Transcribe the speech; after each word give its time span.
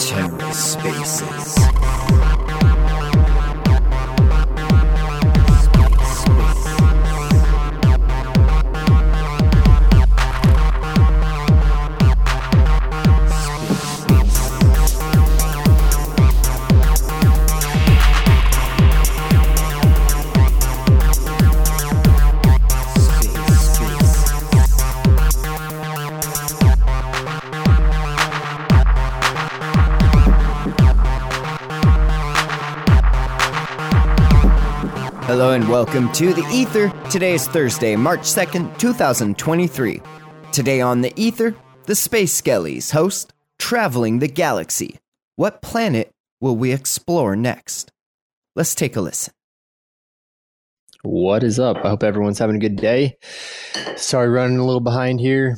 TerraSpaces. 0.00 1.60
And 35.50 35.68
welcome 35.68 36.12
to 36.12 36.32
The 36.32 36.48
Ether. 36.52 36.92
Today 37.10 37.34
is 37.34 37.48
Thursday, 37.48 37.96
March 37.96 38.20
2nd, 38.20 38.78
2023. 38.78 40.00
Today 40.52 40.80
on 40.80 41.00
The 41.00 41.12
Ether, 41.16 41.56
the 41.86 41.96
Space 41.96 42.40
Skellies 42.40 42.92
host 42.92 43.32
Traveling 43.58 44.20
the 44.20 44.28
Galaxy. 44.28 45.00
What 45.34 45.60
planet 45.60 46.12
will 46.40 46.54
we 46.56 46.72
explore 46.72 47.34
next? 47.34 47.90
Let's 48.54 48.76
take 48.76 48.94
a 48.94 49.00
listen. 49.00 49.34
What 51.02 51.42
is 51.42 51.58
up? 51.58 51.78
I 51.78 51.88
hope 51.88 52.04
everyone's 52.04 52.38
having 52.38 52.54
a 52.54 52.60
good 52.60 52.76
day. 52.76 53.16
Sorry, 53.96 54.28
running 54.28 54.58
a 54.58 54.64
little 54.64 54.78
behind 54.78 55.18
here, 55.18 55.56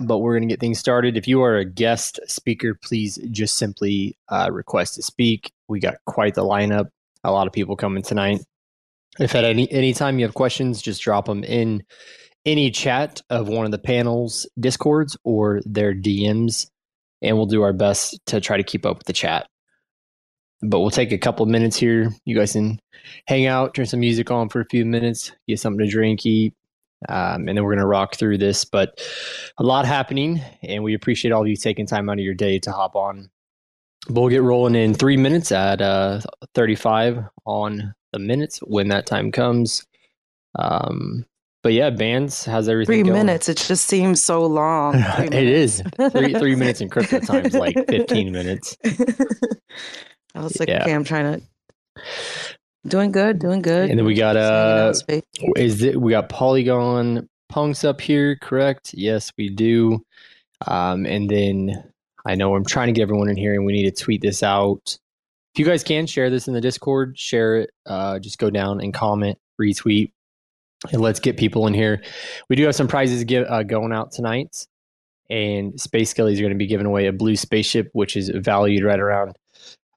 but 0.00 0.18
we're 0.18 0.34
going 0.34 0.46
to 0.46 0.52
get 0.52 0.60
things 0.60 0.78
started. 0.78 1.16
If 1.16 1.26
you 1.26 1.40
are 1.40 1.56
a 1.56 1.64
guest 1.64 2.20
speaker, 2.26 2.74
please 2.74 3.18
just 3.30 3.56
simply 3.56 4.18
uh, 4.28 4.50
request 4.52 4.96
to 4.96 5.02
speak. 5.02 5.50
We 5.66 5.80
got 5.80 5.94
quite 6.04 6.34
the 6.34 6.44
lineup. 6.44 6.90
A 7.24 7.32
lot 7.32 7.46
of 7.46 7.54
people 7.54 7.74
coming 7.74 8.02
tonight. 8.02 8.42
If 9.20 9.34
at 9.34 9.44
any 9.44 9.70
any 9.70 9.92
time 9.92 10.18
you 10.18 10.24
have 10.24 10.34
questions, 10.34 10.80
just 10.80 11.02
drop 11.02 11.26
them 11.26 11.44
in 11.44 11.82
any 12.46 12.70
chat 12.70 13.20
of 13.28 13.48
one 13.48 13.66
of 13.66 13.70
the 13.70 13.78
panels 13.78 14.48
discords 14.58 15.16
or 15.24 15.60
their 15.64 15.94
DMs, 15.94 16.68
and 17.20 17.36
we'll 17.36 17.46
do 17.46 17.62
our 17.62 17.74
best 17.74 18.18
to 18.26 18.40
try 18.40 18.56
to 18.56 18.62
keep 18.62 18.86
up 18.86 18.98
with 18.98 19.06
the 19.06 19.12
chat. 19.12 19.46
But 20.62 20.80
we'll 20.80 20.90
take 20.90 21.12
a 21.12 21.18
couple 21.18 21.44
minutes 21.46 21.76
here. 21.76 22.10
You 22.24 22.36
guys 22.36 22.52
can 22.52 22.80
hang 23.26 23.46
out, 23.46 23.74
turn 23.74 23.86
some 23.86 24.00
music 24.00 24.30
on 24.30 24.48
for 24.48 24.60
a 24.60 24.66
few 24.70 24.84
minutes, 24.84 25.32
get 25.46 25.58
something 25.58 25.84
to 25.84 25.90
drink, 25.90 26.24
eat, 26.24 26.54
um, 27.08 27.48
and 27.48 27.56
then 27.56 27.64
we're 27.64 27.72
going 27.72 27.78
to 27.78 27.86
rock 27.86 28.16
through 28.16 28.38
this. 28.38 28.64
But 28.64 29.00
a 29.58 29.62
lot 29.62 29.86
happening, 29.86 30.40
and 30.62 30.82
we 30.82 30.94
appreciate 30.94 31.32
all 31.32 31.42
of 31.42 31.48
you 31.48 31.56
taking 31.56 31.86
time 31.86 32.08
out 32.08 32.18
of 32.18 32.24
your 32.24 32.34
day 32.34 32.58
to 32.60 32.72
hop 32.72 32.96
on. 32.96 33.30
But 34.08 34.20
We'll 34.20 34.30
get 34.30 34.42
rolling 34.42 34.74
in 34.74 34.94
three 34.94 35.18
minutes 35.18 35.52
at 35.52 35.82
uh, 35.82 36.20
35 36.54 37.24
on 37.44 37.94
the 38.12 38.18
minutes 38.18 38.58
when 38.60 38.88
that 38.88 39.06
time 39.06 39.32
comes. 39.32 39.86
Um, 40.58 41.24
but 41.62 41.72
yeah, 41.74 41.90
Bbandz 41.90 42.44
has 42.46 42.68
everything. 42.68 42.94
Three 42.94 43.02
going. 43.02 43.26
minutes. 43.26 43.48
It 43.48 43.58
just 43.58 43.86
seems 43.86 44.22
so 44.22 44.46
long. 44.46 44.94
It 45.18 45.34
is 45.34 45.82
three 46.10 46.32
three 46.34 46.54
minutes 46.54 46.80
in 46.80 46.88
crypto 46.88 47.20
times 47.20 47.54
like 47.54 47.76
fifteen 47.88 48.32
minutes. 48.38 48.76
I 50.34 50.42
was 50.42 50.58
like, 50.58 50.68
Yeah. 50.68 50.82
okay, 50.82 50.94
I'm 50.94 51.04
trying 51.04 51.40
to. 51.40 52.02
Doing 52.86 53.12
good, 53.12 53.38
doing 53.40 53.60
good. 53.60 53.90
And 53.90 53.98
then 53.98 54.06
we 54.06 54.14
got 54.14 54.36
uh, 54.36 54.94
is 55.56 55.82
it 55.82 56.00
we 56.00 56.12
got 56.12 56.30
Polygon 56.30 57.28
punks 57.50 57.84
up 57.84 58.00
here? 58.00 58.36
Correct? 58.36 58.94
Yes, 58.94 59.30
we 59.36 59.50
do. 59.50 60.02
Um, 60.66 61.04
and 61.04 61.28
then 61.28 61.84
I 62.24 62.36
know 62.36 62.54
I'm 62.54 62.64
trying 62.64 62.86
to 62.86 62.92
get 62.92 63.02
everyone 63.02 63.28
in 63.28 63.36
here, 63.36 63.52
and 63.52 63.66
we 63.66 63.74
need 63.74 63.94
to 63.94 64.02
tweet 64.04 64.22
this 64.22 64.42
out. 64.42 64.98
If 65.54 65.58
you 65.58 65.64
guys 65.64 65.82
can 65.82 66.06
share 66.06 66.30
this 66.30 66.46
in 66.48 66.54
the 66.54 66.60
Discord, 66.60 67.18
share 67.18 67.56
it. 67.56 67.70
Uh, 67.84 68.18
just 68.18 68.38
go 68.38 68.50
down 68.50 68.80
and 68.80 68.94
comment, 68.94 69.38
retweet, 69.60 70.12
and 70.92 71.00
let's 71.00 71.20
get 71.20 71.36
people 71.36 71.66
in 71.66 71.74
here. 71.74 72.02
We 72.48 72.56
do 72.56 72.64
have 72.64 72.74
some 72.74 72.88
prizes 72.88 73.24
give, 73.24 73.46
uh, 73.48 73.64
going 73.64 73.92
out 73.92 74.12
tonight, 74.12 74.66
and 75.28 75.80
Space 75.80 76.14
Skellies 76.14 76.38
are 76.38 76.42
going 76.42 76.52
to 76.52 76.58
be 76.58 76.66
giving 76.66 76.86
away 76.86 77.06
a 77.06 77.12
blue 77.12 77.36
spaceship, 77.36 77.88
which 77.92 78.16
is 78.16 78.30
valued 78.34 78.84
right 78.84 79.00
around 79.00 79.34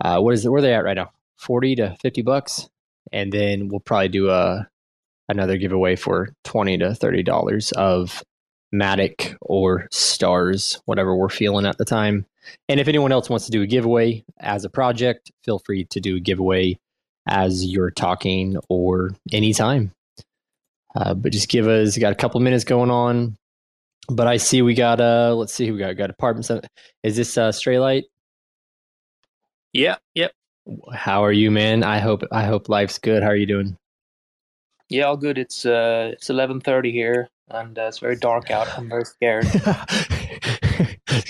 uh, 0.03 0.19
what 0.19 0.33
is 0.33 0.45
it? 0.45 0.49
Where 0.49 0.59
are 0.59 0.61
they 0.61 0.73
at 0.73 0.83
right 0.83 0.97
now? 0.97 1.11
Forty 1.37 1.75
to 1.75 1.95
fifty 2.01 2.21
bucks, 2.21 2.69
and 3.11 3.31
then 3.31 3.69
we'll 3.69 3.79
probably 3.79 4.09
do 4.09 4.29
a 4.29 4.67
another 5.29 5.57
giveaway 5.57 5.95
for 5.95 6.29
twenty 6.43 6.77
to 6.77 6.93
thirty 6.93 7.23
dollars 7.23 7.71
of 7.73 8.23
Matic 8.73 9.35
or 9.41 9.87
Stars, 9.91 10.81
whatever 10.85 11.15
we're 11.15 11.29
feeling 11.29 11.65
at 11.65 11.77
the 11.77 11.85
time. 11.85 12.25
And 12.69 12.79
if 12.79 12.87
anyone 12.87 13.11
else 13.11 13.29
wants 13.29 13.45
to 13.45 13.51
do 13.51 13.61
a 13.61 13.67
giveaway 13.67 14.23
as 14.39 14.65
a 14.65 14.69
project, 14.69 15.31
feel 15.43 15.59
free 15.59 15.85
to 15.85 15.99
do 15.99 16.17
a 16.17 16.19
giveaway 16.19 16.77
as 17.27 17.65
you're 17.65 17.91
talking 17.91 18.57
or 18.69 19.11
anytime. 19.31 19.91
Uh, 20.95 21.13
but 21.13 21.31
just 21.31 21.49
give 21.49 21.67
us 21.67 21.97
got 21.97 22.11
a 22.11 22.15
couple 22.15 22.39
minutes 22.39 22.63
going 22.63 22.91
on. 22.91 23.37
But 24.09 24.27
I 24.27 24.37
see 24.37 24.61
we 24.61 24.73
got 24.73 24.99
uh 24.99 25.33
let's 25.33 25.53
see 25.53 25.65
who 25.65 25.73
we 25.73 25.79
got. 25.79 25.89
We 25.89 25.95
got 25.95 26.07
Department. 26.07 26.67
Is 27.03 27.15
this 27.15 27.37
uh 27.37 27.51
Stray 27.51 27.79
Light? 27.79 28.05
Yeah, 29.71 29.95
yep. 30.13 30.33
How 30.93 31.23
are 31.23 31.31
you, 31.31 31.49
man? 31.49 31.83
I 31.83 31.99
hope 31.99 32.21
I 32.31 32.43
hope 32.43 32.69
life's 32.69 32.99
good. 32.99 33.23
How 33.23 33.29
are 33.29 33.35
you 33.35 33.45
doing? 33.45 33.77
Yeah, 34.89 35.05
all 35.05 35.17
good. 35.17 35.37
It's 35.37 35.65
uh 35.65 36.11
it's 36.13 36.29
eleven 36.29 36.59
thirty 36.59 36.91
here 36.91 37.29
and 37.49 37.77
uh, 37.77 37.83
it's 37.83 37.99
very 37.99 38.15
dark 38.15 38.51
out. 38.51 38.67
I'm 38.77 38.89
very 38.89 39.05
scared. 39.05 39.45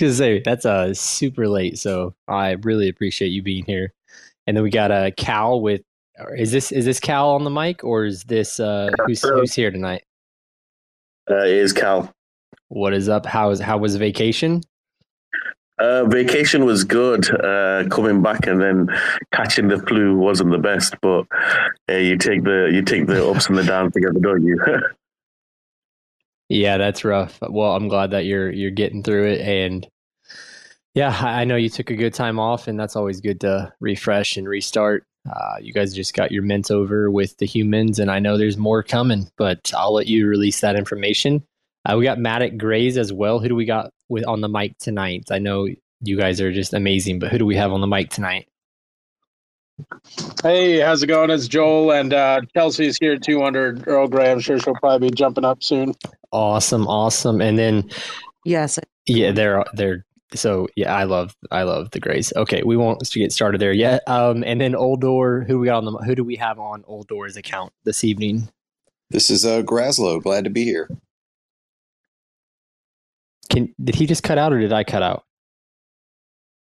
gonna 0.00 0.12
say 0.14 0.42
that's 0.44 0.66
uh 0.66 0.92
super 0.94 1.48
late, 1.48 1.78
so 1.78 2.14
I 2.26 2.52
really 2.52 2.88
appreciate 2.88 3.28
you 3.28 3.42
being 3.42 3.64
here. 3.64 3.92
And 4.46 4.56
then 4.56 4.64
we 4.64 4.70
got 4.70 4.90
a 4.90 4.94
uh, 4.94 5.10
Cal 5.16 5.60
with. 5.60 5.82
Is 6.36 6.52
this 6.52 6.70
is 6.70 6.84
this 6.84 7.00
Cal 7.00 7.30
on 7.30 7.44
the 7.44 7.50
mic 7.50 7.82
or 7.82 8.04
is 8.04 8.24
this 8.24 8.60
uh 8.60 8.90
who's 9.06 9.22
who's 9.22 9.54
here 9.54 9.70
tonight? 9.70 10.04
Uh, 11.30 11.44
it 11.44 11.50
is 11.52 11.72
Cal. 11.72 12.12
What 12.68 12.94
is 12.94 13.08
up? 13.08 13.26
How 13.26 13.50
is 13.50 13.60
how 13.60 13.78
was 13.78 13.96
vacation? 13.96 14.62
Uh, 15.78 16.04
vacation 16.04 16.64
was 16.64 16.84
good. 16.84 17.28
Uh, 17.44 17.84
coming 17.88 18.22
back 18.22 18.46
and 18.46 18.60
then 18.60 18.88
catching 19.32 19.68
the 19.68 19.78
flu 19.78 20.16
wasn't 20.16 20.50
the 20.50 20.58
best, 20.58 20.94
but 21.02 21.26
uh, 21.90 21.94
you 21.94 22.16
take 22.16 22.44
the 22.44 22.70
you 22.72 22.82
take 22.82 23.06
the 23.06 23.28
ups 23.28 23.48
and 23.48 23.58
the 23.58 23.64
downs 23.64 23.92
together, 23.92 24.20
don't 24.20 24.44
you? 24.44 24.58
Yeah, 26.54 26.78
that's 26.78 27.04
rough. 27.04 27.40
Well, 27.42 27.74
I'm 27.74 27.88
glad 27.88 28.12
that 28.12 28.26
you're 28.26 28.48
you're 28.48 28.70
getting 28.70 29.02
through 29.02 29.26
it, 29.32 29.40
and 29.40 29.84
yeah, 30.94 31.10
I 31.10 31.44
know 31.44 31.56
you 31.56 31.68
took 31.68 31.90
a 31.90 31.96
good 31.96 32.14
time 32.14 32.38
off, 32.38 32.68
and 32.68 32.78
that's 32.78 32.94
always 32.94 33.20
good 33.20 33.40
to 33.40 33.72
refresh 33.80 34.36
and 34.36 34.48
restart. 34.48 35.04
Uh, 35.28 35.56
you 35.60 35.72
guys 35.72 35.92
just 35.92 36.14
got 36.14 36.30
your 36.30 36.44
mint 36.44 36.70
over 36.70 37.10
with 37.10 37.36
the 37.38 37.46
humans, 37.46 37.98
and 37.98 38.08
I 38.08 38.20
know 38.20 38.38
there's 38.38 38.56
more 38.56 38.84
coming, 38.84 39.28
but 39.36 39.72
I'll 39.76 39.94
let 39.94 40.06
you 40.06 40.28
release 40.28 40.60
that 40.60 40.76
information. 40.76 41.42
Uh, 41.84 41.96
we 41.98 42.04
got 42.04 42.18
Matic 42.18 42.56
Greys 42.56 42.96
as 42.98 43.12
well. 43.12 43.40
Who 43.40 43.48
do 43.48 43.56
we 43.56 43.64
got 43.64 43.90
with 44.08 44.24
on 44.24 44.40
the 44.40 44.48
mic 44.48 44.78
tonight? 44.78 45.24
I 45.32 45.40
know 45.40 45.66
you 46.02 46.16
guys 46.16 46.40
are 46.40 46.52
just 46.52 46.72
amazing, 46.72 47.18
but 47.18 47.32
who 47.32 47.38
do 47.38 47.46
we 47.46 47.56
have 47.56 47.72
on 47.72 47.80
the 47.80 47.88
mic 47.88 48.10
tonight? 48.10 48.46
Hey, 50.42 50.80
how's 50.80 51.02
it 51.02 51.08
going? 51.08 51.30
It's 51.30 51.48
Joel 51.48 51.92
and 51.92 52.12
uh, 52.12 52.42
Kelsey's 52.54 52.96
here 52.98 53.16
too 53.16 53.42
under 53.42 53.76
Earl 53.86 54.08
Grey. 54.08 54.30
I'm 54.30 54.40
sure 54.40 54.58
she'll 54.58 54.74
probably 54.74 55.08
be 55.08 55.14
jumping 55.14 55.44
up 55.44 55.62
soon. 55.62 55.94
Awesome, 56.32 56.86
awesome, 56.86 57.40
and 57.40 57.58
then 57.58 57.90
Yes. 58.44 58.78
Yeah, 59.06 59.32
they're 59.32 59.64
they're 59.74 60.04
so 60.34 60.68
yeah. 60.76 60.94
I 60.94 61.04
love 61.04 61.34
I 61.50 61.62
love 61.62 61.90
the 61.90 62.00
Greys. 62.00 62.32
Okay, 62.36 62.62
we 62.64 62.76
won't 62.76 63.08
get 63.12 63.32
started 63.32 63.60
there 63.60 63.72
yet. 63.72 64.02
Um, 64.06 64.44
and 64.44 64.60
then 64.60 64.72
Uldor, 64.72 65.46
who 65.46 65.58
we 65.58 65.66
got 65.66 65.84
on 65.84 65.92
the 65.92 65.98
who 65.98 66.14
do 66.14 66.24
we 66.24 66.36
have 66.36 66.58
on 66.58 66.82
Uldor's 66.84 67.36
account 67.36 67.72
this 67.84 68.04
evening? 68.04 68.48
This 69.10 69.30
is 69.30 69.44
uh, 69.44 69.62
Graslow. 69.62 70.22
Glad 70.22 70.44
to 70.44 70.50
be 70.50 70.64
here. 70.64 70.88
Can 73.50 73.74
did 73.82 73.94
he 73.94 74.06
just 74.06 74.22
cut 74.22 74.38
out 74.38 74.52
or 74.52 74.60
did 74.60 74.72
I 74.72 74.84
cut 74.84 75.02
out? 75.02 75.24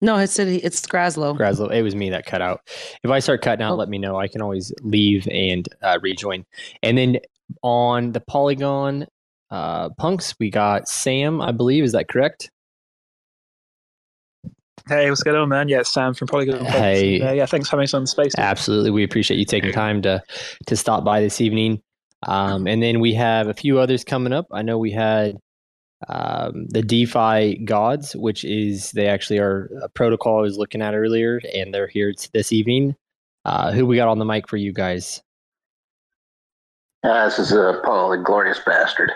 No, 0.01 0.17
it 0.17 0.27
said 0.27 0.47
it's 0.47 0.81
Graslow. 0.87 1.37
Graslow, 1.37 1.71
it 1.71 1.83
was 1.83 1.95
me 1.95 2.09
that 2.09 2.25
cut 2.25 2.41
out. 2.41 2.61
If 3.03 3.11
I 3.11 3.19
start 3.19 3.41
cutting 3.41 3.63
out, 3.63 3.73
Oh. 3.73 3.75
let 3.75 3.87
me 3.89 3.97
know. 3.99 4.17
I 4.19 4.27
can 4.27 4.41
always 4.41 4.73
leave 4.81 5.27
and 5.31 5.67
uh, 5.83 5.99
rejoin. 6.01 6.43
And 6.81 6.97
then 6.97 7.19
on 7.61 8.11
the 8.13 8.19
Polygon 8.21 9.05
uh, 9.51 9.89
punks, 9.91 10.33
we 10.39 10.49
got 10.49 10.87
Sam. 10.87 11.39
I 11.41 11.51
believe 11.51 11.83
is 11.83 11.91
that 11.91 12.07
correct? 12.07 12.49
hey, 14.87 15.09
what's 15.09 15.21
going 15.23 15.37
on, 15.37 15.47
man? 15.49 15.69
Yeah, 15.69 15.81
it's 15.81 15.93
Sam 15.93 16.13
from 16.13 16.27
Polygon. 16.27 16.57
Punks. 16.59 16.71
Hey. 16.73 17.21
Uh, 17.21 17.31
yeah, 17.33 17.45
thanks 17.45 17.69
for 17.69 17.75
having 17.75 17.83
us 17.83 17.93
on 17.93 18.01
the 18.01 18.07
space. 18.07 18.33
Absolutely. 18.37 18.89
We 18.91 19.03
appreciate 19.03 19.37
you 19.37 19.45
taking 19.45 19.71
time 19.71 20.01
to 20.01 20.21
to 20.67 20.75
stop 20.75 21.03
by 21.03 21.21
this 21.21 21.39
evening. 21.41 21.81
Um, 22.23 22.67
and 22.67 22.81
then 22.81 22.99
we 22.99 23.13
have 23.13 23.47
a 23.47 23.53
few 23.53 23.79
others 23.79 24.03
coming 24.03 24.33
up. 24.33 24.47
I 24.51 24.61
know 24.63 24.77
we 24.77 24.91
had 24.91 25.37
um, 26.09 26.67
the 26.67 26.81
DeFi 26.81 27.63
gods, 27.65 28.15
which 28.15 28.43
is 28.43 28.91
they 28.91 29.07
actually 29.07 29.39
are 29.39 29.69
a 29.81 29.89
protocol 29.89 30.39
I 30.39 30.41
was 30.41 30.57
looking 30.57 30.81
at 30.81 30.95
earlier, 30.95 31.41
and 31.53 31.73
they're 31.73 31.87
here 31.87 32.13
this 32.33 32.51
evening. 32.51 32.95
Uh, 33.43 33.71
who 33.71 33.85
we 33.85 33.95
got 33.95 34.07
on 34.07 34.19
the 34.19 34.25
mic 34.25 34.47
for 34.47 34.57
you 34.57 34.71
guys? 34.71 35.21
Uh, 37.03 37.25
this 37.25 37.39
is 37.39 37.53
uh, 37.53 37.81
Paul, 37.83 38.11
the 38.11 38.17
glorious 38.17 38.59
bastard. 38.59 39.11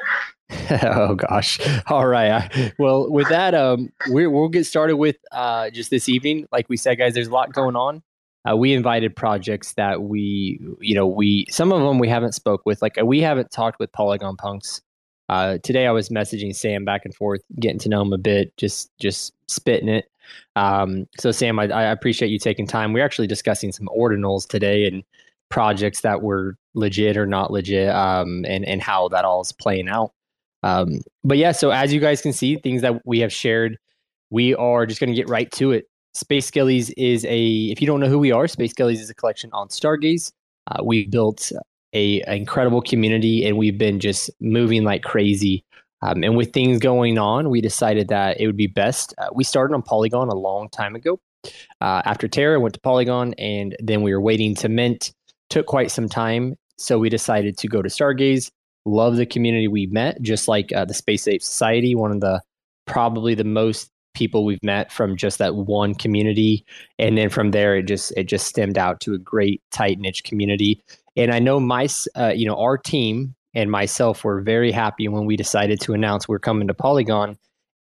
oh 0.84 1.16
gosh. 1.16 1.60
All 1.88 2.08
right. 2.08 2.74
Well, 2.80 3.12
with 3.12 3.30
that, 3.30 3.54
um, 3.54 3.92
we 4.12 4.28
will 4.28 4.50
get 4.50 4.66
started 4.66 4.98
with 4.98 5.18
uh, 5.31 5.70
just 5.70 5.90
this 5.90 6.10
evening. 6.10 6.48
Like 6.52 6.70
we 6.70 6.78
said, 6.78 6.98
guys, 6.98 7.14
there's 7.14 7.28
a 7.28 7.34
lot 7.34 7.54
going 7.54 7.76
on. 7.76 8.02
Uh, 8.50 8.56
we 8.56 8.74
invited 8.74 9.16
projects 9.16 9.74
that 9.74 10.04
we, 10.04 10.60
you 10.80 10.94
know, 10.94 11.08
we 11.08 11.46
some 11.50 11.72
of 11.72 11.81
them 11.81 11.98
we 11.98 12.08
haven't 12.08 12.34
spoke 12.34 12.62
with. 12.66 12.81
Like 12.81 12.98
we 13.04 13.22
haven't 13.22 13.52
talked 13.52 13.80
with 13.80 13.92
Polygon 13.92 14.38
Punks. 14.38 14.81
Uh, 15.30 15.57
today 15.63 15.88
I 15.88 15.92
was 15.92 16.10
messaging 16.10 16.56
Sam 16.56 16.86
back 16.86 17.06
and 17.06 17.13
forth, 17.13 17.42
getting 17.60 17.80
to 17.80 17.89
know 17.89 18.01
him 18.01 18.13
a 18.13 18.18
bit, 18.18 18.56
just 18.57 18.92
just 19.00 19.33
spitting 19.48 19.89
it. 19.89 20.10
Um, 20.56 21.07
so 21.18 21.31
Sam, 21.31 21.60
I, 21.60 21.66
I 21.66 21.83
appreciate 21.83 22.30
you 22.30 22.39
taking 22.39 22.68
time. 22.68 22.94
We're 22.94 23.06
actually 23.06 23.27
discussing 23.27 23.72
some 23.72 23.89
ordinals 23.98 24.48
today 24.48 24.86
and 24.86 25.04
projects 25.50 26.01
that 26.01 26.22
were 26.22 26.57
legit 26.74 27.18
or 27.18 27.25
not 27.25 27.51
legit, 27.51 27.89
um, 27.89 28.45
and 28.48 28.66
and 28.66 28.81
how 28.81 29.07
that 29.10 29.25
all 29.25 29.42
is 29.42 29.51
playing 29.51 29.89
out. 29.89 30.12
Um, 30.63 31.01
but 31.24 31.38
yeah, 31.38 31.51
so 31.51 31.69
as 31.69 31.94
you 31.94 32.00
guys 32.00 32.21
can 32.21 32.33
see, 32.33 32.56
things 32.57 32.81
that 32.81 33.06
we 33.06 33.19
have 33.19 33.31
shared, 33.31 33.78
we 34.31 34.56
are 34.56 34.86
just 34.86 35.00
going 35.00 35.12
to 35.12 35.16
get 35.16 35.30
right 35.30 35.51
to 35.54 35.71
it. 35.71 35.88
Space 36.16 36.50
Skellies 36.50 36.92
is 36.98 37.25
a, 37.25 37.66
if 37.66 37.81
you 37.81 37.86
don't 37.86 38.00
know 38.00 38.07
who 38.07 38.18
we 38.18 38.31
are, 38.31 38.48
Space 38.48 38.74
Skellies 38.74 39.00
is 39.00 39.10
a 39.10 39.13
collection 39.13 39.50
on 39.54 39.68
Stargaze. 39.68 40.31
Uh, 40.68 40.83
we 40.83 41.07
built 41.07 41.51
a, 41.95 42.24
incredible 42.27 42.81
community 42.81 43.45
and 43.45 43.57
we've 43.57 43.77
been 43.77 44.00
just 44.00 44.30
moving 44.39 44.83
like 44.83 45.03
crazy. 45.03 45.63
Um, 46.01 46.24
and 46.24 46.38
with 46.38 46.53
things 46.53 46.80
going 46.80 47.18
on, 47.18 47.50
we 47.50 47.62
decided 47.62 48.09
that 48.09 48.39
it 48.39 48.45
would 48.45 48.57
be 48.57 48.68
best. 48.68 49.13
Uh, 49.18 49.30
we 49.33 49.44
started 49.44 49.74
on 49.74 49.81
Polygon 49.81 50.30
a 50.30 50.36
long 50.36 50.69
time 50.69 50.95
ago. 50.95 51.19
Uh, 51.81 52.01
after 52.06 52.27
Terra, 52.27 52.59
went 52.59 52.74
to 52.74 52.80
Polygon, 52.81 53.33
and 53.36 53.75
then 53.80 54.01
we 54.01 54.13
were 54.13 54.21
waiting 54.21 54.56
to 54.56 54.69
mint. 54.69 55.13
Took 55.50 55.68
quite 55.68 55.92
some 55.92 56.09
time, 56.09 56.56
so 56.77 57.00
we 57.00 57.09
decided 57.09 57.57
to 57.59 57.68
go 57.68 57.81
to 57.81 57.89
Stargaze 57.89 58.51
love 58.86 59.15
the 59.15 59.25
community 59.25 59.68
we 59.68 59.88
met, 59.88 60.21
just 60.21 60.47
like 60.47 60.71
uh, 60.74 60.86
the 60.86 60.94
Space 60.94 61.27
Ape 61.27 61.42
Society, 61.42 61.95
one 61.95 62.12
of 62.12 62.21
the 62.21 62.42
probably 62.86 63.33
the 63.33 63.44
most 63.44 63.89
people 64.13 64.45
we've 64.45 64.63
met 64.63 64.92
from 64.92 65.18
just 65.18 65.39
that 65.39 65.56
one 65.56 65.94
community 65.94 66.65
and 67.00 67.18
then 67.18 67.30
from 67.30 67.51
there 67.51 67.75
it 67.75 67.83
just 67.83 68.13
it 68.15 68.24
just 68.24 68.47
stemmed 68.47 68.77
out 68.77 69.01
to 69.01 69.13
a 69.13 69.18
great 69.18 69.62
tight 69.71 70.00
niche 70.00 70.24
community 70.24 70.81
and 71.16 71.32
i 71.32 71.40
know 71.40 71.60
my 71.60 71.88
uh, 72.16 72.34
you 72.36 72.46
know 72.46 72.56
our 72.56 72.78
team 72.78 73.36
and 73.54 73.72
myself 73.72 74.24
were 74.24 74.42
very 74.42 74.72
happy 74.72 75.08
when 75.08 75.26
we 75.26 75.36
decided 75.36 75.80
to 75.80 75.94
announce 75.94 76.28
we're 76.28 76.40
coming 76.40 76.68
to 76.68 76.74
polygon 76.74 77.38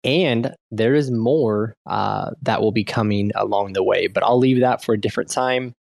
and 0.05 0.53
there 0.73 0.95
is 0.95 1.13
more 1.13 1.77
uh, 1.87 2.31
that 2.43 2.61
will 2.61 2.73
be 2.73 2.85
coming 2.85 3.31
along 3.37 3.73
the 3.73 3.83
way 3.83 4.07
but 4.07 4.23
i'll 4.23 4.39
leave 4.39 4.61
that 4.61 4.85
for 4.85 4.95
a 4.95 5.01
different 5.01 5.31
time 5.31 5.75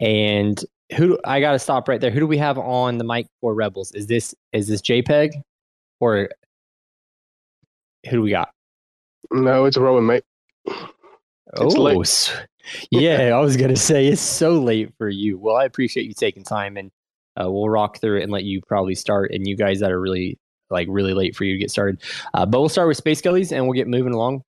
and 0.00 0.64
who 0.96 1.18
I 1.24 1.40
got 1.40 1.52
to 1.52 1.58
stop 1.58 1.88
right 1.88 2.00
there. 2.00 2.10
Who 2.10 2.20
do 2.20 2.26
we 2.26 2.38
have 2.38 2.58
on 2.58 2.98
the 2.98 3.04
mic 3.04 3.26
for 3.40 3.54
Rebels? 3.54 3.92
Is 3.92 4.06
this 4.06 4.34
is 4.52 4.68
this 4.68 4.80
JPEG 4.80 5.30
or 6.00 6.30
who 8.06 8.10
do 8.10 8.22
we 8.22 8.30
got? 8.30 8.50
No, 9.30 9.66
it's 9.66 9.76
Rowan, 9.76 10.06
mate. 10.06 10.24
It's 10.66 11.74
oh, 11.76 11.82
late. 11.82 12.46
Yeah. 12.90 13.30
I 13.34 13.40
was 13.40 13.56
gonna 13.56 13.76
say 13.76 14.06
it's 14.06 14.20
so 14.20 14.60
late 14.60 14.92
for 14.98 15.08
you. 15.08 15.38
Well, 15.38 15.56
I 15.56 15.64
appreciate 15.64 16.06
you 16.06 16.14
taking 16.14 16.44
time, 16.44 16.76
and 16.76 16.90
uh, 17.40 17.50
we'll 17.50 17.68
rock 17.68 18.00
through 18.00 18.18
it 18.18 18.22
and 18.22 18.32
let 18.32 18.44
you 18.44 18.60
probably 18.66 18.94
start. 18.94 19.32
And 19.32 19.46
you 19.46 19.56
guys 19.56 19.80
that 19.80 19.92
are 19.92 20.00
really 20.00 20.38
like 20.70 20.86
really 20.90 21.14
late 21.14 21.34
for 21.34 21.44
you 21.44 21.54
to 21.54 21.58
get 21.58 21.70
started, 21.70 22.02
uh, 22.34 22.46
but 22.46 22.60
we'll 22.60 22.68
start 22.68 22.88
with 22.88 22.96
Space 22.96 23.20
Skellies 23.20 23.52
and 23.52 23.64
we'll 23.64 23.74
get 23.74 23.88
moving 23.88 24.12
along. 24.12 24.42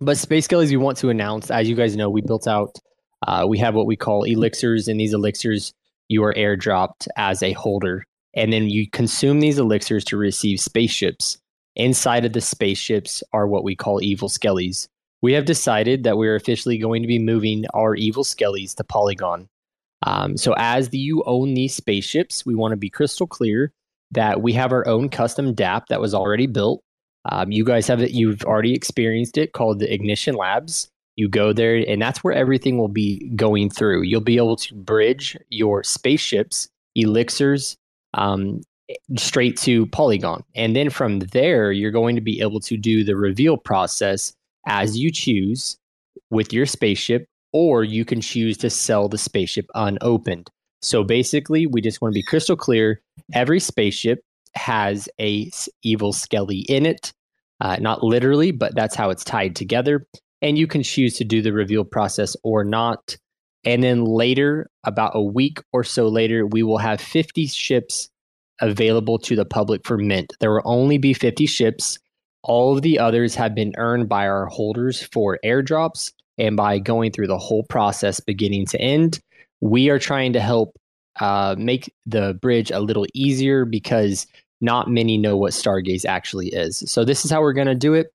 But 0.00 0.16
Space 0.16 0.46
Skellies, 0.46 0.70
we 0.70 0.76
want 0.76 0.98
to 0.98 1.10
announce, 1.10 1.50
as 1.50 1.68
you 1.68 1.74
guys 1.74 1.96
know, 1.96 2.08
we 2.08 2.20
built 2.20 2.46
out 2.46 2.78
uh, 3.26 3.46
we 3.48 3.58
have 3.58 3.74
what 3.74 3.86
we 3.86 3.96
call 3.96 4.24
elixirs, 4.24 4.88
and 4.88 5.00
these 5.00 5.12
elixirs 5.12 5.72
you 6.08 6.22
are 6.24 6.34
airdropped 6.34 7.08
as 7.16 7.42
a 7.42 7.52
holder. 7.52 8.04
And 8.34 8.52
then 8.52 8.68
you 8.68 8.88
consume 8.88 9.40
these 9.40 9.58
elixirs 9.58 10.04
to 10.04 10.16
receive 10.16 10.60
spaceships. 10.60 11.38
Inside 11.76 12.24
of 12.24 12.32
the 12.32 12.40
spaceships 12.40 13.22
are 13.32 13.46
what 13.46 13.64
we 13.64 13.74
call 13.74 14.02
evil 14.02 14.28
skellies. 14.28 14.88
We 15.20 15.32
have 15.32 15.44
decided 15.44 16.04
that 16.04 16.16
we're 16.16 16.36
officially 16.36 16.78
going 16.78 17.02
to 17.02 17.08
be 17.08 17.18
moving 17.18 17.64
our 17.74 17.94
evil 17.94 18.24
skellies 18.24 18.74
to 18.76 18.84
Polygon. 18.84 19.48
Um, 20.06 20.36
so, 20.36 20.54
as 20.56 20.90
the, 20.90 20.98
you 20.98 21.24
own 21.26 21.54
these 21.54 21.74
spaceships, 21.74 22.46
we 22.46 22.54
want 22.54 22.72
to 22.72 22.76
be 22.76 22.88
crystal 22.88 23.26
clear 23.26 23.72
that 24.12 24.42
we 24.42 24.52
have 24.52 24.72
our 24.72 24.86
own 24.86 25.08
custom 25.08 25.54
dApp 25.54 25.86
that 25.88 26.00
was 26.00 26.14
already 26.14 26.46
built. 26.46 26.82
Um, 27.24 27.50
you 27.50 27.64
guys 27.64 27.86
have 27.88 28.00
it, 28.00 28.12
you've 28.12 28.44
already 28.44 28.74
experienced 28.74 29.36
it 29.36 29.52
called 29.52 29.80
the 29.80 29.92
Ignition 29.92 30.34
Labs. 30.34 30.88
You 31.16 31.28
go 31.28 31.52
there, 31.52 31.76
and 31.76 32.00
that's 32.00 32.22
where 32.22 32.32
everything 32.32 32.78
will 32.78 32.88
be 32.88 33.28
going 33.34 33.70
through. 33.70 34.02
You'll 34.02 34.20
be 34.20 34.36
able 34.36 34.56
to 34.56 34.74
bridge 34.74 35.36
your 35.48 35.82
spaceships, 35.82 36.68
elixirs, 36.94 37.76
um, 38.14 38.60
straight 39.16 39.56
to 39.58 39.86
Polygon. 39.86 40.44
And 40.54 40.76
then 40.76 40.90
from 40.90 41.18
there, 41.18 41.72
you're 41.72 41.90
going 41.90 42.14
to 42.14 42.22
be 42.22 42.40
able 42.40 42.60
to 42.60 42.76
do 42.76 43.02
the 43.02 43.16
reveal 43.16 43.56
process 43.56 44.32
as 44.68 44.96
you 44.96 45.10
choose 45.10 45.76
with 46.30 46.52
your 46.52 46.66
spaceship, 46.66 47.26
or 47.52 47.82
you 47.82 48.04
can 48.04 48.20
choose 48.20 48.56
to 48.58 48.70
sell 48.70 49.08
the 49.08 49.18
spaceship 49.18 49.66
unopened. 49.74 50.50
So 50.82 51.02
basically, 51.02 51.66
we 51.66 51.80
just 51.80 52.00
want 52.00 52.12
to 52.12 52.18
be 52.18 52.22
crystal 52.22 52.56
clear. 52.56 53.00
Every 53.32 53.58
spaceship 53.58 54.20
has 54.54 55.08
a 55.20 55.50
evil 55.82 56.12
skelly 56.12 56.60
in 56.68 56.86
it. 56.86 57.12
Uh, 57.60 57.76
not 57.80 58.04
literally, 58.04 58.52
but 58.52 58.74
that's 58.76 58.94
how 58.94 59.10
it's 59.10 59.24
tied 59.24 59.56
together 59.56 60.06
and 60.42 60.58
you 60.58 60.66
can 60.66 60.82
choose 60.82 61.14
to 61.14 61.24
do 61.24 61.42
the 61.42 61.52
reveal 61.52 61.84
process 61.84 62.36
or 62.42 62.64
not. 62.64 63.16
And 63.64 63.82
then 63.82 64.04
later, 64.04 64.70
about 64.84 65.12
a 65.14 65.22
week 65.22 65.58
or 65.72 65.84
so 65.84 66.08
later, 66.08 66.46
we 66.46 66.62
will 66.62 66.78
have 66.78 67.00
50 67.00 67.46
ships 67.46 68.08
available 68.60 69.18
to 69.18 69.36
the 69.36 69.44
public 69.44 69.82
for 69.84 69.98
mint. 69.98 70.32
There 70.40 70.52
will 70.52 70.62
only 70.64 70.98
be 70.98 71.12
50 71.12 71.46
ships. 71.46 71.98
All 72.42 72.74
of 72.74 72.82
the 72.82 72.98
others 72.98 73.34
have 73.34 73.54
been 73.54 73.74
earned 73.76 74.08
by 74.08 74.26
our 74.26 74.46
holders 74.46 75.02
for 75.02 75.38
airdrops 75.44 76.12
and 76.38 76.56
by 76.56 76.78
going 76.78 77.12
through 77.12 77.26
the 77.26 77.38
whole 77.38 77.64
process 77.64 78.20
beginning 78.20 78.66
to 78.66 78.80
end. 78.80 79.20
We 79.60 79.90
are 79.90 79.98
trying 79.98 80.32
to 80.34 80.40
help 80.40 80.78
uh, 81.20 81.56
make 81.58 81.92
the 82.06 82.34
bridge 82.40 82.70
a 82.70 82.80
little 82.80 83.06
easier 83.12 83.64
because 83.64 84.26
not 84.60 84.88
many 84.88 85.18
know 85.18 85.36
what 85.36 85.52
Stargaze 85.52 86.04
actually 86.04 86.48
is. 86.48 86.82
So, 86.86 87.04
this 87.04 87.24
is 87.24 87.30
how 87.30 87.40
we're 87.40 87.52
going 87.52 87.66
to 87.66 87.74
do 87.74 87.94
it. 87.94 88.12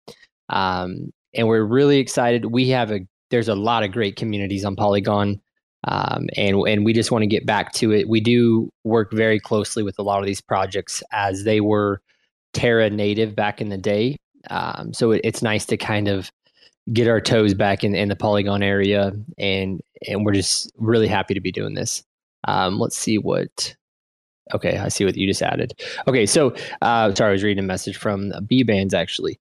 Um, 0.49 1.11
and 1.33 1.47
we're 1.47 1.63
really 1.63 1.97
excited. 1.99 2.45
We 2.45 2.69
have 2.69 2.91
a 2.91 3.01
there's 3.29 3.49
a 3.49 3.55
lot 3.55 3.83
of 3.83 3.91
great 3.91 4.15
communities 4.15 4.63
on 4.63 4.75
Polygon, 4.75 5.41
um, 5.87 6.27
and 6.37 6.55
and 6.67 6.85
we 6.85 6.93
just 6.93 7.11
want 7.11 7.23
to 7.23 7.27
get 7.27 7.45
back 7.45 7.73
to 7.73 7.91
it. 7.91 8.07
We 8.07 8.21
do 8.21 8.69
work 8.83 9.11
very 9.11 9.39
closely 9.39 9.83
with 9.83 9.97
a 9.99 10.03
lot 10.03 10.19
of 10.19 10.25
these 10.25 10.41
projects 10.41 11.01
as 11.11 11.43
they 11.43 11.59
were 11.59 12.01
Terra 12.53 12.89
native 12.89 13.35
back 13.35 13.61
in 13.61 13.69
the 13.69 13.77
day. 13.77 14.17
Um, 14.49 14.93
so 14.93 15.11
it, 15.11 15.21
it's 15.23 15.41
nice 15.41 15.65
to 15.67 15.77
kind 15.77 16.07
of 16.07 16.31
get 16.91 17.07
our 17.07 17.21
toes 17.21 17.53
back 17.53 17.83
in, 17.83 17.95
in 17.95 18.09
the 18.09 18.15
Polygon 18.15 18.61
area, 18.63 19.13
and 19.37 19.81
and 20.07 20.25
we're 20.25 20.33
just 20.33 20.71
really 20.77 21.07
happy 21.07 21.33
to 21.33 21.41
be 21.41 21.51
doing 21.51 21.73
this. 21.73 22.03
Um, 22.47 22.79
let's 22.79 22.97
see 22.97 23.17
what. 23.17 23.75
Okay, 24.53 24.77
I 24.77 24.89
see 24.89 25.05
what 25.05 25.15
you 25.15 25.25
just 25.25 25.41
added. 25.41 25.73
Okay, 26.07 26.25
so 26.25 26.53
uh, 26.81 27.15
sorry, 27.15 27.29
I 27.29 27.31
was 27.31 27.43
reading 27.43 27.63
a 27.63 27.67
message 27.67 27.95
from 27.95 28.31
Bbandz 28.31 28.93
actually. 28.93 29.39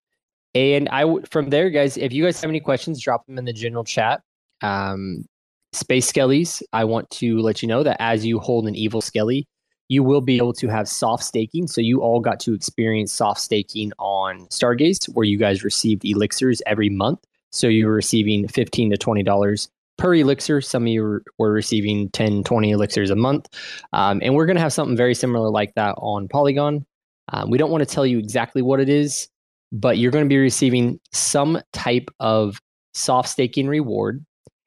And 0.54 0.88
I 0.90 1.04
from 1.30 1.50
there, 1.50 1.70
guys, 1.70 1.96
if 1.96 2.12
you 2.12 2.24
guys 2.24 2.40
have 2.40 2.50
any 2.50 2.60
questions, 2.60 3.02
drop 3.02 3.26
them 3.26 3.38
in 3.38 3.44
the 3.44 3.52
general 3.52 3.84
chat. 3.84 4.22
Um, 4.60 5.24
Space 5.72 6.12
Skellies, 6.12 6.62
I 6.72 6.84
want 6.84 7.08
to 7.10 7.38
let 7.40 7.62
you 7.62 7.68
know 7.68 7.82
that 7.82 7.96
as 7.98 8.26
you 8.26 8.38
hold 8.38 8.66
an 8.68 8.74
evil 8.74 9.00
Skelly, 9.00 9.46
you 9.92 10.02
will 10.02 10.20
be 10.20 10.36
able 10.36 10.52
to 10.54 10.68
have 10.68 10.88
soft 10.88 11.24
staking. 11.24 11.66
So 11.66 11.80
you 11.80 12.00
all 12.00 12.20
got 12.20 12.40
to 12.40 12.54
experience 12.54 13.12
soft 13.12 13.40
staking 13.40 13.92
on 13.98 14.46
Stargaze, 14.46 15.06
where 15.14 15.24
you 15.24 15.38
guys 15.38 15.64
received 15.64 16.04
elixirs 16.04 16.62
every 16.66 16.88
month. 16.88 17.20
So 17.50 17.66
you 17.66 17.86
were 17.86 17.94
receiving 17.94 18.48
fifteen 18.48 18.90
to 18.90 18.96
twenty 18.96 19.22
dollars 19.22 19.68
per 19.98 20.14
elixir. 20.14 20.60
Some 20.60 20.84
of 20.84 20.88
you 20.88 21.20
were 21.38 21.52
receiving 21.52 22.08
10, 22.10 22.44
20 22.44 22.70
elixirs 22.70 23.10
a 23.10 23.14
month. 23.14 23.46
Um, 23.92 24.20
and 24.24 24.34
we're 24.34 24.46
going 24.46 24.56
to 24.56 24.62
have 24.62 24.72
something 24.72 24.96
very 24.96 25.14
similar 25.14 25.50
like 25.50 25.74
that 25.74 25.94
on 25.98 26.28
Polygon. 26.28 26.86
Um, 27.28 27.50
we 27.50 27.58
don't 27.58 27.70
want 27.70 27.86
to 27.86 27.94
tell 27.94 28.06
you 28.06 28.18
exactly 28.18 28.62
what 28.62 28.80
it 28.80 28.88
is 28.88 29.28
but 29.72 29.96
you're 29.96 30.10
going 30.10 30.24
to 30.24 30.28
be 30.28 30.38
receiving 30.38 31.00
some 31.12 31.60
type 31.72 32.10
of 32.20 32.60
soft 32.92 33.30
staking 33.30 33.66
reward. 33.66 34.24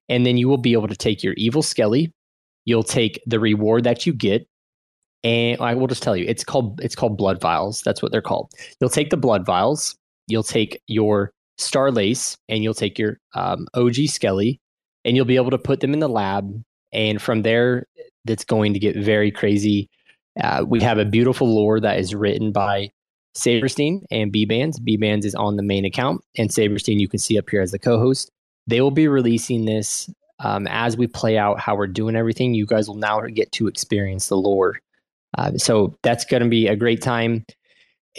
And 0.09 0.25
then 0.25 0.37
you 0.37 0.49
will 0.49 0.57
be 0.57 0.73
able 0.73 0.87
to 0.87 0.95
take 0.95 1.23
your 1.23 1.33
evil 1.33 1.61
skelly. 1.61 2.11
You'll 2.65 2.83
take 2.83 3.21
the 3.27 3.39
reward 3.39 3.83
that 3.83 4.05
you 4.05 4.13
get. 4.13 4.47
And 5.25 5.59
I 5.59 5.73
will 5.73 5.87
just 5.87 6.03
tell 6.03 6.15
you, 6.15 6.23
it's 6.27 6.43
called 6.43 6.79
it's 6.81 6.95
called 6.95 7.17
blood 7.17 7.41
vials. 7.41 7.81
That's 7.81 8.01
what 8.01 8.11
they're 8.11 8.21
called. 8.21 8.51
You'll 8.79 8.91
take 8.91 9.09
the 9.09 9.17
blood 9.17 9.43
vials. 9.43 9.97
You'll 10.27 10.43
take 10.43 10.79
your 10.87 11.31
star 11.57 11.91
lace, 11.91 12.37
and 12.47 12.63
you'll 12.63 12.75
take 12.75 12.99
your 12.99 13.19
um, 13.33 13.67
OG 13.73 13.95
skelly, 14.07 14.61
and 15.03 15.15
you'll 15.15 15.25
be 15.25 15.35
able 15.35 15.49
to 15.49 15.57
put 15.57 15.79
them 15.79 15.93
in 15.93 15.99
the 15.99 16.07
lab. 16.07 16.63
And 16.93 17.19
from 17.19 17.41
there, 17.41 17.87
that's 18.25 18.45
going 18.45 18.73
to 18.73 18.79
get 18.79 18.95
very 18.95 19.31
crazy. 19.31 19.89
Uh, 20.39 20.63
we 20.67 20.79
have 20.81 20.99
a 20.99 21.05
beautiful 21.05 21.47
lore 21.47 21.79
that 21.79 21.97
is 21.99 22.13
written 22.13 22.51
by 22.51 22.91
Sabrestein 23.35 24.01
and 24.11 24.31
Bbandz. 24.31 24.83
B 24.83 24.95
Bands 24.95 25.25
is 25.25 25.33
on 25.33 25.55
the 25.55 25.63
main 25.63 25.85
account, 25.85 26.21
and 26.37 26.51
Sabrestein 26.51 26.99
you 26.99 27.07
can 27.07 27.19
see 27.19 27.39
up 27.39 27.49
here 27.49 27.61
as 27.61 27.71
the 27.71 27.79
co-host. 27.79 28.29
They 28.67 28.79
will 28.79 28.91
be 28.91 29.07
releasing 29.07 29.65
this 29.65 30.07
um, 30.37 30.67
as 30.67 30.97
we 30.97 31.07
play 31.07 31.35
out 31.35 31.59
how 31.59 31.75
we're 31.75 31.87
doing 31.87 32.15
everything. 32.15 32.53
You 32.53 32.67
guys 32.67 32.87
will 32.87 32.95
now 32.95 33.21
get 33.21 33.51
to 33.53 33.67
experience 33.67 34.27
the 34.27 34.37
lore 34.37 34.79
Uh, 35.37 35.53
so 35.57 35.95
that's 36.01 36.25
going 36.25 36.43
to 36.43 36.49
be 36.49 36.67
a 36.67 36.75
great 36.75 37.01
time. 37.01 37.45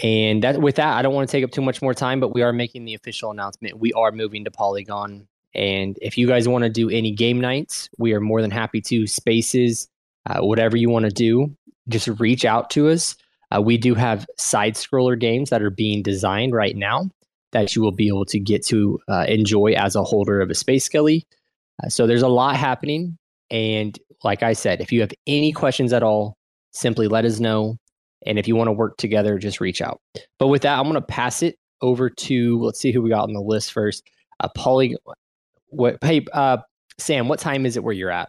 And 0.03 0.43
that 0.43 0.61
with 0.61 0.77
that, 0.77 0.97
I 0.97 1.03
don't 1.03 1.15
want 1.15 1.29
to 1.29 1.33
take 1.33 1.45
up 1.45 1.51
too 1.51 1.63
much 1.63 1.81
more 1.81 1.95
time, 1.95 2.21
but 2.21 2.35
we 2.35 2.43
are 2.43 2.53
making 2.53 2.85
the 2.85 2.95
official 2.95 3.31
announcement. 3.31 3.79
We 3.79 3.93
are 3.95 4.13
moving 4.13 4.45
to 4.45 4.51
Polygon. 4.51 5.27
And 5.55 5.99
if 6.03 6.19
you 6.19 6.27
guys 6.27 6.47
want 6.47 6.65
to 6.65 6.71
do 6.71 6.91
any 6.91 7.13
game 7.13 7.41
nights, 7.41 7.89
we 7.99 8.13
are 8.13 8.21
more 8.21 8.43
than 8.43 8.51
happy 8.51 8.83
to. 8.83 9.07
Spaces, 9.07 9.89
uh, 10.29 10.41
whatever 10.41 10.77
you 10.77 10.91
want 10.91 11.07
to 11.07 11.11
do, 11.11 11.57
just 11.89 12.09
reach 12.21 12.45
out 12.45 12.69
to 12.71 12.89
us. 12.89 13.17
Uh, 13.55 13.63
we 13.63 13.79
do 13.79 13.95
have 13.95 14.27
side 14.37 14.75
scroller 14.75 15.19
games 15.19 15.51
that 15.51 15.63
are 15.63 15.71
being 15.71 16.03
designed 16.03 16.53
right 16.53 16.77
now 16.77 17.09
that 17.53 17.75
you 17.75 17.81
will 17.81 17.93
be 17.93 18.09
able 18.09 18.27
to 18.27 18.39
get 18.39 18.65
to 18.67 18.99
uh, 19.09 19.25
enjoy 19.29 19.73
as 19.73 19.97
a 19.97 20.03
holder 20.03 20.41
of 20.41 20.51
a 20.51 20.55
Space 20.55 20.85
Skelly. 20.85 21.27
Uh, 21.83 21.89
so 21.89 22.07
there's 22.07 22.23
a 22.23 22.29
lot 22.29 22.57
happening. 22.57 23.17
And 23.51 23.99
like 24.25 24.43
I 24.43 24.53
said, 24.53 24.81
if 24.81 24.93
you 24.93 25.01
have 25.01 25.13
any 25.27 25.53
questions 25.53 25.93
at 25.93 26.03
all, 26.03 26.36
simply 26.77 27.09
let 27.09 27.25
us 27.25 27.41
know. 27.41 27.79
And 28.25 28.39
if 28.39 28.49
you 28.49 28.57
want 28.57 28.69
to 28.69 28.73
work 28.73 28.97
together, 28.97 29.39
just 29.39 29.61
reach 29.61 29.81
out. 29.81 30.01
But 30.39 30.49
with 30.49 30.63
that, 30.63 30.79
I'm 30.79 30.85
going 30.85 30.95
to 30.95 31.01
pass 31.01 31.43
it 31.43 31.59
over 31.83 32.09
to 32.09 32.61
let's 32.63 32.81
see 32.81 32.93
who 32.93 33.03
we 33.03 33.11
got 33.11 33.25
on 33.25 33.33
the 33.33 33.41
list 33.41 33.73
first. 33.73 34.09
Uh, 34.41 34.49
Polly, 34.55 34.97
what? 35.69 35.99
Hey, 36.03 36.25
uh, 36.33 36.59
Sam, 36.99 37.29
what 37.29 37.39
time 37.39 37.67
is 37.67 37.77
it 37.77 37.85
where 37.85 37.95
you're 37.95 38.11
at? 38.11 38.29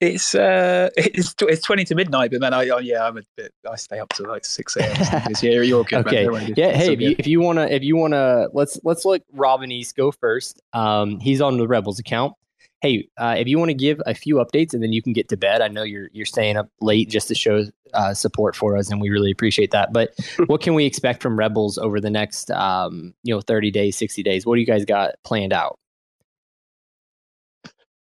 It's 0.00 0.34
uh, 0.34 0.90
it's 0.96 1.34
it's 1.40 1.62
twenty 1.62 1.84
to 1.86 1.94
midnight, 1.94 2.30
but 2.30 2.40
then 2.40 2.54
I 2.54 2.68
oh, 2.68 2.78
yeah, 2.78 3.06
I'm 3.06 3.18
a 3.18 3.22
bit. 3.36 3.52
I 3.68 3.76
stay 3.76 3.98
up 3.98 4.10
to 4.10 4.22
like 4.24 4.44
six 4.44 4.76
a.m. 4.76 5.32
yeah, 5.42 5.60
you're 5.60 5.84
good. 5.84 6.06
okay, 6.06 6.28
man. 6.28 6.54
yeah. 6.56 6.72
Hey, 6.72 6.92
if 6.92 7.00
you, 7.00 7.16
if 7.18 7.26
you 7.26 7.40
wanna, 7.40 7.66
if 7.66 7.82
you 7.82 7.96
wanna, 7.96 8.46
let's 8.52 8.78
let's 8.84 9.04
let 9.04 9.22
Robin 9.32 9.72
East 9.72 9.96
go 9.96 10.12
first. 10.12 10.62
Um, 10.72 11.18
he's 11.18 11.40
on 11.40 11.58
the 11.58 11.66
Rebels 11.66 11.98
account. 11.98 12.34
Hey, 12.80 13.08
uh, 13.18 13.34
if 13.36 13.48
you 13.48 13.58
want 13.58 13.70
to 13.70 13.74
give 13.74 14.00
a 14.06 14.14
few 14.14 14.36
updates 14.36 14.72
and 14.72 14.82
then 14.82 14.92
you 14.92 15.02
can 15.02 15.12
get 15.12 15.28
to 15.30 15.36
bed. 15.36 15.60
I 15.60 15.68
know 15.68 15.82
you're 15.82 16.08
you're 16.12 16.26
staying 16.26 16.56
up 16.56 16.68
late 16.80 17.10
just 17.10 17.26
to 17.28 17.34
show 17.34 17.64
uh, 17.92 18.14
support 18.14 18.54
for 18.54 18.76
us, 18.76 18.90
and 18.90 19.00
we 19.00 19.10
really 19.10 19.30
appreciate 19.30 19.72
that. 19.72 19.92
But 19.92 20.14
what 20.46 20.60
can 20.60 20.74
we 20.74 20.84
expect 20.84 21.22
from 21.22 21.38
Rebels 21.38 21.78
over 21.78 22.00
the 22.00 22.10
next 22.10 22.50
um, 22.52 23.14
you 23.24 23.34
know 23.34 23.40
thirty 23.40 23.70
days, 23.70 23.96
sixty 23.96 24.22
days? 24.22 24.46
What 24.46 24.54
do 24.54 24.60
you 24.60 24.66
guys 24.66 24.84
got 24.84 25.14
planned 25.24 25.52
out? 25.52 25.78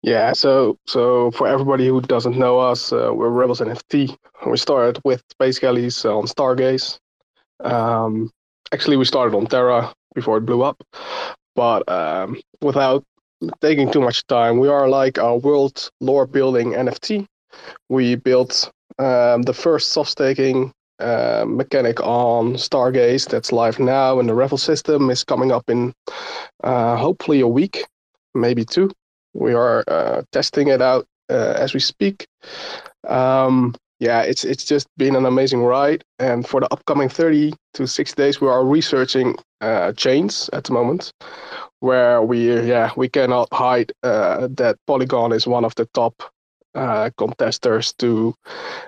Yeah, 0.01 0.33
so 0.33 0.77
so 0.85 1.31
for 1.31 1.47
everybody 1.47 1.87
who 1.87 2.01
doesn't 2.01 2.37
know 2.37 2.59
us, 2.59 2.91
uh, 2.91 3.11
we're 3.13 3.29
Rebels 3.29 3.61
NFT. 3.61 4.15
We 4.45 4.57
started 4.57 5.01
with 5.03 5.23
Space 5.31 5.57
Galleys 5.57 6.05
on 6.05 6.25
Stargaze. 6.25 6.99
Um, 7.61 8.29
actually, 8.71 8.97
we 8.97 9.05
started 9.05 9.35
on 9.35 9.47
Terra 9.47 9.93
before 10.13 10.37
it 10.37 10.41
blew 10.41 10.61
up, 10.61 10.83
but 11.55 11.89
um, 11.89 12.39
without 12.61 13.03
taking 13.61 13.91
too 13.91 14.01
much 14.01 14.25
time, 14.27 14.59
we 14.59 14.67
are 14.67 14.87
like 14.87 15.17
a 15.17 15.35
world 15.35 15.89
lore 16.01 16.25
building 16.25 16.73
NFT. 16.73 17.25
We 17.89 18.15
built 18.15 18.71
um, 18.99 19.43
the 19.43 19.53
first 19.53 19.89
soft 19.89 20.11
staking 20.11 20.71
uh, 20.99 21.45
mechanic 21.47 21.99
on 22.01 22.53
Stargaze 22.53 23.27
that's 23.27 23.51
live 23.51 23.79
now, 23.79 24.19
and 24.19 24.29
the 24.29 24.33
Revel 24.33 24.57
system 24.57 25.09
is 25.09 25.23
coming 25.23 25.51
up 25.51 25.69
in 25.69 25.93
uh, 26.63 26.95
hopefully 26.97 27.41
a 27.41 27.47
week, 27.47 27.85
maybe 28.33 28.65
two. 28.65 28.91
We 29.33 29.53
are 29.53 29.83
uh, 29.87 30.21
testing 30.31 30.69
it 30.69 30.81
out 30.81 31.05
uh, 31.29 31.53
as 31.57 31.73
we 31.73 31.79
speak. 31.79 32.27
Um, 33.07 33.75
yeah, 33.99 34.21
it's 34.21 34.43
it's 34.43 34.65
just 34.65 34.87
been 34.97 35.15
an 35.15 35.25
amazing 35.25 35.63
ride. 35.63 36.03
And 36.19 36.47
for 36.47 36.59
the 36.59 36.67
upcoming 36.71 37.09
30 37.09 37.53
to 37.75 37.87
60 37.87 38.21
days, 38.21 38.41
we 38.41 38.47
are 38.47 38.65
researching 38.65 39.35
uh, 39.61 39.93
chains 39.93 40.49
at 40.53 40.65
the 40.65 40.73
moment, 40.73 41.11
where 41.79 42.21
we 42.21 42.61
yeah 42.67 42.91
we 42.95 43.09
cannot 43.09 43.47
hide 43.53 43.91
uh, 44.03 44.47
that 44.51 44.77
Polygon 44.87 45.31
is 45.31 45.47
one 45.47 45.65
of 45.65 45.75
the 45.75 45.85
top 45.93 46.23
uh, 46.75 47.09
contesters 47.17 47.93
to 47.93 48.33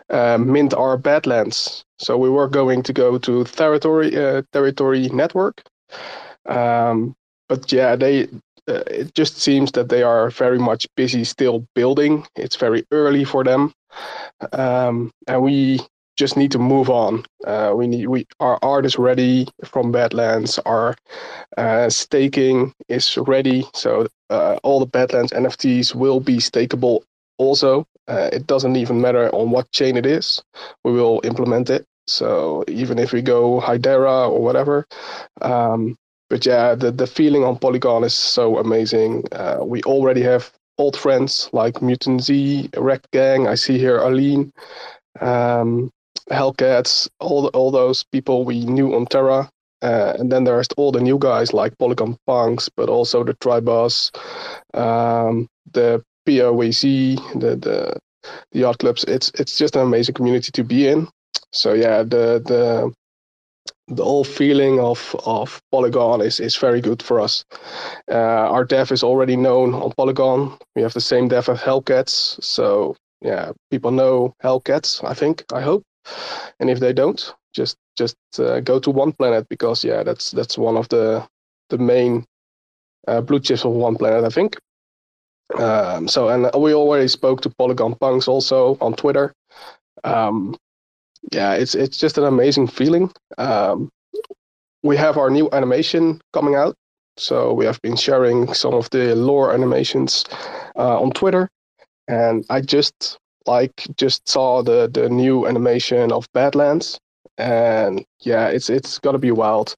uh, 0.10 0.38
mint 0.38 0.74
our 0.74 0.98
Badlands. 0.98 1.86
So 2.00 2.17
we 2.17 2.29
were 2.29 2.48
going 2.48 2.84
to 2.84 2.94
go 2.94 3.17
to 3.17 3.44
territory 3.46 4.15
uh, 4.15 4.44
territory 4.53 5.10
network, 5.10 5.63
um, 6.46 7.15
but 7.50 7.72
yeah, 7.72 7.96
they 7.96 8.24
uh, 8.67 8.84
it 8.88 9.13
just 9.15 9.38
seems 9.38 9.72
that 9.72 9.89
they 9.89 10.03
are 10.03 10.29
very 10.29 10.60
much 10.60 10.88
busy 10.96 11.24
still 11.24 11.65
building. 11.75 12.25
It's 12.36 12.58
very 12.58 12.86
early 12.91 13.24
for 13.24 13.44
them, 13.44 13.74
um, 14.53 15.12
and 15.27 15.41
we 15.41 15.79
just 16.17 16.36
need 16.38 16.51
to 16.51 16.59
move 16.59 16.89
on. 16.89 17.24
Uh, 17.45 17.74
we 17.75 17.88
need 17.88 18.07
we 18.07 18.27
our 18.39 18.59
art 18.62 18.86
is 18.86 18.97
ready 18.97 19.47
from 19.65 19.91
Badlands. 19.91 20.59
Our 20.65 20.95
uh, 21.57 21.89
staking 21.89 22.74
is 22.89 23.17
ready, 23.17 23.65
so 23.74 24.07
uh, 24.29 24.57
all 24.63 24.79
the 24.79 24.86
Badlands 24.86 25.31
NFTs 25.31 25.95
will 25.95 26.19
be 26.19 26.38
stakeable. 26.38 27.01
Also, 27.38 27.86
uh, 28.07 28.29
it 28.33 28.47
doesn't 28.47 28.75
even 28.75 29.00
matter 29.00 29.29
on 29.33 29.51
what 29.51 29.71
chain 29.71 29.95
it 29.95 30.05
is. 30.05 30.41
We 30.83 30.91
will 30.93 31.21
implement 31.24 31.69
it. 31.69 31.86
So 32.07 32.63
even 32.67 33.00
if 33.00 33.12
we 33.12 33.21
go 33.21 33.59
Hedera 33.62 34.29
or 34.29 34.41
whatever, 34.41 34.86
um, 35.41 35.95
but 36.29 36.45
yeah, 36.45 36.75
the, 36.75 36.91
the 36.91 37.07
feeling 37.07 37.43
on 37.43 37.57
Polygon 37.57 38.03
is 38.03 38.13
so 38.13 38.57
amazing. 38.57 39.24
Uh, 39.31 39.59
we 39.62 39.81
already 39.83 40.21
have 40.24 40.51
old 40.77 40.97
friends 40.97 41.50
like 41.53 41.81
Mutant 41.81 42.21
Z, 42.21 42.69
Rekt 42.74 43.09
Gang. 43.12 43.47
I 43.47 43.55
see 43.55 43.77
here 43.77 43.97
Aline, 43.97 44.51
um, 45.21 45.89
Hellcats, 46.31 47.10
all 47.19 47.43
the, 47.43 47.50
all 47.50 47.72
those 47.72 48.03
people 48.12 48.46
we 48.46 48.65
knew 48.65 48.96
on 48.96 49.05
Terra. 49.05 49.50
Uh, 49.81 50.13
and 50.17 50.31
then 50.31 50.43
there's 50.43 50.67
all 50.75 50.91
the 50.91 51.00
new 51.00 51.19
guys 51.19 51.53
like 51.53 51.77
Polygon 51.77 52.17
Punks, 52.25 52.67
but 52.75 52.89
also 52.89 53.24
the 53.24 53.36
Tribus, 53.36 54.12
um, 54.74 55.48
the 55.72 56.03
POAC, 56.27 57.39
the 57.39 57.55
the 57.55 58.00
the 58.51 58.60
yacht 58.60 58.79
clubs. 58.79 59.03
It's 59.03 59.29
it's 59.36 59.57
just 59.57 59.75
an 59.75 59.84
amazing 59.84 60.15
community 60.15 60.51
to 60.51 60.63
be 60.63 60.88
in. 60.88 61.07
So 61.51 61.74
yeah, 61.74 62.03
the 62.03 62.41
the 62.43 62.91
the 63.88 64.03
whole 64.03 64.24
feeling 64.24 64.79
of 64.79 65.15
of 65.25 65.62
Polygon 65.72 66.22
is 66.22 66.39
is 66.39 66.55
very 66.55 66.81
good 66.81 67.03
for 67.03 67.19
us. 67.19 67.46
Uh, 68.12 68.50
our 68.51 68.65
dev 68.65 68.91
is 68.91 69.03
already 69.03 69.36
known 69.36 69.75
on 69.75 69.91
Polygon. 69.96 70.57
We 70.75 70.81
have 70.81 70.93
the 70.93 71.01
same 71.01 71.27
dev 71.27 71.50
as 71.50 71.60
Hellcats, 71.60 72.43
so 72.43 72.96
yeah, 73.22 73.51
people 73.72 73.91
know 73.91 74.34
Hellcats. 74.43 75.03
I 75.03 75.13
think, 75.13 75.43
I 75.53 75.62
hope, 75.62 75.84
and 76.59 76.69
if 76.69 76.79
they 76.79 76.93
don't, 76.93 77.33
just 77.53 77.77
just 77.97 78.17
uh, 78.39 78.59
go 78.61 78.79
to 78.79 78.91
One 78.91 79.11
Planet 79.11 79.47
because 79.49 79.83
yeah, 79.83 80.03
that's 80.03 80.31
that's 80.31 80.57
one 80.57 80.77
of 80.77 80.87
the 80.89 81.27
the 81.69 81.77
main 81.77 82.25
uh, 83.07 83.21
blue 83.21 83.39
chips 83.39 83.65
of 83.65 83.71
One 83.71 83.95
Planet, 83.95 84.23
I 84.23 84.29
think. 84.29 84.57
Um, 85.57 86.07
so 86.07 86.29
and 86.29 86.49
we 86.61 86.73
already 86.73 87.07
spoke 87.07 87.41
to 87.41 87.49
Polygon 87.49 87.95
Punks 87.95 88.27
also 88.27 88.77
on 88.81 88.93
Twitter. 88.93 89.33
Um, 90.03 90.55
yeah, 91.31 91.53
it's 91.53 91.75
it's 91.75 91.97
just 91.97 92.17
an 92.17 92.25
amazing 92.25 92.67
feeling. 92.67 93.11
Um, 93.37 93.89
we 94.83 94.97
have 94.97 95.17
our 95.17 95.29
new 95.29 95.49
animation 95.51 96.21
coming 96.33 96.55
out, 96.55 96.75
so 97.17 97.53
we 97.53 97.65
have 97.65 97.81
been 97.81 97.95
sharing 97.95 98.53
some 98.53 98.73
of 98.73 98.89
the 98.91 99.15
lore 99.15 99.53
animations 99.53 100.25
uh, 100.75 101.01
on 101.01 101.11
Twitter, 101.11 101.49
and 102.07 102.45
I 102.49 102.61
just 102.61 103.17
like 103.47 103.87
just 103.97 104.27
saw 104.27 104.61
the 104.61 104.89
the 104.91 105.09
new 105.09 105.47
animation 105.47 106.11
of 106.11 106.27
Badlands, 106.33 106.99
and 107.37 108.05
yeah, 108.21 108.47
it's 108.47 108.69
it's 108.69 108.99
gonna 108.99 109.19
be 109.19 109.31
wild. 109.31 109.75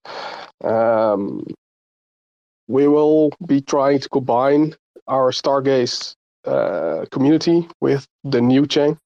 Um, 0.63 1.45
we 2.67 2.87
will 2.87 3.31
be 3.47 3.61
trying 3.61 3.99
to 3.99 4.09
combine 4.09 4.75
our 5.07 5.31
Stargaze 5.31 6.15
uh, 6.45 7.05
community 7.11 7.67
with 7.81 8.05
the 8.23 8.41
new 8.41 8.65
chain. 8.67 8.97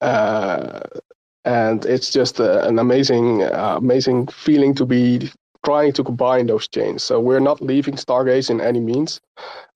Uh, 0.00 0.80
and 1.44 1.86
it's 1.86 2.10
just 2.10 2.40
a, 2.40 2.66
an 2.66 2.78
amazing, 2.78 3.42
uh, 3.42 3.74
amazing 3.78 4.26
feeling 4.26 4.74
to 4.74 4.84
be 4.84 5.30
trying 5.64 5.92
to 5.92 6.04
combine 6.04 6.46
those 6.46 6.68
chains. 6.68 7.02
So 7.02 7.20
we're 7.20 7.40
not 7.40 7.60
leaving 7.60 7.94
Stargaze 7.94 8.50
in 8.50 8.60
any 8.60 8.80
means, 8.80 9.20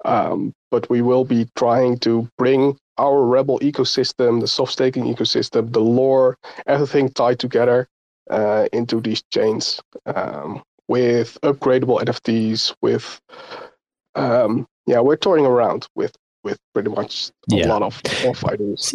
um, 0.05 0.53
but 0.71 0.89
we 0.91 1.03
will 1.03 1.25
be 1.25 1.49
trying 1.57 1.99
to 2.01 2.29
bring 2.39 2.77
our 3.03 3.27
Rebel 3.27 3.59
ecosystem, 3.61 4.41
the 4.41 4.47
soft 4.47 4.73
staking 4.73 5.05
ecosystem, 5.05 5.73
the 5.73 5.81
lore, 5.81 6.39
everything 6.67 7.09
tied 7.11 7.39
together 7.41 7.89
uh, 8.31 8.69
into 8.73 9.01
these 9.01 9.23
chains 9.33 9.81
um, 10.07 10.63
with 10.89 11.37
upgradable 11.43 12.01
NFTs. 12.03 12.75
With 12.81 13.21
um, 14.15 14.67
yeah, 14.87 15.01
we're 15.01 15.17
touring 15.17 15.45
around 15.47 15.87
with 15.97 16.15
with 16.45 16.59
pretty 16.75 16.91
much 16.91 17.31
a 17.53 17.57
Yeah. 17.57 17.69
lot 17.69 17.83
of, 17.83 18.01
of 18.25 18.45
ideas. 18.45 18.95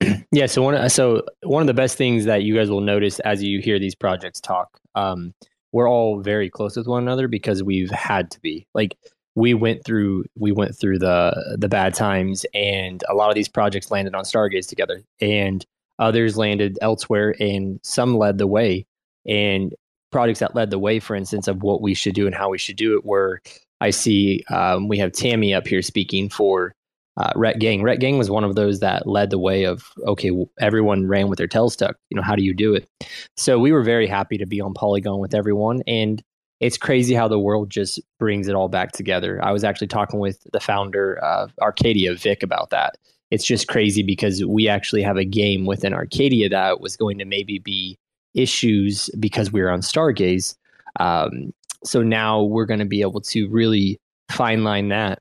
yeah 0.32 0.46
so 0.46 0.62
one 0.62 0.88
so 0.88 1.22
one 1.42 1.60
of 1.62 1.66
the 1.66 1.74
best 1.74 1.98
things 1.98 2.24
that 2.24 2.42
you 2.42 2.54
guys 2.54 2.70
will 2.70 2.80
notice 2.80 3.18
as 3.20 3.42
you 3.42 3.60
hear 3.60 3.78
these 3.78 3.94
projects 3.94 4.40
talk 4.40 4.78
um 4.94 5.34
we're 5.72 5.88
all 5.88 6.20
very 6.20 6.48
close 6.48 6.74
with 6.74 6.86
one 6.86 7.02
another 7.02 7.28
because 7.28 7.62
we've 7.62 7.90
had 7.90 8.30
to 8.30 8.40
be 8.40 8.66
like 8.74 8.96
we 9.34 9.54
went 9.54 9.84
through 9.84 10.24
we 10.36 10.52
went 10.52 10.76
through 10.78 10.98
the 10.98 11.56
the 11.58 11.68
bad 11.68 11.94
times 11.94 12.44
and 12.54 13.04
a 13.08 13.14
lot 13.14 13.28
of 13.28 13.34
these 13.34 13.48
projects 13.48 13.90
landed 13.90 14.14
on 14.14 14.24
stargaze 14.24 14.68
together 14.68 15.02
and 15.20 15.64
others 15.98 16.36
landed 16.36 16.78
elsewhere 16.80 17.34
and 17.38 17.78
some 17.82 18.16
led 18.16 18.38
the 18.38 18.46
way 18.46 18.86
and 19.26 19.74
projects 20.10 20.40
that 20.40 20.54
led 20.54 20.70
the 20.70 20.78
way 20.78 20.98
for 20.98 21.14
instance 21.14 21.46
of 21.46 21.62
what 21.62 21.80
we 21.80 21.94
should 21.94 22.14
do 22.14 22.26
and 22.26 22.34
how 22.34 22.48
we 22.48 22.58
should 22.58 22.76
do 22.76 22.96
it 22.96 23.04
were 23.04 23.40
i 23.80 23.90
see 23.90 24.42
um, 24.50 24.88
we 24.88 24.98
have 24.98 25.12
tammy 25.12 25.54
up 25.54 25.66
here 25.66 25.82
speaking 25.82 26.28
for 26.28 26.74
uh, 27.16 27.32
Rekt 27.34 27.58
Gang. 27.58 27.82
Rekt 27.82 28.00
Gang 28.00 28.16
was 28.16 28.30
one 28.30 28.44
of 28.44 28.54
those 28.54 28.80
that 28.80 29.06
led 29.06 29.28
the 29.28 29.38
way 29.38 29.64
of 29.64 29.90
okay, 30.06 30.30
everyone 30.58 31.06
ran 31.06 31.28
with 31.28 31.36
their 31.36 31.48
tails 31.48 31.74
stuck. 31.74 31.96
You 32.08 32.16
know, 32.16 32.22
how 32.22 32.34
do 32.34 32.42
you 32.42 32.54
do 32.54 32.74
it? 32.74 32.88
So 33.36 33.58
we 33.58 33.72
were 33.72 33.82
very 33.82 34.06
happy 34.06 34.38
to 34.38 34.46
be 34.46 34.60
on 34.60 34.72
Polygon 34.72 35.18
with 35.18 35.34
everyone, 35.34 35.82
and 35.86 36.22
it's 36.60 36.76
crazy 36.76 37.14
how 37.14 37.26
the 37.26 37.38
world 37.38 37.70
just 37.70 38.00
brings 38.18 38.46
it 38.46 38.54
all 38.54 38.68
back 38.68 38.92
together. 38.92 39.42
I 39.42 39.50
was 39.50 39.64
actually 39.64 39.86
talking 39.86 40.20
with 40.20 40.46
the 40.52 40.60
founder 40.60 41.16
of 41.18 41.52
Arkadia, 41.60 42.18
Vic, 42.18 42.42
about 42.42 42.70
that. 42.70 42.98
It's 43.30 43.44
just 43.44 43.68
crazy 43.68 44.02
because 44.02 44.44
we 44.44 44.68
actually 44.68 45.02
have 45.02 45.16
a 45.16 45.24
game 45.24 45.64
within 45.64 45.92
Arkadia 45.92 46.50
that 46.50 46.80
was 46.80 46.96
going 46.96 47.18
to 47.18 47.24
maybe 47.24 47.58
be 47.58 47.96
issues 48.34 49.08
because 49.18 49.52
we 49.52 49.62
were 49.62 49.70
on 49.70 49.80
Stargaze. 49.80 50.56
Um, 50.98 51.52
so 51.84 52.02
now 52.02 52.42
we're 52.42 52.66
going 52.66 52.80
to 52.80 52.86
be 52.86 53.00
able 53.00 53.20
to 53.22 53.48
really 53.48 53.98
fine 54.30 54.62
line 54.64 54.88
that 54.88 55.20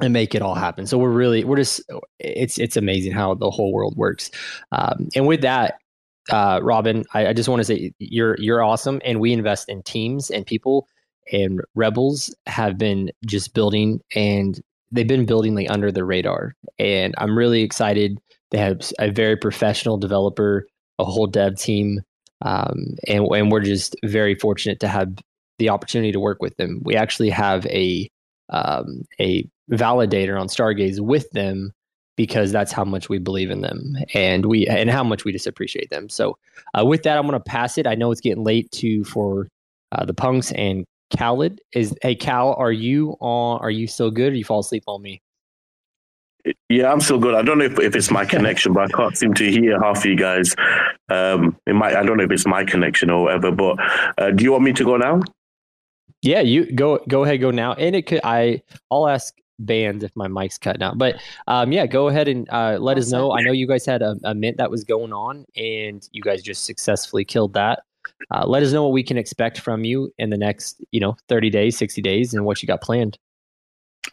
and 0.00 0.12
make 0.12 0.34
it 0.34 0.42
all 0.42 0.54
happen. 0.54 0.86
So 0.86 0.98
we're 0.98 1.10
really 1.10 1.44
we're 1.44 1.56
just 1.56 1.80
it's 2.18 2.58
it's 2.58 2.76
amazing 2.76 3.12
how 3.12 3.34
the 3.34 3.50
whole 3.50 3.72
world 3.72 3.96
works. 3.96 4.30
Um, 4.70 5.08
and 5.14 5.26
with 5.26 5.40
that, 5.42 5.78
uh, 6.30 6.60
Robin, 6.62 7.04
I, 7.14 7.28
I 7.28 7.32
just 7.32 7.48
want 7.48 7.60
to 7.60 7.64
say 7.64 7.92
you're 7.98 8.36
you're 8.38 8.62
awesome, 8.62 9.00
and 9.04 9.20
we 9.20 9.32
invest 9.32 9.68
in 9.68 9.82
teams 9.82 10.30
and 10.30 10.46
people. 10.46 10.86
And 11.30 11.60
Rebels 11.74 12.34
have 12.46 12.78
been 12.78 13.10
just 13.26 13.54
building, 13.54 14.00
and 14.14 14.60
they've 14.90 15.08
been 15.08 15.26
building 15.26 15.54
like 15.54 15.70
under 15.70 15.92
the 15.92 16.04
radar. 16.04 16.54
And 16.78 17.14
I'm 17.18 17.36
really 17.36 17.62
excited. 17.62 18.18
They 18.50 18.58
have 18.58 18.80
a 18.98 19.10
very 19.10 19.36
professional 19.36 19.98
developer, 19.98 20.66
a 20.98 21.04
whole 21.04 21.26
dev 21.26 21.56
team, 21.56 22.00
um, 22.42 22.96
and 23.06 23.26
and 23.30 23.50
we're 23.50 23.60
just 23.60 23.96
very 24.04 24.34
fortunate 24.34 24.80
to 24.80 24.88
have 24.88 25.08
the 25.58 25.68
opportunity 25.70 26.12
to 26.12 26.20
work 26.20 26.40
with 26.40 26.56
them. 26.56 26.80
We 26.84 26.96
actually 26.96 27.30
have 27.30 27.66
a 27.66 28.10
um, 28.50 29.02
a 29.20 29.48
validator 29.70 30.40
on 30.40 30.48
Stargaze 30.48 31.00
with 31.00 31.30
them 31.30 31.72
because 32.18 32.50
that's 32.50 32.72
how 32.72 32.84
much 32.84 33.08
we 33.08 33.16
believe 33.16 33.48
in 33.48 33.60
them 33.60 33.96
and 34.12 34.46
we 34.46 34.66
and 34.66 34.90
how 34.90 35.04
much 35.04 35.24
we 35.24 35.30
just 35.30 35.46
appreciate 35.46 35.88
them. 35.88 36.08
So 36.08 36.36
uh, 36.76 36.84
with 36.84 37.04
that, 37.04 37.16
I'm 37.16 37.22
going 37.22 37.40
to 37.40 37.40
pass 37.40 37.78
it. 37.78 37.86
I 37.86 37.94
know 37.94 38.10
it's 38.10 38.20
getting 38.20 38.42
late 38.42 38.70
to 38.72 39.04
for 39.04 39.48
uh, 39.92 40.04
the 40.04 40.12
punks 40.12 40.50
and 40.52 40.84
Khaled 41.16 41.60
is. 41.72 41.94
Hey 42.02 42.16
Cal, 42.16 42.54
are 42.54 42.72
you 42.72 43.16
on? 43.20 43.60
Are 43.60 43.70
you 43.70 43.86
still 43.86 44.10
good? 44.10 44.32
or 44.32 44.36
you 44.36 44.44
fall 44.44 44.58
asleep 44.58 44.82
on 44.88 45.00
me? 45.00 45.22
Yeah, 46.68 46.90
I'm 46.90 47.00
still 47.00 47.20
good. 47.20 47.36
I 47.36 47.42
don't 47.42 47.58
know 47.58 47.66
if, 47.66 47.78
if 47.78 47.94
it's 47.94 48.10
my 48.10 48.24
connection, 48.34 48.72
but 48.72 48.82
I 48.82 48.88
can't 48.88 49.16
seem 49.16 49.32
to 49.34 49.48
hear 49.48 49.80
half 49.80 49.98
of 49.98 50.06
you 50.06 50.16
guys. 50.16 50.56
Um, 51.08 51.56
it 51.66 51.74
might. 51.74 51.94
I 51.94 52.02
don't 52.02 52.16
know 52.16 52.24
if 52.24 52.32
it's 52.32 52.46
my 52.46 52.64
connection 52.64 53.10
or 53.10 53.24
whatever. 53.24 53.52
But 53.52 53.76
uh, 54.18 54.32
do 54.32 54.42
you 54.42 54.50
want 54.50 54.64
me 54.64 54.72
to 54.72 54.84
go 54.84 54.96
now? 54.96 55.20
Yeah, 56.20 56.40
you 56.40 56.72
go. 56.72 56.98
Go 57.06 57.22
ahead. 57.22 57.40
Go 57.40 57.52
now. 57.52 57.74
And 57.74 57.94
it 57.94 58.06
could. 58.08 58.22
I. 58.24 58.62
I'll 58.90 59.06
ask 59.06 59.32
Bbandz 59.62 60.02
if 60.02 60.14
my 60.16 60.28
mic's 60.28 60.58
cutting 60.58 60.82
out. 60.82 60.98
But 60.98 61.16
um, 61.46 61.72
yeah, 61.72 61.86
go 61.86 62.08
ahead 62.08 62.28
and 62.28 62.48
uh, 62.50 62.78
let 62.80 62.98
us 62.98 63.10
know. 63.10 63.32
I 63.32 63.42
know 63.42 63.52
you 63.52 63.66
guys 63.66 63.84
had 63.84 64.02
a, 64.02 64.16
a, 64.24 64.34
mint 64.34 64.56
that 64.58 64.70
was 64.70 64.84
going 64.84 65.12
on, 65.12 65.44
and 65.56 66.06
you 66.12 66.22
guys 66.22 66.42
just 66.42 66.64
successfully 66.64 67.24
killed 67.24 67.54
that. 67.54 67.82
Uh, 68.30 68.46
let 68.46 68.62
us 68.62 68.72
know 68.72 68.84
what 68.84 68.92
we 68.92 69.02
can 69.02 69.18
expect 69.18 69.60
from 69.60 69.84
you 69.84 70.12
in 70.18 70.30
the 70.30 70.36
next, 70.36 70.82
you 70.92 71.00
know, 71.00 71.16
thirty 71.28 71.50
days, 71.50 71.76
sixty 71.76 72.02
days, 72.02 72.34
and 72.34 72.44
what 72.44 72.62
you 72.62 72.66
got 72.66 72.82
planned. 72.82 73.18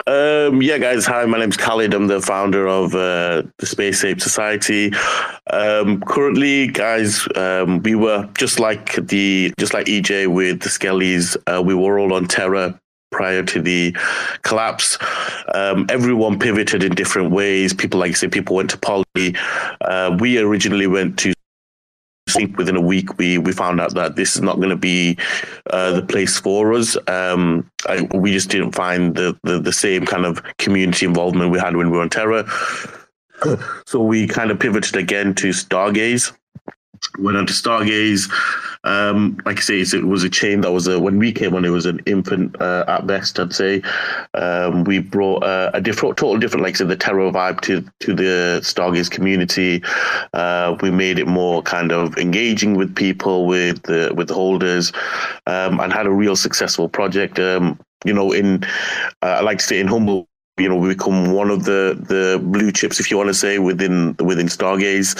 Um, 0.07 0.61
yeah, 0.61 0.77
guys. 0.77 1.05
Hi, 1.05 1.25
my 1.25 1.39
name's 1.39 1.57
Khalid. 1.57 1.93
I'm 1.93 2.07
the 2.07 2.21
founder 2.21 2.67
of 2.67 2.93
uh, 2.93 3.43
the 3.57 3.65
Space 3.65 4.03
Ape 4.03 4.21
Society. 4.21 4.91
Um, 5.51 6.01
currently, 6.01 6.67
guys, 6.67 7.27
um, 7.35 7.81
we 7.81 7.95
were 7.95 8.29
just 8.37 8.59
like 8.59 8.95
the 8.95 9.53
just 9.57 9.73
like 9.73 9.87
EJ 9.87 10.27
with 10.27 10.61
the 10.61 10.69
Skellies. 10.69 11.37
Uh, 11.47 11.61
we 11.61 11.73
were 11.73 11.97
all 11.97 12.13
on 12.13 12.27
Terra 12.27 12.79
prior 13.15 13.43
to 13.43 13.61
the 13.61 13.95
collapse. 14.41 14.97
Um, 15.53 15.85
everyone 15.89 16.37
pivoted 16.37 16.83
in 16.83 16.93
different 16.93 17.31
ways. 17.31 17.73
People, 17.73 18.01
like 18.01 18.11
I 18.11 18.13
said, 18.13 18.31
people 18.31 18.57
went 18.57 18.69
to 18.71 18.77
Poly. 18.77 19.35
Uh, 19.79 20.17
we 20.19 20.37
originally 20.37 20.85
went 20.85 21.17
to 21.19 21.33
think 22.27 22.57
within 22.57 22.75
a 22.75 22.81
week 22.81 23.17
we 23.17 23.37
we 23.37 23.51
found 23.53 23.79
out 23.79 23.93
that 23.93 24.15
this 24.15 24.35
is 24.35 24.41
not 24.41 24.57
going 24.57 24.69
to 24.69 24.75
be 24.75 25.17
uh, 25.69 25.93
the 25.93 26.01
place 26.01 26.37
for 26.37 26.73
us. 26.73 26.97
Um, 27.07 27.69
I, 27.87 28.01
we 28.13 28.31
just 28.31 28.49
didn't 28.49 28.73
find 28.73 29.15
the, 29.15 29.37
the, 29.43 29.59
the 29.59 29.71
same 29.71 30.05
kind 30.05 30.25
of 30.25 30.43
community 30.57 31.05
involvement 31.05 31.51
we 31.51 31.59
had 31.59 31.77
when 31.77 31.89
we 31.89 31.97
were 31.97 32.03
on 32.03 32.09
Terra. 32.09 32.45
So 33.85 34.01
we 34.01 34.27
kind 34.27 34.51
of 34.51 34.59
pivoted 34.59 34.95
again 34.95 35.35
to 35.35 35.49
Stargaze. 35.49 36.33
Went 37.19 37.37
on 37.37 37.45
to 37.45 37.53
Stargaze. 37.53 38.31
Um, 38.83 39.39
like 39.45 39.57
I 39.57 39.61
say, 39.61 39.79
it 39.79 40.05
was 40.05 40.23
a 40.23 40.29
chain 40.29 40.61
that 40.61 40.71
was 40.71 40.87
a, 40.87 40.99
when 40.99 41.17
we 41.17 41.31
came 41.31 41.55
on, 41.55 41.65
it 41.65 41.69
was 41.69 41.87
an 41.87 41.99
infant 42.05 42.59
uh, 42.61 42.85
at 42.87 43.07
best, 43.07 43.39
I'd 43.39 43.53
say. 43.53 43.81
Um, 44.35 44.83
we 44.83 44.99
brought 44.99 45.43
uh, 45.43 45.71
a 45.73 45.81
different, 45.81 46.17
total 46.17 46.37
different, 46.37 46.63
like 46.63 46.75
I 46.75 46.77
said, 46.77 46.89
the 46.89 46.95
Terra 46.95 47.31
vibe 47.31 47.61
to 47.61 47.83
to 48.01 48.13
the 48.13 48.59
Stargaze 48.61 49.09
community. 49.09 49.81
Uh, 50.33 50.77
we 50.81 50.91
made 50.91 51.17
it 51.17 51.27
more 51.27 51.63
kind 51.63 51.91
of 51.91 52.15
engaging 52.17 52.75
with 52.75 52.95
people, 52.95 53.47
with 53.47 53.81
the 53.83 54.13
with 54.15 54.27
the 54.27 54.35
holders, 54.35 54.91
um, 55.47 55.79
and 55.79 55.91
had 55.91 56.05
a 56.05 56.11
real 56.11 56.35
successful 56.35 56.87
project. 56.87 57.39
Um, 57.39 57.79
you 58.05 58.13
know, 58.13 58.31
in 58.31 58.63
uh, 59.23 59.37
I 59.37 59.41
like 59.41 59.57
to 59.57 59.63
say 59.63 59.79
in 59.79 59.87
humble 59.87 60.27
you 60.57 60.69
know, 60.69 60.75
we 60.77 60.89
become 60.89 61.33
one 61.33 61.49
of 61.49 61.65
the, 61.65 62.01
the 62.07 62.39
blue 62.41 62.71
chips, 62.71 63.01
if 63.01 63.11
you 63.11 63.17
want 63.17 63.27
to 63.27 63.33
say, 63.33 63.59
within 63.59 64.15
within 64.19 64.47
Stargaze. 64.47 65.19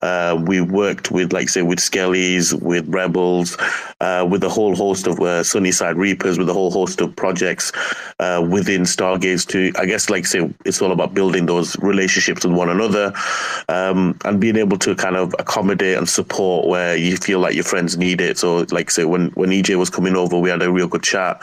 Uh, 0.00 0.40
we 0.46 0.60
worked 0.60 1.10
with, 1.10 1.32
like, 1.32 1.48
say, 1.48 1.62
with 1.62 1.80
Skellies, 1.80 2.52
with 2.62 2.86
Rebels, 2.88 3.56
uh, 4.00 4.26
with 4.30 4.44
a 4.44 4.48
whole 4.48 4.76
host 4.76 5.08
of 5.08 5.18
uh, 5.18 5.42
Sunnyside 5.42 5.96
Reapers, 5.96 6.38
with 6.38 6.48
a 6.48 6.52
whole 6.52 6.70
host 6.70 7.00
of 7.00 7.16
projects 7.16 7.72
uh, 8.20 8.46
within 8.48 8.82
Stargaze. 8.82 9.44
To, 9.48 9.72
I 9.76 9.86
guess, 9.86 10.08
like, 10.08 10.24
say, 10.24 10.48
it's 10.64 10.80
all 10.80 10.92
about 10.92 11.14
building 11.14 11.46
those 11.46 11.76
relationships 11.80 12.44
with 12.44 12.54
one 12.54 12.68
another 12.68 13.12
um, 13.68 14.16
and 14.24 14.40
being 14.40 14.56
able 14.56 14.78
to 14.78 14.94
kind 14.94 15.16
of 15.16 15.34
accommodate 15.40 15.98
and 15.98 16.08
support 16.08 16.68
where 16.68 16.96
you 16.96 17.16
feel 17.16 17.40
like 17.40 17.56
your 17.56 17.64
friends 17.64 17.96
need 17.96 18.20
it. 18.20 18.38
So, 18.38 18.64
like, 18.70 18.92
say, 18.92 19.04
when 19.04 19.30
when 19.30 19.50
EJ 19.50 19.78
was 19.78 19.90
coming 19.90 20.14
over, 20.14 20.38
we 20.38 20.48
had 20.48 20.62
a 20.62 20.70
real 20.70 20.86
good 20.86 21.02
chat 21.02 21.42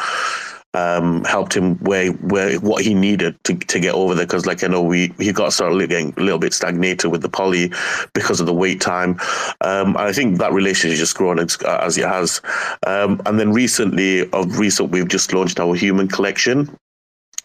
um, 0.73 1.23
helped 1.23 1.55
him 1.55 1.75
where 1.77 2.11
where 2.13 2.59
what 2.59 2.83
he 2.83 2.93
needed 2.93 3.41
to, 3.43 3.55
to 3.55 3.79
get 3.79 3.93
over 3.93 4.15
there. 4.15 4.25
Because 4.25 4.45
like 4.45 4.63
I 4.63 4.67
know 4.67 4.81
we 4.81 5.13
he 5.19 5.31
got 5.31 5.53
started 5.53 5.89
getting 5.89 6.13
a 6.17 6.21
little 6.21 6.39
bit 6.39 6.53
stagnated 6.53 7.11
with 7.11 7.21
the 7.21 7.29
poly 7.29 7.71
because 8.13 8.39
of 8.39 8.45
the 8.45 8.53
wait 8.53 8.81
time. 8.81 9.19
Um, 9.61 9.95
I 9.97 10.11
think 10.13 10.37
that 10.39 10.53
relationship 10.53 10.97
just 10.97 11.15
grown 11.15 11.39
as, 11.39 11.57
as 11.63 11.97
it 11.97 12.05
has. 12.05 12.41
Um, 12.85 13.21
and 13.25 13.39
then 13.39 13.51
recently, 13.53 14.29
of 14.31 14.57
recent, 14.57 14.91
we've 14.91 15.07
just 15.07 15.33
launched 15.33 15.59
our 15.59 15.75
human 15.75 16.07
collection. 16.07 16.77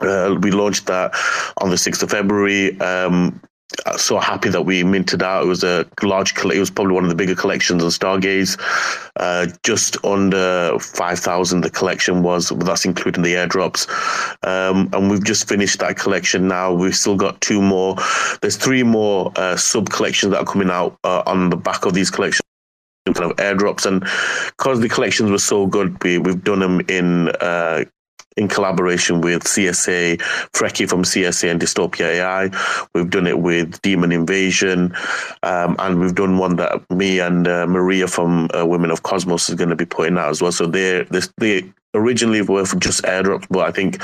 Uh, 0.00 0.36
we 0.40 0.50
launched 0.50 0.86
that 0.86 1.12
on 1.60 1.70
the 1.70 1.76
6th 1.76 2.02
of 2.02 2.10
February. 2.10 2.80
Um, 2.80 3.40
so 3.96 4.18
happy 4.18 4.48
that 4.48 4.62
we 4.62 4.82
minted 4.82 5.22
out. 5.22 5.44
It 5.44 5.48
was 5.48 5.64
a 5.64 5.86
large, 6.02 6.34
collection. 6.34 6.58
it 6.58 6.60
was 6.60 6.70
probably 6.70 6.94
one 6.94 7.04
of 7.04 7.10
the 7.10 7.16
bigger 7.16 7.34
collections 7.34 7.82
on 7.82 7.90
Stargaze. 7.90 8.58
Uh, 9.16 9.46
just 9.62 10.02
under 10.04 10.78
5,000 10.78 11.60
the 11.60 11.70
collection 11.70 12.22
was, 12.22 12.48
that's 12.50 12.84
including 12.84 13.22
the 13.22 13.34
airdrops. 13.34 13.88
Um, 14.46 14.88
and 14.92 15.10
we've 15.10 15.24
just 15.24 15.48
finished 15.48 15.78
that 15.80 15.96
collection 15.96 16.48
now. 16.48 16.72
We've 16.72 16.96
still 16.96 17.16
got 17.16 17.40
two 17.40 17.60
more. 17.60 17.96
There's 18.40 18.56
three 18.56 18.82
more 18.82 19.32
uh, 19.36 19.56
sub 19.56 19.90
collections 19.90 20.32
that 20.32 20.38
are 20.40 20.46
coming 20.46 20.70
out 20.70 20.98
uh, 21.04 21.22
on 21.26 21.50
the 21.50 21.56
back 21.56 21.84
of 21.84 21.94
these 21.94 22.10
collections 22.10 22.42
kind 23.14 23.30
of 23.30 23.36
airdrops 23.38 23.86
and 23.86 24.00
because 24.58 24.80
the 24.80 24.88
collections 24.88 25.30
were 25.30 25.38
so 25.38 25.66
good 25.66 25.96
we, 26.04 26.18
we've 26.18 26.44
done 26.44 26.58
them 26.58 26.78
in 26.88 27.30
uh, 27.40 27.82
in 28.38 28.48
collaboration 28.48 29.20
with 29.20 29.42
CSA, 29.44 30.18
Freki 30.52 30.88
from 30.88 31.02
CSA 31.02 31.50
and 31.50 31.60
Dystopia 31.60 32.06
AI. 32.06 32.86
We've 32.94 33.10
done 33.10 33.26
it 33.26 33.40
with 33.40 33.82
Demon 33.82 34.12
Invasion, 34.12 34.94
um, 35.42 35.76
and 35.78 36.00
we've 36.00 36.14
done 36.14 36.38
one 36.38 36.56
that 36.56 36.88
me 36.90 37.18
and 37.18 37.48
uh, 37.48 37.66
Maria 37.66 38.06
from 38.06 38.48
uh, 38.56 38.64
Women 38.64 38.90
of 38.90 39.02
Cosmos 39.02 39.48
is 39.48 39.56
going 39.56 39.70
to 39.70 39.76
be 39.76 39.84
putting 39.84 40.16
out 40.16 40.30
as 40.30 40.40
well. 40.40 40.52
So 40.52 40.66
they're, 40.66 41.04
they 41.36 41.70
originally 41.94 42.42
were 42.42 42.64
just 42.64 43.02
airdrops, 43.02 43.46
but 43.50 43.66
I 43.66 43.72
think 43.72 44.00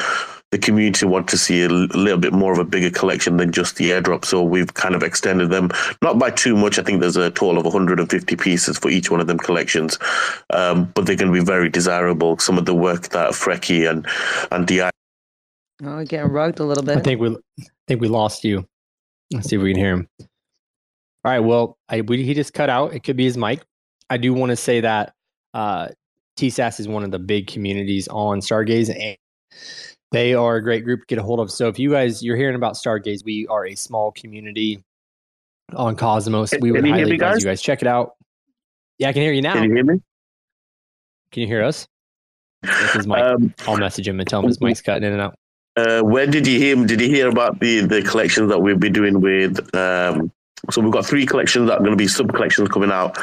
the 0.55 0.59
community 0.59 1.05
want 1.05 1.27
to 1.27 1.37
see 1.37 1.65
a 1.65 1.69
little 1.69 2.17
bit 2.17 2.33
more 2.33 2.53
of 2.53 2.61
a 2.61 2.65
bigger 2.65 2.89
collection 2.89 3.39
than 3.39 3.51
just 3.51 3.75
the 3.75 3.91
airdrop. 3.91 4.25
So 4.25 4.41
we've 4.41 4.73
kind 4.75 4.95
of 4.95 5.03
extended 5.03 5.51
them, 5.51 5.73
not 6.01 6.17
by 6.17 6.31
too 6.31 6.57
much. 6.57 6.79
I 6.79 6.85
think 6.85 7.01
there's 7.01 7.17
a 7.17 7.33
total 7.33 7.59
of 7.59 7.65
150 7.65 8.37
pieces 8.37 8.79
for 8.79 8.89
each 8.89 9.11
one 9.11 9.19
of 9.19 9.27
them 9.27 9.37
collections, 9.37 9.99
um, 10.51 10.93
but 10.95 11.07
they're 11.07 11.17
going 11.17 11.33
to 11.33 11.37
be 11.37 11.45
very 11.45 11.69
desirable. 11.69 12.39
Some 12.39 12.57
of 12.57 12.67
the 12.67 12.75
work 12.75 13.09
that 13.09 13.33
Freki 13.33 13.91
and 13.91 14.07
and 14.53 14.65
Di. 14.65 14.91
Oh, 15.83 15.97
we 15.97 16.05
getting 16.05 16.31
rugged 16.31 16.61
a 16.61 16.65
little 16.65 16.85
bit. 16.85 16.99
I 16.99 17.01
think 17.01 17.21
we 17.21 17.31
I 17.31 17.65
think 17.89 18.01
we 18.01 18.07
lost 18.07 18.45
you. 18.45 18.65
Let's 19.33 19.49
see 19.49 19.57
if 19.57 19.63
we 19.63 19.73
can 19.73 19.83
hear 19.83 19.93
him. 19.95 20.09
All 20.21 21.33
right. 21.33 21.41
Well, 21.41 21.77
I, 21.89 22.03
we, 22.03 22.23
he 22.23 22.33
just 22.33 22.55
cut 22.55 22.71
out. 22.71 22.95
It 22.95 23.03
could 23.03 23.17
be 23.17 23.25
his 23.25 23.37
mic. 23.37 23.61
I 24.09 24.19
do 24.19 24.33
want 24.33 24.51
to 24.51 24.57
say 24.57 24.83
that 24.83 25.15
uh, 25.53 25.89
TSAS 26.39 26.79
is 26.79 26.87
one 26.87 27.03
of 27.03 27.11
the 27.11 27.19
big 27.19 27.49
communities 27.49 28.07
on 28.07 28.39
Stargaze, 28.39 28.89
and 28.95 29.17
they 30.15 30.33
are 30.35 30.57
a 30.57 30.63
great 30.63 30.85
group 30.85 31.01
to 31.01 31.07
get 31.07 31.19
a 31.19 31.23
hold 31.23 31.41
of. 31.41 31.51
So 31.51 31.69
if 31.69 31.79
you 31.79 31.91
guys 31.91 32.23
you're 32.23 32.37
hearing 32.37 32.55
about 32.55 32.75
Stargaze, 32.75 33.25
we 33.25 33.47
are 33.49 33.67
a 33.67 33.75
small 33.75 34.13
community 34.13 34.83
on 35.75 35.97
Cosmos. 35.97 36.55
We 36.61 36.73
would 36.73 36.87
highly 36.87 37.15
advise 37.15 37.43
you 37.43 37.51
guys 37.51 37.61
check 37.61 37.83
it 37.83 37.89
out. 37.89 38.15
Yeah, 38.99 39.09
I 39.09 39.13
can 39.13 39.23
hear 39.23 39.33
you 39.33 39.43
now. 39.43 39.55
Can 39.55 39.65
you 39.65 39.75
hear 39.75 39.85
me? 39.85 40.01
Can 41.33 41.41
you 41.43 41.49
hear 41.49 41.65
us? 41.65 41.89
This 42.63 42.97
is 42.97 43.07
Mike. 43.07 43.23
Um, 43.23 43.53
I'll 43.67 43.77
message 43.77 44.07
him 44.07 44.21
and 44.21 44.29
tell 44.29 44.41
him 44.41 44.47
his 44.47 44.61
mic's 44.61 44.81
cutting 44.81 45.03
in 45.03 45.13
and 45.13 45.21
out. 45.21 45.35
Uh, 45.77 46.03
where 46.03 46.27
did 46.27 46.47
you 46.47 46.59
hear? 46.59 46.77
Did 46.77 47.01
you 47.01 47.09
hear 47.09 47.29
about 47.29 47.59
the 47.59 47.81
the 47.81 48.03
collections 48.03 48.49
that 48.51 48.61
we'll 48.61 48.79
be 48.79 48.91
doing 48.91 49.21
with? 49.21 49.59
Um, 49.75 50.31
so 50.71 50.81
we've 50.81 50.93
got 50.93 51.05
three 51.05 51.27
collections 51.27 51.69
that 51.69 51.75
are 51.75 51.81
going 51.81 51.91
to 51.91 51.97
be 51.97 52.07
sub 52.07 52.33
collections 52.33 52.69
coming 52.69 52.93
out 52.93 53.19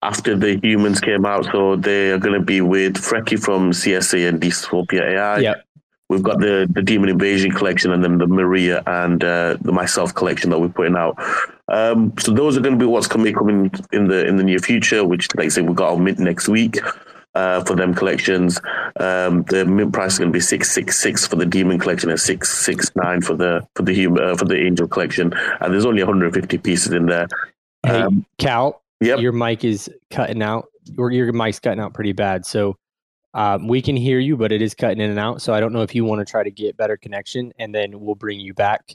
after 0.00 0.34
the 0.34 0.58
humans 0.62 1.00
came 1.00 1.26
out. 1.26 1.44
So 1.52 1.76
they 1.76 2.10
are 2.10 2.18
going 2.18 2.34
to 2.34 2.44
be 2.44 2.62
with 2.62 2.94
Freki 2.94 3.38
from 3.38 3.72
CSA 3.72 4.28
and 4.28 4.40
Dystopia 4.40 5.12
AI. 5.12 5.38
Yep. 5.38 5.64
We've 6.12 6.22
got 6.22 6.38
the, 6.40 6.68
the 6.70 6.82
Demon 6.82 7.08
Invasion 7.08 7.50
collection 7.52 7.90
and 7.92 8.04
then 8.04 8.18
the 8.18 8.26
Maria 8.26 8.82
and 8.86 9.24
uh, 9.24 9.56
the 9.62 9.72
Myself 9.72 10.14
collection 10.14 10.50
that 10.50 10.60
we're 10.60 10.68
putting 10.68 10.94
out. 10.94 11.16
Um, 11.68 12.12
so 12.18 12.32
those 12.32 12.56
are 12.56 12.60
going 12.60 12.78
to 12.78 12.78
be 12.78 12.86
what's 12.86 13.06
coming 13.08 13.34
coming 13.34 13.70
in 13.92 14.08
the 14.08 14.26
in 14.26 14.36
the 14.36 14.44
near 14.44 14.58
future. 14.58 15.04
Which, 15.04 15.34
like 15.34 15.46
I 15.46 15.48
say, 15.48 15.62
we've 15.62 15.74
got 15.74 15.92
our 15.92 15.98
mint 15.98 16.18
next 16.18 16.48
week 16.48 16.78
uh, 17.34 17.64
for 17.64 17.74
them 17.76 17.94
collections. 17.94 18.60
Um, 19.00 19.42
the 19.44 19.64
mint 19.64 19.92
price 19.94 20.12
is 20.12 20.18
going 20.18 20.30
to 20.30 20.36
be 20.36 20.40
six 20.40 20.70
six 20.70 20.98
six 20.98 21.26
for 21.26 21.36
the 21.36 21.46
Demon 21.46 21.78
collection 21.78 22.10
and 22.10 22.20
six 22.20 22.50
six 22.50 22.90
nine 22.94 23.22
for 23.22 23.34
the 23.34 23.66
for 23.74 23.82
the 23.84 23.94
human 23.94 24.22
uh, 24.22 24.36
for 24.36 24.44
the 24.44 24.58
Angel 24.58 24.86
collection. 24.86 25.32
And 25.60 25.72
there's 25.72 25.86
only 25.86 26.02
150 26.02 26.58
pieces 26.58 26.92
in 26.92 27.06
there. 27.06 27.26
Hey, 27.86 28.02
Um, 28.02 28.26
Cal, 28.38 28.82
Yep. 29.00 29.20
your 29.20 29.32
mic 29.32 29.64
is 29.64 29.90
cutting 30.10 30.42
out. 30.42 30.68
Or 30.98 31.10
your 31.12 31.32
mic's 31.32 31.60
cutting 31.60 31.80
out 31.80 31.94
pretty 31.94 32.12
bad. 32.12 32.44
So 32.44 32.76
um, 33.34 33.68
we 33.68 33.80
can 33.82 33.96
hear 33.96 34.18
you, 34.18 34.36
but 34.36 34.52
it 34.52 34.60
is 34.62 34.74
cutting 34.74 35.00
in 35.00 35.10
and 35.10 35.18
out. 35.18 35.40
So 35.42 35.54
I 35.54 35.60
don't 35.60 35.72
know 35.72 35.82
if 35.82 35.94
you 35.94 36.04
want 36.04 36.26
to 36.26 36.30
try 36.30 36.42
to 36.42 36.50
get 36.50 36.76
better 36.76 36.96
connection, 36.96 37.52
and 37.58 37.74
then 37.74 38.00
we'll 38.00 38.14
bring 38.14 38.40
you 38.40 38.54
back. 38.54 38.94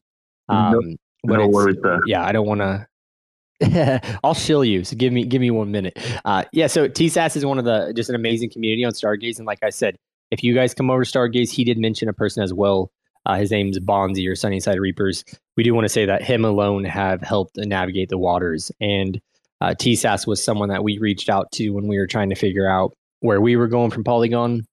Um, 0.49 0.97
No- 1.23 1.35
no 1.35 1.47
worries 1.47 1.77
there. 1.81 1.99
Yeah, 2.05 2.23
I 2.23 2.31
don't 2.31 2.47
want 2.47 2.61
to. 2.61 2.87
I'll 4.23 4.35
shill 4.35 4.63
you. 4.63 4.83
So 4.83 4.95
give 4.95 5.11
me 5.11 5.25
give 5.25 5.41
me 5.41 5.49
one 5.49 5.71
minute. 5.71 5.97
Uh, 6.23 6.43
yeah. 6.53 6.67
So 6.67 6.87
TSAS 6.87 7.35
is 7.35 7.45
one 7.45 7.57
of 7.57 7.65
the 7.65 7.91
just 7.95 8.09
an 8.09 8.15
amazing 8.15 8.51
community 8.51 8.85
on 8.85 8.93
Stargaze, 8.93 9.37
and 9.37 9.47
like 9.47 9.63
I 9.63 9.71
said, 9.71 9.97
if 10.31 10.43
you 10.43 10.53
guys 10.53 10.73
come 10.73 10.89
over 10.91 11.03
to 11.03 11.09
Stargaze, 11.11 11.51
he 11.51 11.63
did 11.63 11.77
mention 11.77 12.07
a 12.07 12.13
person 12.13 12.43
as 12.43 12.53
well. 12.53 12.91
Uh, 13.25 13.35
his 13.35 13.51
name's 13.51 13.79
Bonzi 13.79 14.29
or 14.29 14.35
Sunnyside 14.35 14.79
Reapers. 14.79 15.25
We 15.57 15.63
do 15.63 15.73
want 15.73 15.85
to 15.85 15.89
say 15.89 16.05
that 16.05 16.21
him 16.21 16.45
alone 16.45 16.85
have 16.85 17.21
helped 17.21 17.57
navigate 17.57 18.09
the 18.09 18.17
waters, 18.17 18.71
and 18.79 19.19
uh, 19.59 19.73
TSAS 19.73 20.27
was 20.27 20.41
someone 20.41 20.69
that 20.69 20.83
we 20.83 20.99
reached 20.99 21.29
out 21.29 21.51
to 21.53 21.71
when 21.71 21.87
we 21.87 21.97
were 21.97 22.07
trying 22.07 22.29
to 22.29 22.35
figure 22.35 22.69
out 22.69 22.95
where 23.27 23.41
we 23.41 23.57
were 23.57 23.67
going 23.67 23.91
from 23.91 24.05
Polygon. 24.05 24.65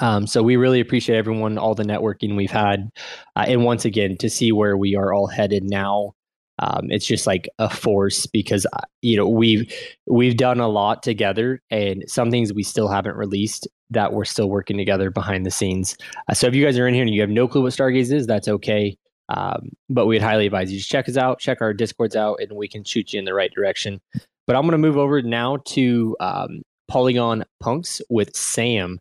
Um, 0.00 0.26
so 0.26 0.42
we 0.42 0.56
really 0.56 0.80
appreciate 0.80 1.16
everyone, 1.16 1.56
all 1.56 1.76
the 1.76 1.84
networking 1.84 2.36
we've 2.36 2.50
had, 2.50 2.90
uh, 3.36 3.44
and 3.46 3.64
once 3.64 3.84
again 3.84 4.16
to 4.18 4.28
see 4.28 4.50
where 4.52 4.76
we 4.76 4.96
are 4.96 5.14
all 5.14 5.28
headed 5.28 5.62
now. 5.64 6.12
Um, 6.58 6.88
it's 6.90 7.06
just 7.06 7.24
like 7.24 7.48
a 7.60 7.70
force 7.70 8.26
because 8.26 8.66
uh, 8.72 8.80
you 9.00 9.16
know 9.16 9.28
we've 9.28 9.72
we've 10.06 10.36
done 10.36 10.58
a 10.58 10.68
lot 10.68 11.04
together, 11.04 11.62
and 11.70 12.02
some 12.08 12.32
things 12.32 12.52
we 12.52 12.64
still 12.64 12.88
haven't 12.88 13.16
released 13.16 13.68
that 13.90 14.12
we're 14.12 14.24
still 14.24 14.50
working 14.50 14.76
together 14.76 15.10
behind 15.10 15.46
the 15.46 15.50
scenes. 15.52 15.96
Uh, 16.28 16.34
so 16.34 16.48
if 16.48 16.56
you 16.56 16.64
guys 16.64 16.76
are 16.76 16.88
in 16.88 16.94
here 16.94 17.04
and 17.04 17.14
you 17.14 17.20
have 17.20 17.30
no 17.30 17.46
clue 17.46 17.62
what 17.62 17.72
Stargaze 17.72 18.12
is, 18.12 18.26
that's 18.26 18.48
okay. 18.48 18.98
Um, 19.28 19.70
but 19.88 20.06
we'd 20.06 20.20
highly 20.20 20.46
advise 20.46 20.72
you 20.72 20.80
to 20.80 20.84
check 20.84 21.08
us 21.08 21.16
out, 21.16 21.38
check 21.38 21.62
our 21.62 21.72
discords 21.72 22.16
out, 22.16 22.40
and 22.40 22.52
we 22.52 22.66
can 22.66 22.82
shoot 22.82 23.12
you 23.12 23.20
in 23.20 23.24
the 23.24 23.34
right 23.34 23.52
direction. 23.54 24.00
But 24.46 24.56
I'm 24.56 24.62
going 24.62 24.72
to 24.72 24.78
move 24.78 24.96
over 24.96 25.22
now 25.22 25.58
to 25.66 26.16
um, 26.20 26.62
Polygon 26.88 27.44
Punks 27.60 28.00
with 28.08 28.34
Sam. 28.36 28.98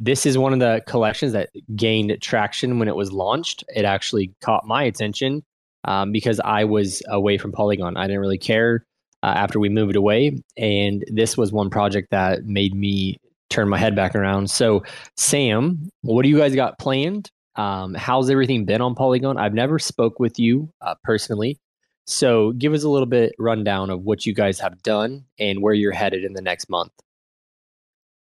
This 0.00 0.26
is 0.26 0.38
one 0.38 0.52
of 0.52 0.60
the 0.60 0.82
collections 0.86 1.32
that 1.32 1.50
gained 1.74 2.16
traction 2.20 2.78
when 2.78 2.88
it 2.88 2.96
was 2.96 3.12
launched. 3.12 3.64
It 3.68 3.84
actually 3.84 4.32
caught 4.40 4.66
my 4.66 4.82
attention 4.84 5.42
um, 5.84 6.12
because 6.12 6.40
I 6.40 6.64
was 6.64 7.02
away 7.08 7.38
from 7.38 7.52
Polygon. 7.52 7.96
I 7.96 8.06
didn't 8.06 8.20
really 8.20 8.38
care 8.38 8.84
uh, 9.22 9.34
after 9.34 9.58
we 9.58 9.68
moved 9.68 9.96
away. 9.96 10.40
And 10.56 11.04
this 11.08 11.36
was 11.36 11.52
one 11.52 11.70
project 11.70 12.10
that 12.10 12.44
made 12.44 12.74
me 12.74 13.18
turn 13.50 13.68
my 13.68 13.78
head 13.78 13.96
back 13.96 14.14
around. 14.14 14.50
So, 14.50 14.84
Sam, 15.16 15.90
what 16.02 16.22
do 16.22 16.28
you 16.28 16.38
guys 16.38 16.54
got 16.54 16.78
planned? 16.78 17.30
Um, 17.56 17.94
how's 17.94 18.30
everything 18.30 18.64
been 18.64 18.80
on 18.80 18.94
Polygon? 18.94 19.36
I've 19.36 19.54
never 19.54 19.78
spoke 19.78 20.20
with 20.20 20.38
you 20.38 20.70
uh, 20.80 20.94
personally. 21.02 21.58
So 22.06 22.52
give 22.52 22.72
us 22.72 22.84
a 22.84 22.88
little 22.88 23.06
bit 23.06 23.34
rundown 23.38 23.90
of 23.90 24.02
what 24.02 24.24
you 24.24 24.32
guys 24.32 24.60
have 24.60 24.82
done 24.82 25.24
and 25.38 25.60
where 25.60 25.74
you're 25.74 25.92
headed 25.92 26.24
in 26.24 26.32
the 26.32 26.40
next 26.40 26.70
month. 26.70 26.92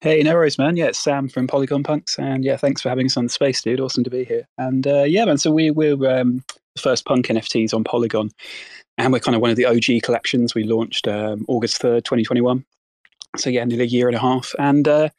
Hey, 0.01 0.21
no 0.21 0.35
worries, 0.35 0.59
man. 0.59 0.77
Yeah, 0.77 0.85
it's 0.85 0.99
Sam 0.99 1.27
from 1.27 1.47
Polygon 1.47 1.81
Punks, 1.81 2.19
and 2.19 2.45
yeah, 2.45 2.55
thanks 2.55 2.81
for 2.81 2.89
having 2.89 3.07
us 3.07 3.17
on 3.17 3.23
the 3.23 3.29
space, 3.29 3.63
dude. 3.63 3.79
Awesome 3.79 4.03
to 4.03 4.11
be 4.11 4.23
here. 4.23 4.47
And 4.59 4.85
uh, 4.85 5.03
yeah, 5.03 5.25
man. 5.25 5.39
So 5.39 5.49
we 5.49 5.71
we're 5.71 6.19
um, 6.19 6.43
the 6.75 6.81
first 6.81 7.03
punk 7.05 7.25
NFTs 7.25 7.73
on 7.73 7.83
Polygon, 7.83 8.29
and 8.99 9.11
we're 9.11 9.19
kind 9.19 9.33
of 9.33 9.41
one 9.41 9.49
of 9.49 9.57
the 9.57 9.65
OG 9.65 10.03
collections. 10.03 10.53
We 10.53 10.65
launched 10.65 11.07
um, 11.07 11.45
August 11.47 11.77
third, 11.77 12.05
twenty 12.05 12.23
twenty 12.23 12.41
one. 12.41 12.63
So 13.37 13.49
yeah, 13.49 13.63
nearly 13.63 13.85
a 13.85 13.87
year 13.87 14.07
and 14.07 14.15
a 14.15 14.19
half, 14.19 14.53
and 14.59 14.87
uh, 14.87 15.09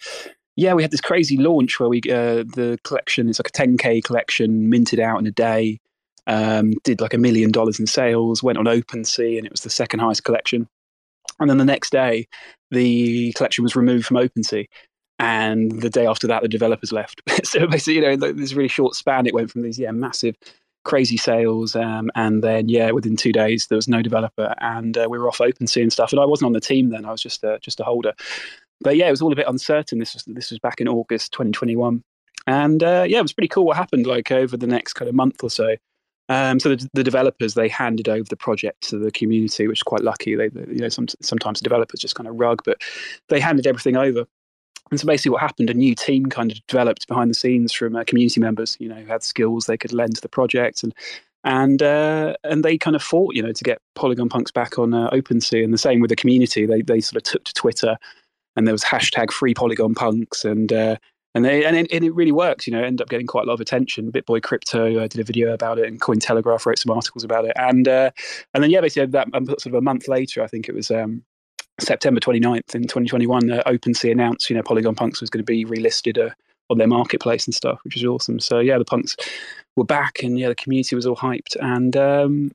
yeah, 0.54 0.74
we 0.74 0.82
had 0.82 0.92
this 0.92 1.00
crazy 1.00 1.36
launch 1.36 1.80
where 1.80 1.88
we 1.88 1.98
uh, 2.08 2.44
the 2.54 2.78
collection 2.84 3.28
is 3.28 3.40
like 3.40 3.48
a 3.48 3.52
ten 3.52 3.78
k 3.78 4.00
collection, 4.00 4.70
minted 4.70 5.00
out 5.00 5.18
in 5.18 5.26
a 5.26 5.32
day. 5.32 5.80
Um, 6.28 6.74
did 6.84 7.00
like 7.00 7.14
a 7.14 7.18
million 7.18 7.50
dollars 7.50 7.80
in 7.80 7.88
sales, 7.88 8.44
went 8.44 8.58
on 8.58 8.66
OpenSea, 8.66 9.38
and 9.38 9.46
it 9.46 9.50
was 9.50 9.62
the 9.62 9.70
second 9.70 9.98
highest 9.98 10.22
collection. 10.22 10.68
And 11.40 11.48
then 11.48 11.58
the 11.58 11.64
next 11.64 11.90
day, 11.90 12.26
the 12.70 13.32
collection 13.32 13.64
was 13.64 13.76
removed 13.76 14.06
from 14.06 14.16
OpenSea. 14.16 14.66
And 15.18 15.82
the 15.82 15.90
day 15.90 16.06
after 16.06 16.26
that, 16.28 16.42
the 16.42 16.48
developers 16.48 16.92
left. 16.92 17.22
so 17.44 17.66
basically, 17.66 17.94
you 17.94 18.16
know, 18.16 18.32
this 18.32 18.52
really 18.52 18.68
short 18.68 18.94
span, 18.94 19.26
it 19.26 19.34
went 19.34 19.50
from 19.50 19.62
these 19.62 19.78
yeah 19.78 19.90
massive, 19.90 20.36
crazy 20.84 21.16
sales, 21.16 21.74
um, 21.74 22.10
and 22.14 22.42
then 22.42 22.68
yeah, 22.68 22.92
within 22.92 23.16
two 23.16 23.32
days 23.32 23.66
there 23.66 23.76
was 23.76 23.88
no 23.88 24.00
developer, 24.00 24.54
and 24.60 24.96
uh, 24.96 25.08
we 25.10 25.18
were 25.18 25.28
off 25.28 25.38
OpenSea 25.38 25.82
and 25.82 25.92
stuff. 25.92 26.12
And 26.12 26.20
I 26.20 26.24
wasn't 26.24 26.46
on 26.46 26.52
the 26.52 26.60
team 26.60 26.90
then; 26.90 27.04
I 27.04 27.10
was 27.10 27.22
just 27.22 27.42
a, 27.42 27.58
just 27.62 27.80
a 27.80 27.84
holder. 27.84 28.14
But 28.80 28.96
yeah, 28.96 29.08
it 29.08 29.10
was 29.10 29.20
all 29.20 29.32
a 29.32 29.36
bit 29.36 29.48
uncertain. 29.48 29.98
This 29.98 30.14
was 30.14 30.22
this 30.26 30.50
was 30.50 30.60
back 30.60 30.80
in 30.80 30.86
August 30.86 31.32
2021, 31.32 32.02
and 32.46 32.82
uh, 32.82 33.04
yeah, 33.08 33.18
it 33.18 33.22
was 33.22 33.32
pretty 33.32 33.48
cool 33.48 33.64
what 33.64 33.76
happened. 33.76 34.06
Like 34.06 34.30
over 34.30 34.56
the 34.56 34.68
next 34.68 34.92
kind 34.92 35.08
of 35.08 35.16
month 35.16 35.42
or 35.42 35.50
so, 35.50 35.74
um, 36.28 36.60
so 36.60 36.70
the, 36.74 36.88
the 36.92 37.04
developers 37.04 37.54
they 37.54 37.68
handed 37.68 38.08
over 38.08 38.24
the 38.28 38.36
project 38.36 38.82
to 38.88 38.98
the 38.98 39.10
community, 39.10 39.66
which 39.66 39.78
is 39.78 39.82
quite 39.82 40.02
lucky. 40.02 40.34
They, 40.34 40.48
they- 40.48 40.72
you 40.72 40.80
know, 40.80 40.88
some, 40.88 41.06
sometimes 41.20 41.60
developers 41.60 42.00
just 42.00 42.14
kind 42.14 42.28
of 42.28 42.38
rug, 42.38 42.62
but 42.64 42.82
they 43.28 43.40
handed 43.40 43.66
everything 43.66 43.96
over. 43.96 44.26
And 44.90 44.98
so 44.98 45.06
basically, 45.06 45.32
what 45.32 45.42
happened? 45.42 45.68
A 45.70 45.74
new 45.74 45.94
team 45.94 46.26
kind 46.26 46.50
of 46.50 46.66
developed 46.66 47.06
behind 47.08 47.30
the 47.30 47.34
scenes 47.34 47.72
from 47.72 47.94
uh, 47.94 48.04
community 48.04 48.40
members, 48.40 48.76
you 48.80 48.88
know, 48.88 48.94
who 48.94 49.06
had 49.06 49.22
skills 49.22 49.66
they 49.66 49.76
could 49.76 49.92
lend 49.92 50.14
to 50.16 50.22
the 50.22 50.30
project, 50.30 50.82
and 50.82 50.94
and 51.44 51.82
uh, 51.82 52.34
and 52.44 52.64
they 52.64 52.78
kind 52.78 52.96
of 52.96 53.02
fought, 53.02 53.34
you 53.34 53.42
know, 53.42 53.52
to 53.52 53.64
get 53.64 53.82
Polygon 53.94 54.30
Punks 54.30 54.50
back 54.50 54.78
on 54.78 54.94
uh, 54.94 55.10
OpenSea. 55.10 55.62
And 55.62 55.74
the 55.74 55.78
same 55.78 56.00
with 56.00 56.08
the 56.08 56.16
community. 56.16 56.64
They 56.64 56.80
they 56.80 57.00
sort 57.00 57.16
of 57.18 57.22
took 57.24 57.44
to 57.44 57.52
Twitter, 57.52 57.98
and 58.56 58.66
there 58.66 58.72
was 58.72 58.82
hashtag 58.82 59.30
Free 59.30 59.52
Polygon 59.52 59.94
Punks, 59.94 60.42
and 60.46 60.72
uh, 60.72 60.96
and 61.38 61.44
they 61.44 61.64
and 61.64 61.76
it, 61.76 61.92
and 61.92 62.04
it 62.04 62.12
really 62.14 62.32
works. 62.32 62.66
You 62.66 62.72
know, 62.72 62.82
ended 62.82 63.00
up 63.00 63.08
getting 63.08 63.28
quite 63.28 63.44
a 63.44 63.46
lot 63.46 63.54
of 63.54 63.60
attention. 63.60 64.10
Bitboy 64.10 64.42
Crypto 64.42 64.98
uh, 64.98 65.06
did 65.06 65.20
a 65.20 65.24
video 65.24 65.54
about 65.54 65.78
it, 65.78 65.86
and 65.86 66.00
Cointelegraph 66.00 66.66
wrote 66.66 66.80
some 66.80 66.94
articles 66.94 67.22
about 67.22 67.44
it, 67.44 67.52
and 67.54 67.86
uh, 67.86 68.10
and 68.54 68.62
then 68.62 68.70
yeah, 68.70 68.80
basically 68.80 69.06
that 69.06 69.28
um, 69.32 69.46
sort 69.46 69.66
of 69.66 69.74
a 69.74 69.80
month 69.80 70.08
later, 70.08 70.42
I 70.42 70.48
think 70.48 70.68
it 70.68 70.74
was. 70.74 70.90
Um, 70.90 71.22
September 71.80 72.18
29th 72.18 72.74
in 72.74 72.82
2021, 72.82 73.52
uh, 73.52 73.62
OpenSea 73.68 74.10
announced, 74.10 74.50
you 74.50 74.56
know, 74.56 74.64
Polygon 74.64 74.96
Punks 74.96 75.20
was 75.20 75.30
going 75.30 75.38
to 75.38 75.44
be 75.44 75.64
relisted 75.64 76.18
uh, 76.18 76.34
on 76.70 76.78
their 76.78 76.88
marketplace 76.88 77.46
and 77.46 77.54
stuff, 77.54 77.78
which 77.84 77.96
is 77.96 78.04
awesome. 78.04 78.40
So 78.40 78.58
yeah, 78.58 78.78
the 78.78 78.84
punks 78.84 79.14
were 79.76 79.84
back, 79.84 80.20
and 80.24 80.40
yeah, 80.40 80.48
the 80.48 80.56
community 80.56 80.96
was 80.96 81.06
all 81.06 81.14
hyped, 81.14 81.54
and 81.60 81.96
um, 81.96 82.50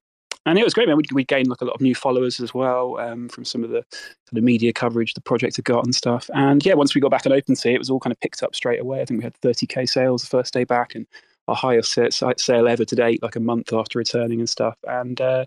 and 0.45 0.59
it 0.59 0.63
was 0.63 0.73
great, 0.73 0.87
man. 0.87 0.97
We, 0.97 1.03
we 1.13 1.23
gained 1.23 1.47
like 1.47 1.61
a 1.61 1.65
lot 1.65 1.75
of 1.75 1.81
new 1.81 1.95
followers 1.95 2.39
as 2.39 2.53
well 2.53 2.99
um, 2.99 3.29
from 3.29 3.45
some 3.45 3.63
of 3.63 3.69
the 3.69 3.85
the 4.31 4.41
media 4.41 4.73
coverage 4.73 5.13
the 5.13 5.21
project 5.21 5.55
had 5.55 5.65
got 5.65 5.85
and 5.85 5.93
stuff. 5.93 6.29
And 6.33 6.65
yeah, 6.65 6.73
once 6.73 6.95
we 6.95 7.01
got 7.01 7.11
back 7.11 7.25
on 7.25 7.31
OpenSea, 7.31 7.75
it 7.75 7.77
was 7.77 7.89
all 7.89 7.99
kind 7.99 8.11
of 8.11 8.19
picked 8.19 8.43
up 8.43 8.55
straight 8.55 8.81
away. 8.81 9.01
I 9.01 9.05
think 9.05 9.19
we 9.19 9.23
had 9.23 9.39
30k 9.41 9.87
sales 9.87 10.23
the 10.23 10.29
first 10.29 10.53
day 10.53 10.63
back, 10.63 10.95
and 10.95 11.05
our 11.47 11.55
highest 11.55 11.93
sa- 11.93 12.33
sale 12.37 12.67
ever 12.67 12.85
to 12.85 12.95
date, 12.95 13.21
like 13.21 13.35
a 13.35 13.39
month 13.39 13.73
after 13.73 13.99
returning 13.99 14.39
and 14.39 14.49
stuff. 14.49 14.77
And 14.87 15.19
uh, 15.19 15.45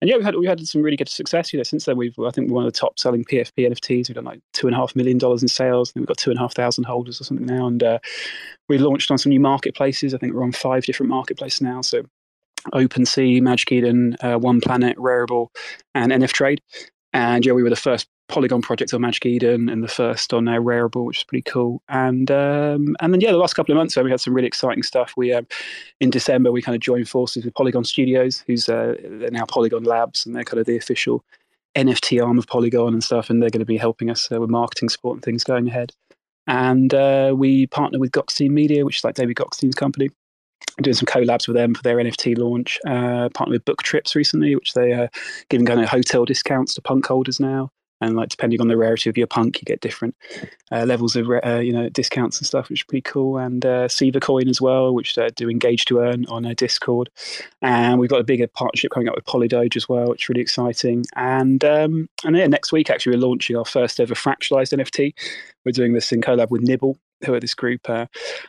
and 0.00 0.10
yeah, 0.10 0.16
we 0.16 0.24
had 0.24 0.36
we 0.36 0.46
had 0.46 0.66
some 0.66 0.82
really 0.82 0.96
good 0.96 1.08
success. 1.08 1.52
You 1.52 1.58
know, 1.58 1.64
since 1.64 1.84
then 1.84 1.96
we've 1.96 2.18
I 2.18 2.30
think 2.30 2.48
we're 2.48 2.56
one 2.56 2.66
of 2.66 2.72
the 2.72 2.78
top 2.78 2.98
selling 2.98 3.24
PFP 3.24 3.68
NFTs. 3.68 4.08
We've 4.08 4.14
done 4.14 4.24
like 4.24 4.40
two 4.52 4.66
and 4.66 4.74
a 4.74 4.78
half 4.78 4.96
million 4.96 5.18
dollars 5.18 5.42
in 5.42 5.48
sales. 5.48 5.92
Think 5.92 6.02
we've 6.02 6.08
got 6.08 6.18
two 6.18 6.30
and 6.30 6.38
a 6.38 6.42
half 6.42 6.54
thousand 6.54 6.84
holders 6.84 7.20
or 7.20 7.24
something 7.24 7.46
now. 7.46 7.66
And 7.66 7.82
uh, 7.82 7.98
we 8.68 8.78
launched 8.78 9.10
on 9.10 9.18
some 9.18 9.30
new 9.30 9.40
marketplaces. 9.40 10.14
I 10.14 10.18
think 10.18 10.34
we're 10.34 10.44
on 10.44 10.52
five 10.52 10.84
different 10.84 11.10
marketplaces 11.10 11.60
now. 11.60 11.80
So 11.82 12.02
OpenSea, 12.72 13.40
Magic 13.40 13.72
Eden, 13.72 14.16
uh, 14.20 14.36
One 14.36 14.60
Planet, 14.60 14.96
Rarible, 14.96 15.48
and 15.94 16.12
NF 16.12 16.32
Trade. 16.32 16.60
And 17.12 17.44
yeah, 17.44 17.52
we 17.52 17.62
were 17.62 17.70
the 17.70 17.76
first 17.76 18.08
Polygon 18.28 18.62
project 18.62 18.94
on 18.94 19.02
Magic 19.02 19.26
Eden 19.26 19.68
and 19.68 19.84
the 19.84 19.88
first 19.88 20.32
on 20.32 20.48
uh, 20.48 20.52
Rarible, 20.52 21.04
which 21.04 21.18
is 21.18 21.24
pretty 21.24 21.42
cool. 21.42 21.82
And 21.88 22.30
um, 22.30 22.96
and 23.00 23.12
then 23.12 23.20
yeah, 23.20 23.30
the 23.30 23.36
last 23.36 23.54
couple 23.54 23.72
of 23.72 23.76
months, 23.76 23.96
we 23.96 24.10
had 24.10 24.20
some 24.20 24.32
really 24.32 24.46
exciting 24.46 24.82
stuff. 24.82 25.12
We 25.16 25.32
um, 25.32 25.46
in 26.00 26.10
December 26.10 26.50
we 26.50 26.62
kind 26.62 26.74
of 26.74 26.80
joined 26.80 27.08
forces 27.08 27.44
with 27.44 27.54
Polygon 27.54 27.84
Studios, 27.84 28.42
who's 28.46 28.68
uh, 28.68 28.94
now 29.30 29.44
Polygon 29.44 29.84
Labs, 29.84 30.24
and 30.24 30.34
they're 30.34 30.44
kind 30.44 30.60
of 30.60 30.66
the 30.66 30.76
official 30.76 31.22
NFT 31.76 32.24
arm 32.24 32.38
of 32.38 32.46
Polygon 32.46 32.94
and 32.94 33.04
stuff. 33.04 33.28
And 33.28 33.42
they're 33.42 33.50
going 33.50 33.60
to 33.60 33.66
be 33.66 33.76
helping 33.76 34.08
us 34.08 34.32
uh, 34.32 34.40
with 34.40 34.48
marketing 34.48 34.88
support 34.88 35.16
and 35.16 35.22
things 35.22 35.44
going 35.44 35.68
ahead. 35.68 35.92
And 36.46 36.92
uh, 36.94 37.34
we 37.36 37.66
partner 37.66 37.98
with 37.98 38.12
Gokhshtein 38.12 38.50
Media, 38.50 38.84
which 38.84 38.98
is 38.98 39.04
like 39.04 39.14
David 39.14 39.36
Gokhshtein's 39.36 39.74
company 39.74 40.08
doing 40.80 40.94
some 40.94 41.06
collabs 41.06 41.46
with 41.46 41.56
them 41.56 41.74
for 41.74 41.82
their 41.82 41.96
NFT 41.96 42.38
launch. 42.38 42.78
Uh, 42.86 43.28
partnered 43.34 43.56
with 43.56 43.64
Book 43.64 43.82
Trips 43.82 44.14
recently, 44.16 44.54
which 44.54 44.74
they 44.74 44.92
are 44.92 45.08
giving 45.48 45.66
kind 45.66 45.80
of 45.80 45.88
hotel 45.88 46.24
discounts 46.24 46.74
to 46.74 46.82
punk 46.82 47.06
holders 47.06 47.40
now. 47.40 47.70
and 48.00 48.16
like 48.16 48.28
depending 48.28 48.60
on 48.60 48.68
the 48.68 48.76
rarity 48.76 49.08
of 49.08 49.16
your 49.16 49.28
punk, 49.28 49.60
you 49.60 49.64
get 49.64 49.80
different 49.80 50.16
uh, 50.72 50.84
levels 50.84 51.14
of 51.14 51.28
uh, 51.44 51.58
you 51.58 51.72
know 51.72 51.88
discounts 51.88 52.38
and 52.38 52.46
stuff, 52.46 52.68
which 52.68 52.80
is 52.80 52.84
pretty 52.84 53.02
cool. 53.02 53.38
And 53.38 53.64
uh, 53.64 53.88
Siva 53.88 54.20
Coin 54.20 54.48
as 54.48 54.60
well, 54.60 54.92
which 54.92 55.16
uh, 55.16 55.30
do 55.36 55.48
engage 55.48 55.84
to 55.86 56.00
earn 56.00 56.26
on 56.26 56.44
a 56.44 56.54
Discord. 56.54 57.10
And 57.62 58.00
we've 58.00 58.10
got 58.10 58.20
a 58.20 58.24
bigger 58.24 58.48
partnership 58.48 58.90
coming 58.90 59.08
up 59.08 59.14
with 59.14 59.24
Polydoge 59.24 59.76
as 59.76 59.88
well, 59.88 60.08
which 60.08 60.24
is 60.24 60.28
really 60.28 60.40
exciting. 60.40 61.04
And 61.14 61.64
um, 61.64 62.08
and 62.24 62.36
yeah, 62.36 62.48
next 62.48 62.72
week 62.72 62.90
actually 62.90 63.16
we're 63.16 63.26
launching 63.26 63.56
our 63.56 63.64
first 63.64 64.00
ever 64.00 64.14
fractionalized 64.14 64.76
NFT. 64.76 65.14
We're 65.64 65.72
doing 65.72 65.92
this 65.92 66.10
in 66.10 66.20
collab 66.20 66.50
with 66.50 66.62
Nibble, 66.62 66.98
who 67.24 67.34
are 67.34 67.40
this 67.40 67.54
group, 67.54 67.88
uh, 67.88 68.06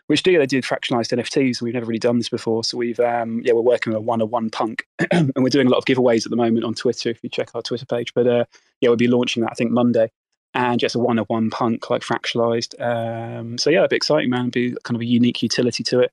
which 0.07 0.23
do 0.23 0.37
they 0.37 0.45
do 0.45 0.61
fractionalized 0.61 1.17
NFTs. 1.17 1.61
We've 1.61 1.73
never 1.73 1.85
really 1.85 1.99
done 1.99 2.17
this 2.17 2.29
before, 2.29 2.63
so 2.63 2.77
we've 2.77 2.99
um, 2.99 3.41
yeah 3.43 3.53
we're 3.53 3.61
working 3.61 3.93
on 3.93 3.97
a 3.97 4.01
one 4.01 4.21
on 4.21 4.29
one 4.29 4.49
punk, 4.49 4.85
and 5.11 5.31
we're 5.37 5.49
doing 5.49 5.67
a 5.67 5.69
lot 5.69 5.77
of 5.77 5.85
giveaways 5.85 6.25
at 6.25 6.29
the 6.29 6.35
moment 6.35 6.65
on 6.65 6.73
Twitter. 6.73 7.09
If 7.09 7.23
you 7.23 7.29
check 7.29 7.49
our 7.53 7.61
Twitter 7.61 7.85
page, 7.85 8.13
but 8.13 8.27
uh, 8.27 8.45
yeah 8.81 8.89
we'll 8.89 8.97
be 8.97 9.07
launching 9.07 9.43
that 9.43 9.51
I 9.51 9.55
think 9.55 9.71
Monday, 9.71 10.09
and 10.53 10.79
just 10.79 10.95
a 10.95 10.99
one 10.99 11.19
on 11.19 11.25
one 11.25 11.49
punk 11.49 11.89
like 11.89 12.01
fractionalized. 12.01 12.79
Um, 12.81 13.57
so 13.57 13.69
yeah, 13.69 13.79
that'd 13.79 13.89
be 13.89 13.95
exciting, 13.95 14.29
man. 14.29 14.49
Be 14.49 14.75
kind 14.83 14.95
of 14.95 15.01
a 15.01 15.05
unique 15.05 15.41
utility 15.41 15.83
to 15.85 15.99
it. 15.99 16.11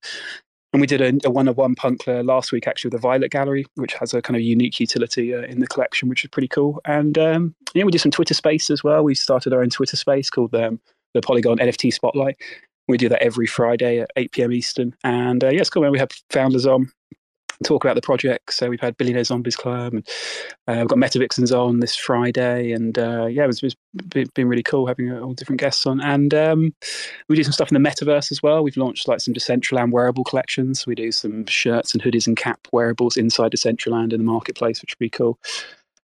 And 0.73 0.81
we 0.81 0.87
did 0.87 1.01
a, 1.01 1.27
a 1.27 1.31
one-on-one 1.31 1.75
punk 1.75 2.07
uh, 2.07 2.23
last 2.23 2.53
week, 2.53 2.69
actually, 2.69 2.91
with 2.91 3.01
the 3.01 3.09
Violet 3.09 3.33
Gallery, 3.33 3.67
which 3.75 3.95
has 3.95 4.15
a 4.15 4.23
kind 4.23 4.37
of 4.37 4.43
unique 4.43 4.79
utility 4.79 5.35
uh, 5.35 5.41
in 5.41 5.59
the 5.59 5.67
collection, 5.67 6.09
which 6.09 6.25
is 6.25 6.31
pretty 6.31 6.47
cool. 6.47 6.81
And 6.85 7.19
um, 7.19 7.57
yeah, 7.75 7.83
we 7.83 7.91
did 7.91 8.01
some 8.01 8.13
Twitter 8.13 8.35
space 8.35 8.71
as 8.71 8.85
well. 8.85 9.03
We 9.03 9.17
started 9.17 9.53
our 9.53 9.63
own 9.63 9.71
Twitter 9.71 9.97
space 9.97 10.31
called 10.31 10.55
um, 10.55 10.81
the 11.15 11.21
Polygon 11.21 11.59
NFT 11.59 11.93
Spotlight. 11.93 12.37
We 12.89 12.97
do 12.97 13.09
that 13.09 13.23
every 13.23 13.47
Friday 13.47 14.01
at 14.01 14.11
8 14.17 14.33
p.m. 14.33 14.53
Eastern. 14.53 14.95
And 15.05 15.45
uh, 15.45 15.51
yeah, 15.51 15.63
cool. 15.65 15.89
We 15.91 15.99
have 15.99 16.11
founders 16.31 16.67
on 16.67 16.91
talk 17.65 17.85
about 17.85 17.95
the 17.95 18.01
project. 18.01 18.53
So 18.55 18.69
we've 18.69 18.81
had 18.81 18.97
Billionaire 18.97 19.25
Zombies 19.25 19.57
Club, 19.57 19.95
and 19.95 20.09
uh, 20.67 20.77
we've 20.79 20.89
got 20.89 20.99
Metavixens 20.99 21.57
on 21.57 21.81
this 21.81 21.95
Friday, 21.95 22.73
and 22.73 22.99
uh, 22.99 23.27
yeah, 23.27 23.47
it's, 23.47 23.63
it's 23.63 23.77
been 24.33 24.49
really 24.49 24.63
cool 24.63 24.87
having 24.87 25.13
all 25.13 25.35
different 25.35 25.61
guests 25.61 25.87
on. 25.87 26.01
And 26.01 26.33
um, 26.35 26.75
we 27.29 27.37
do 27.37 27.45
some 27.45 27.53
stuff 27.53 27.71
in 27.71 27.81
the 27.81 27.89
metaverse 27.89 28.33
as 28.33 28.43
well. 28.43 28.63
We've 28.63 28.77
launched 28.77 29.09
like 29.09 29.21
some 29.21 29.35
Decentraland 29.35 29.93
wearable 29.93 30.25
collections. 30.25 30.87
We 30.87 30.95
do 30.95 31.13
some 31.13 31.47
shirts 31.47 31.93
and 31.93 32.03
hoodies 32.03 32.27
and 32.27 32.37
cap 32.37 32.67
wearables 32.73 33.17
inside 33.17 33.53
Decentraland 33.53 34.13
in 34.13 34.21
the 34.21 34.25
marketplace, 34.25 34.81
which 34.81 34.95
would 34.95 35.05
be 35.05 35.11
cool. 35.11 35.39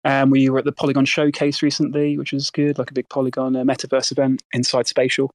Um, 0.05 0.31
we 0.31 0.49
were 0.51 0.59
at 0.59 0.65
the 0.65 0.73
Polygon 0.73 1.05
Showcase 1.05 1.63
recently, 1.63 2.19
which 2.19 2.33
was 2.33 2.51
good, 2.51 2.79
like 2.79 2.91
a 2.91 2.95
big 2.95 3.09
Polygon 3.09 3.57
uh, 3.57 3.65
metaverse 3.65 4.13
event 4.13 4.43
inside 4.53 4.87
Spatial. 4.87 5.31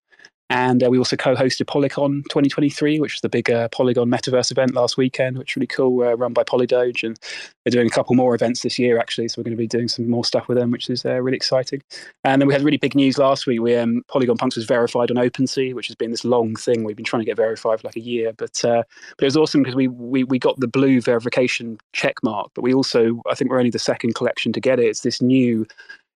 And 0.49 0.83
uh, 0.83 0.89
we 0.89 0.97
also 0.97 1.15
co-hosted 1.15 1.65
Polycon 1.65 2.23
2023, 2.23 2.99
which 2.99 3.13
was 3.13 3.21
the 3.21 3.29
big 3.29 3.51
uh, 3.51 3.67
Polygon 3.69 4.09
Metaverse 4.09 4.49
event 4.49 4.73
last 4.73 4.97
weekend, 4.97 5.38
which 5.38 5.55
was 5.55 5.57
really 5.57 5.67
cool, 5.67 6.01
uh, 6.01 6.13
run 6.13 6.33
by 6.33 6.43
Polydoge. 6.43 7.03
And 7.03 7.19
they're 7.63 7.71
doing 7.71 7.85
a 7.85 7.91
couple 7.91 8.15
more 8.15 8.33
events 8.33 8.63
this 8.63 8.79
year, 8.79 8.97
actually. 8.97 9.27
So 9.27 9.39
we're 9.39 9.43
going 9.43 9.55
to 9.55 9.62
be 9.62 9.67
doing 9.67 9.88
some 9.88 10.09
more 10.09 10.25
stuff 10.25 10.47
with 10.47 10.57
them, 10.57 10.71
which 10.71 10.89
is 10.89 11.05
uh, 11.05 11.21
really 11.21 11.35
exciting. 11.35 11.83
And 12.23 12.41
then 12.41 12.47
we 12.47 12.53
had 12.53 12.63
really 12.63 12.77
big 12.77 12.95
news 12.95 13.19
last 13.19 13.45
week. 13.45 13.62
We 13.62 13.75
um, 13.75 14.03
Polygon 14.07 14.38
Punks 14.38 14.55
was 14.55 14.65
verified 14.65 15.12
on 15.12 15.17
OpenSea, 15.17 15.75
which 15.75 15.88
has 15.88 15.95
been 15.95 16.09
this 16.09 16.25
long 16.25 16.55
thing. 16.55 16.83
We've 16.83 16.95
been 16.95 17.05
trying 17.05 17.21
to 17.21 17.27
get 17.27 17.38
verified 17.38 17.81
for 17.81 17.88
like 17.88 17.95
a 17.95 18.01
year, 18.01 18.33
but 18.33 18.65
uh, 18.65 18.83
but 19.17 19.23
it 19.23 19.27
was 19.27 19.38
awesome 19.38 19.62
because 19.62 19.75
we, 19.75 19.88
we 19.88 20.23
we 20.23 20.39
got 20.39 20.59
the 20.59 20.67
blue 20.67 20.99
verification 20.99 21.77
check 21.93 22.15
mark. 22.23 22.49
But 22.55 22.63
we 22.63 22.73
also, 22.73 23.21
I 23.29 23.35
think, 23.35 23.51
we're 23.51 23.59
only 23.59 23.69
the 23.69 23.77
second 23.77 24.15
collection 24.15 24.51
to 24.53 24.59
get 24.59 24.79
it. 24.79 24.85
It's 24.88 25.01
this 25.01 25.21
new 25.21 25.67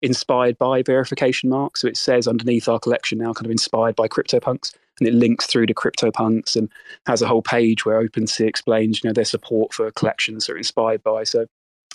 inspired 0.02 0.58
by 0.58 0.82
verification 0.82 1.48
mark. 1.48 1.76
So 1.76 1.86
it 1.86 1.96
says 1.96 2.26
underneath 2.26 2.68
our 2.68 2.78
collection 2.78 3.18
now, 3.18 3.32
kind 3.32 3.46
of 3.46 3.52
inspired 3.52 3.96
by 3.96 4.08
CryptoPunks, 4.08 4.74
and 4.98 5.08
it 5.08 5.14
links 5.14 5.46
through 5.46 5.66
to 5.66 5.74
CryptoPunks 5.74 6.56
and 6.56 6.68
has 7.06 7.22
a 7.22 7.28
whole 7.28 7.42
page 7.42 7.86
where 7.86 8.06
OpenSea 8.06 8.46
explains, 8.46 9.02
you 9.02 9.08
know, 9.08 9.14
their 9.14 9.24
support 9.24 9.72
for 9.72 9.90
collections 9.92 10.46
that 10.46 10.52
are 10.52 10.58
inspired 10.58 11.02
by. 11.02 11.24
So 11.24 11.46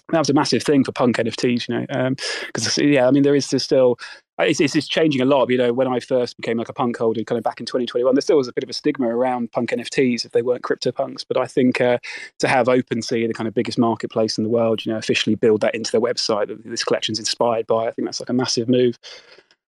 that 0.10 0.20
was 0.20 0.30
a 0.30 0.34
massive 0.34 0.64
thing 0.64 0.84
for 0.84 0.92
punk 0.92 1.18
NFTs, 1.18 1.68
you 1.68 1.76
know, 1.76 2.16
because 2.46 2.78
um, 2.78 2.88
yeah, 2.88 3.08
I 3.08 3.12
mean, 3.12 3.24
there 3.24 3.36
is 3.36 3.46
still 3.46 3.98
it's, 4.40 4.60
it's, 4.60 4.76
it's, 4.76 4.88
changing 4.88 5.22
a 5.22 5.26
lot. 5.26 5.50
You 5.50 5.58
know, 5.58 5.74
when 5.74 5.88
I 5.88 6.00
first 6.00 6.38
became 6.38 6.58
like 6.58 6.70
a 6.70 6.74
punk 6.74 6.98
holder, 6.98 7.24
kind 7.24 7.38
of 7.38 7.44
back 7.44 7.60
in 7.60 7.66
2021, 7.66 8.14
there 8.14 8.22
still 8.22 8.38
was 8.38 8.48
a 8.48 8.54
bit 8.54 8.64
of 8.64 8.70
a 8.70 8.74
stigma 8.74 9.08
around 9.08 9.52
punk 9.52 9.72
NFTs 9.72 10.26
if 10.26 10.32
they 10.32 10.42
weren't 10.42 10.64
crypto 10.64 10.92
punks. 10.92 11.24
But 11.24 11.38
I 11.38 11.46
think 11.46 11.82
uh, 11.82 11.98
to 12.40 12.48
have 12.48 12.68
OpenSea, 12.68 13.28
the 13.28 13.34
kind 13.34 13.48
of 13.48 13.54
biggest 13.54 13.80
marketplace 13.80 14.38
in 14.38 14.44
the 14.44 14.50
world, 14.50 14.86
you 14.86 14.92
know, 14.92 14.98
officially 14.98 15.36
build 15.36 15.62
that 15.62 15.74
into 15.74 15.92
their 15.92 16.02
website 16.02 16.48
that 16.48 16.64
this 16.64 16.84
collection's 16.84 17.20
inspired 17.20 17.66
by, 17.66 17.88
I 17.88 17.92
think 17.92 18.08
that's 18.08 18.20
like 18.20 18.30
a 18.30 18.34
massive 18.34 18.70
move 18.70 19.00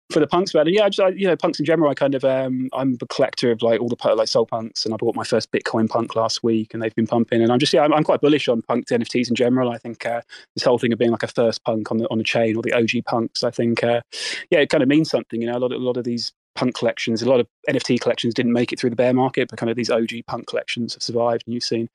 for 0.09 0.19
the 0.19 0.27
punks 0.27 0.53
band. 0.53 0.67
And 0.67 0.75
yeah, 0.75 0.85
I 0.85 0.89
just, 0.89 0.99
I, 0.99 1.09
you 1.09 1.27
know, 1.27 1.35
punks 1.35 1.59
in 1.59 1.65
general. 1.65 1.89
I 1.89 1.93
kind 1.93 2.15
of, 2.15 2.23
um, 2.23 2.69
I'm 2.73 2.97
a 3.01 3.05
collector 3.07 3.51
of 3.51 3.61
like 3.61 3.81
all 3.81 3.89
the 3.89 4.15
like 4.15 4.27
Sol 4.27 4.45
punks, 4.45 4.85
and 4.85 4.93
I 4.93 4.97
bought 4.97 5.15
my 5.15 5.23
first 5.23 5.51
Bitcoin 5.51 5.89
punk 5.89 6.15
last 6.15 6.43
week, 6.43 6.73
and 6.73 6.81
they've 6.81 6.95
been 6.95 7.07
pumping. 7.07 7.41
And 7.41 7.51
I'm 7.51 7.59
just, 7.59 7.73
yeah, 7.73 7.83
I'm, 7.83 7.93
I'm 7.93 8.03
quite 8.03 8.21
bullish 8.21 8.47
on 8.47 8.61
punk 8.61 8.87
NFTs 8.87 9.29
in 9.29 9.35
general. 9.35 9.71
I 9.71 9.77
think 9.77 10.05
uh, 10.05 10.21
this 10.55 10.63
whole 10.63 10.77
thing 10.77 10.93
of 10.93 10.99
being 10.99 11.11
like 11.11 11.23
a 11.23 11.27
first 11.27 11.63
punk 11.63 11.91
on 11.91 11.97
the 11.97 12.07
on 12.09 12.17
the 12.17 12.23
chain 12.23 12.55
or 12.55 12.61
the 12.61 12.73
OG 12.73 13.05
punks, 13.05 13.43
I 13.43 13.51
think, 13.51 13.83
uh, 13.83 14.01
yeah, 14.49 14.59
it 14.59 14.69
kind 14.69 14.83
of 14.83 14.89
means 14.89 15.09
something. 15.09 15.41
You 15.41 15.47
know, 15.47 15.57
a 15.57 15.59
lot 15.59 15.71
of 15.71 15.81
a 15.81 15.83
lot 15.83 15.97
of 15.97 16.03
these 16.03 16.31
punk 16.55 16.75
collections, 16.75 17.21
a 17.21 17.29
lot 17.29 17.39
of 17.39 17.47
NFT 17.69 17.99
collections 17.99 18.33
didn't 18.33 18.53
make 18.53 18.73
it 18.73 18.79
through 18.79 18.89
the 18.89 18.95
bear 18.95 19.13
market, 19.13 19.49
but 19.49 19.59
kind 19.59 19.69
of 19.69 19.75
these 19.75 19.91
OG 19.91 20.11
punk 20.25 20.47
collections 20.47 20.93
have 20.93 21.03
survived. 21.03 21.43
And 21.45 21.53
you've 21.53 21.63
seen 21.63 21.89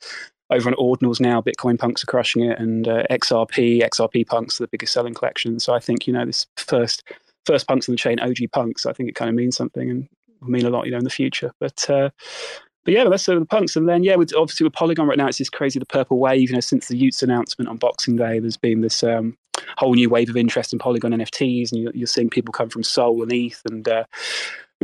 over 0.51 0.69
on 0.69 0.77
Ordinals 0.77 1.21
now, 1.21 1.41
Bitcoin 1.41 1.79
punks 1.79 2.03
are 2.03 2.07
crushing 2.07 2.45
it, 2.45 2.59
and 2.59 2.87
uh, 2.87 3.05
XRP, 3.11 3.83
XRP 3.83 4.27
punks 4.27 4.61
are 4.61 4.65
the 4.65 4.69
biggest 4.69 4.93
selling 4.93 5.15
collection. 5.15 5.59
So 5.59 5.73
I 5.75 5.81
think 5.81 6.07
you 6.07 6.13
know 6.13 6.27
this 6.27 6.47
first 6.57 7.03
first 7.47 7.67
punks 7.67 7.89
in 7.89 7.93
the 7.93 7.99
chain, 7.99 8.21
OG 8.21 8.39
punks. 8.53 8.87
I 8.87 8.93
think 8.93 9.09
it 9.09 9.15
kind 9.15 9.29
of 9.29 9.35
means 9.35 9.57
something 9.57 9.91
and 9.91 10.09
will 10.41 10.51
mean 10.51 10.67
a 10.67 10.71
lot, 10.71 10.87
you 10.87 10.93
know, 10.93 10.99
in 10.99 11.05
the 11.05 11.11
future. 11.11 11.53
But 11.61 11.89
uh, 11.89 12.11
but 12.85 12.95
yeah, 12.95 13.05
that's 13.09 13.23
sort 13.23 13.37
of 13.37 13.43
the 13.43 13.47
punks. 13.47 13.77
And 13.77 13.89
then 13.89 14.03
yeah, 14.03 14.17
with, 14.17 14.35
obviously 14.37 14.65
with 14.65 14.73
Polygon 14.73 15.07
right 15.07 15.19
now, 15.19 15.29
it's 15.29 15.39
this 15.39 15.51
crazy 15.51 15.79
the 15.79 15.87
purple 15.87 16.19
wave. 16.19 16.51
You 16.51 16.57
know, 16.57 16.61
since 16.61 16.89
the 16.89 17.01
y00ts 17.01 17.23
announcement 17.23 17.69
on 17.69 17.77
Boxing 17.77 18.17
Day, 18.17 18.39
there's 18.39 18.57
been 18.57 18.81
this 18.81 19.03
um, 19.03 19.37
whole 19.77 19.95
new 19.95 20.09
wave 20.09 20.29
of 20.29 20.37
interest 20.37 20.73
in 20.73 20.79
Polygon 20.79 21.13
NFTs, 21.13 21.73
and 21.73 21.81
you're, 21.81 21.93
you're 21.95 22.07
seeing 22.07 22.31
people 22.31 22.53
come 22.53 22.69
from 22.69 22.83
Sol 22.83 23.23
and 23.23 23.33
ETH 23.33 23.63
and. 23.71 23.89
Uh, 23.89 24.05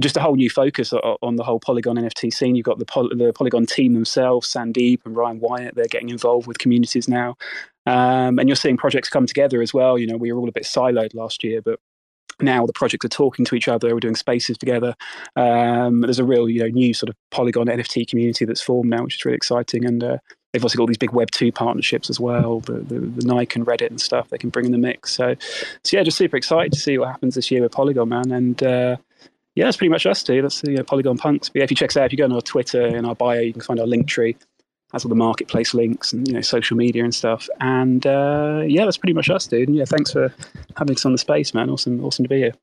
just 0.01 0.16
a 0.16 0.21
whole 0.21 0.37
new 0.37 0.49
focus 0.49 0.92
on 0.92 1.35
the 1.35 1.42
whole 1.42 1.59
Polygon 1.59 1.97
NFT 1.97 2.33
scene. 2.33 2.55
You've 2.55 2.62
got 2.62 2.79
the, 2.79 2.85
Poly- 2.85 3.16
the 3.16 3.33
Polygon 3.33 3.66
team 3.66 3.94
themselves, 3.94 4.49
Sandeep 4.49 5.01
and 5.05 5.16
Ryan 5.16 5.40
Wyatt. 5.40 5.75
They're 5.75 5.87
getting 5.87 6.11
involved 6.11 6.47
with 6.47 6.59
communities 6.59 7.09
now, 7.09 7.37
um, 7.85 8.38
and 8.38 8.49
you're 8.49 8.55
seeing 8.55 8.77
projects 8.77 9.09
come 9.09 9.27
together 9.27 9.61
as 9.61 9.75
well. 9.75 9.99
You 9.99 10.07
know, 10.07 10.16
we 10.16 10.31
were 10.31 10.38
all 10.38 10.49
a 10.49 10.53
bit 10.53 10.62
siloed 10.62 11.14
last 11.14 11.42
year, 11.42 11.61
but 11.61 11.81
now 12.40 12.66
the 12.66 12.72
projects 12.72 13.05
are 13.05 13.11
talking 13.11 13.44
to 13.44 13.55
each 13.55 13.68
other. 13.68 13.92
We're 13.94 14.01
doing 14.01 14.16
spaces 14.16 14.59
together. 14.59 14.94
Um, 15.37 16.03
there's 16.03 16.18
a 16.18 16.24
real, 16.24 16.48
you 16.48 16.61
know, 16.61 16.68
new 16.68 16.94
sort 16.94 17.11
of 17.11 17.16
Polygon 17.31 17.66
NFT 17.66 18.09
community 18.09 18.44
that's 18.44 18.61
formed 18.61 18.90
now, 18.90 19.05
which 19.05 19.16
is 19.16 19.24
really 19.24 19.37
exciting. 19.37 19.85
And 19.85 20.03
uh, 20.03 20.18
they've 20.53 20.62
also 20.62 20.77
got 20.77 20.83
all 20.83 20.87
these 20.87 20.98
big 20.98 21.12
Web 21.12 21.31
two 21.31 21.53
partnerships 21.53 22.11
as 22.11 22.20
well. 22.20 22.61
The, 22.61 22.74
the, 22.74 23.01
the 23.01 23.27
Nike 23.27 23.59
and 23.59 23.66
Reddit 23.66 23.90
and 23.90 24.01
stuff 24.01 24.29
they 24.29 24.38
can 24.38 24.51
bring 24.51 24.66
in 24.66 24.72
the 24.72 24.79
mix. 24.79 25.12
So, 25.12 25.35
so 25.85 25.96
yeah, 25.96 26.03
just 26.03 26.18
super 26.18 26.37
excited 26.37 26.72
to 26.72 26.79
see 26.79 26.98
what 26.98 27.09
happens 27.09 27.35
this 27.35 27.51
year 27.51 27.62
with 27.62 27.72
Polygon, 27.72 28.09
man. 28.09 28.31
And 28.31 28.62
uh, 28.62 28.96
yeah, 29.55 29.64
that's 29.64 29.77
pretty 29.77 29.90
much 29.90 30.07
us, 30.07 30.22
dude. 30.22 30.44
That's 30.44 30.61
the 30.61 30.72
you 30.72 30.77
know, 30.79 30.85
Polygon 30.85 31.18
Punks. 31.18 31.48
But 31.48 31.61
yeah, 31.61 31.64
if 31.64 31.70
you 31.70 31.77
check 31.77 31.90
us 31.90 31.96
out, 31.96 32.07
if 32.07 32.12
you 32.12 32.18
go 32.18 32.24
on 32.24 32.33
our 32.33 32.40
Twitter 32.40 32.87
and 32.87 33.07
our 33.07 33.14
bio, 33.14 33.40
you 33.40 33.53
can 33.53 33.62
find 33.62 33.81
our 33.81 33.87
link 33.87 34.07
tree 34.07 34.37
has 34.92 35.05
all 35.05 35.09
the 35.09 35.14
marketplace 35.14 35.74
links 35.74 36.12
and 36.12 36.27
you 36.27 36.35
know 36.35 36.40
social 36.40 36.77
media 36.77 37.05
and 37.05 37.14
stuff. 37.14 37.48
And 37.61 38.07
uh, 38.07 38.62
yeah, 38.66 38.85
that's 38.85 38.96
pretty 38.96 39.12
much 39.12 39.31
us, 39.31 39.46
dude. 39.46 39.68
And 39.68 39.77
yeah, 39.77 39.85
thanks 39.85 40.12
for 40.12 40.33
having 40.77 40.96
us 40.96 41.05
on 41.05 41.12
the 41.12 41.18
space, 41.18 41.55
man. 41.55 41.70
Awesome, 41.70 42.05
awesome 42.05 42.24
to 42.24 42.29
be 42.29 42.38
here. 42.38 42.55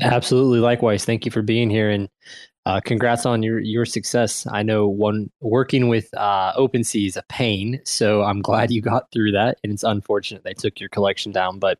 Absolutely. 0.00 0.58
Likewise. 0.58 1.04
Thank 1.04 1.24
you 1.24 1.30
for 1.30 1.42
being 1.42 1.70
here. 1.70 1.90
And 1.90 2.08
uh, 2.66 2.80
congrats 2.80 3.24
on 3.24 3.44
your 3.44 3.60
your 3.60 3.84
success. 3.84 4.44
I 4.50 4.64
know 4.64 4.88
one 4.88 5.30
working 5.40 5.86
with 5.86 6.12
uh, 6.16 6.52
OpenSea 6.54 7.06
is 7.06 7.16
a 7.16 7.22
pain, 7.28 7.80
so 7.84 8.24
I'm 8.24 8.42
glad 8.42 8.72
you 8.72 8.82
got 8.82 9.10
through 9.12 9.32
that. 9.32 9.58
And 9.62 9.72
it's 9.72 9.84
unfortunate 9.84 10.42
they 10.42 10.52
took 10.52 10.80
your 10.80 10.88
collection 10.88 11.30
down, 11.30 11.60
but 11.60 11.78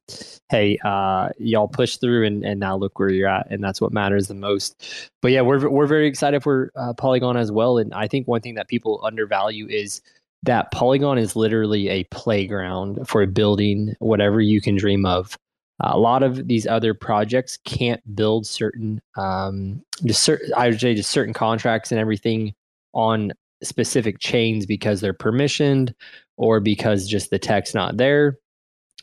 hey, 0.49 0.79
uh, 0.85 1.31
y'all 1.39 1.67
pushed 1.67 2.01
through, 2.01 2.25
and, 2.25 2.45
and 2.45 2.61
now 2.61 2.77
look 2.77 3.01
where 3.01 3.11
you're 3.11 3.29
at, 3.29 3.51
and 3.51 3.65
that's 3.65 3.81
what 3.81 3.93
matters 3.93 4.29
the 4.29 4.35
most. 4.35 5.11
But 5.23 5.33
yeah, 5.33 5.41
we're 5.41 5.69
we're 5.69 5.89
very 5.89 6.07
excited 6.07 6.45
for 6.45 6.71
uh, 6.77 6.93
Polygon 6.93 7.37
as 7.37 7.51
well, 7.51 7.79
and 7.79 7.93
I 7.93 8.07
think 8.07 8.29
one 8.29 8.41
thing 8.41 8.55
that 8.55 8.69
people 8.69 9.01
undervalue 9.03 9.67
is 9.69 10.01
that 10.45 10.71
Polygon 10.71 11.19
is 11.19 11.35
literally 11.35 11.89
a 11.89 12.05
playground 12.05 13.09
for 13.09 13.27
building 13.27 13.97
whatever 13.99 14.41
you 14.41 14.61
can 14.61 14.77
dream 14.77 15.05
of 15.05 15.37
a 15.81 15.99
lot 15.99 16.23
of 16.23 16.49
these 16.49 16.67
other 16.67 16.95
projects 16.95 17.59
can't 17.65 18.01
build 18.15 18.47
certain 18.47 19.01
um, 19.17 19.83
just 20.05 20.23
certain 20.23 20.53
I 20.57 20.69
would 20.69 20.81
say 20.81 20.95
just 20.95 21.11
certain 21.11 21.35
contracts 21.35 21.93
and 21.93 22.01
everything 22.01 22.55
on 22.95 23.33
specific 23.63 24.19
chains 24.19 24.67
because 24.67 25.01
they're 25.01 25.15
permissioned 25.15 25.93
or 26.37 26.61
because 26.61 27.09
just 27.09 27.31
the 27.31 27.39
tech's 27.39 27.75
not 27.75 27.97
there. 27.97 28.39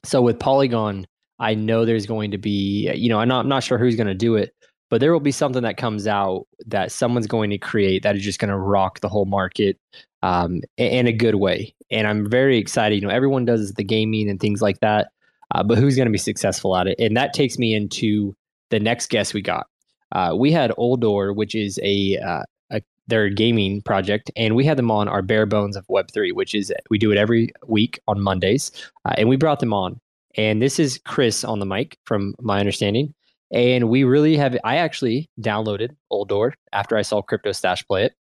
So 0.04 0.22
with 0.22 0.40
Polygon, 0.40 1.08
I 1.40 1.56
know 1.56 1.86
there's 1.86 2.06
going 2.06 2.32
to 2.32 2.38
be 2.38 2.92
you 2.94 3.10
know 3.10 3.20
I'm 3.20 3.28
not 3.28 3.42
I'm 3.42 3.50
not 3.50 3.64
sure 3.64 3.78
who's 3.78 3.96
going 3.96 4.08
to 4.08 4.16
do 4.16 4.36
it, 4.36 4.56
but 4.90 5.00
there 5.00 5.14
will 5.14 5.20
be 5.20 5.32
something 5.32 5.64
that 5.64 5.78
comes 5.78 6.08
out 6.08 6.48
that 6.66 6.92
someone's 6.92 7.28
going 7.28 7.52
to 7.52 7.58
create 7.58 8.04
that 8.04 8.16
is 8.16 8.24
just 8.24 8.40
going 8.40 8.52
to 8.52 8.58
rock 8.58 9.00
the 9.00 9.10
whole 9.10 9.26
market 9.26 9.78
um, 10.24 10.62
in 10.78 11.06
a 11.06 11.14
good 11.14 11.36
way. 11.36 11.76
And 11.92 12.08
I'm 12.08 12.28
very 12.28 12.58
excited. 12.58 12.96
You 12.96 13.02
know, 13.02 13.14
everyone 13.14 13.46
does 13.46 13.74
the 13.74 13.84
gaming 13.84 14.30
and 14.30 14.40
things 14.40 14.62
like 14.62 14.80
that 14.80 15.10
uh, 15.54 15.63
but 15.63 15.78
who's 15.78 15.96
going 15.96 16.08
to 16.08 16.12
be 16.12 16.18
successful 16.18 16.76
at 16.76 16.88
it? 16.88 17.00
And 17.00 17.16
that 17.18 17.34
takes 17.34 17.58
me 17.58 17.74
into 17.74 18.36
the 18.70 18.80
next 18.80 19.10
guest 19.10 19.34
we 19.34 19.42
got. 19.42 19.68
Uh, 20.12 20.36
we 20.38 20.52
had 20.52 20.72
Uldor, 20.78 21.36
which 21.36 21.56
is 21.56 21.80
a, 21.84 22.18
uh, 22.18 22.44
a 22.72 22.82
their 23.08 23.30
gaming 23.30 23.82
project, 23.82 24.32
and 24.36 24.56
we 24.56 24.66
had 24.66 24.78
them 24.78 24.92
on 24.92 25.08
our 25.08 25.22
bare 25.22 25.46
bones 25.46 25.76
of 25.76 25.86
Web 25.89 26.10
three, 26.13 26.32
which 26.32 26.54
is 26.54 26.72
we 26.89 26.98
do 26.98 27.12
it 27.12 27.18
every 27.18 27.50
week 27.68 28.00
on 28.08 28.22
Mondays, 28.22 28.72
uh, 29.06 29.13
and 29.18 29.30
we 29.30 29.38
brought 29.38 29.60
them 29.60 29.74
on. 29.74 30.00
And 30.36 30.62
this 30.62 30.80
is 30.80 31.00
Chris 31.06 31.44
on 31.44 31.60
the 31.60 31.66
mic, 31.66 31.98
from 32.06 32.34
my 32.39 32.60
understanding. 32.60 33.13
And 33.52 33.88
we 33.89 34.04
really 34.04 34.36
have. 34.38 34.58
I 34.63 34.78
actually 34.78 35.30
downloaded 35.39 35.96
Uldor 36.12 36.54
after 36.72 36.98
I 36.98 37.04
saw 37.04 37.22
Crypto 37.22 37.52
Stash 37.52 37.86
play 37.88 38.06
it, 38.06 38.13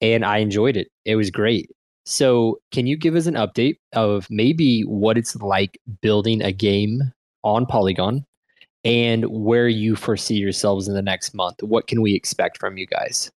and 0.00 0.24
I 0.24 0.38
enjoyed 0.38 0.76
it. 0.78 0.88
It 1.04 1.16
was 1.16 1.30
great. 1.30 1.70
So, 2.10 2.58
can 2.72 2.86
you 2.86 2.96
give 2.96 3.16
us 3.16 3.26
an 3.26 3.34
update 3.34 3.76
of 3.92 4.26
maybe 4.30 4.80
what 4.80 5.18
it's 5.18 5.36
like 5.36 5.78
building 6.00 6.40
a 6.40 6.52
game 6.52 7.02
on 7.44 7.66
Polygon 7.66 8.24
and 8.82 9.26
where 9.26 9.68
you 9.68 9.94
foresee 9.94 10.36
yourselves 10.36 10.88
in 10.88 10.94
the 10.94 11.02
next 11.02 11.34
month? 11.34 11.62
What 11.62 11.86
can 11.86 12.00
we 12.00 12.14
expect 12.14 12.56
from 12.56 12.78
you 12.78 12.86
guys? 12.86 13.30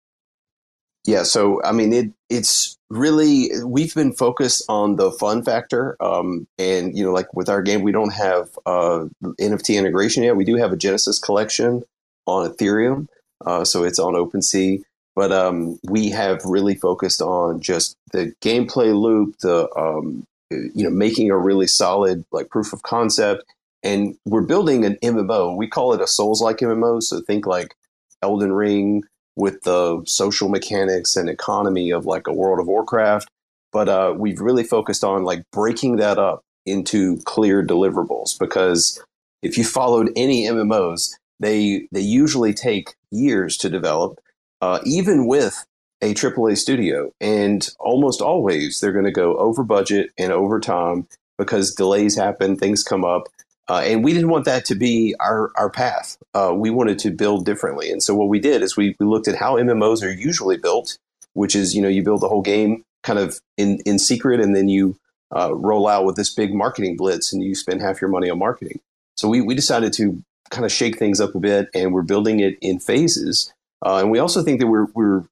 Yeah, 1.05 1.23
so 1.23 1.61
I 1.65 1.73
mean, 1.73 1.91
it 1.91 2.13
it's 2.29 2.77
really 2.89 3.49
we've 3.65 3.93
been 3.93 4.13
focused 4.13 4.63
on 4.69 4.95
the 4.95 5.11
fun 5.11 5.43
factor, 5.43 5.97
um, 6.01 6.47
and 6.57 6.97
you 6.97 7.03
know, 7.03 7.11
like 7.11 7.33
with 7.33 7.49
our 7.49 7.61
game, 7.61 7.81
we 7.81 7.91
don't 7.91 8.13
have 8.13 8.57
uh, 8.65 9.03
NFT 9.21 9.77
integration 9.77 10.23
yet. 10.23 10.37
We 10.37 10.45
do 10.45 10.55
have 10.55 10.71
a 10.71 10.77
Genesis 10.77 11.19
collection 11.19 11.83
on 12.25 12.49
Ethereum, 12.49 13.07
uh, 13.45 13.65
so 13.65 13.83
it's 13.83 13.99
on 13.99 14.13
OpenSea. 14.13 14.81
But 15.21 15.31
um, 15.31 15.77
we 15.83 16.09
have 16.09 16.43
really 16.45 16.73
focused 16.73 17.21
on 17.21 17.61
just 17.61 17.95
the 18.11 18.33
gameplay 18.41 18.99
loop, 18.99 19.37
the 19.41 19.69
um, 19.77 20.25
you 20.49 20.83
know, 20.83 20.89
making 20.89 21.29
a 21.29 21.37
really 21.37 21.67
solid 21.67 22.25
like 22.31 22.49
proof 22.49 22.73
of 22.73 22.81
concept, 22.81 23.43
and 23.83 24.15
we're 24.25 24.41
building 24.41 24.83
an 24.83 24.97
MMO. 25.03 25.55
We 25.55 25.67
call 25.67 25.93
it 25.93 26.01
a 26.01 26.07
Souls-like 26.07 26.57
MMO. 26.57 27.03
So 27.03 27.21
think 27.21 27.45
like 27.45 27.75
Elden 28.23 28.51
Ring 28.51 29.03
with 29.35 29.61
the 29.61 30.01
social 30.07 30.49
mechanics 30.49 31.15
and 31.15 31.29
economy 31.29 31.91
of 31.91 32.07
like 32.07 32.25
a 32.25 32.33
World 32.33 32.59
of 32.59 32.65
Warcraft. 32.65 33.29
But 33.71 33.89
uh, 33.89 34.15
we've 34.17 34.41
really 34.41 34.63
focused 34.63 35.03
on 35.03 35.23
like 35.23 35.43
breaking 35.51 35.97
that 35.97 36.17
up 36.17 36.41
into 36.65 37.17
clear 37.25 37.63
deliverables 37.63 38.39
because 38.39 38.99
if 39.43 39.55
you 39.55 39.65
followed 39.65 40.11
any 40.15 40.47
MMOs, 40.47 41.11
they 41.39 41.87
they 41.91 42.01
usually 42.01 42.55
take 42.55 42.95
years 43.11 43.55
to 43.57 43.69
develop, 43.69 44.19
uh, 44.61 44.79
even 44.85 45.27
with 45.27 45.65
a 46.01 46.13
AAA 46.13 46.57
studio, 46.57 47.11
and 47.21 47.69
almost 47.79 48.21
always 48.21 48.79
they're 48.79 48.91
going 48.91 49.05
to 49.05 49.11
go 49.11 49.37
over 49.37 49.63
budget 49.63 50.09
and 50.17 50.31
over 50.31 50.59
time 50.59 51.07
because 51.37 51.73
delays 51.73 52.15
happen, 52.15 52.55
things 52.55 52.83
come 52.83 53.05
up, 53.05 53.27
uh, 53.71 53.81
and 53.85 54.03
we 54.03 54.11
didn't 54.11 54.29
want 54.29 54.43
that 54.43 54.65
to 54.65 54.75
be 54.75 55.15
our, 55.21 55.51
our 55.55 55.69
path. 55.69 56.17
Uh, 56.33 56.53
we 56.53 56.69
wanted 56.69 56.99
to 56.99 57.09
build 57.09 57.45
differently. 57.45 57.89
And 57.89 58.03
so 58.03 58.13
what 58.13 58.27
we 58.27 58.37
did 58.37 58.61
is 58.61 58.75
we, 58.75 58.97
we 58.99 59.05
looked 59.05 59.29
at 59.29 59.35
how 59.35 59.55
MMOs 59.55 60.03
are 60.03 60.11
usually 60.11 60.57
built, 60.57 60.97
which 61.35 61.55
is, 61.55 61.73
you 61.73 61.81
know, 61.81 61.87
you 61.87 62.03
build 62.03 62.21
the 62.21 62.27
whole 62.27 62.41
game 62.41 62.83
kind 63.03 63.17
of 63.17 63.39
in, 63.57 63.79
in 63.85 63.97
secret 63.97 64.41
and 64.41 64.55
then 64.55 64.67
you 64.67 64.97
uh, 65.33 65.55
roll 65.55 65.87
out 65.87 66.05
with 66.05 66.17
this 66.17 66.33
big 66.33 66.53
marketing 66.53 66.97
blitz 66.97 67.31
and 67.31 67.41
you 67.43 67.55
spend 67.55 67.81
half 67.81 68.01
your 68.01 68.09
money 68.09 68.29
on 68.29 68.39
marketing. 68.39 68.79
So 69.15 69.29
we, 69.29 69.39
we 69.39 69.55
decided 69.55 69.93
to 69.93 70.21
kind 70.49 70.65
of 70.65 70.71
shake 70.71 70.99
things 70.99 71.21
up 71.21 71.33
a 71.33 71.39
bit 71.39 71.69
and 71.73 71.93
we're 71.93 72.01
building 72.01 72.41
it 72.41 72.57
in 72.61 72.79
phases. 72.79 73.53
Uh, 73.83 73.97
and 73.97 74.11
we 74.11 74.19
also 74.19 74.43
think 74.43 74.59
that 74.59 74.67
we're, 74.67 74.87
we're 74.93 75.23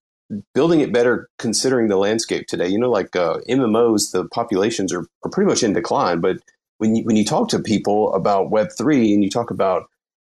building 0.53 0.79
it 0.79 0.93
better 0.93 1.29
considering 1.37 1.87
the 1.87 1.97
landscape 1.97 2.47
today. 2.47 2.67
You 2.67 2.79
know, 2.79 2.89
like 2.89 3.15
uh, 3.15 3.39
MMOs, 3.49 4.11
the 4.11 4.25
populations 4.25 4.93
are, 4.93 5.05
are 5.23 5.31
pretty 5.31 5.47
much 5.49 5.63
in 5.63 5.73
decline, 5.73 6.19
but 6.19 6.37
when 6.77 6.95
you, 6.95 7.03
when 7.03 7.15
you 7.15 7.25
talk 7.25 7.49
to 7.49 7.59
people 7.59 8.13
about 8.13 8.51
Web3 8.51 9.13
and 9.13 9.23
you 9.23 9.29
talk 9.29 9.51
about 9.51 9.89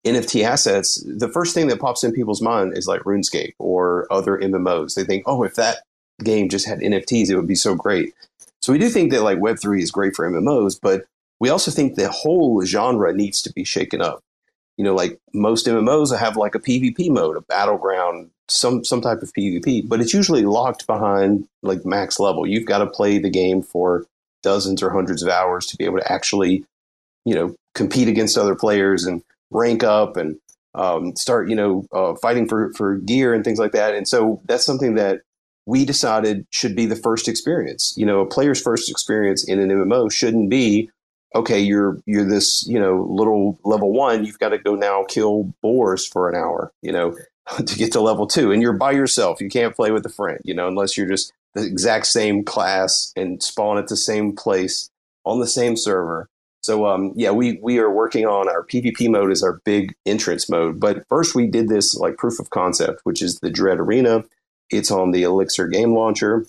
NFT 0.06 0.43
assets, 0.43 1.04
the 1.06 1.28
first 1.28 1.54
thing 1.54 1.67
that 1.67 1.80
pops 1.80 2.04
in 2.04 2.13
people's 2.13 2.41
mind 2.41 2.78
is 2.78 2.88
like 2.88 3.01
RuneScape 3.01 3.54
or 3.58 4.08
other 4.12 4.38
MMOs. 4.38 4.93
They 4.93 5.04
think, 5.04 5.23
oh, 5.25 5.43
if 5.43 5.56
that 5.56 5.80
game 6.23 6.47
just 6.47 6.67
had 6.67 6.80
NFTs, 6.80 7.30
it 7.30 7.36
would 7.36 7.47
be 7.47 7.56
so 7.56 7.75
great. 7.75 8.13
So 8.62 8.71
we 8.71 8.80
do 8.80 8.89
think 8.89 9.12
that 9.12 9.23
like 9.23 9.39
Web3 9.39 9.82
is 9.82 9.91
great 9.91 10.15
for 10.15 10.30
MMOs, 10.30 10.80
but 10.80 11.06
we 11.39 11.49
also 11.49 11.71
think 11.71 11.95
the 11.95 12.10
whole 12.10 12.63
genre 12.63 13.13
needs 13.13 13.41
to 13.41 13.51
be 13.54 13.63
shaken 13.63 14.01
up. 14.01 14.21
You 14.78 14.84
know, 14.84 14.94
like 14.94 15.20
most 15.34 15.68
MMOs 15.68 16.18
have 16.18 16.36
like 16.36 16.56
a 16.56 16.60
PvP 16.60 17.10
mode, 17.10 17.38
a 17.38 17.42
battleground, 17.42 18.32
some 18.48 18.84
some 18.84 19.02
type 19.02 19.22
of 19.22 19.32
PvP, 19.34 19.88
but 19.88 20.02
it's 20.02 20.14
usually 20.14 20.44
locked 20.44 20.86
behind 20.86 21.48
like 21.64 21.86
max 21.86 22.20
level. 22.20 22.46
You've 22.46 22.66
got 22.66 22.80
to 22.80 22.88
play 22.88 23.18
the 23.18 23.30
game 23.30 23.62
for 23.62 24.06
dozens 24.44 24.84
or 24.84 24.92
hundreds 24.92 25.24
of 25.24 25.30
hours 25.30 25.66
to 25.68 25.78
be 25.78 25.86
able 25.86 25.98
to 25.98 26.12
actually, 26.12 26.66
you 27.26 27.34
know, 27.34 27.56
compete 27.74 28.08
against 28.08 28.38
other 28.38 28.56
players 28.56 29.06
and 29.06 29.24
rank 29.50 29.84
up 29.84 30.18
and 30.18 30.38
um, 30.76 31.16
start, 31.16 31.50
you 31.50 31.56
know, 31.56 31.86
uh, 31.92 32.16
fighting 32.16 32.48
for, 32.48 32.72
for 32.74 32.98
gear 32.98 33.34
and 33.34 33.44
things 33.44 33.60
like 33.60 33.72
that. 33.72 33.96
And 33.96 34.08
so 34.08 34.42
that's 34.46 34.66
something 34.66 34.96
that 34.96 35.22
we 35.66 35.86
decided 35.86 36.46
should 36.52 36.76
be 36.76 36.86
the 36.86 36.96
first 36.96 37.28
experience. 37.28 37.94
You 37.98 38.06
know, 38.06 38.20
a 38.20 38.26
player's 38.26 38.62
first 38.62 38.90
experience 38.90 39.48
in 39.48 39.60
an 39.60 39.70
MMO 39.70 40.12
shouldn't 40.12 40.50
be, 40.50 40.90
okay, 41.36 41.60
you're 41.60 42.00
you're 42.06 42.28
this, 42.28 42.65
you 42.67 42.80
know, 42.80 43.06
little 43.10 43.60
level 43.63 43.91
one, 43.91 44.26
you've 44.26 44.39
got 44.39 44.50
to 44.50 44.58
go 44.58 44.74
now 44.76 45.04
kill 45.04 45.54
boars 45.62 46.08
for 46.08 46.30
an 46.30 46.36
hour, 46.36 46.71
you 46.82 46.91
know, 46.91 47.15
to 47.58 47.76
get 47.76 47.91
to 47.91 48.02
level 48.02 48.26
two. 48.26 48.52
And 48.52 48.62
you're 48.62 48.74
by 48.74 48.91
yourself. 48.91 49.41
You 49.41 49.50
can't 49.50 49.76
play 49.76 49.91
with 49.91 50.06
a 50.06 50.10
friend, 50.10 50.39
you 50.43 50.54
know, 50.54 50.67
unless 50.67 50.98
you're 50.98 51.08
just 51.08 51.34
the 51.54 51.65
exact 51.65 52.08
same 52.08 52.43
class 52.43 53.12
and 53.15 53.43
spawn 53.43 53.78
at 53.78 53.88
the 53.88 53.98
same 53.98 54.36
place 54.36 54.89
on 55.26 55.39
the 55.39 55.48
same 55.48 55.76
server. 55.78 56.30
So 56.62 56.88
um, 56.88 57.13
yeah, 57.15 57.32
we 57.32 57.60
we 57.62 57.78
are 57.80 57.91
working 57.91 58.26
on 58.26 58.50
our 58.50 58.65
PvP 58.65 59.10
mode 59.10 59.32
as 59.32 59.43
our 59.43 59.62
big 59.65 59.93
entrance 60.06 60.50
mode. 60.50 60.80
But 60.80 61.08
first, 61.10 61.36
we 61.36 61.48
did 61.48 61.67
this 61.67 61.95
like 61.95 62.17
proof 62.17 62.39
of 62.39 62.50
concept, 62.50 63.02
which 63.04 63.21
is 63.21 63.39
the 63.39 63.52
Dread 63.52 63.80
Arena. 63.80 64.24
It's 64.71 64.89
on 64.89 65.12
the 65.12 65.24
Elixir 65.24 65.67
game 65.67 65.93
launcher. 65.93 66.45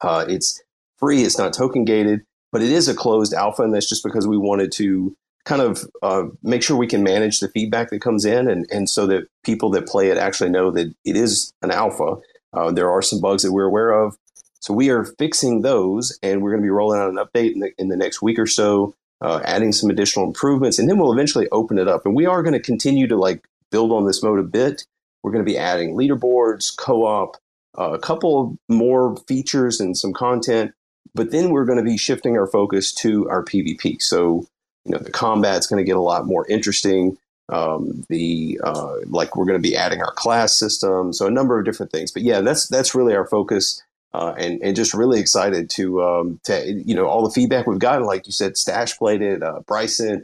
Uh, 0.00 0.24
it's 0.28 0.62
free. 0.98 1.22
It's 1.22 1.38
not 1.38 1.52
token 1.52 1.84
gated, 1.84 2.20
but 2.54 2.62
it 2.62 2.70
is 2.70 2.88
a 2.88 2.94
closed 2.94 3.34
alpha, 3.34 3.62
and 3.62 3.74
that's 3.74 3.88
just 3.88 4.02
because 4.02 4.26
we 4.26 4.38
wanted 4.38 4.72
to 4.72 5.14
kind 5.44 5.60
of 5.60 5.84
uh, 6.02 6.22
make 6.42 6.62
sure 6.62 6.78
we 6.78 6.86
can 6.86 7.02
manage 7.02 7.40
the 7.40 7.48
feedback 7.48 7.90
that 7.90 8.00
comes 8.00 8.24
in, 8.24 8.48
and 8.48 8.66
and 8.70 8.88
so 8.88 9.06
that 9.08 9.26
people 9.44 9.68
that 9.72 9.86
play 9.86 10.08
it 10.08 10.16
actually 10.16 10.48
know 10.48 10.70
that 10.70 10.94
it 11.04 11.16
is 11.16 11.52
an 11.60 11.70
alpha 11.70 12.16
uh, 12.54 12.70
there 12.70 12.90
are 12.90 13.02
some 13.02 13.20
bugs 13.20 13.42
that 13.42 13.52
we're 13.52 13.64
aware 13.64 13.90
of. 13.90 14.16
So 14.60 14.72
we 14.72 14.88
are 14.90 15.04
fixing 15.04 15.60
those, 15.60 16.18
and 16.22 16.40
we're 16.40 16.50
going 16.50 16.62
to 16.62 16.66
be 16.66 16.70
rolling 16.70 17.00
out 17.00 17.10
an 17.10 17.16
update 17.16 17.52
in 17.52 17.60
the, 17.60 17.72
in 17.76 17.88
the 17.88 17.96
next 17.96 18.22
week 18.22 18.38
or 18.38 18.46
so, 18.46 18.94
uh, 19.20 19.40
adding 19.44 19.72
some 19.72 19.90
additional 19.90 20.26
improvements, 20.26 20.78
and 20.78 20.88
then 20.88 20.98
we'll 20.98 21.12
eventually 21.12 21.48
open 21.50 21.78
it 21.78 21.88
up. 21.88 22.06
And 22.06 22.14
we 22.14 22.26
are 22.26 22.42
going 22.42 22.54
to 22.54 22.60
continue 22.60 23.06
to 23.08 23.16
like 23.16 23.44
build 23.70 23.92
on 23.92 24.06
this 24.06 24.22
mode 24.22 24.38
a 24.38 24.44
bit. 24.44 24.84
We're 25.22 25.32
going 25.32 25.44
to 25.44 25.50
be 25.50 25.58
adding 25.58 25.96
leaderboards, 25.96 26.74
co-op, 26.76 27.36
uh, 27.78 27.92
a 27.92 27.98
couple 27.98 28.56
more 28.68 29.16
features 29.28 29.80
and 29.80 29.96
some 29.96 30.12
content, 30.12 30.72
but 31.14 31.30
then 31.30 31.50
we're 31.50 31.64
going 31.64 31.78
to 31.78 31.84
be 31.84 31.96
shifting 31.96 32.36
our 32.36 32.46
focus 32.46 32.92
to 32.92 33.28
our 33.28 33.44
PvP. 33.44 34.00
So 34.00 34.46
you 34.84 34.92
know 34.92 34.98
the 34.98 35.10
combat's 35.10 35.66
going 35.66 35.82
to 35.82 35.86
get 35.86 35.96
a 35.96 36.02
lot 36.02 36.26
more 36.26 36.46
interesting 36.48 37.16
um, 37.48 38.04
the 38.08 38.60
uh, 38.62 38.96
like 39.06 39.36
we're 39.36 39.44
going 39.44 39.60
to 39.60 39.68
be 39.68 39.76
adding 39.76 40.00
our 40.00 40.12
class 40.12 40.58
system, 40.58 41.12
so 41.12 41.26
a 41.26 41.30
number 41.30 41.58
of 41.58 41.64
different 41.64 41.92
things. 41.92 42.10
But 42.10 42.22
yeah, 42.22 42.40
that's 42.40 42.68
that's 42.68 42.94
really 42.94 43.14
our 43.14 43.26
focus, 43.26 43.82
uh, 44.14 44.34
and 44.38 44.62
and 44.62 44.74
just 44.74 44.94
really 44.94 45.20
excited 45.20 45.68
to 45.70 46.02
um, 46.02 46.40
to 46.44 46.82
you 46.86 46.94
know 46.94 47.06
all 47.06 47.22
the 47.22 47.34
feedback 47.34 47.66
we've 47.66 47.78
gotten. 47.78 48.06
Like 48.06 48.26
you 48.26 48.32
said, 48.32 48.56
Stash 48.56 48.96
played 48.96 49.20
it, 49.20 49.42
uh, 49.42 49.60
Bryson, 49.66 50.22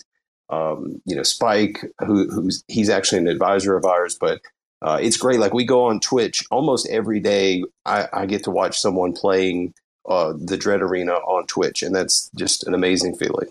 um, 0.48 1.02
you 1.04 1.14
know 1.14 1.22
Spike, 1.22 1.84
who, 1.98 2.30
who's 2.30 2.64
he's 2.68 2.88
actually 2.88 3.18
an 3.18 3.28
advisor 3.28 3.76
of 3.76 3.84
ours, 3.84 4.16
but. 4.18 4.40
Uh, 4.82 4.98
it's 4.98 5.18
great. 5.18 5.38
Like 5.38 5.52
we 5.52 5.66
go 5.66 5.84
on 5.84 6.00
Twitch 6.00 6.42
almost 6.50 6.88
every 6.88 7.20
day. 7.20 7.62
I, 7.84 8.08
I 8.14 8.24
get 8.24 8.44
to 8.44 8.50
watch 8.50 8.80
someone 8.80 9.12
playing 9.12 9.74
uh, 10.08 10.32
the 10.38 10.56
Dread 10.56 10.82
Arena 10.82 11.12
on 11.12 11.46
Twitch, 11.46 11.82
and 11.82 11.94
that's 11.94 12.30
just 12.36 12.66
an 12.66 12.74
amazing 12.74 13.16
feeling. 13.16 13.48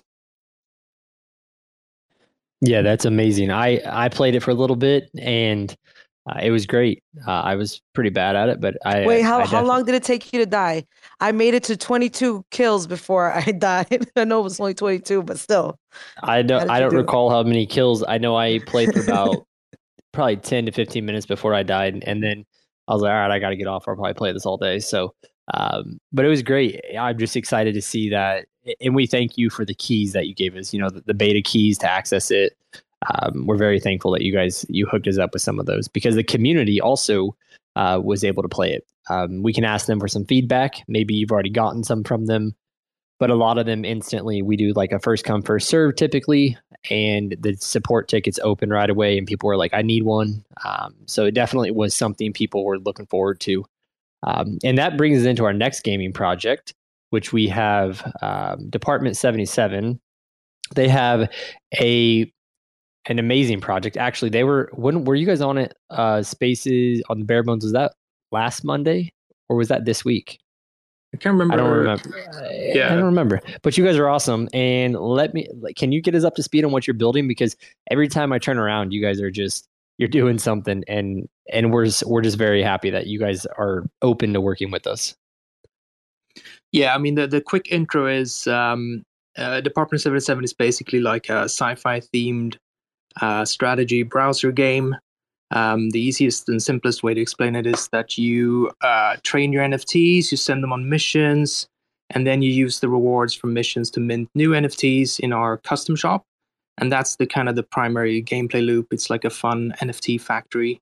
Yeah, 2.62 2.82
that's 2.82 3.06
amazing. 3.06 3.52
I 3.52 3.80
I 3.86 4.10
played 4.10 4.36
it 4.36 4.42
for 4.42 4.52
a 4.52 4.56
little 4.56 4.76
bit 4.76 5.10
and 5.18 5.76
uh, 6.30 6.40
it 6.42 6.52
was 6.52 6.66
great. 6.66 7.04
Uh, 7.26 7.32
I 7.32 7.56
was 7.56 7.82
pretty 7.94 8.10
bad 8.10 8.36
at 8.36 8.50
it, 8.50 8.60
but 8.60 8.76
I 8.86 9.06
wait. 9.06 9.22
How 9.22 9.40
I 9.40 9.46
how 9.46 9.64
long 9.64 9.86
did 9.86 9.96
it 9.96 10.04
take 10.04 10.32
you 10.34 10.40
to 10.40 10.46
die? 10.46 10.86
I 11.20 11.32
made 11.32 11.54
it 11.54 11.64
to 11.66 11.78
22 11.78 12.46
kills 12.52 12.86
before 12.86 13.32
I 13.32 13.42
died. 13.58 14.08
I 14.16 14.26
know 14.26 14.42
it 14.42 14.44
was 14.44 14.60
only 14.60 14.74
22, 14.74 15.24
but 15.24 15.40
still. 15.40 15.80
I 16.22 16.42
don't. 16.42 16.70
I 16.70 16.80
don't 16.80 16.92
do 16.92 16.98
recall 16.98 17.32
it? 17.32 17.36
how 17.36 17.44
many 17.44 17.66
kills. 17.66 18.04
I 18.08 18.18
know 18.18 18.36
I 18.36 18.60
played 18.68 18.94
for 18.94 19.02
about 19.02 19.48
probably 20.12 20.38
10 20.38 20.66
to 20.66 20.72
15 20.72 21.06
minutes 21.06 21.26
before 21.26 21.54
I 21.54 21.64
died, 21.64 22.04
and 22.06 22.22
then 22.22 22.46
I 22.88 22.94
was 22.94 23.02
like, 23.02 23.12
all 23.12 23.18
right, 23.18 23.32
I 23.32 23.40
got 23.40 23.50
to 23.50 23.56
get 23.56 23.68
off. 23.68 23.88
I'll 23.88 23.96
probably 23.96 24.14
play 24.14 24.32
this 24.34 24.46
all 24.46 24.58
day. 24.58 24.80
So, 24.80 25.14
um, 25.54 26.00
but 26.12 26.26
it 26.26 26.30
was 26.30 26.44
great. 26.44 26.82
I'm 26.98 27.18
just 27.18 27.36
excited 27.36 27.74
to 27.74 27.82
see 27.82 28.10
that 28.10 28.46
and 28.80 28.96
we 28.96 29.06
thank 29.08 29.38
you 29.38 29.50
for 29.50 29.66
the 29.66 29.74
keys 29.74 30.14
that 30.14 30.28
you 30.28 30.34
gave 30.34 30.56
us. 30.56 30.74
You 30.74 30.82
know, 30.82 30.90
the, 30.90 31.02
the 31.02 31.14
beta 31.14 31.42
keys 31.42 31.78
to 31.80 31.90
access 31.90 32.32
it. 32.32 32.56
Um, 33.14 33.46
we're 33.46 33.58
very 33.58 33.80
thankful 33.80 34.12
that 34.12 34.24
you 34.24 34.34
guys 34.34 34.66
you 34.70 34.86
hooked 34.86 35.08
us 35.08 35.18
up 35.18 35.34
with 35.34 35.42
some 35.42 35.60
of 35.60 35.66
those 35.66 35.88
because 35.88 36.16
the 36.16 36.24
community 36.24 36.82
also 36.82 37.36
uh, 37.76 38.00
was 38.04 38.24
able 38.24 38.44
to 38.44 38.50
play 38.50 38.74
it. 38.74 38.86
Um, 39.10 39.42
we 39.42 39.54
can 39.54 39.64
ask 39.64 39.88
them 39.88 40.00
for 40.00 40.08
some 40.08 40.26
feedback. 40.26 40.84
Maybe 40.88 41.16
you've 41.16 41.32
already 41.32 41.50
gotten 41.50 41.84
some 41.84 42.04
from 42.04 42.26
them, 42.26 42.56
but 43.18 43.30
a 43.30 43.36
lot 43.36 43.58
of 43.58 43.66
them 43.66 43.86
instantly 43.86 44.42
we 44.42 44.58
do 44.58 44.74
like 44.74 44.92
a 44.92 45.00
first 45.00 45.24
come 45.24 45.42
first 45.42 45.70
serve 45.70 45.96
typically, 45.96 46.58
and 46.90 47.38
the 47.40 47.56
support 47.56 48.10
tickets 48.10 48.40
open 48.44 48.70
right 48.70 48.90
away, 48.90 49.18
and 49.18 49.26
people 49.26 49.48
were 49.48 49.58
like, 49.58 49.74
"I 49.74 49.82
need 49.82 50.04
one." 50.04 50.44
Um, 50.66 50.94
so 51.06 51.26
it 51.26 51.34
definitely 51.34 51.72
was 51.72 51.96
something 51.96 52.34
people 52.34 52.66
were 52.66 52.80
looking 52.80 53.06
forward 53.06 53.40
to, 53.42 53.64
um, 54.24 54.58
and 54.64 54.78
that 54.78 54.98
brings 54.98 55.20
us 55.20 55.26
into 55.26 55.46
our 55.46 55.54
next 55.54 55.82
gaming 55.82 56.14
project 56.14 56.74
which 57.10 57.34
we 57.34 57.48
have 57.48 58.12
um, 58.22 58.70
Department 58.70 59.18
77, 59.18 60.00
they 60.76 60.88
have 60.88 61.30
a 61.80 62.32
an 63.06 63.18
amazing 63.18 63.60
project. 63.62 63.98
Actually, 63.98 64.30
they 64.30 64.44
were 64.44 64.70
when 64.74 65.04
were 65.04 65.16
you 65.16 65.26
guys 65.26 65.42
on 65.42 65.58
it? 65.58 65.74
Uh, 65.90 66.22
Spaces 66.22 67.02
on 67.10 67.20
the 67.20 67.26
Bare 67.26 67.44
Bones 67.44 67.64
was 67.64 67.74
that 67.74 67.94
last 68.32 68.64
Monday 68.64 69.12
or 69.48 69.56
was 69.58 69.70
that 69.70 69.86
this 69.86 70.06
week? 70.06 70.40
I 71.14 71.18
can't 71.18 71.34
remember. 71.34 71.56
I 71.56 71.58
don't 71.58 71.72
remember. 71.72 72.04
Yeah. 72.52 72.94
I 72.94 72.96
don't 72.96 73.06
remember. 73.06 73.42
But 73.64 73.80
you 73.80 73.84
guys 73.84 73.98
are 73.98 74.08
awesome. 74.08 74.48
And 74.54 74.94
let 74.96 75.34
me. 75.34 75.48
like, 75.60 75.76
Can 75.76 75.92
you 75.92 76.04
get 76.04 76.14
us 76.14 76.24
up 76.24 76.36
to 76.36 76.44
speed 76.44 76.64
on 76.64 76.72
what 76.72 76.86
you're 76.86 76.94
building? 76.94 77.28
Because 77.28 77.56
every 77.90 78.08
time 78.08 78.32
I 78.32 78.38
turn 78.38 78.60
around, 78.60 78.94
you 78.94 79.02
guys 79.02 79.20
are 79.20 79.32
just 79.32 79.68
you're 80.00 80.08
doing 80.08 80.40
something, 80.40 80.84
and 80.88 81.28
and 81.54 81.72
we're 81.72 81.86
s- 81.86 82.04
we're 82.06 82.22
just 82.22 82.38
very 82.38 82.64
happy 82.64 82.90
that 82.90 83.06
you 83.08 83.20
guys 83.20 83.46
are 83.46 83.84
open 84.02 84.34
to 84.34 84.42
working 84.42 84.72
with 84.72 84.88
us. 84.88 85.16
Yeah, 86.72 86.96
I 86.96 86.98
mean 86.98 87.16
the 87.16 87.28
the 87.28 87.42
quick 87.42 87.68
intro 87.70 88.08
is 88.08 88.48
um, 88.48 89.04
uh, 89.38 89.62
Department 89.62 90.02
Seventy 90.02 90.22
Seven 90.22 90.44
is 90.44 90.54
basically 90.54 91.02
like 91.02 91.30
a 91.30 91.44
sci-fi 91.44 92.00
themed 92.00 92.56
uh, 93.22 93.46
strategy 93.46 94.04
browser 94.04 94.52
game. 94.52 94.96
Um, 95.52 95.90
the 95.90 96.00
easiest 96.00 96.48
and 96.48 96.62
simplest 96.62 97.04
way 97.04 97.14
to 97.14 97.22
explain 97.22 97.56
it 97.56 97.66
is 97.68 97.90
that 97.92 98.18
you 98.18 98.72
uh, 98.82 99.18
train 99.24 99.52
your 99.52 99.64
NFTs, 99.64 100.32
you 100.32 100.38
send 100.38 100.64
them 100.64 100.72
on 100.72 100.90
missions, 100.90 101.68
and 102.12 102.26
then 102.26 102.42
you 102.42 102.52
use 102.52 102.80
the 102.80 102.88
rewards 102.88 103.34
from 103.34 103.54
missions 103.54 103.90
to 103.92 104.00
mint 104.00 104.30
new 104.36 104.52
NFTs 104.52 105.20
in 105.20 105.34
our 105.34 105.58
custom 105.58 105.96
shop. 105.96 106.24
And 106.80 106.92
that's 106.92 107.18
the 107.18 107.28
kind 107.28 107.50
of 107.50 107.56
the 107.56 107.64
primary 107.64 108.24
gameplay 108.24 108.66
loop. 108.66 108.88
It's 108.92 109.10
like 109.10 109.26
a 109.26 109.30
fun 109.30 109.74
NFT 109.82 110.20
factory. 110.20 110.82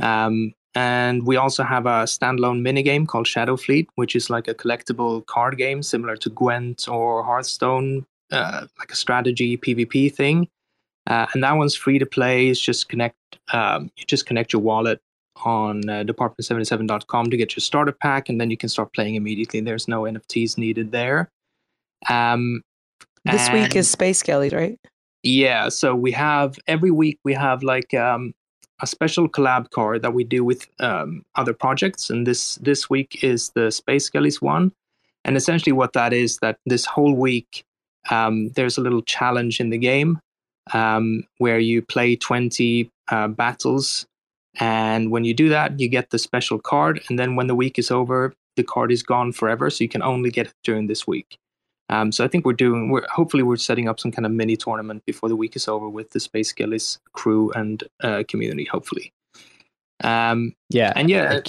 Um, 0.00 0.52
and 0.74 1.26
we 1.26 1.36
also 1.36 1.62
have 1.64 1.86
a 1.86 2.04
standalone 2.04 2.60
minigame 2.60 3.06
called 3.06 3.26
Shadow 3.26 3.56
Fleet, 3.56 3.88
which 3.94 4.14
is 4.14 4.30
like 4.30 4.48
a 4.48 4.54
collectible 4.54 5.24
card 5.26 5.56
game 5.56 5.82
similar 5.82 6.16
to 6.16 6.30
Gwent 6.30 6.88
or 6.88 7.22
Hearthstone, 7.22 8.04
uh, 8.30 8.66
like 8.78 8.92
a 8.92 8.96
strategy 8.96 9.56
PvP 9.56 10.14
thing. 10.14 10.48
Uh, 11.06 11.26
and 11.32 11.42
that 11.42 11.52
one's 11.52 11.74
free 11.74 11.98
to 11.98 12.06
play. 12.06 12.48
It's 12.48 12.60
just 12.60 12.88
connect. 12.88 13.16
Um, 13.52 13.90
you 13.96 14.04
just 14.04 14.26
connect 14.26 14.52
your 14.52 14.60
wallet 14.60 15.00
on 15.44 15.88
uh, 15.88 16.04
department77.com 16.04 17.30
to 17.30 17.36
get 17.36 17.56
your 17.56 17.60
starter 17.60 17.92
pack, 17.92 18.28
and 18.28 18.40
then 18.40 18.50
you 18.50 18.56
can 18.56 18.68
start 18.68 18.92
playing 18.92 19.14
immediately. 19.14 19.60
There's 19.60 19.88
no 19.88 20.02
NFTs 20.02 20.58
needed 20.58 20.92
there. 20.92 21.30
Um, 22.08 22.62
This 23.24 23.50
week 23.50 23.74
is 23.74 23.90
Space 23.90 24.22
Skellies, 24.22 24.52
right? 24.52 24.78
Yeah, 25.28 25.68
so 25.68 25.94
we 25.94 26.10
have 26.12 26.58
every 26.66 26.90
week 26.90 27.18
we 27.22 27.34
have 27.34 27.62
like 27.62 27.92
um, 27.92 28.34
a 28.80 28.86
special 28.86 29.28
collab 29.28 29.70
card 29.70 30.00
that 30.00 30.14
we 30.14 30.24
do 30.24 30.42
with 30.42 30.66
um, 30.80 31.22
other 31.34 31.52
projects, 31.52 32.08
and 32.08 32.26
this 32.26 32.54
this 32.56 32.88
week 32.88 33.22
is 33.22 33.50
the 33.50 33.70
Space 33.70 34.08
Skellies 34.08 34.40
one. 34.40 34.72
And 35.26 35.36
essentially, 35.36 35.72
what 35.72 35.92
that 35.92 36.14
is 36.14 36.38
that 36.38 36.58
this 36.64 36.86
whole 36.86 37.14
week 37.14 37.64
um, 38.08 38.48
there's 38.56 38.78
a 38.78 38.80
little 38.80 39.02
challenge 39.02 39.60
in 39.60 39.68
the 39.68 39.76
game 39.76 40.18
um, 40.72 41.24
where 41.36 41.58
you 41.58 41.82
play 41.82 42.16
20 42.16 42.90
uh, 43.08 43.28
battles, 43.28 44.06
and 44.58 45.10
when 45.10 45.24
you 45.24 45.34
do 45.34 45.50
that, 45.50 45.78
you 45.78 45.88
get 45.88 46.08
the 46.08 46.18
special 46.18 46.58
card. 46.58 47.02
And 47.10 47.18
then 47.18 47.36
when 47.36 47.48
the 47.48 47.54
week 47.54 47.78
is 47.78 47.90
over, 47.90 48.32
the 48.56 48.64
card 48.64 48.90
is 48.90 49.02
gone 49.02 49.32
forever, 49.32 49.68
so 49.68 49.84
you 49.84 49.90
can 49.90 50.02
only 50.02 50.30
get 50.30 50.46
it 50.46 50.54
during 50.64 50.86
this 50.86 51.06
week. 51.06 51.38
Um, 51.90 52.12
so 52.12 52.24
I 52.24 52.28
think 52.28 52.44
we're 52.44 52.52
doing. 52.52 52.90
We're 52.90 53.06
hopefully 53.08 53.42
we're 53.42 53.56
setting 53.56 53.88
up 53.88 53.98
some 53.98 54.12
kind 54.12 54.26
of 54.26 54.32
mini 54.32 54.56
tournament 54.56 55.04
before 55.06 55.28
the 55.28 55.36
week 55.36 55.56
is 55.56 55.68
over 55.68 55.88
with 55.88 56.10
the 56.10 56.20
Space 56.20 56.52
Skellies 56.52 56.98
crew 57.12 57.50
and 57.52 57.84
uh, 58.02 58.24
community. 58.28 58.64
Hopefully, 58.64 59.12
um, 60.04 60.54
Yeah, 60.70 60.92
and 60.96 61.08
yeah, 61.08 61.40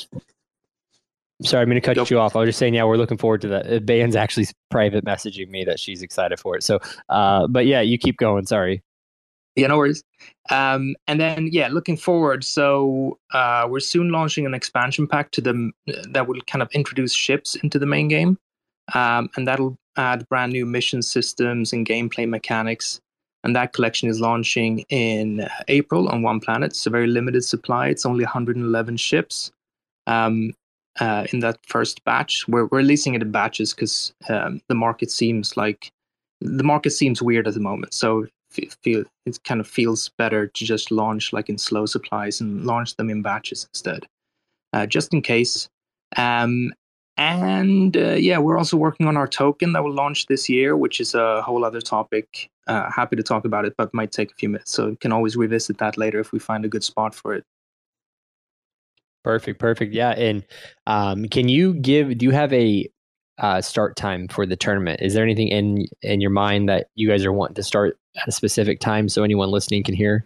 Sorry, 1.41 1.61
I'm 1.61 1.69
going 1.69 1.81
to 1.81 1.85
cut 1.85 1.95
Go. 1.95 2.05
you 2.09 2.19
off. 2.19 2.35
I 2.35 2.39
was 2.39 2.49
just 2.49 2.59
saying, 2.59 2.73
yeah, 2.73 2.83
we're 2.83 2.97
looking 2.97 3.17
forward 3.17 3.41
to 3.41 3.47
that. 3.49 3.73
Uh, 3.73 3.79
Bayan's 3.79 4.15
actually 4.15 4.47
private 4.69 5.05
messaging 5.05 5.49
me 5.49 5.63
that 5.63 5.79
she's 5.79 6.01
excited 6.01 6.37
for 6.37 6.57
it. 6.57 6.63
So, 6.63 6.79
uh, 7.07 7.47
but 7.47 7.65
yeah, 7.65 7.79
you 7.79 7.97
keep 7.97 8.17
going. 8.17 8.45
Sorry. 8.45 8.83
Yeah, 9.55 9.67
no 9.67 9.77
worries. 9.77 10.03
Um, 10.49 10.95
and 11.07 11.19
then, 11.19 11.47
yeah, 11.51 11.69
looking 11.69 11.95
forward. 11.95 12.43
So 12.43 13.19
uh, 13.33 13.67
we're 13.69 13.79
soon 13.79 14.09
launching 14.09 14.45
an 14.45 14.53
expansion 14.53 15.07
pack 15.07 15.31
to 15.31 15.41
the 15.41 15.71
that 16.09 16.27
will 16.27 16.41
kind 16.41 16.61
of 16.61 16.69
introduce 16.73 17.13
ships 17.13 17.55
into 17.55 17.79
the 17.79 17.85
main 17.85 18.09
game, 18.09 18.37
um, 18.93 19.29
and 19.37 19.47
that'll 19.47 19.77
add 19.99 20.27
brand 20.29 20.53
new 20.53 20.65
mission 20.65 21.01
systems 21.01 21.73
and 21.73 21.85
gameplay 21.85 22.27
mechanics. 22.27 23.01
And 23.43 23.55
that 23.55 23.73
collection 23.73 24.09
is 24.09 24.19
launching 24.19 24.79
in 24.89 25.47
April 25.67 26.09
on 26.09 26.21
One 26.21 26.39
Planet. 26.39 26.71
It's 26.71 26.85
a 26.85 26.89
very 26.89 27.07
limited 27.07 27.43
supply. 27.43 27.87
It's 27.87 28.05
only 28.05 28.23
111 28.23 28.97
ships 28.97 29.51
um, 30.07 30.53
uh, 30.99 31.25
in 31.31 31.39
that 31.39 31.59
first 31.65 32.03
batch. 32.03 32.47
We're, 32.47 32.65
we're 32.65 32.79
releasing 32.79 33.13
it 33.13 33.21
in 33.21 33.31
batches 33.31 33.73
because 33.73 34.13
um, 34.29 34.61
the 34.67 34.75
market 34.75 35.11
seems 35.11 35.55
like 35.55 35.91
the 36.41 36.63
market 36.63 36.91
seems 36.91 37.21
weird 37.21 37.47
at 37.47 37.53
the 37.53 37.59
moment. 37.59 37.93
So 37.93 38.27
fe- 38.49 38.69
feel 38.83 39.03
it 39.25 39.39
kind 39.43 39.59
of 39.61 39.67
feels 39.67 40.09
better 40.17 40.47
to 40.47 40.65
just 40.65 40.91
launch 40.91 41.31
like 41.33 41.49
in 41.49 41.57
slow 41.57 41.85
supplies 41.85 42.41
and 42.41 42.65
launch 42.65 42.95
them 42.95 43.09
in 43.09 43.21
batches 43.21 43.67
instead, 43.73 44.05
uh, 44.73 44.85
just 44.85 45.13
in 45.13 45.21
case. 45.21 45.69
Um, 46.17 46.73
and 47.19 47.97
uh, 47.97 48.11
yeah, 48.11 48.37
we're 48.37 48.57
also 48.57 48.77
working 48.77 49.05
on 49.05 49.17
our 49.17 49.27
token 49.27 49.73
that 49.73 49.83
will 49.83 49.93
launch 49.93 50.27
this 50.27 50.47
year, 50.47 50.77
which 50.77 51.01
is 51.01 51.13
a 51.13 51.41
whole 51.41 51.65
other 51.65 51.81
topic. 51.81 52.49
Uh, 52.65 52.89
happy 52.89 53.17
to 53.17 53.23
talk 53.23 53.43
about 53.43 53.65
it, 53.65 53.73
but 53.77 53.93
might 53.93 54.13
take 54.13 54.31
a 54.31 54.35
few 54.35 54.47
minutes. 54.47 54.71
So 54.71 54.91
we 54.91 54.95
can 54.95 55.11
always 55.11 55.35
revisit 55.35 55.79
that 55.79 55.97
later 55.97 56.21
if 56.21 56.31
we 56.31 56.39
find 56.39 56.63
a 56.63 56.69
good 56.69 56.83
spot 56.83 57.13
for 57.13 57.33
it. 57.33 57.43
Perfect. 59.25 59.59
Perfect. 59.59 59.93
Yeah. 59.93 60.11
And 60.11 60.45
um, 60.87 61.25
can 61.25 61.49
you 61.49 61.73
give, 61.73 62.17
do 62.17 62.25
you 62.25 62.31
have 62.31 62.53
a 62.53 62.89
uh, 63.37 63.59
start 63.59 63.97
time 63.97 64.29
for 64.29 64.45
the 64.45 64.55
tournament? 64.55 65.01
Is 65.01 65.13
there 65.13 65.25
anything 65.25 65.49
in, 65.49 65.87
in 66.01 66.21
your 66.21 66.31
mind 66.31 66.69
that 66.69 66.87
you 66.95 67.09
guys 67.09 67.25
are 67.25 67.33
wanting 67.33 67.55
to 67.55 67.63
start 67.63 67.97
at 68.15 68.29
a 68.29 68.31
specific 68.31 68.79
time 68.79 69.09
so 69.09 69.25
anyone 69.25 69.49
listening 69.51 69.83
can 69.83 69.93
hear? 69.93 70.25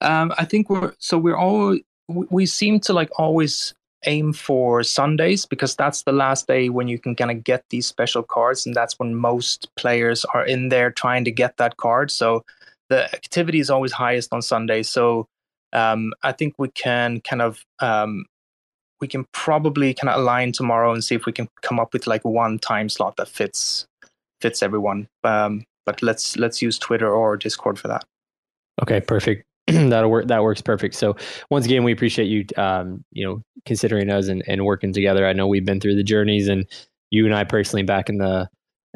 Um, 0.00 0.32
I 0.38 0.44
think 0.44 0.70
we're 0.70 0.94
so 0.98 1.18
we're 1.18 1.36
all 1.36 1.76
we 2.08 2.44
seem 2.44 2.80
to 2.80 2.92
like 2.92 3.08
always 3.18 3.72
aim 4.06 4.32
for 4.32 4.82
Sundays 4.82 5.46
because 5.46 5.74
that's 5.76 6.02
the 6.02 6.12
last 6.12 6.46
day 6.46 6.68
when 6.68 6.88
you 6.88 6.98
can 6.98 7.14
kind 7.14 7.30
of 7.30 7.44
get 7.44 7.64
these 7.70 7.86
special 7.86 8.22
cards, 8.22 8.66
and 8.66 8.74
that's 8.74 8.98
when 8.98 9.14
most 9.14 9.68
players 9.76 10.24
are 10.26 10.44
in 10.44 10.68
there 10.68 10.90
trying 10.90 11.24
to 11.24 11.30
get 11.30 11.56
that 11.56 11.76
card. 11.76 12.10
So 12.10 12.44
the 12.88 13.04
activity 13.14 13.60
is 13.60 13.70
always 13.70 13.92
highest 13.92 14.32
on 14.32 14.42
Sundays. 14.42 14.88
So 14.88 15.26
um, 15.72 16.12
I 16.22 16.32
think 16.32 16.54
we 16.58 16.68
can 16.68 17.20
kind 17.20 17.42
of 17.42 17.64
um, 17.80 18.26
we 19.00 19.08
can 19.08 19.26
probably 19.32 19.94
kind 19.94 20.08
of 20.08 20.20
align 20.20 20.52
tomorrow 20.52 20.92
and 20.92 21.02
see 21.02 21.14
if 21.14 21.26
we 21.26 21.32
can 21.32 21.48
come 21.62 21.80
up 21.80 21.92
with 21.92 22.06
like 22.06 22.24
one 22.24 22.58
time 22.58 22.88
slot 22.88 23.16
that 23.16 23.28
fits 23.28 23.86
fits 24.40 24.62
everyone. 24.62 25.08
Um, 25.24 25.64
but 25.86 26.02
let's 26.02 26.36
let's 26.36 26.62
use 26.62 26.78
Twitter 26.78 27.12
or 27.12 27.36
Discord 27.36 27.78
for 27.78 27.88
that. 27.88 28.04
Okay, 28.82 29.00
perfect. 29.00 29.44
That'll 29.66 30.10
work. 30.10 30.28
That 30.28 30.42
works 30.42 30.60
perfect. 30.60 30.94
So 30.94 31.16
once 31.50 31.64
again, 31.64 31.84
we 31.84 31.92
appreciate 31.92 32.26
you, 32.26 32.44
um, 32.56 33.02
you 33.12 33.26
know, 33.26 33.42
considering 33.64 34.10
us 34.10 34.28
and, 34.28 34.42
and 34.46 34.64
working 34.64 34.92
together. 34.92 35.26
I 35.26 35.32
know 35.32 35.46
we've 35.46 35.64
been 35.64 35.80
through 35.80 35.96
the 35.96 36.02
journeys, 36.02 36.48
and 36.48 36.66
you 37.10 37.24
and 37.24 37.34
I 37.34 37.44
personally 37.44 37.82
back 37.82 38.08
in 38.08 38.18
the 38.18 38.48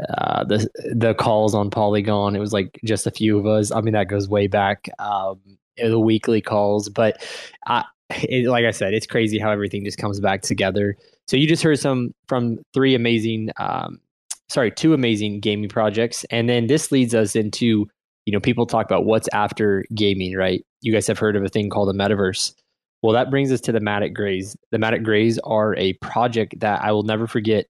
uh, 0.09 0.45
the 0.45 0.69
the 0.95 1.15
calls 1.15 1.55
on 1.55 1.71
Polygon. 1.71 2.37
It 2.37 2.41
was 2.41 2.53
like 2.53 2.79
just 2.85 3.07
a 3.07 3.11
few 3.11 3.39
of 3.39 3.47
us. 3.47 3.73
I 3.73 3.81
mean, 3.81 3.95
that 3.95 4.09
goes 4.09 4.29
way 4.29 4.47
back. 4.47 4.89
Um, 4.99 5.41
the 5.77 5.99
weekly 5.99 6.41
calls, 6.41 6.89
but 6.89 7.25
I, 7.67 7.85
it, 8.11 8.49
like 8.49 8.65
I 8.65 8.71
said, 8.71 8.95
it's 8.95 9.07
crazy 9.07 9.39
how 9.39 9.51
everything 9.51 9.85
just 9.85 9.99
comes 9.99 10.21
back 10.21 10.43
together. 10.43 10.97
So 11.27 11.37
you 11.37 11.47
just 11.47 11.63
heard 11.63 11.79
some 11.79 12.13
from 12.27 12.59
three 12.75 12.95
amazing, 12.95 13.51
um, 13.59 14.01
sorry, 14.49 14.71
two 14.71 14.95
amazing 14.95 15.41
gaming 15.41 15.69
projects, 15.69 16.25
and 16.31 16.49
then 16.49 16.67
this 16.67 16.91
leads 16.93 17.15
us 17.15 17.37
into 17.37 17.87
you 18.29 18.33
know, 18.33 18.41
people 18.41 18.67
talk 18.67 18.85
about 18.85 19.07
what's 19.07 19.27
after 19.33 19.87
gaming, 19.95 20.37
right? 20.37 20.63
You 20.83 20.93
guys 20.93 21.07
have 21.07 21.19
heard 21.19 21.35
of 21.35 21.43
a 21.43 21.49
thing 21.49 21.71
called 21.71 21.89
the 21.89 21.99
metaverse. 21.99 22.53
Well, 23.01 23.15
that 23.15 23.31
brings 23.31 23.51
us 23.51 23.63
to 23.63 23.73
the 23.73 23.81
Matic 23.81 24.13
Greys. 24.13 24.55
The 24.71 24.77
Matic 24.77 25.03
Greys 25.03 25.39
are 25.45 25.75
a 25.77 25.95
project 25.95 26.61
that 26.61 26.83
I 26.83 26.93
will 26.93 27.05
never 27.05 27.27
forget. 27.27 27.65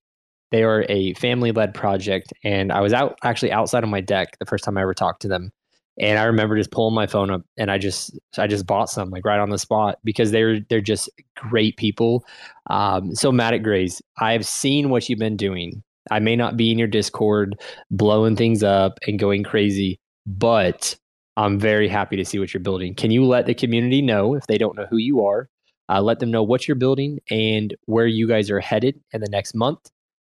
They 0.50 0.64
are 0.64 0.84
a 0.88 1.14
family 1.14 1.52
led 1.52 1.74
project. 1.74 2.32
And 2.42 2.72
I 2.72 2.80
was 2.80 2.92
out 2.92 3.20
actually 3.22 3.52
outside 3.52 3.84
of 3.84 3.88
my 3.88 4.00
deck 4.00 4.36
the 4.40 4.46
first 4.46 4.64
time 4.64 4.76
I 4.76 4.82
ever 4.82 4.94
talked 4.94 5.22
to 5.22 5.28
them. 5.28 5.52
And 6.00 6.18
I 6.18 6.24
remember 6.24 6.56
just 6.56 6.72
pulling 6.72 6.94
my 6.94 7.06
phone 7.06 7.30
up 7.30 7.42
and 7.56 7.70
I 7.70 7.78
just 7.78 8.18
I 8.36 8.48
just 8.48 8.66
bought 8.66 8.90
some 8.90 9.10
like 9.10 9.24
right 9.24 9.38
on 9.38 9.50
the 9.50 9.58
spot 9.58 10.00
because 10.02 10.32
they're 10.32 10.58
they're 10.68 10.80
just 10.80 11.08
great 11.36 11.76
people. 11.76 12.24
Um, 12.68 13.14
so 13.14 13.30
Matic 13.30 13.62
Greys, 13.62 14.02
I've 14.18 14.44
seen 14.44 14.90
what 14.90 15.08
you've 15.08 15.20
been 15.20 15.36
doing. 15.36 15.84
I 16.10 16.18
may 16.18 16.34
not 16.34 16.56
be 16.56 16.72
in 16.72 16.78
your 16.78 16.88
Discord 16.88 17.60
blowing 17.92 18.34
things 18.34 18.64
up 18.64 18.98
and 19.06 19.20
going 19.20 19.44
crazy, 19.44 20.00
but 20.36 20.94
I'm 21.36 21.58
very 21.58 21.88
happy 21.88 22.16
to 22.16 22.24
see 22.24 22.38
what 22.38 22.52
you're 22.52 22.60
building. 22.60 22.94
Can 22.94 23.10
you 23.10 23.24
let 23.24 23.46
the 23.46 23.54
community 23.54 24.02
know 24.02 24.34
if 24.34 24.46
they 24.46 24.58
don't 24.58 24.76
know 24.76 24.86
who 24.90 24.98
you 24.98 25.24
are? 25.24 25.48
Uh, 25.88 26.02
let 26.02 26.18
them 26.18 26.30
know 26.30 26.42
what 26.42 26.68
you're 26.68 26.74
building 26.74 27.18
and 27.30 27.74
where 27.86 28.06
you 28.06 28.28
guys 28.28 28.50
are 28.50 28.60
headed 28.60 29.00
in 29.12 29.22
the 29.22 29.30
next 29.30 29.54
month 29.54 29.78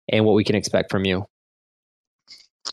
and 0.08 0.24
what 0.24 0.32
we 0.32 0.42
can 0.42 0.56
expect 0.56 0.90
from 0.90 1.04
you. 1.04 1.24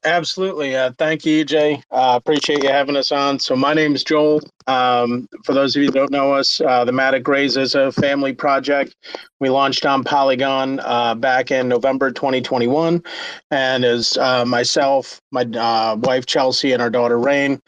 Absolutely. 0.05 0.75
Uh, 0.75 0.91
thank 0.97 1.25
you, 1.25 1.45
EJ. 1.45 1.83
Uh, 1.91 2.13
appreciate 2.17 2.63
you 2.63 2.69
having 2.69 2.95
us 2.95 3.11
on. 3.11 3.39
So, 3.39 3.55
my 3.55 3.73
name 3.73 3.95
is 3.95 4.03
Joel. 4.03 4.41
Um, 4.67 5.27
for 5.43 5.53
those 5.53 5.75
of 5.75 5.81
you 5.81 5.87
who 5.89 5.93
don't 5.93 6.11
know 6.11 6.33
us, 6.33 6.61
uh, 6.61 6.85
the 6.85 6.91
Matic 6.91 7.23
Greys 7.23 7.57
is 7.57 7.75
a 7.75 7.91
family 7.91 8.33
project. 8.33 8.95
We 9.39 9.49
launched 9.49 9.85
on 9.85 10.03
Polygon 10.03 10.79
uh, 10.79 11.15
back 11.15 11.51
in 11.51 11.67
November 11.67 12.11
2021. 12.11 13.03
And 13.51 13.83
as 13.85 14.17
uh, 14.17 14.45
myself, 14.45 15.21
my 15.31 15.41
uh, 15.43 15.97
wife 15.97 16.25
Chelsea, 16.25 16.71
and 16.71 16.81
our 16.81 16.89
daughter 16.89 17.19
Rain, 17.19 17.61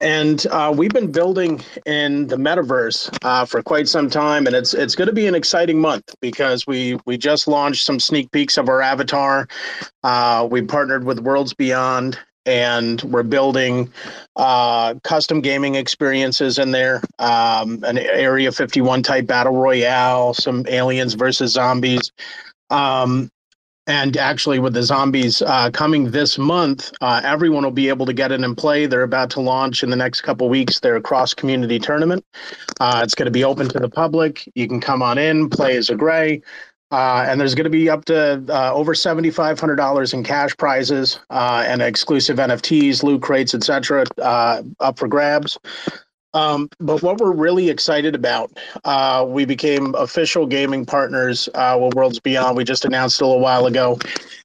and 0.00 0.46
uh, 0.46 0.72
we've 0.74 0.92
been 0.92 1.12
building 1.12 1.60
in 1.84 2.26
the 2.26 2.36
metaverse 2.36 3.16
uh, 3.22 3.44
for 3.44 3.62
quite 3.62 3.88
some 3.88 4.08
time, 4.08 4.46
and 4.46 4.56
it's 4.56 4.72
it's 4.72 4.94
going 4.94 5.08
to 5.08 5.14
be 5.14 5.26
an 5.26 5.34
exciting 5.34 5.78
month 5.78 6.14
because 6.20 6.66
we 6.66 6.98
we 7.06 7.18
just 7.18 7.46
launched 7.46 7.84
some 7.84 8.00
sneak 8.00 8.30
peeks 8.30 8.56
of 8.56 8.68
our 8.68 8.80
avatar. 8.80 9.46
Uh, 10.02 10.48
we 10.50 10.62
partnered 10.62 11.04
with 11.04 11.20
Worlds 11.20 11.52
Beyond, 11.52 12.18
and 12.46 13.02
we're 13.02 13.22
building 13.22 13.92
uh, 14.36 14.94
custom 15.04 15.40
gaming 15.40 15.74
experiences 15.74 16.58
in 16.58 16.70
there. 16.70 17.02
Um, 17.18 17.84
an 17.84 17.98
Area 17.98 18.52
51 18.52 19.02
type 19.02 19.26
battle 19.26 19.56
royale, 19.56 20.32
some 20.34 20.64
aliens 20.68 21.14
versus 21.14 21.52
zombies. 21.52 22.10
Um, 22.70 23.30
and 23.90 24.16
actually, 24.16 24.60
with 24.60 24.74
the 24.74 24.84
zombies 24.84 25.42
uh, 25.42 25.68
coming 25.72 26.12
this 26.12 26.38
month, 26.38 26.92
uh, 27.00 27.20
everyone 27.24 27.64
will 27.64 27.72
be 27.72 27.88
able 27.88 28.06
to 28.06 28.12
get 28.12 28.30
in 28.30 28.44
and 28.44 28.56
play. 28.56 28.86
They're 28.86 29.02
about 29.02 29.30
to 29.30 29.40
launch 29.40 29.82
in 29.82 29.90
the 29.90 29.96
next 29.96 30.20
couple 30.20 30.48
weeks 30.48 30.78
their 30.78 31.00
cross 31.00 31.34
community 31.34 31.80
tournament. 31.80 32.24
Uh, 32.78 33.00
it's 33.02 33.16
going 33.16 33.26
to 33.26 33.32
be 33.32 33.42
open 33.42 33.68
to 33.68 33.80
the 33.80 33.88
public. 33.88 34.48
You 34.54 34.68
can 34.68 34.80
come 34.80 35.02
on 35.02 35.18
in, 35.18 35.50
play 35.50 35.76
as 35.76 35.90
a 35.90 35.96
gray. 35.96 36.40
Uh, 36.92 37.24
and 37.26 37.40
there's 37.40 37.56
going 37.56 37.64
to 37.64 37.70
be 37.70 37.90
up 37.90 38.04
to 38.04 38.44
uh, 38.48 38.72
over 38.72 38.94
$7,500 38.94 40.14
in 40.14 40.22
cash 40.22 40.56
prizes 40.56 41.18
uh, 41.30 41.64
and 41.66 41.82
exclusive 41.82 42.36
NFTs, 42.38 43.02
loot 43.02 43.22
crates, 43.22 43.54
etc., 43.56 44.06
up 44.18 44.98
for 45.00 45.08
grabs. 45.08 45.58
Um, 46.32 46.68
but 46.78 47.02
what 47.02 47.18
we're 47.18 47.32
really 47.32 47.70
excited 47.70 48.14
about, 48.14 48.56
uh, 48.84 49.24
we 49.28 49.44
became 49.44 49.94
official 49.96 50.46
gaming 50.46 50.86
partners 50.86 51.48
uh, 51.54 51.78
with 51.80 51.94
Worlds 51.94 52.20
Beyond. 52.20 52.56
We 52.56 52.64
just 52.64 52.84
announced 52.84 53.20
a 53.20 53.26
little 53.26 53.40
while 53.40 53.66
ago, 53.66 53.98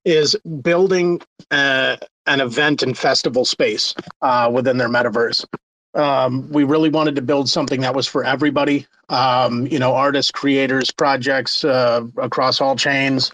is 0.03 0.35
building 0.61 1.21
uh, 1.51 1.97
an 2.25 2.41
event 2.41 2.81
and 2.81 2.97
festival 2.97 3.45
space 3.45 3.93
uh, 4.21 4.49
within 4.51 4.77
their 4.77 4.89
metaverse. 4.89 5.45
Um, 5.93 6.51
we 6.51 6.63
really 6.63 6.89
wanted 6.89 7.15
to 7.15 7.21
build 7.21 7.47
something 7.47 7.81
that 7.81 7.95
was 7.95 8.07
for 8.07 8.23
everybody. 8.23 8.85
Um, 9.09 9.67
you 9.67 9.79
know, 9.79 9.93
artists, 9.93 10.31
creators, 10.31 10.91
projects 10.91 11.63
uh, 11.63 12.01
across 12.17 12.59
all 12.59 12.75
chains 12.75 13.31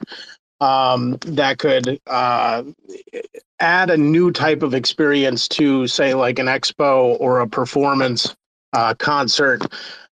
um, 0.59 1.17
that 1.25 1.57
could 1.57 1.99
add 2.07 3.89
a 3.89 3.97
new 3.97 4.31
type 4.31 4.61
of 4.61 4.73
experience 4.73 5.47
to, 5.47 5.87
say, 5.87 6.13
like 6.13 6.37
an 6.37 6.47
expo 6.47 7.17
or 7.19 7.39
a 7.39 7.47
performance 7.47 8.35
uh, 8.73 8.93
concert. 8.95 9.61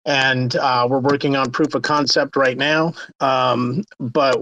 And 0.07 0.55
uh, 0.57 0.87
we're 0.91 0.99
working 0.99 1.35
on 1.35 1.51
proof 1.51 1.75
of 1.75 1.81
concept 1.81 2.37
right 2.37 2.59
now. 2.59 2.93
Um, 3.21 3.85
but 3.99 4.39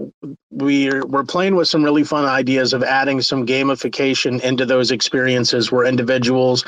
we're, 0.51 1.05
we're 1.05 1.23
playing 1.23 1.55
with 1.55 1.69
some 1.69 1.81
really 1.81 2.03
fun 2.03 2.25
ideas 2.25 2.73
of 2.73 2.83
adding 2.83 3.21
some 3.21 3.45
gamification 3.45 4.41
into 4.41 4.65
those 4.65 4.91
experiences 4.91 5.71
where 5.71 5.85
individuals, 5.85 6.65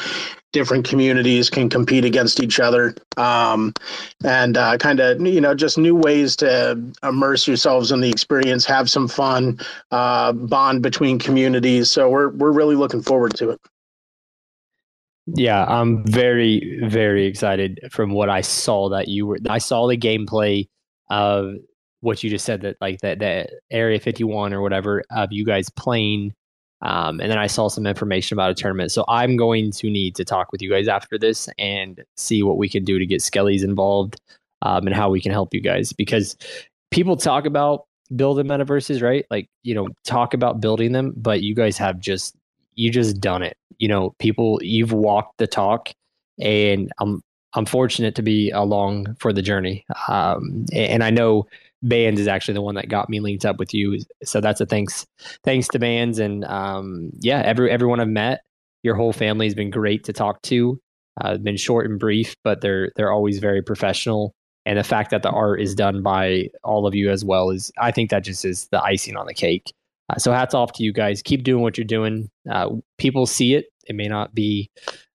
different 0.53 0.87
communities 0.87 1.49
can 1.49 1.67
compete 1.69 2.05
against 2.05 2.39
each 2.39 2.61
other. 2.61 2.95
Um, 3.17 3.73
and 4.23 4.55
uh, 4.55 4.77
kind 4.77 5.01
of, 5.01 5.19
you 5.19 5.41
know, 5.41 5.53
just 5.53 5.77
new 5.77 5.95
ways 5.95 6.37
to 6.37 6.81
immerse 7.03 7.49
yourselves 7.49 7.91
in 7.91 7.99
the 7.99 8.09
experience, 8.09 8.63
have 8.63 8.89
some 8.89 9.09
fun, 9.09 9.59
uh, 9.91 10.31
bond 10.31 10.81
between 10.81 11.19
communities. 11.19 11.91
So 11.91 12.09
we're, 12.09 12.29
we're 12.29 12.53
really 12.53 12.77
looking 12.77 13.01
forward 13.01 13.35
to 13.35 13.49
it. 13.49 13.59
Yeah, 15.27 15.65
I'm 15.65 16.05
very, 16.05 16.79
very 16.83 17.25
excited 17.25 17.79
from 17.91 18.11
what 18.11 18.29
I 18.29 18.41
saw 18.41 18.89
that 18.89 19.07
you 19.07 19.25
were. 19.25 19.39
I 19.49 19.57
saw 19.57 19.87
the 19.87 19.97
gameplay 19.97 20.67
of 21.09 21.55
what 22.01 22.23
you 22.23 22.29
just 22.29 22.45
said 22.45 22.61
that 22.61 22.77
like 22.79 22.99
that 22.99 23.19
that 23.19 23.49
Area 23.71 23.99
51 23.99 24.53
or 24.53 24.61
whatever 24.61 25.03
of 25.09 25.31
you 25.31 25.43
guys 25.43 25.69
playing, 25.71 26.33
um, 26.83 27.19
and 27.19 27.31
then 27.31 27.39
I 27.39 27.47
saw 27.47 27.69
some 27.69 27.87
information 27.87 28.35
about 28.35 28.51
a 28.51 28.53
tournament. 28.53 28.91
So 28.91 29.03
I'm 29.07 29.35
going 29.35 29.71
to 29.71 29.89
need 29.89 30.15
to 30.15 30.25
talk 30.25 30.51
with 30.51 30.61
you 30.61 30.69
guys 30.69 30.87
after 30.87 31.17
this 31.17 31.49
and 31.57 32.03
see 32.15 32.43
what 32.43 32.57
we 32.57 32.69
can 32.69 32.83
do 32.83 32.99
to 32.99 33.05
get 33.07 33.21
Skellies 33.21 33.63
involved 33.63 34.21
um, 34.61 34.85
and 34.85 34.95
how 34.95 35.09
we 35.09 35.21
can 35.21 35.31
help 35.31 35.55
you 35.55 35.61
guys 35.61 35.91
because 35.91 36.37
people 36.91 37.17
talk 37.17 37.47
about 37.47 37.87
building 38.15 38.45
metaverses, 38.45 39.01
right? 39.01 39.25
Like 39.31 39.49
you 39.63 39.73
know, 39.73 39.87
talk 40.03 40.35
about 40.35 40.61
building 40.61 40.91
them, 40.91 41.13
but 41.17 41.41
you 41.41 41.55
guys 41.55 41.79
have 41.79 41.99
just 41.99 42.35
you 42.75 42.91
just 42.91 43.19
done 43.19 43.43
it. 43.43 43.57
You 43.77 43.87
know, 43.87 44.15
people 44.19 44.59
you've 44.61 44.93
walked 44.93 45.37
the 45.37 45.47
talk, 45.47 45.89
and 46.39 46.91
I'm 46.99 47.21
I'm 47.53 47.65
fortunate 47.65 48.15
to 48.15 48.21
be 48.21 48.51
along 48.51 49.15
for 49.19 49.31
the 49.31 49.41
journey. 49.41 49.85
Um, 50.07 50.65
and 50.73 51.03
I 51.03 51.09
know 51.09 51.47
Bbandz 51.85 52.19
is 52.19 52.27
actually 52.27 52.55
the 52.55 52.61
one 52.61 52.75
that 52.75 52.89
got 52.89 53.09
me 53.09 53.19
linked 53.19 53.45
up 53.45 53.57
with 53.57 53.73
you. 53.73 53.99
So 54.23 54.41
that's 54.41 54.61
a 54.61 54.65
thanks 54.65 55.05
thanks 55.43 55.67
to 55.69 55.79
Bbandz 55.79 56.19
and 56.19 56.43
um, 56.45 57.11
yeah, 57.19 57.41
every 57.45 57.71
everyone 57.71 57.99
I've 57.99 58.07
met, 58.07 58.41
your 58.83 58.95
whole 58.95 59.13
family 59.13 59.45
has 59.45 59.55
been 59.55 59.69
great 59.69 60.03
to 60.05 60.13
talk 60.13 60.41
to. 60.43 60.79
Uh, 61.21 61.37
been 61.37 61.55
short 61.55 61.89
and 61.89 61.97
brief, 61.97 62.35
but 62.43 62.61
they're 62.61 62.91
they're 62.95 63.11
always 63.11 63.39
very 63.39 63.61
professional. 63.61 64.33
And 64.65 64.79
the 64.79 64.83
fact 64.83 65.11
that 65.11 65.21
the 65.21 65.29
art 65.29 65.61
is 65.61 65.75
done 65.75 66.01
by 66.01 66.49
all 66.63 66.87
of 66.87 66.95
you 66.95 67.11
as 67.11 67.23
well 67.23 67.51
is, 67.51 67.71
I 67.77 67.91
think 67.91 68.09
that 68.09 68.23
just 68.23 68.43
is 68.43 68.67
the 68.69 68.81
icing 68.81 69.15
on 69.15 69.27
the 69.27 69.33
cake. 69.33 69.71
Uh, 70.09 70.17
so 70.17 70.31
hats 70.31 70.53
off 70.53 70.71
to 70.73 70.83
you 70.83 70.93
guys. 70.93 71.21
Keep 71.21 71.43
doing 71.43 71.63
what 71.63 71.77
you're 71.77 71.85
doing. 71.85 72.29
Uh, 72.49 72.69
people 72.97 73.25
see 73.25 73.53
it. 73.53 73.65
It 73.87 73.95
may 73.95 74.07
not 74.07 74.33
be. 74.33 74.69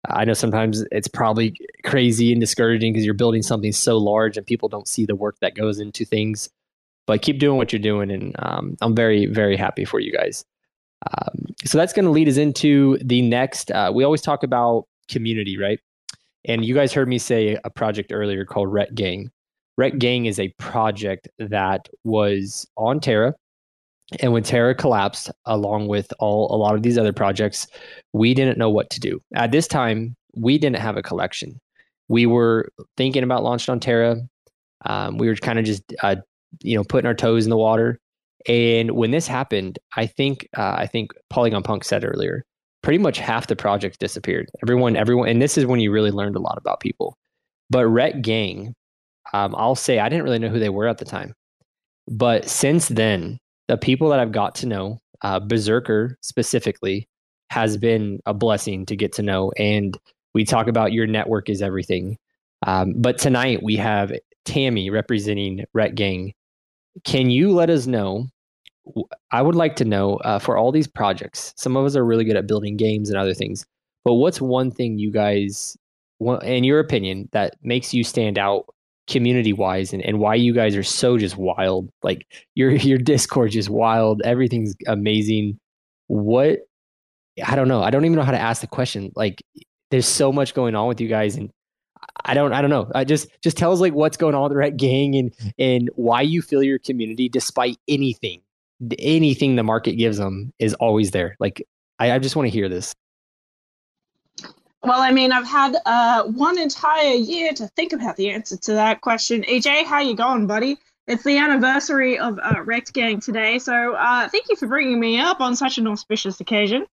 I 0.07 0.25
know 0.25 0.33
sometimes 0.33 0.83
it's 0.91 1.07
probably 1.07 1.53
crazy 1.83 2.31
and 2.31 2.39
discouraging 2.39 2.93
because 2.93 3.05
you're 3.05 3.13
building 3.13 3.41
something 3.41 3.71
so 3.71 3.97
large 3.97 4.37
and 4.37 4.45
people 4.45 4.69
don't 4.69 4.87
see 4.87 5.05
the 5.05 5.15
work 5.15 5.37
that 5.41 5.55
goes 5.55 5.79
into 5.79 6.05
things. 6.05 6.49
But 7.05 7.21
keep 7.21 7.39
doing 7.39 7.57
what 7.57 7.73
you're 7.73 7.81
doing, 7.81 8.11
and 8.11 8.35
um, 8.37 8.77
I'm 8.81 8.95
very, 8.95 9.25
very 9.25 9.57
happy 9.57 9.83
for 9.83 9.99
you 9.99 10.11
guys. 10.11 10.45
Um, 11.07 11.47
so 11.65 11.77
that's 11.77 11.91
going 11.91 12.05
to 12.05 12.11
lead 12.11 12.27
us 12.27 12.37
into 12.37 12.99
the 13.03 13.21
next. 13.23 13.71
Uh, 13.71 13.91
we 13.93 14.03
always 14.03 14.21
talk 14.21 14.43
about 14.43 14.85
community, 15.09 15.57
right? 15.57 15.79
And 16.45 16.63
you 16.63 16.75
guys 16.75 16.93
heard 16.93 17.07
me 17.07 17.17
say 17.17 17.57
a 17.63 17.69
project 17.69 18.11
earlier 18.13 18.45
called 18.45 18.69
Rekt 18.69 18.93
Gang. 18.93 19.31
Rekt 19.79 19.97
Gang 19.97 20.25
is 20.25 20.39
a 20.39 20.49
project 20.59 21.27
that 21.39 21.89
was 22.03 22.67
on 22.77 22.99
Terra 22.99 23.33
and 24.19 24.33
when 24.33 24.43
Terra 24.43 24.73
collapsed, 24.73 25.29
along 25.45 25.87
with 25.87 26.11
all 26.19 26.53
a 26.53 26.57
lot 26.57 26.75
of 26.75 26.81
these 26.81 26.97
other 26.97 27.13
projects, 27.13 27.67
we 28.13 28.33
didn't 28.33 28.57
know 28.57 28.69
what 28.69 28.89
to 28.91 28.99
do. 28.99 29.21
At 29.35 29.51
this 29.51 29.67
time, 29.67 30.15
we 30.35 30.57
didn't 30.57 30.77
have 30.77 30.97
a 30.97 31.03
collection. 31.03 31.59
We 32.07 32.25
were 32.25 32.71
thinking 32.97 33.23
about 33.23 33.43
launching 33.43 33.71
on 33.71 33.79
Terra. 33.79 34.17
Um, 34.85 35.17
we 35.17 35.27
were 35.27 35.35
kind 35.35 35.59
of 35.59 35.65
just, 35.65 35.83
uh, 36.01 36.15
you 36.63 36.75
know, 36.75 36.83
putting 36.83 37.07
our 37.07 37.13
toes 37.13 37.45
in 37.45 37.51
the 37.51 37.57
water. 37.57 37.99
And 38.47 38.91
when 38.91 39.11
this 39.11 39.27
happened, 39.27 39.77
I 39.95 40.07
think 40.07 40.47
uh, 40.57 40.75
I 40.77 40.87
think 40.87 41.11
Polygon 41.29 41.61
Punk 41.61 41.83
said 41.83 42.03
earlier, 42.03 42.45
pretty 42.81 42.97
much 42.97 43.19
half 43.19 43.47
the 43.47 43.55
project 43.55 43.99
disappeared. 43.99 44.49
Everyone, 44.63 44.95
everyone, 44.95 45.27
and 45.27 45.41
this 45.41 45.57
is 45.57 45.65
when 45.65 45.81
you 45.81 45.91
really 45.91 46.11
learned 46.11 46.35
a 46.35 46.39
lot 46.39 46.57
about 46.57 46.79
people. 46.79 47.17
But 47.69 47.85
Rekt 47.85 48.21
Gang, 48.23 48.73
um, 49.33 49.53
I'll 49.55 49.75
say 49.75 49.99
I 49.99 50.09
didn't 50.09 50.23
really 50.23 50.39
know 50.39 50.47
who 50.47 50.59
they 50.59 50.69
were 50.69 50.87
at 50.87 50.97
the 50.97 51.05
time, 51.05 51.35
but 52.07 52.47
since 52.49 52.87
then, 52.87 53.37
the 53.69 53.77
people 53.77 54.09
that 54.09 54.19
I've 54.19 54.31
got 54.31 54.55
to 54.55 54.65
know, 54.65 54.99
uh, 55.21 55.39
Berserker 55.39 56.17
specifically, 56.21 57.07
has 57.51 57.77
been 57.77 58.19
a 58.25 58.33
blessing 58.33 58.85
to 58.87 58.95
get 58.95 59.13
to 59.13 59.23
know. 59.23 59.51
And 59.57 59.97
we 60.33 60.43
talk 60.43 60.67
about 60.67 60.91
your 60.91 61.05
network 61.05 61.49
is 61.49 61.61
everything. 61.61 62.17
Um, 62.65 62.93
but 62.97 63.19
tonight 63.19 63.61
we 63.63 63.75
have 63.75 64.11
Tammy 64.43 64.89
representing 64.89 65.65
Rekt 65.77 65.95
Gang. 65.95 66.33
Can 67.05 67.29
you 67.29 67.51
let 67.51 67.69
us 67.69 67.85
know? 67.85 68.27
I 69.31 69.43
would 69.43 69.55
like 69.55 69.75
to 69.77 69.85
know 69.85 70.15
uh, 70.17 70.39
for 70.39 70.57
all 70.57 70.71
these 70.71 70.87
projects. 70.87 71.53
Some 71.55 71.77
of 71.77 71.85
us 71.85 71.95
are 71.95 72.03
really 72.03 72.25
good 72.25 72.35
at 72.35 72.47
building 72.47 72.75
games 72.75 73.09
and 73.09 73.19
other 73.19 73.35
things, 73.35 73.67
but 74.03 74.15
what's 74.15 74.41
one 74.41 74.71
thing 74.71 74.97
you 74.97 75.11
guys, 75.11 75.77
in 76.19 76.63
your 76.63 76.79
opinion, 76.79 77.29
that 77.33 77.55
makes 77.61 77.93
you 77.93 78.03
stand 78.03 78.39
out 78.39 78.65
community 79.09 79.53
wise 79.53 79.93
and, 79.93 80.03
and 80.03 80.19
why 80.19 80.35
you 80.35 80.53
guys 80.53 80.75
are 80.75 80.83
so 80.83 81.17
just 81.17 81.37
wild. 81.37 81.89
Like 82.03 82.25
your 82.55 82.71
your 82.71 82.97
Discord 82.97 83.51
just 83.51 83.69
wild. 83.69 84.21
Everything's 84.23 84.75
amazing. 84.87 85.59
What 86.07 86.59
I 87.43 87.55
don't 87.55 87.67
know. 87.67 87.81
I 87.83 87.89
don't 87.89 88.05
even 88.05 88.15
know 88.15 88.23
how 88.23 88.31
to 88.31 88.39
ask 88.39 88.61
the 88.61 88.67
question. 88.67 89.11
Like 89.15 89.43
there's 89.91 90.07
so 90.07 90.31
much 90.31 90.53
going 90.53 90.75
on 90.75 90.87
with 90.87 91.01
you 91.01 91.07
guys 91.07 91.35
and 91.35 91.51
I 92.25 92.33
don't 92.33 92.53
I 92.53 92.61
don't 92.61 92.69
know. 92.69 92.91
I 92.93 93.03
just 93.03 93.29
just 93.41 93.57
tell 93.57 93.71
us 93.71 93.79
like 93.79 93.93
what's 93.93 94.17
going 94.17 94.35
on 94.35 94.43
with 94.43 94.51
the 94.51 94.57
Rekt 94.57 94.77
Gang 94.77 95.15
and 95.15 95.33
and 95.57 95.89
why 95.95 96.21
you 96.21 96.41
feel 96.41 96.63
your 96.63 96.79
community 96.79 97.29
despite 97.29 97.77
anything 97.87 98.41
anything 98.99 99.55
the 99.55 99.63
market 99.63 99.93
gives 99.93 100.17
them 100.17 100.53
is 100.59 100.73
always 100.75 101.11
there. 101.11 101.35
Like 101.39 101.65
I, 101.99 102.11
I 102.11 102.19
just 102.19 102.35
want 102.35 102.45
to 102.47 102.51
hear 102.51 102.69
this. 102.69 102.95
Well, 104.83 105.01
I 105.01 105.11
mean, 105.11 105.31
I've 105.31 105.47
had 105.47 105.75
uh, 105.85 106.23
one 106.23 106.57
entire 106.57 107.13
year 107.13 107.51
to 107.53 107.67
think 107.75 107.91
about 107.91 108.15
the 108.15 108.29
answer 108.29 108.55
to 108.57 108.73
that 108.73 109.01
question. 109.01 109.43
EJ, 109.43 109.85
how 109.85 109.99
you 109.99 110.15
going, 110.15 110.47
buddy? 110.47 110.77
It's 111.07 111.23
the 111.23 111.37
anniversary 111.37 112.17
of 112.17 112.39
uh, 112.41 112.55
Rekt 112.63 112.93
Gang 112.93 113.19
today, 113.19 113.59
so 113.59 113.95
uh, 113.95 114.29
thank 114.29 114.45
you 114.49 114.55
for 114.55 114.67
bringing 114.67 114.99
me 114.99 115.19
up 115.19 115.41
on 115.41 115.55
such 115.55 115.77
an 115.79 115.87
auspicious 115.87 116.39
occasion. 116.39 116.85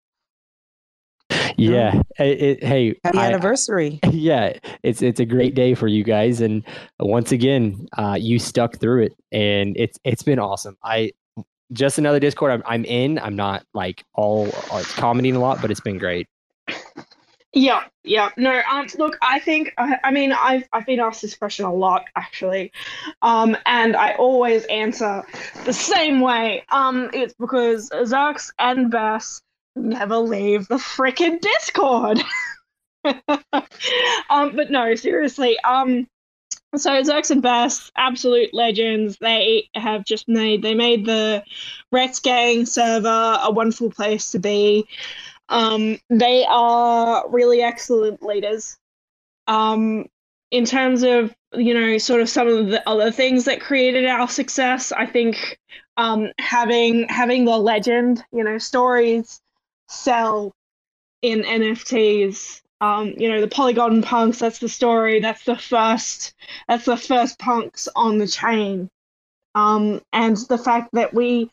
Yeah. 1.56 2.00
It, 2.18 2.40
it, 2.40 2.64
hey, 2.64 2.98
Happy 3.04 3.18
I- 3.18 3.26
anniversary. 3.28 4.00
yeah, 4.10 4.58
it's 4.82 5.02
it's 5.02 5.20
a 5.20 5.24
great 5.24 5.54
day 5.54 5.74
for 5.74 5.86
you 5.86 6.02
guys, 6.02 6.40
and 6.40 6.64
once 6.98 7.30
again, 7.30 7.86
uh, 7.96 8.16
you 8.18 8.38
stuck 8.38 8.78
through 8.78 9.04
it, 9.04 9.16
and 9.32 9.76
it's 9.76 9.98
it's 10.04 10.22
been 10.22 10.38
awesome. 10.38 10.76
I 10.82 11.12
just 11.72 11.98
another 11.98 12.20
Discord 12.20 12.52
I'm, 12.52 12.62
I'm 12.66 12.84
in. 12.84 13.18
I'm 13.18 13.36
not 13.36 13.64
like 13.74 14.04
all 14.14 14.48
uh, 14.70 14.82
commenting 14.96 15.36
a 15.36 15.40
lot, 15.40 15.60
but 15.60 15.70
it's 15.70 15.80
been 15.80 15.98
great. 15.98 16.26
Yeah, 17.56 17.84
yeah. 18.04 18.28
No, 18.36 18.60
um, 18.70 18.86
look, 18.98 19.16
I 19.22 19.38
think, 19.38 19.72
I, 19.78 19.96
I 20.04 20.10
mean, 20.10 20.30
I've, 20.30 20.68
I've 20.74 20.84
been 20.84 21.00
asked 21.00 21.22
this 21.22 21.34
question 21.34 21.64
a 21.64 21.72
lot, 21.72 22.04
actually. 22.14 22.70
Um, 23.22 23.56
and 23.64 23.96
I 23.96 24.12
always 24.12 24.66
answer 24.66 25.24
the 25.64 25.72
same 25.72 26.20
way. 26.20 26.64
Um, 26.70 27.08
it's 27.14 27.32
because 27.32 27.88
Zerx 27.88 28.50
and 28.58 28.90
Bass 28.90 29.40
never 29.74 30.18
leave 30.18 30.68
the 30.68 30.76
frickin' 30.76 31.40
Discord. 31.40 32.22
um, 34.28 34.54
but 34.54 34.70
no, 34.70 34.94
seriously. 34.94 35.58
Um, 35.60 36.06
so 36.76 36.90
Zerx 37.00 37.30
and 37.30 37.40
Bass, 37.40 37.90
absolute 37.96 38.52
legends. 38.52 39.16
They 39.18 39.70
have 39.74 40.04
just 40.04 40.28
made 40.28 40.60
they 40.60 40.74
made 40.74 41.06
the 41.06 41.42
Rekt 41.94 42.22
Gang 42.22 42.66
server 42.66 43.38
a 43.42 43.50
wonderful 43.50 43.90
place 43.90 44.32
to 44.32 44.38
be. 44.38 44.86
Um, 45.48 45.98
they 46.10 46.44
are 46.48 47.28
really 47.28 47.62
excellent 47.62 48.22
leaders. 48.22 48.76
Um, 49.46 50.06
in 50.50 50.64
terms 50.64 51.02
of 51.02 51.34
you 51.54 51.74
know 51.74 51.98
sort 51.98 52.20
of 52.20 52.28
some 52.28 52.48
of 52.48 52.68
the 52.68 52.88
other 52.88 53.10
things 53.10 53.44
that 53.44 53.60
created 53.60 54.06
our 54.06 54.28
success, 54.28 54.92
I 54.92 55.06
think 55.06 55.58
um, 55.96 56.32
having 56.38 57.08
having 57.08 57.44
the 57.44 57.56
legend, 57.56 58.24
you 58.32 58.44
know, 58.44 58.58
stories 58.58 59.40
sell 59.88 60.52
in 61.22 61.42
NFTs. 61.42 62.62
Um, 62.78 63.14
you 63.16 63.30
know, 63.30 63.40
the 63.40 63.48
Polygon 63.48 64.02
punks, 64.02 64.38
that's 64.38 64.58
the 64.58 64.68
story, 64.68 65.20
that's 65.20 65.44
the 65.44 65.56
first 65.56 66.34
that's 66.68 66.84
the 66.84 66.96
first 66.96 67.38
punks 67.38 67.88
on 67.96 68.18
the 68.18 68.26
chain. 68.26 68.90
Um, 69.54 70.02
and 70.12 70.36
the 70.36 70.58
fact 70.58 70.90
that 70.92 71.14
we 71.14 71.50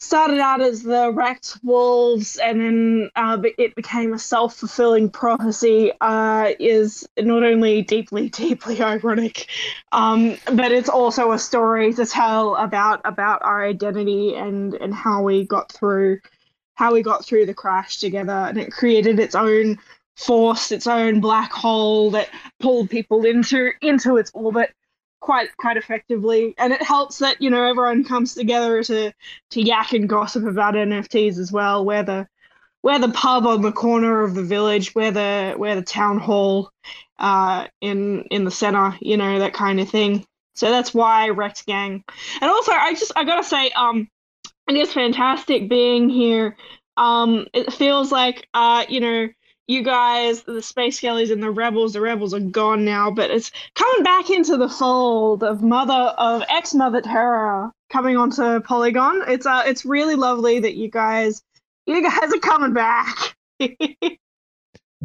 started 0.00 0.38
out 0.38 0.60
as 0.60 0.82
the 0.82 1.10
wrecked 1.12 1.58
wolves 1.64 2.36
and 2.36 2.60
then 2.60 3.10
uh, 3.16 3.36
it 3.58 3.74
became 3.74 4.12
a 4.12 4.18
self-fulfilling 4.18 5.10
prophecy 5.10 5.92
uh, 6.00 6.52
is 6.60 7.08
not 7.18 7.42
only 7.42 7.82
deeply 7.82 8.28
deeply 8.30 8.80
ironic 8.80 9.48
um, 9.92 10.36
but 10.52 10.72
it's 10.72 10.88
also 10.88 11.32
a 11.32 11.38
story 11.38 11.92
to 11.92 12.06
tell 12.06 12.54
about 12.56 13.00
about 13.04 13.42
our 13.42 13.64
identity 13.64 14.34
and 14.34 14.74
and 14.74 14.94
how 14.94 15.22
we 15.22 15.44
got 15.44 15.72
through 15.72 16.20
how 16.78 16.92
we 16.92 17.02
got 17.02 17.24
through 17.24 17.44
the 17.44 17.54
crash 17.54 17.98
together. 17.98 18.30
And 18.30 18.56
it 18.56 18.70
created 18.70 19.18
its 19.18 19.34
own 19.34 19.78
force 20.16 20.72
its 20.72 20.88
own 20.88 21.20
black 21.20 21.52
hole 21.52 22.10
that 22.10 22.28
pulled 22.58 22.90
people 22.90 23.24
into 23.24 23.70
into 23.80 24.16
its 24.16 24.32
orbit 24.34 24.74
quite 25.20 25.56
quite 25.56 25.76
effectively. 25.76 26.54
And 26.58 26.72
it 26.72 26.82
helps 26.82 27.18
that 27.18 27.40
you 27.40 27.50
know 27.50 27.64
everyone 27.64 28.04
comes 28.04 28.34
together 28.34 28.82
to 28.84 29.12
to 29.50 29.62
yak 29.62 29.92
and 29.92 30.08
gossip 30.08 30.44
about 30.44 30.74
NFTs 30.74 31.38
as 31.38 31.52
well. 31.52 31.84
Where 31.84 32.02
the 32.02 32.28
where 32.82 32.98
the 32.98 33.08
pub 33.08 33.46
on 33.46 33.62
the 33.62 33.72
corner 33.72 34.22
of 34.22 34.34
the 34.34 34.42
village. 34.42 34.94
Where 34.94 35.10
the 35.10 35.54
where 35.56 35.74
the 35.74 35.82
town 35.82 36.18
hall 36.18 36.70
uh 37.18 37.66
in 37.80 38.22
in 38.30 38.44
the 38.44 38.50
center 38.50 38.96
you 39.00 39.16
know 39.16 39.38
that 39.38 39.54
kind 39.54 39.80
of 39.80 39.88
thing. 39.88 40.24
So 40.54 40.70
that's 40.70 40.92
why 40.92 41.28
Rekt 41.30 41.66
Gang. 41.66 42.04
And 42.40 42.50
also 42.50 42.72
I 42.72 42.94
just 42.94 43.12
I 43.16 43.24
gotta 43.24 43.44
say 43.44 43.70
um 43.70 44.08
it 44.68 44.76
is 44.76 44.92
fantastic 44.92 45.68
being 45.68 46.08
here. 46.08 46.56
Um 46.96 47.46
it 47.54 47.72
feels 47.72 48.12
like 48.12 48.48
uh 48.54 48.84
you 48.88 49.00
know 49.00 49.28
you 49.68 49.82
guys, 49.82 50.42
the 50.42 50.62
Space 50.62 51.00
Skellies 51.00 51.30
and 51.30 51.42
the 51.42 51.50
Rebels, 51.50 51.92
the 51.92 52.00
Rebels 52.00 52.34
are 52.34 52.40
gone 52.40 52.84
now, 52.84 53.10
but 53.10 53.30
it's 53.30 53.52
coming 53.74 54.02
back 54.02 54.30
into 54.30 54.56
the 54.56 54.68
fold 54.68 55.44
of 55.44 55.62
Mother 55.62 56.14
of 56.18 56.42
ex 56.48 56.74
Mother 56.74 57.02
Terra 57.02 57.70
coming 57.90 58.16
onto 58.16 58.60
Polygon. 58.60 59.22
It's 59.28 59.46
uh 59.46 59.62
it's 59.66 59.84
really 59.84 60.16
lovely 60.16 60.58
that 60.58 60.74
you 60.74 60.90
guys 60.90 61.42
you 61.86 62.02
guys 62.02 62.32
are 62.32 62.40
coming 62.40 62.72
back. 62.72 63.36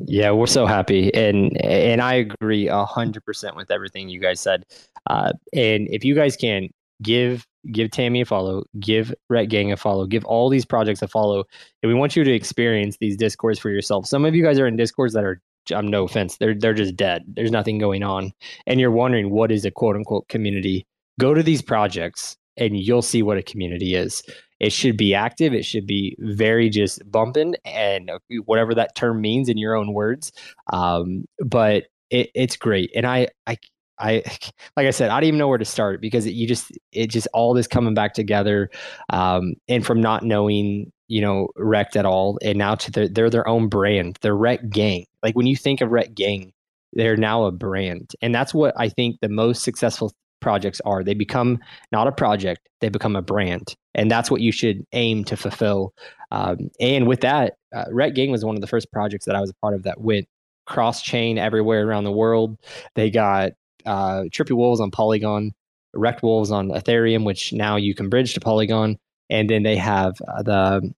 Yeah, 0.05 0.31
we're 0.31 0.47
so 0.47 0.65
happy, 0.65 1.13
and 1.13 1.55
and 1.63 2.01
I 2.01 2.15
agree 2.15 2.67
hundred 2.67 3.23
percent 3.25 3.55
with 3.55 3.69
everything 3.69 4.09
you 4.09 4.19
guys 4.19 4.39
said. 4.39 4.65
Uh, 5.07 5.33
and 5.53 5.87
if 5.91 6.03
you 6.03 6.15
guys 6.15 6.35
can 6.35 6.69
give 7.01 7.45
give 7.71 7.91
Tammy 7.91 8.21
a 8.21 8.25
follow, 8.25 8.63
give 8.79 9.13
Rekt 9.31 9.49
Gang 9.49 9.71
a 9.71 9.77
follow, 9.77 10.05
give 10.05 10.25
all 10.25 10.49
these 10.49 10.65
projects 10.65 11.01
a 11.01 11.07
follow, 11.07 11.45
and 11.81 11.91
we 11.91 11.97
want 11.97 12.15
you 12.15 12.23
to 12.23 12.33
experience 12.33 12.97
these 12.99 13.17
discords 13.17 13.59
for 13.59 13.69
yourself. 13.69 14.05
Some 14.05 14.25
of 14.25 14.35
you 14.35 14.43
guys 14.43 14.59
are 14.59 14.67
in 14.67 14.75
discords 14.75 15.13
that 15.13 15.23
are, 15.23 15.41
I'm 15.73 15.87
no 15.87 16.03
offense, 16.03 16.37
they're 16.37 16.55
they're 16.55 16.73
just 16.73 16.95
dead. 16.95 17.23
There's 17.27 17.51
nothing 17.51 17.77
going 17.77 18.03
on, 18.03 18.33
and 18.67 18.79
you're 18.79 18.91
wondering 18.91 19.29
what 19.29 19.51
is 19.51 19.65
a 19.65 19.71
quote 19.71 19.95
unquote 19.95 20.27
community. 20.27 20.85
Go 21.19 21.33
to 21.33 21.43
these 21.43 21.61
projects, 21.61 22.37
and 22.57 22.77
you'll 22.77 23.01
see 23.01 23.23
what 23.23 23.37
a 23.37 23.43
community 23.43 23.95
is. 23.95 24.23
It 24.59 24.71
should 24.71 24.97
be 24.97 25.13
active. 25.13 25.53
It 25.53 25.65
should 25.65 25.85
be 25.85 26.15
very 26.19 26.69
just 26.69 26.99
bumping 27.11 27.55
and 27.65 28.09
whatever 28.45 28.73
that 28.75 28.95
term 28.95 29.19
means 29.19 29.49
in 29.49 29.57
your 29.57 29.75
own 29.75 29.93
words. 29.93 30.31
Um, 30.71 31.25
but 31.43 31.85
it, 32.09 32.29
it's 32.33 32.57
great, 32.57 32.91
and 32.95 33.05
I, 33.05 33.27
I, 33.47 33.57
I, 33.99 34.23
like 34.77 34.87
I 34.87 34.91
said, 34.91 35.09
I 35.09 35.19
don't 35.19 35.27
even 35.27 35.37
know 35.37 35.47
where 35.47 35.57
to 35.57 35.65
start 35.65 36.01
because 36.01 36.25
it, 36.25 36.31
you 36.33 36.47
just, 36.47 36.71
it 36.91 37.07
just 37.07 37.27
all 37.33 37.53
this 37.53 37.67
coming 37.67 37.93
back 37.93 38.13
together, 38.13 38.69
um, 39.09 39.55
and 39.67 39.85
from 39.85 40.01
not 40.01 40.23
knowing, 40.23 40.91
you 41.07 41.21
know, 41.21 41.47
wrecked 41.55 41.95
at 41.95 42.05
all, 42.05 42.37
and 42.41 42.57
now 42.57 42.75
to 42.75 42.91
their, 42.91 43.07
they're 43.07 43.29
their 43.29 43.47
own 43.47 43.67
brand. 43.69 44.17
They're 44.21 44.35
Rekt 44.35 44.69
Gang. 44.69 45.05
Like 45.21 45.35
when 45.35 45.47
you 45.47 45.55
think 45.55 45.81
of 45.81 45.89
Rekt 45.89 46.15
Gang, 46.15 46.53
they're 46.93 47.17
now 47.17 47.45
a 47.45 47.51
brand, 47.51 48.11
and 48.21 48.33
that's 48.33 48.53
what 48.53 48.73
I 48.77 48.89
think 48.89 49.19
the 49.21 49.29
most 49.29 49.63
successful 49.63 50.11
projects 50.43 50.81
are. 50.85 51.03
They 51.03 51.15
become 51.15 51.57
not 51.91 52.07
a 52.07 52.11
project, 52.11 52.69
they 52.81 52.89
become 52.89 53.15
a 53.15 53.21
brand. 53.23 53.75
And 53.95 54.11
that's 54.11 54.29
what 54.29 54.41
you 54.41 54.51
should 54.51 54.85
aim 54.91 55.23
to 55.25 55.37
fulfill. 55.37 55.93
Um, 56.31 56.69
and 56.79 57.07
with 57.07 57.21
that, 57.21 57.53
uh, 57.73 57.85
Rekt 57.85 58.15
Gang 58.15 58.29
was 58.29 58.45
one 58.45 58.55
of 58.55 58.61
the 58.61 58.67
first 58.67 58.91
projects 58.91 59.25
that 59.25 59.35
I 59.35 59.41
was 59.41 59.49
a 59.49 59.55
part 59.55 59.73
of 59.73 59.83
that 59.83 60.01
went 60.01 60.27
cross 60.65 61.01
chain 61.01 61.37
everywhere 61.37 61.87
around 61.87 62.03
the 62.03 62.11
world. 62.11 62.57
They 62.95 63.09
got 63.09 63.53
uh, 63.85 64.23
Trippy 64.31 64.55
Wolves 64.55 64.79
on 64.79 64.91
Polygon, 64.91 65.51
Wrecked 65.93 66.23
Wolves 66.23 66.51
on 66.51 66.69
Ethereum, 66.69 67.23
which 67.23 67.53
now 67.53 67.75
you 67.75 67.93
can 67.93 68.09
bridge 68.09 68.33
to 68.33 68.39
Polygon. 68.39 68.97
And 69.29 69.49
then 69.49 69.63
they 69.63 69.77
have 69.77 70.21
uh, 70.27 70.43
the 70.43 70.93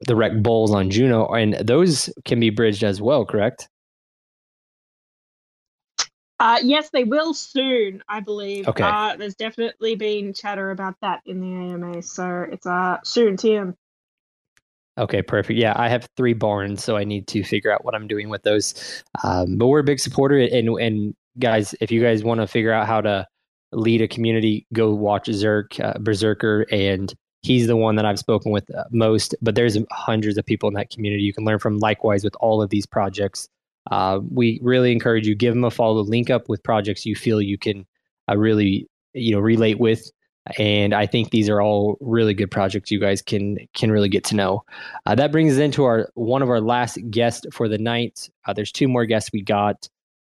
the 0.00 0.14
Wrecked 0.14 0.42
Bulls 0.42 0.74
on 0.74 0.90
Juno, 0.90 1.26
and 1.28 1.54
those 1.54 2.10
can 2.24 2.38
be 2.38 2.50
bridged 2.50 2.84
as 2.84 3.00
well, 3.00 3.24
correct? 3.24 3.68
Uh, 6.38 6.58
yes, 6.62 6.90
they 6.90 7.04
will 7.04 7.32
soon, 7.32 8.02
I 8.08 8.20
believe. 8.20 8.68
Okay. 8.68 8.82
Uh, 8.82 9.16
there's 9.16 9.36
definitely 9.36 9.96
been 9.96 10.34
chatter 10.34 10.70
about 10.70 10.96
that 11.00 11.22
in 11.24 11.40
the 11.40 11.46
AMA, 11.46 12.02
so 12.02 12.44
it's 12.50 12.66
uh 12.66 12.98
soon, 13.04 13.36
TM. 13.36 13.74
Okay, 14.98 15.22
perfect. 15.22 15.58
Yeah, 15.58 15.74
I 15.76 15.88
have 15.88 16.08
three 16.16 16.32
barns, 16.32 16.82
so 16.82 16.96
I 16.96 17.04
need 17.04 17.26
to 17.28 17.42
figure 17.42 17.72
out 17.72 17.84
what 17.84 17.94
I'm 17.94 18.06
doing 18.06 18.28
with 18.28 18.42
those. 18.42 19.02
Um, 19.22 19.56
but 19.56 19.66
we're 19.68 19.80
a 19.80 19.84
big 19.84 20.00
supporter, 20.00 20.38
and 20.38 20.68
and 20.68 21.14
guys, 21.38 21.74
if 21.80 21.90
you 21.90 22.00
guys 22.00 22.24
want 22.24 22.40
to 22.40 22.46
figure 22.46 22.72
out 22.72 22.86
how 22.86 23.00
to 23.00 23.26
lead 23.72 24.02
a 24.02 24.08
community, 24.08 24.66
go 24.72 24.92
watch 24.94 25.28
Zerk 25.28 25.82
uh, 25.84 25.98
Berserker, 25.98 26.66
and 26.70 27.14
he's 27.42 27.66
the 27.66 27.76
one 27.76 27.96
that 27.96 28.04
I've 28.04 28.18
spoken 28.18 28.52
with 28.52 28.72
uh, 28.74 28.84
most. 28.90 29.34
But 29.42 29.54
there's 29.54 29.78
hundreds 29.90 30.38
of 30.38 30.46
people 30.46 30.68
in 30.68 30.74
that 30.74 30.90
community 30.90 31.22
you 31.22 31.32
can 31.32 31.44
learn 31.44 31.58
from. 31.58 31.78
Likewise, 31.78 32.24
with 32.24 32.36
all 32.40 32.62
of 32.62 32.70
these 32.70 32.86
projects, 32.86 33.48
uh, 33.90 34.20
we 34.30 34.60
really 34.62 34.92
encourage 34.92 35.26
you 35.26 35.34
give 35.34 35.54
them 35.54 35.64
a 35.64 35.70
follow, 35.70 36.02
link 36.02 36.30
up 36.30 36.48
with 36.48 36.62
projects 36.62 37.06
you 37.06 37.14
feel 37.14 37.40
you 37.40 37.58
can 37.58 37.86
uh, 38.28 38.36
really 38.36 38.88
you 39.14 39.32
know 39.32 39.40
relate 39.40 39.78
with 39.78 40.10
and 40.58 40.94
I 40.94 41.06
think 41.06 41.30
these 41.30 41.48
are 41.48 41.60
all 41.60 41.96
really 42.00 42.34
good 42.34 42.50
projects 42.50 42.90
you 42.90 43.00
guys 43.00 43.20
can 43.20 43.58
can 43.74 43.90
really 43.90 44.08
get 44.08 44.24
to 44.24 44.36
know. 44.36 44.64
Uh, 45.04 45.14
that 45.14 45.32
brings 45.32 45.54
us 45.54 45.58
into 45.58 45.84
our 45.84 46.08
one 46.14 46.42
of 46.42 46.48
our 46.48 46.60
last 46.60 46.98
guests 47.10 47.46
for 47.52 47.68
the 47.68 47.78
night. 47.78 48.30
Uh, 48.46 48.52
there's 48.52 48.72
two 48.72 48.88
more 48.88 49.06
guests 49.06 49.30
we 49.32 49.42
got. 49.42 49.88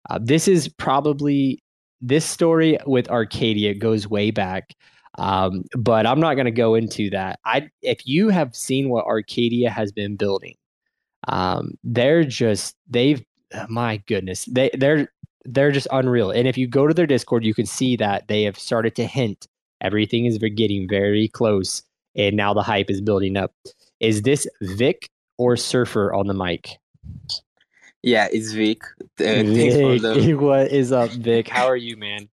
Uh, 0.09 0.19
this 0.21 0.47
is 0.47 0.67
probably 0.67 1.59
this 2.01 2.25
story 2.25 2.77
with 2.85 3.07
Arkadia 3.07 3.77
goes 3.77 4.07
way 4.07 4.31
back, 4.31 4.75
um, 5.17 5.63
but 5.77 6.05
I'm 6.05 6.19
not 6.19 6.35
going 6.35 6.45
to 6.45 6.51
go 6.51 6.75
into 6.75 7.09
that. 7.09 7.39
I 7.45 7.69
if 7.81 8.05
you 8.07 8.29
have 8.29 8.55
seen 8.55 8.89
what 8.89 9.05
Arkadia 9.05 9.69
has 9.69 9.91
been 9.91 10.15
building, 10.15 10.55
um, 11.27 11.71
they're 11.83 12.23
just 12.23 12.75
they've 12.89 13.23
my 13.69 13.97
goodness 14.07 14.45
they 14.45 14.69
they're 14.73 15.11
they're 15.45 15.71
just 15.71 15.87
unreal. 15.91 16.31
And 16.31 16.47
if 16.47 16.57
you 16.57 16.67
go 16.67 16.87
to 16.87 16.93
their 16.93 17.07
Discord, 17.07 17.45
you 17.45 17.53
can 17.53 17.65
see 17.65 17.95
that 17.97 18.27
they 18.27 18.43
have 18.43 18.59
started 18.59 18.95
to 18.97 19.05
hint 19.05 19.47
Everything 19.81 20.25
is 20.25 20.37
getting 20.37 20.87
very 20.89 21.27
close, 21.27 21.83
and 22.15 22.35
now 22.35 22.53
the 22.53 22.63
hype 22.63 22.89
is 22.89 23.01
building 23.01 23.37
up. 23.37 23.53
Is 23.99 24.23
this 24.23 24.47
Vic 24.61 25.09
or 25.37 25.55
Surfer 25.55 26.13
on 26.13 26.27
the 26.27 26.33
mic? 26.33 26.77
Yeah, 28.03 28.27
it's 28.31 28.51
Vic. 28.51 28.83
Uh, 29.01 29.05
Vic, 29.17 29.47
thanks 29.47 29.75
for 29.75 29.99
the... 29.99 30.33
what 30.39 30.71
is 30.71 30.91
up, 30.91 31.09
Vic? 31.11 31.47
How 31.47 31.67
are 31.67 31.75
you, 31.75 31.97
man? 31.97 32.29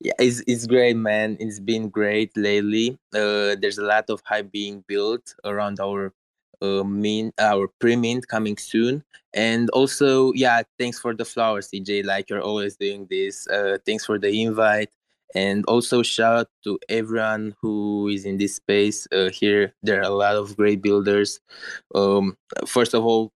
Yeah, 0.00 0.12
it's 0.18 0.42
it's 0.46 0.66
great, 0.66 0.96
man. 0.96 1.36
It's 1.40 1.60
been 1.60 1.88
great 1.88 2.36
lately. 2.36 2.98
Uh, 3.14 3.56
there's 3.58 3.78
a 3.78 3.84
lot 3.84 4.10
of 4.10 4.20
hype 4.24 4.52
being 4.52 4.84
built 4.86 5.34
around 5.44 5.80
our 5.80 6.12
uh, 6.60 6.84
mint, 6.84 7.34
our 7.38 7.68
pre-mint 7.80 8.28
coming 8.28 8.56
soon. 8.58 9.02
And 9.32 9.70
also, 9.70 10.32
yeah, 10.34 10.62
thanks 10.78 10.98
for 10.98 11.14
the 11.14 11.24
flowers, 11.24 11.70
EJ. 11.70 12.04
Like 12.04 12.28
you're 12.28 12.42
always 12.42 12.76
doing 12.76 13.06
this. 13.08 13.46
Uh, 13.48 13.78
thanks 13.86 14.04
for 14.04 14.18
the 14.18 14.42
invite. 14.42 14.90
And 15.34 15.64
also 15.66 16.02
shout 16.02 16.38
out 16.38 16.48
to 16.64 16.78
everyone 16.88 17.54
who 17.60 18.08
is 18.08 18.24
in 18.24 18.38
this 18.38 18.56
space 18.56 19.06
uh, 19.12 19.30
here. 19.30 19.74
There 19.82 19.98
are 20.00 20.04
a 20.04 20.10
lot 20.10 20.36
of 20.36 20.56
great 20.56 20.82
builders. 20.82 21.40
Um, 21.94 22.36
first 22.66 22.94
of 22.94 23.04
all, 23.04 23.32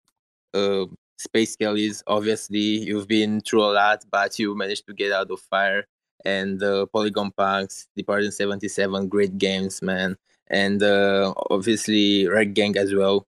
uh, 0.55 0.87
Space 1.19 1.57
Skellies, 1.57 2.03
obviously 2.07 2.59
you've 2.59 3.09
been 3.09 3.41
through 3.41 3.65
a 3.65 3.73
lot, 3.73 4.05
but 4.11 4.39
you 4.39 4.55
managed 4.55 4.87
to 4.87 4.95
get 4.95 5.13
out 5.13 5.31
of 5.31 5.41
fire. 5.41 5.85
And 6.25 6.63
uh, 6.63 6.87
Polygon 6.87 7.33
Punks, 7.33 7.89
Department 7.97 8.35
77, 8.35 9.09
great 9.09 9.39
games, 9.39 9.83
man. 9.83 10.17
And 10.49 10.83
uh, 10.83 11.35
obviously 11.51 12.25
Rekt 12.25 12.55
Gang 12.55 12.77
as 12.77 12.95
well, 12.95 13.27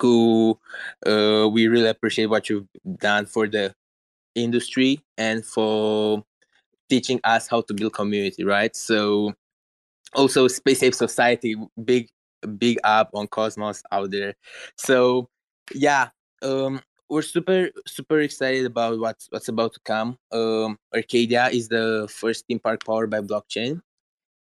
who 0.00 0.58
uh, 1.06 1.48
we 1.50 1.68
really 1.68 1.88
appreciate 1.88 2.26
what 2.26 2.48
you've 2.48 2.66
done 2.98 3.26
for 3.26 3.46
the 3.46 3.74
industry 4.34 5.00
and 5.16 5.44
for 5.44 6.24
teaching 6.88 7.20
us 7.24 7.48
how 7.48 7.62
to 7.62 7.74
build 7.74 7.94
community, 7.94 8.44
right? 8.44 8.74
So 8.76 9.34
also 10.14 10.48
Space 10.48 10.82
Ape 10.82 10.94
Society, 10.94 11.56
big 11.84 12.08
big 12.58 12.78
up 12.84 13.10
on 13.14 13.28
Cosmos 13.28 13.82
out 13.92 14.10
there. 14.10 14.34
So 14.76 15.28
yeah, 15.72 16.08
um, 16.42 16.80
we're 17.12 17.20
super 17.20 17.68
super 17.86 18.20
excited 18.20 18.64
about 18.64 18.98
what's 18.98 19.28
what's 19.30 19.48
about 19.48 19.74
to 19.74 19.80
come. 19.80 20.18
Um, 20.32 20.78
Arkadia 20.94 21.52
is 21.52 21.68
the 21.68 22.08
first 22.10 22.46
theme 22.46 22.58
park 22.58 22.86
powered 22.86 23.10
by 23.10 23.20
blockchain, 23.20 23.82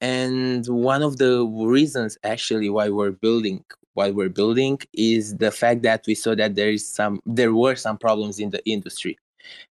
and 0.01 0.67
one 0.67 1.03
of 1.03 1.19
the 1.19 1.47
reasons 1.47 2.19
actually 2.25 2.69
why 2.69 2.89
we're 2.89 3.13
building 3.13 3.65
why 3.95 4.11
we're 4.11 4.29
building 4.41 4.79
is 4.93 5.37
the 5.37 5.53
fact 5.53 5.83
that 5.83 6.05
we 6.09 6.15
saw 6.15 6.35
that 6.35 6.57
there 6.57 6.71
is 6.71 6.85
some 6.87 7.21
there 7.25 7.55
were 7.55 7.77
some 7.77 7.97
problems 7.97 8.41
in 8.41 8.51
the 8.51 8.63
industry, 8.67 9.17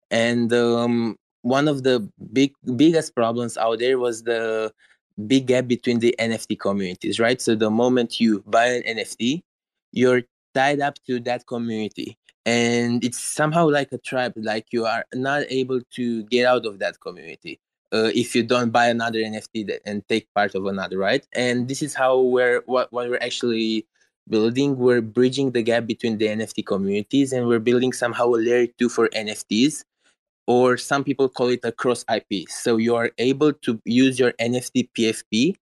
and 0.09 0.53
um, 0.53 1.17
one 1.41 1.67
of 1.67 1.83
the 1.83 2.09
big 2.31 2.53
biggest 2.77 3.13
problems 3.13 3.57
out 3.57 3.79
there 3.79 3.99
was 3.99 4.23
the 4.23 4.71
big 5.27 5.47
gap 5.47 5.67
between 5.67 5.99
the 5.99 6.15
NFT 6.17 6.57
communities, 6.57 7.19
right? 7.19 7.41
So 7.41 7.55
the 7.55 7.69
moment 7.69 8.21
you 8.21 8.41
buy 8.47 8.67
an 8.67 8.83
NFT, 8.83 9.43
you're 9.91 10.21
tied 10.53 10.79
up 10.79 10.95
to 11.07 11.19
that 11.21 11.45
community 11.45 12.17
and 12.45 13.03
it's 13.03 13.21
somehow 13.21 13.67
like 13.69 13.91
a 13.91 13.97
trap 13.97 14.33
like 14.35 14.67
you 14.71 14.85
are 14.85 15.05
not 15.13 15.43
able 15.49 15.81
to 15.91 16.23
get 16.25 16.45
out 16.45 16.65
of 16.65 16.79
that 16.79 16.99
community 16.99 17.59
uh, 17.93 18.11
if 18.13 18.35
you 18.35 18.43
don't 18.43 18.71
buy 18.71 18.87
another 18.87 19.19
nft 19.19 19.79
and 19.85 20.07
take 20.07 20.31
part 20.33 20.55
of 20.55 20.65
another 20.65 20.97
right? 20.97 21.25
And 21.33 21.67
this 21.67 21.81
is 21.81 21.93
how 21.93 22.19
we're 22.19 22.61
what, 22.65 22.91
what 22.91 23.09
we're 23.09 23.19
actually 23.21 23.85
building. 24.27 24.77
We're 24.77 25.01
bridging 25.01 25.51
the 25.51 25.61
gap 25.63 25.85
between 25.85 26.17
the 26.17 26.27
nft 26.27 26.65
communities 26.65 27.31
and 27.31 27.47
we're 27.47 27.59
building 27.59 27.93
somehow 27.93 28.27
a 28.27 28.37
layer 28.37 28.67
2 28.67 28.89
for 28.89 29.07
nfts 29.09 29.83
or 30.47 30.77
some 30.77 31.03
people 31.03 31.29
call 31.29 31.49
it 31.49 31.61
a 31.63 31.71
cross 31.71 32.05
ip 32.09 32.49
so 32.49 32.77
you 32.77 32.95
are 32.95 33.11
able 33.17 33.51
to 33.51 33.81
use 33.85 34.19
your 34.19 34.31
nft 34.33 34.89
pfp 34.97 35.55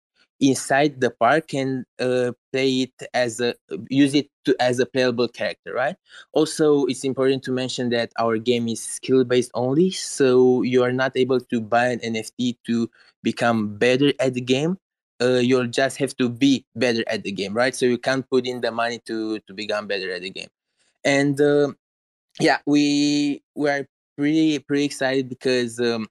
inside 0.43 1.01
the 1.01 1.11
park 1.11 1.55
and 1.55 1.87
uh, 2.01 2.33
play 2.53 2.83
it 2.91 3.09
as 3.15 3.41
a 3.41 3.55
use 3.89 4.15
it 4.15 4.29
to 4.45 4.55
as 4.61 4.81
a 4.81 4.87
playable 4.87 5.29
character 5.29 5.73
right? 5.73 5.97
Also 6.33 6.85
it's 6.87 7.05
important 7.05 7.45
to 7.45 7.53
mention 7.53 7.91
that 7.91 8.13
our 8.19 8.37
game 8.39 8.69
is 8.69 8.83
skill 8.83 9.25
based 9.25 9.53
only 9.55 9.91
so 9.91 10.63
you 10.63 10.83
are 10.83 10.93
not 10.93 11.13
able 11.17 11.41
to 11.41 11.61
buy 11.61 11.87
an 11.87 12.01
nft 12.01 12.57
to 12.67 12.91
become 13.23 13.79
better 13.79 14.13
at 14.21 14.35
the 14.35 14.41
game. 14.41 14.77
Uh, 15.23 15.39
you'll 15.39 15.69
just 15.69 15.97
have 15.99 16.17
to 16.17 16.29
be 16.29 16.67
better 16.75 17.05
at 17.07 17.23
the 17.23 17.31
game 17.31 17.55
right? 17.55 17.75
So 17.77 17.87
you 17.87 17.99
can't 17.99 18.29
put 18.29 18.47
in 18.47 18.61
the 18.61 18.73
money 18.73 18.99
to 19.07 19.39
to 19.41 19.55
become 19.55 19.87
better 19.87 20.13
at 20.13 20.23
the 20.23 20.31
game. 20.31 20.51
And 21.05 21.41
uh, 21.41 21.73
yeah 22.41 22.59
we 22.67 23.43
we're 23.55 23.87
pretty 24.17 24.59
pretty 24.59 24.85
excited 24.85 25.29
because 25.29 25.81
um, 25.81 26.09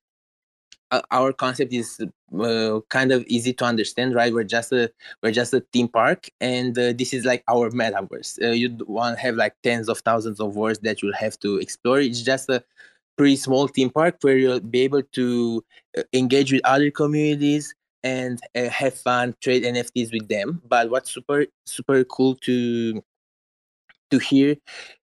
our 1.12 1.32
concept 1.32 1.74
is 1.74 2.00
uh, 2.40 2.80
kind 2.90 3.12
of 3.12 3.24
easy 3.28 3.54
to 3.54 3.66
understand 3.66 4.14
right? 4.14 4.34
We're 4.34 4.44
just 4.44 4.72
a 4.72 4.92
we're 5.24 5.32
just 5.32 5.54
a 5.54 5.62
theme 5.74 5.88
park 5.88 6.30
and 6.40 6.78
uh, 6.78 6.94
this 6.94 7.14
is 7.14 7.26
like 7.26 7.44
our 7.48 7.70
metaverse. 7.72 8.42
Uh, 8.42 8.52
you 8.52 8.78
want 8.88 9.18
to 9.18 9.22
have 9.22 9.36
like 9.36 9.56
tens 9.64 9.90
of 9.90 10.00
thousands 10.00 10.40
of 10.40 10.56
worlds 10.56 10.80
that 10.80 11.02
you'll 11.02 11.14
have 11.14 11.40
to 11.40 11.58
explore. 11.58 12.00
It's 12.00 12.22
just 12.22 12.50
a 12.50 12.64
pretty 13.18 13.36
small 13.36 13.68
theme 13.68 13.90
park 13.90 14.18
where 14.22 14.38
you'll 14.38 14.60
be 14.60 14.82
able 14.82 15.04
to 15.04 15.64
uh, 15.98 16.04
engage 16.14 16.52
with 16.52 16.62
other 16.64 16.92
communities 16.92 17.74
and 18.04 18.40
uh, 18.56 18.70
have 18.70 18.96
fun 18.96 19.36
trade 19.42 19.64
nfts 19.64 20.12
with 20.12 20.28
them. 20.28 20.62
But 20.68 20.90
what's 20.90 21.12
super 21.12 21.46
super 21.66 22.04
cool 22.04 22.36
to 22.48 23.02
to 24.10 24.18
hear 24.20 24.58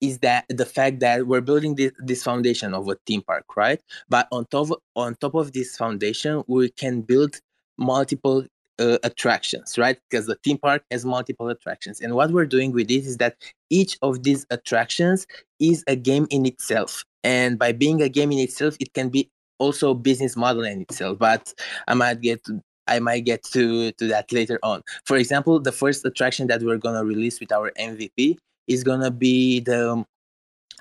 is 0.01 0.19
that 0.19 0.45
the 0.49 0.67
fact 0.67 1.01
that 1.01 1.27
we're 1.27 1.41
building 1.41 1.75
this, 1.75 1.93
this 1.99 2.23
foundation 2.23 2.75
of 2.75 2.89
a 2.89 2.97
theme 3.07 3.23
park, 3.23 3.45
right? 3.57 3.81
But 4.09 4.29
on 4.33 4.47
top 4.47 4.71
of, 4.71 4.79
on 4.95 5.15
top 5.17 5.35
of 5.35 5.53
this 5.53 5.77
foundation, 5.77 6.45
we 6.47 6.71
can 6.71 7.01
build 7.01 7.41
multiple 7.79 8.47
uh, 8.79 8.99
attractions, 9.03 9.79
right? 9.79 9.99
Because 10.09 10.27
the 10.27 10.37
theme 10.45 10.59
park 10.59 10.83
has 10.91 11.05
multiple 11.05 11.49
attractions, 11.49 12.01
and 12.01 12.15
what 12.15 12.31
we're 12.31 12.47
doing 12.47 12.73
with 12.73 12.89
this 12.89 13.07
is 13.07 13.17
that 13.19 13.37
each 13.71 13.99
of 14.03 14.23
these 14.23 14.47
attractions 14.51 15.27
is 15.59 15.83
a 15.87 15.97
game 15.97 16.27
in 16.31 16.45
itself, 16.47 17.05
and 17.25 17.59
by 17.59 17.73
being 17.73 18.03
a 18.03 18.09
game 18.09 18.33
in 18.33 18.39
itself, 18.39 18.77
it 18.81 18.93
can 18.93 19.09
be 19.09 19.31
also 19.59 19.95
business 19.95 20.37
model 20.37 20.65
in 20.65 20.83
itself. 20.83 21.19
But 21.19 21.55
I 21.89 21.95
might 21.95 22.21
get 22.21 22.47
I 22.87 22.99
might 22.99 23.25
get 23.25 23.43
to 23.53 23.93
to 23.93 24.07
that 24.09 24.31
later 24.33 24.59
on. 24.63 24.83
For 25.05 25.17
example, 25.17 25.59
the 25.59 25.73
first 25.73 26.05
attraction 26.05 26.47
that 26.49 26.63
we're 26.63 26.77
gonna 26.77 27.05
release 27.05 27.41
with 27.41 27.53
our 27.53 27.73
MVP 27.79 28.37
is 28.69 28.85
gonna 28.85 29.11
be 29.11 29.61
the 29.61 30.05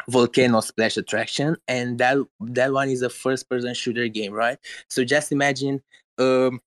volcano 0.09 0.59
splash 0.61 0.97
attraction 0.97 1.55
and 1.67 1.97
that 1.97 2.17
that 2.39 2.71
one 2.73 2.89
is 2.89 3.01
a 3.01 3.09
first 3.09 3.49
person 3.49 3.73
shooter 3.73 4.07
game 4.07 4.33
right? 4.33 4.59
So 4.89 5.03
just 5.03 5.31
imagine 5.31 5.81
um 6.17 6.61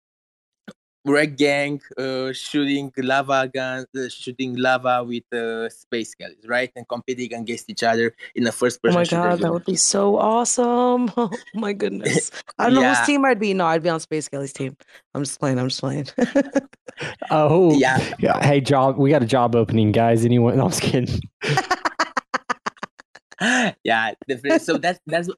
Rekt 1.09 1.37
Gang 1.37 1.81
uh, 1.97 2.33
shooting 2.33 2.93
lava 2.99 3.49
guns 3.53 3.87
uh, 3.97 4.09
shooting 4.09 4.57
lava 4.57 5.03
with 5.03 5.25
uh, 5.33 5.69
space 5.69 6.15
skellies 6.15 6.47
right 6.49 6.71
and 6.77 6.87
competing 6.89 7.33
against 7.35 7.69
each 7.71 7.83
other 7.83 8.15
in 8.35 8.47
a 8.47 8.53
first 8.53 8.83
person 8.83 8.97
Oh 8.97 9.01
my 9.01 9.05
god, 9.05 9.39
game. 9.39 9.43
that 9.43 9.53
would 9.53 9.65
be 9.65 9.77
so 9.77 10.17
awesome! 10.19 11.11
Oh 11.17 11.31
my 11.55 11.73
goodness, 11.73 12.31
I 12.59 12.65
don't 12.67 12.75
know 12.75 12.81
Yeah. 12.87 12.95
whose 12.95 13.07
team 13.07 13.25
I'd 13.25 13.41
be. 13.41 13.55
No, 13.55 13.67
I'd 13.67 13.83
be 13.83 13.89
on 13.89 14.01
Space 14.01 14.29
Skellies 14.29 14.53
team. 14.53 14.77
I'm 15.15 15.25
just 15.25 15.41
playing. 15.41 15.59
I'm 15.59 15.69
just 15.69 15.81
playing. 15.81 16.07
Oh, 17.31 17.73
Yeah. 17.79 17.99
Hey, 18.43 18.61
job. 18.61 18.97
We 18.99 19.11
got 19.11 19.23
a 19.23 19.27
job 19.27 19.55
opening, 19.55 19.93
guys. 19.93 20.25
Anyone? 20.25 20.57
No, 20.57 20.63
I 20.63 20.67
was 20.67 20.81
kidding. 20.81 21.21
yeah 23.85 24.13
definitely 24.29 24.59
so 24.59 24.79
that's 24.79 24.99
that's 25.07 25.29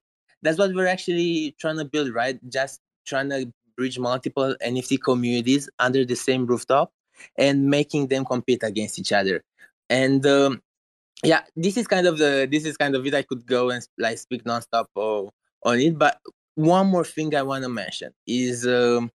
that's 0.41 0.59
what 0.59 0.75
we're 0.75 0.87
actually 0.87 1.55
trying 1.61 1.77
to 1.77 1.85
build 1.85 2.15
right 2.15 2.39
just 2.49 2.81
trying 3.07 3.29
to 3.29 3.53
bridge 3.81 3.99
multiple 3.99 4.55
nft 4.75 5.03
communities 5.11 5.65
under 5.79 6.03
the 6.05 6.19
same 6.27 6.43
rooftop 6.47 6.93
and 7.37 7.57
making 7.77 8.09
them 8.13 8.25
compete 8.25 8.63
against 8.63 8.99
each 8.99 9.13
other. 9.13 9.37
And 9.89 10.25
um, 10.27 10.63
yeah 11.23 11.43
this 11.57 11.77
is 11.77 11.87
kind 11.87 12.07
of 12.07 12.19
the 12.19 12.49
this 12.51 12.65
is 12.65 12.77
kind 12.77 12.95
of 12.95 13.07
it. 13.07 13.15
I 13.15 13.23
could 13.23 13.47
go 13.47 13.71
and 13.71 13.87
like 13.99 14.19
speak 14.19 14.45
nonstop 14.45 14.87
oh, 14.97 15.31
on 15.65 15.79
it 15.79 15.99
but 15.99 16.19
one 16.55 16.87
more 16.89 17.05
thing 17.05 17.35
i 17.35 17.43
want 17.43 17.63
to 17.63 17.69
mention 17.69 18.13
is 18.27 18.67
um, 18.67 19.11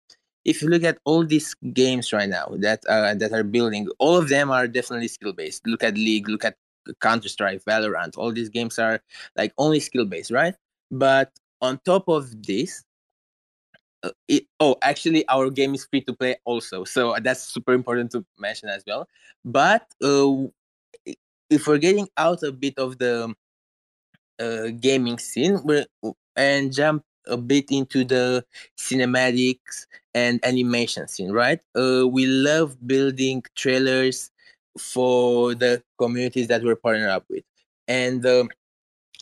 if 0.46 0.62
you 0.62 0.70
look 0.70 0.84
at 0.84 0.98
all 1.06 1.26
these 1.26 1.54
games 1.74 2.14
right 2.14 2.30
now 2.30 2.48
that 2.58 2.80
uh, 2.88 3.14
that 3.16 3.32
are 3.34 3.44
building 3.44 3.88
all 4.00 4.16
of 4.18 4.30
them 4.30 4.52
are 4.52 4.68
definitely 4.68 5.08
skill 5.08 5.34
based 5.34 5.66
look 5.68 5.84
at 5.84 5.96
league 5.96 6.30
look 6.30 6.46
at 6.46 6.56
Counter 7.02 7.30
Strike, 7.30 7.64
Valorant, 7.66 8.16
all 8.16 8.32
these 8.32 8.50
games 8.50 8.78
are 8.78 9.02
like 9.36 9.52
only 9.58 9.80
skill 9.80 10.06
based, 10.06 10.30
right? 10.30 10.54
But 10.92 11.32
on 11.60 11.80
top 11.84 12.08
of 12.08 12.44
this, 12.44 12.84
it, 14.28 14.46
oh, 14.60 14.76
actually, 14.82 15.28
our 15.28 15.50
game 15.50 15.74
is 15.74 15.86
free 15.86 16.02
to 16.02 16.14
play 16.14 16.36
also, 16.46 16.84
so 16.84 17.16
that's 17.22 17.42
super 17.42 17.74
important 17.74 18.12
to 18.12 18.26
mention 18.38 18.70
as 18.70 18.84
well. 18.86 19.08
But 19.44 19.88
uh, 20.04 20.48
if 21.50 21.68
we're 21.68 21.78
getting 21.78 22.08
out 22.18 22.44
a 22.44 22.52
bit 22.52 22.78
of 22.78 22.98
the 22.98 23.34
uh, 24.40 24.68
gaming 24.80 25.18
scene 25.18 25.60
we're, 25.64 25.86
and 26.36 26.74
jump 26.74 27.04
a 27.28 27.38
bit 27.38 27.66
into 27.72 28.04
the 28.04 28.46
cinematics 28.78 29.86
and 30.14 30.40
animation 30.46 31.08
scene, 31.08 31.32
right? 31.32 31.60
Uh, 31.76 32.08
we 32.08 32.26
love 32.26 32.76
building 32.86 33.44
trailers 33.56 34.32
for 34.78 35.56
the 35.56 35.82
communities 35.98 36.48
that 36.48 36.64
we're 36.64 36.76
partnered 36.76 37.10
up 37.10 37.26
with. 37.30 37.44
And 37.88 38.26
um, 38.26 38.50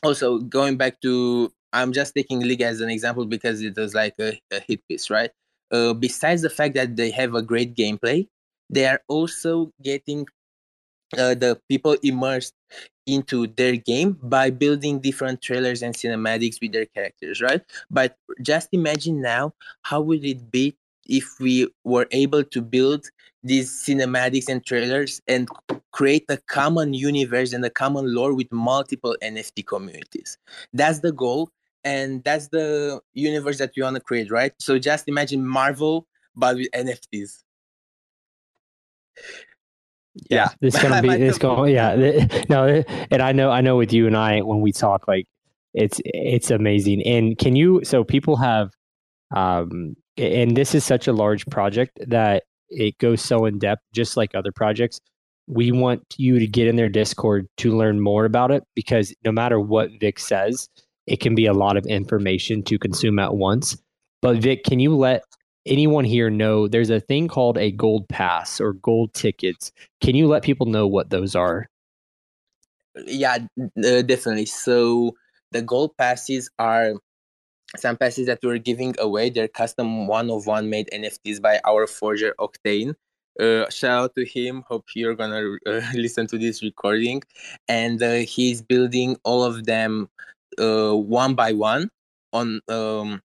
also 0.03 0.39
going 0.39 0.77
back 0.77 1.01
to, 1.01 1.53
I'm 1.74 1.91
just 1.91 2.13
taking 2.15 2.39
League 2.41 2.61
as 2.61 2.82
an 2.82 2.89
example 2.89 3.26
because 3.26 3.61
it 3.61 3.76
was 3.76 3.93
like 3.93 4.15
a, 4.19 4.39
a 4.51 4.59
hit 4.59 4.88
piece, 4.88 5.09
right? 5.09 5.32
Uh, 5.71 5.93
besides 5.93 6.41
the 6.43 6.49
fact 6.49 6.76
that 6.76 6.95
they 6.95 7.09
have 7.11 7.34
a 7.34 7.41
great 7.41 7.76
gameplay, 7.76 8.28
they 8.69 8.86
are 8.86 9.01
also 9.07 9.71
getting 9.82 10.28
uh, 11.17 11.34
the 11.34 11.59
people 11.69 11.95
immersed 12.03 12.53
into 13.05 13.47
their 13.47 13.76
game 13.76 14.17
by 14.24 14.49
building 14.49 14.99
different 14.99 15.41
trailers 15.41 15.82
and 15.82 15.93
cinematics 15.93 16.61
with 16.61 16.71
their 16.71 16.86
characters, 16.86 17.41
right? 17.41 17.61
But 17.91 18.15
just 18.41 18.69
imagine 18.71 19.21
now 19.21 19.53
how 19.82 20.01
would 20.01 20.24
it 20.24 20.51
be 20.51 20.76
if 21.07 21.39
we 21.39 21.67
were 21.84 22.07
able 22.11 22.43
to 22.43 22.61
build 22.61 23.07
these 23.43 23.69
cinematics 23.71 24.47
and 24.47 24.65
trailers 24.65 25.21
and 25.28 25.49
create 25.91 26.26
a 26.30 26.38
common 26.47 26.93
universe 26.93 27.53
and 27.53 27.63
a 27.65 27.69
common 27.69 28.13
lore 28.13 28.34
with 28.34 28.51
multiple 28.51 29.15
NFT 29.21 29.65
communities. 29.65 30.38
That's 30.71 30.99
the 30.99 31.11
goal. 31.11 31.49
And 31.84 32.23
that's 32.23 32.47
the 32.47 33.01
universe 33.13 33.57
that 33.57 33.71
we 33.75 33.84
want 33.84 33.95
to 33.95 34.01
create, 34.01 34.31
right? 34.31 34.53
So 34.59 34.79
just 34.79 35.07
imagine 35.07 35.45
Marvel, 35.45 36.07
but 36.36 36.55
with 36.55 36.71
NFTs. 36.71 37.43
Yeah, 40.29 40.49
it's 40.61 40.81
gonna 40.81 41.01
be. 41.01 41.09
It's 41.23 41.38
going. 41.38 41.73
Yeah, 41.73 41.95
no, 42.49 42.84
and 43.11 43.21
I 43.21 43.31
know. 43.31 43.49
I 43.49 43.61
know. 43.61 43.75
With 43.75 43.91
you 43.91 44.07
and 44.07 44.15
I, 44.15 44.41
when 44.41 44.61
we 44.61 44.71
talk, 44.71 45.07
like 45.07 45.25
it's 45.73 45.99
it's 46.05 46.51
amazing. 46.51 47.01
And 47.03 47.38
can 47.38 47.55
you? 47.55 47.81
So 47.84 48.03
people 48.03 48.36
have, 48.38 48.71
um, 49.36 49.95
and 50.17 50.55
this 50.55 50.75
is 50.75 50.86
such 50.86 51.07
a 51.07 51.13
large 51.13 51.45
project 51.47 51.99
that 52.07 52.43
it 52.69 52.97
goes 52.99 53.21
so 53.21 53.45
in 53.45 53.59
depth, 53.59 53.81
just 53.93 54.15
like 54.15 54.36
other 54.36 54.51
projects. 54.51 54.99
We 55.47 55.71
want 55.71 56.03
you 56.17 56.39
to 56.39 56.47
get 56.47 56.67
in 56.67 56.75
their 56.75 56.89
Discord 56.89 57.47
to 57.57 57.75
learn 57.75 57.99
more 57.99 58.25
about 58.25 58.51
it 58.51 58.63
because 58.75 59.13
no 59.25 59.31
matter 59.31 59.59
what 59.59 59.89
Vic 59.99 60.19
says, 60.19 60.69
it 61.08 61.20
can 61.20 61.36
be 61.36 61.45
a 61.45 61.54
lot 61.54 61.78
of 61.78 61.86
information 61.86 62.64
to 62.64 62.80
consume 62.80 63.20
at 63.20 63.36
once. 63.36 63.78
But 64.22 64.38
Vic, 64.38 64.64
can 64.64 64.80
you 64.80 64.95
let 64.95 65.24
anyone 65.66 66.06
here 66.06 66.30
know 66.30 66.68
there's 66.68 66.89
a 66.89 66.99
thing 66.99 67.28
called 67.28 67.58
a 67.58 67.72
gold 67.72 68.08
pass 68.10 68.62
or 68.62 68.74
gold 68.74 69.14
tickets? 69.14 69.72
Can 70.01 70.16
you 70.16 70.28
let 70.28 70.43
people 70.43 70.66
know 70.66 70.88
what 70.88 71.10
those 71.10 71.36
are? 71.36 71.68
Yeah, 73.06 73.39
uh, 73.60 74.01
definitely. 74.04 74.45
So 74.45 75.16
the 75.51 75.62
gold 75.62 75.97
passes 75.97 76.49
are 76.60 76.93
some 77.76 77.97
passes 77.97 78.28
that 78.28 78.39
we're 78.43 78.60
giving 78.60 78.95
away. 78.99 79.30
They're 79.30 79.47
custom 79.47 80.08
one 80.08 80.30
of 80.30 80.45
one 80.45 80.70
made 80.70 80.89
NFTs 80.93 81.41
by 81.41 81.60
our 81.66 81.88
forger 81.88 82.36
Octane. 82.39 82.93
Uh, 83.39 83.68
shout 83.70 84.04
out 84.04 84.16
to 84.16 84.26
him. 84.26 84.64
Hope 84.68 84.86
you're 84.95 85.16
gonna 85.16 85.58
uh, 85.66 85.82
listen 85.95 86.28
to 86.28 86.38
this 86.38 86.62
recording. 86.62 87.24
And 87.68 88.01
uh, 88.01 88.26
he's 88.28 88.62
building 88.62 89.18
all 89.24 89.43
of 89.43 89.66
them 89.66 90.10
uh, 90.60 90.95
one 90.95 91.36
by 91.36 91.54
one. 91.54 91.89
On 92.34 92.60
um, 92.68 93.22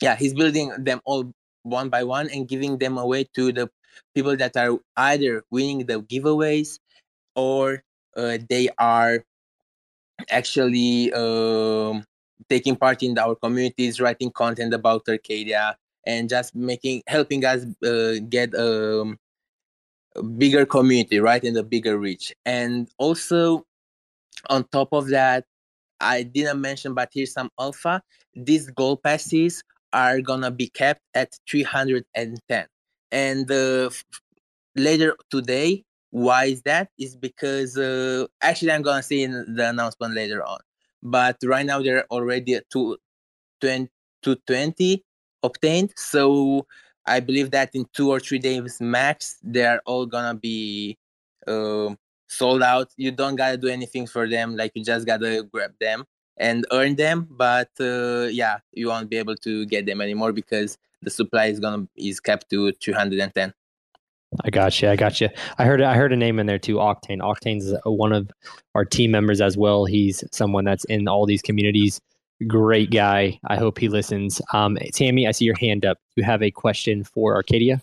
yeah, 0.00 0.16
he's 0.16 0.32
building 0.32 0.72
them 0.78 1.00
all 1.04 1.30
one 1.62 1.88
by 1.90 2.02
one 2.02 2.30
and 2.30 2.48
giving 2.48 2.78
them 2.78 2.96
away 2.96 3.24
to 3.34 3.52
the 3.52 3.68
people 4.14 4.36
that 4.36 4.56
are 4.56 4.78
either 4.96 5.44
winning 5.50 5.84
the 5.86 6.00
giveaways 6.00 6.78
or 7.36 7.82
uh, 8.16 8.38
they 8.48 8.68
are 8.78 9.24
actually 10.30 11.12
um, 11.12 12.04
taking 12.48 12.76
part 12.76 13.02
in 13.02 13.18
our 13.18 13.34
communities, 13.34 14.00
writing 14.00 14.30
content 14.30 14.74
about 14.74 15.04
Arkadia, 15.06 15.74
and 16.06 16.28
just 16.28 16.54
making 16.54 17.02
helping 17.06 17.44
us 17.44 17.64
uh, 17.84 18.14
get 18.28 18.54
um, 18.54 19.18
a 20.16 20.22
bigger 20.22 20.66
community, 20.66 21.20
right, 21.20 21.42
and 21.44 21.56
a 21.56 21.62
bigger 21.62 21.98
reach. 21.98 22.34
And 22.44 22.88
also, 22.98 23.66
on 24.48 24.64
top 24.72 24.92
of 24.92 25.08
that, 25.08 25.44
I 26.00 26.22
didn't 26.22 26.60
mention, 26.60 26.94
but 26.94 27.10
here's 27.12 27.32
some 27.32 27.50
alpha. 27.58 28.02
These 28.34 28.70
goal 28.70 28.96
passes 28.96 29.62
are 29.92 30.20
gonna 30.20 30.50
be 30.50 30.68
kept 30.68 31.02
at 31.14 31.32
310. 31.48 32.66
And 33.10 33.50
uh, 33.50 33.90
later 34.76 35.16
today, 35.30 35.84
why 36.10 36.46
is 36.46 36.62
that? 36.62 36.90
Is 36.98 37.16
because 37.16 37.76
uh, 37.76 38.26
actually 38.42 38.72
I'm 38.72 38.82
gonna 38.82 39.02
say 39.02 39.22
in 39.22 39.54
the 39.54 39.68
announcement 39.68 40.14
later 40.14 40.44
on 40.44 40.58
but 41.02 41.36
right 41.44 41.66
now 41.66 41.82
they're 41.82 42.06
already 42.10 42.54
at 42.54 42.68
220 42.70 45.04
obtained. 45.42 45.92
So 45.96 46.66
I 47.06 47.20
believe 47.20 47.50
that 47.52 47.70
in 47.74 47.86
two 47.94 48.10
or 48.10 48.20
three 48.20 48.38
days 48.38 48.78
max, 48.80 49.38
they're 49.42 49.80
all 49.86 50.06
gonna 50.06 50.34
be 50.34 50.98
uh, 51.46 51.94
sold 52.28 52.62
out. 52.62 52.92
You 52.96 53.10
don't 53.10 53.36
gotta 53.36 53.56
do 53.56 53.68
anything 53.68 54.06
for 54.06 54.28
them, 54.28 54.56
like 54.56 54.72
you 54.74 54.84
just 54.84 55.06
gotta 55.06 55.46
grab 55.52 55.72
them 55.80 56.04
and 56.36 56.66
earn 56.72 56.96
them. 56.96 57.26
But 57.30 57.70
uh, 57.80 58.28
yeah, 58.30 58.58
you 58.72 58.88
won't 58.88 59.10
be 59.10 59.16
able 59.16 59.36
to 59.36 59.66
get 59.66 59.86
them 59.86 60.00
anymore 60.00 60.32
because 60.32 60.78
the 61.02 61.10
supply 61.10 61.46
is 61.46 61.60
gonna 61.60 61.86
is 61.96 62.20
kept 62.20 62.50
to 62.50 62.72
210. 62.72 63.52
I 64.44 64.50
got 64.50 64.80
you. 64.80 64.90
I 64.90 64.96
got 64.96 65.20
you. 65.20 65.28
I 65.56 65.64
heard. 65.64 65.80
I 65.80 65.94
heard 65.94 66.12
a 66.12 66.16
name 66.16 66.38
in 66.38 66.46
there 66.46 66.58
too. 66.58 66.76
Octane. 66.76 67.20
Octane's 67.20 67.74
one 67.84 68.12
of 68.12 68.30
our 68.74 68.84
team 68.84 69.10
members 69.10 69.40
as 69.40 69.56
well. 69.56 69.86
He's 69.86 70.22
someone 70.32 70.64
that's 70.64 70.84
in 70.84 71.08
all 71.08 71.24
these 71.24 71.42
communities. 71.42 72.00
Great 72.46 72.90
guy. 72.90 73.40
I 73.48 73.56
hope 73.56 73.78
he 73.78 73.88
listens. 73.88 74.40
Um, 74.52 74.76
Tammy, 74.92 75.26
I 75.26 75.32
see 75.32 75.44
your 75.44 75.56
hand 75.58 75.84
up. 75.84 75.98
You 76.14 76.24
have 76.24 76.42
a 76.42 76.50
question 76.50 77.04
for 77.04 77.42
Arkadia. 77.42 77.80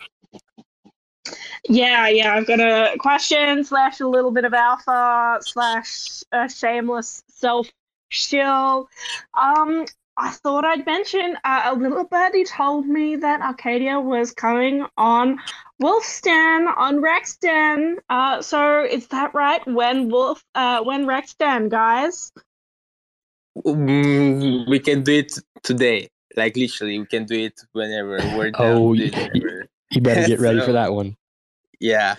Yeah, 1.67 2.07
yeah. 2.07 2.35
I've 2.35 2.47
got 2.47 2.59
a 2.59 2.95
question 2.99 3.63
slash 3.63 3.99
a 3.99 4.07
little 4.07 4.31
bit 4.31 4.45
of 4.45 4.53
alpha 4.53 5.39
slash 5.41 6.23
a 6.31 6.49
shameless 6.49 7.23
self 7.27 7.67
shill. 8.09 8.89
Um, 9.33 9.85
I 10.17 10.31
thought 10.31 10.63
I'd 10.63 10.85
mention 10.85 11.37
uh, 11.43 11.63
a 11.65 11.75
little 11.75 12.05
birdie 12.05 12.45
told 12.45 12.87
me 12.87 13.17
that 13.17 13.41
Arkadia 13.41 14.01
was 14.01 14.31
coming 14.31 14.85
on 14.95 15.39
Wolfstan 15.81 16.73
on 16.77 17.01
Rexden. 17.01 17.97
Uh, 18.09 18.41
so 18.41 18.85
is 18.85 19.07
that 19.07 19.33
right? 19.33 19.65
When 19.67 20.09
Wolf, 20.09 20.41
uh, 20.55 20.83
when 20.83 21.05
Rexden, 21.05 21.69
guys? 21.69 22.31
Mm, 23.65 24.69
we 24.69 24.79
can 24.79 25.03
do 25.03 25.19
it 25.19 25.33
today. 25.63 26.09
Like 26.37 26.55
literally, 26.55 26.99
we 26.99 27.05
can 27.05 27.25
do 27.25 27.35
it 27.35 27.61
whenever 27.73 28.17
we're 28.37 28.51
done. 28.51 28.77
Oh, 28.77 28.93
you, 29.95 29.99
you 29.99 30.01
better 30.01 30.27
get 30.27 30.39
ready 30.39 30.59
so, 30.59 30.67
for 30.67 30.71
that 30.73 30.93
one. 30.93 31.15
Yeah. 31.79 32.15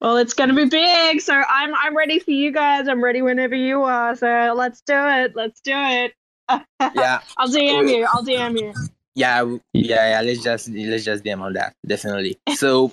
Well, 0.00 0.16
it's 0.16 0.34
gonna 0.34 0.54
be 0.54 0.66
big, 0.66 1.20
so 1.20 1.34
I'm 1.34 1.74
I'm 1.74 1.96
ready 1.96 2.18
for 2.18 2.30
you 2.30 2.52
guys. 2.52 2.88
I'm 2.88 3.02
ready 3.02 3.22
whenever 3.22 3.54
you 3.54 3.82
are. 3.82 4.14
So 4.14 4.52
let's 4.56 4.82
do 4.82 4.94
it. 4.96 5.34
Let's 5.34 5.60
do 5.60 5.72
it. 5.74 6.12
yeah. 6.94 7.20
I'll 7.38 7.48
DM 7.48 7.90
you. 7.90 8.06
I'll 8.12 8.24
DM 8.24 8.60
you. 8.60 8.74
Yeah, 9.14 9.44
yeah, 9.72 10.10
yeah. 10.10 10.20
Let's 10.20 10.42
just 10.42 10.68
let's 10.68 11.04
just 11.04 11.24
DM 11.24 11.40
on 11.40 11.52
that. 11.54 11.74
Definitely. 11.86 12.38
So, 12.54 12.90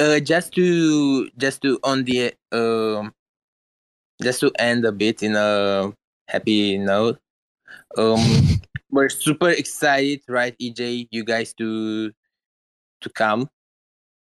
uh, 0.00 0.20
just 0.20 0.52
to 0.54 1.28
just 1.36 1.62
to 1.62 1.78
on 1.82 2.04
the 2.04 2.32
um, 2.52 3.12
just 4.22 4.40
to 4.40 4.52
end 4.58 4.84
a 4.84 4.92
bit 4.92 5.22
in 5.22 5.34
a 5.36 5.92
happy 6.28 6.78
note. 6.78 7.18
Um, 7.96 8.22
we're 8.90 9.08
super 9.08 9.50
excited, 9.50 10.22
right, 10.28 10.56
EJ? 10.58 11.08
You 11.10 11.24
guys 11.24 11.54
to 11.54 12.12
to 13.02 13.10
come 13.10 13.48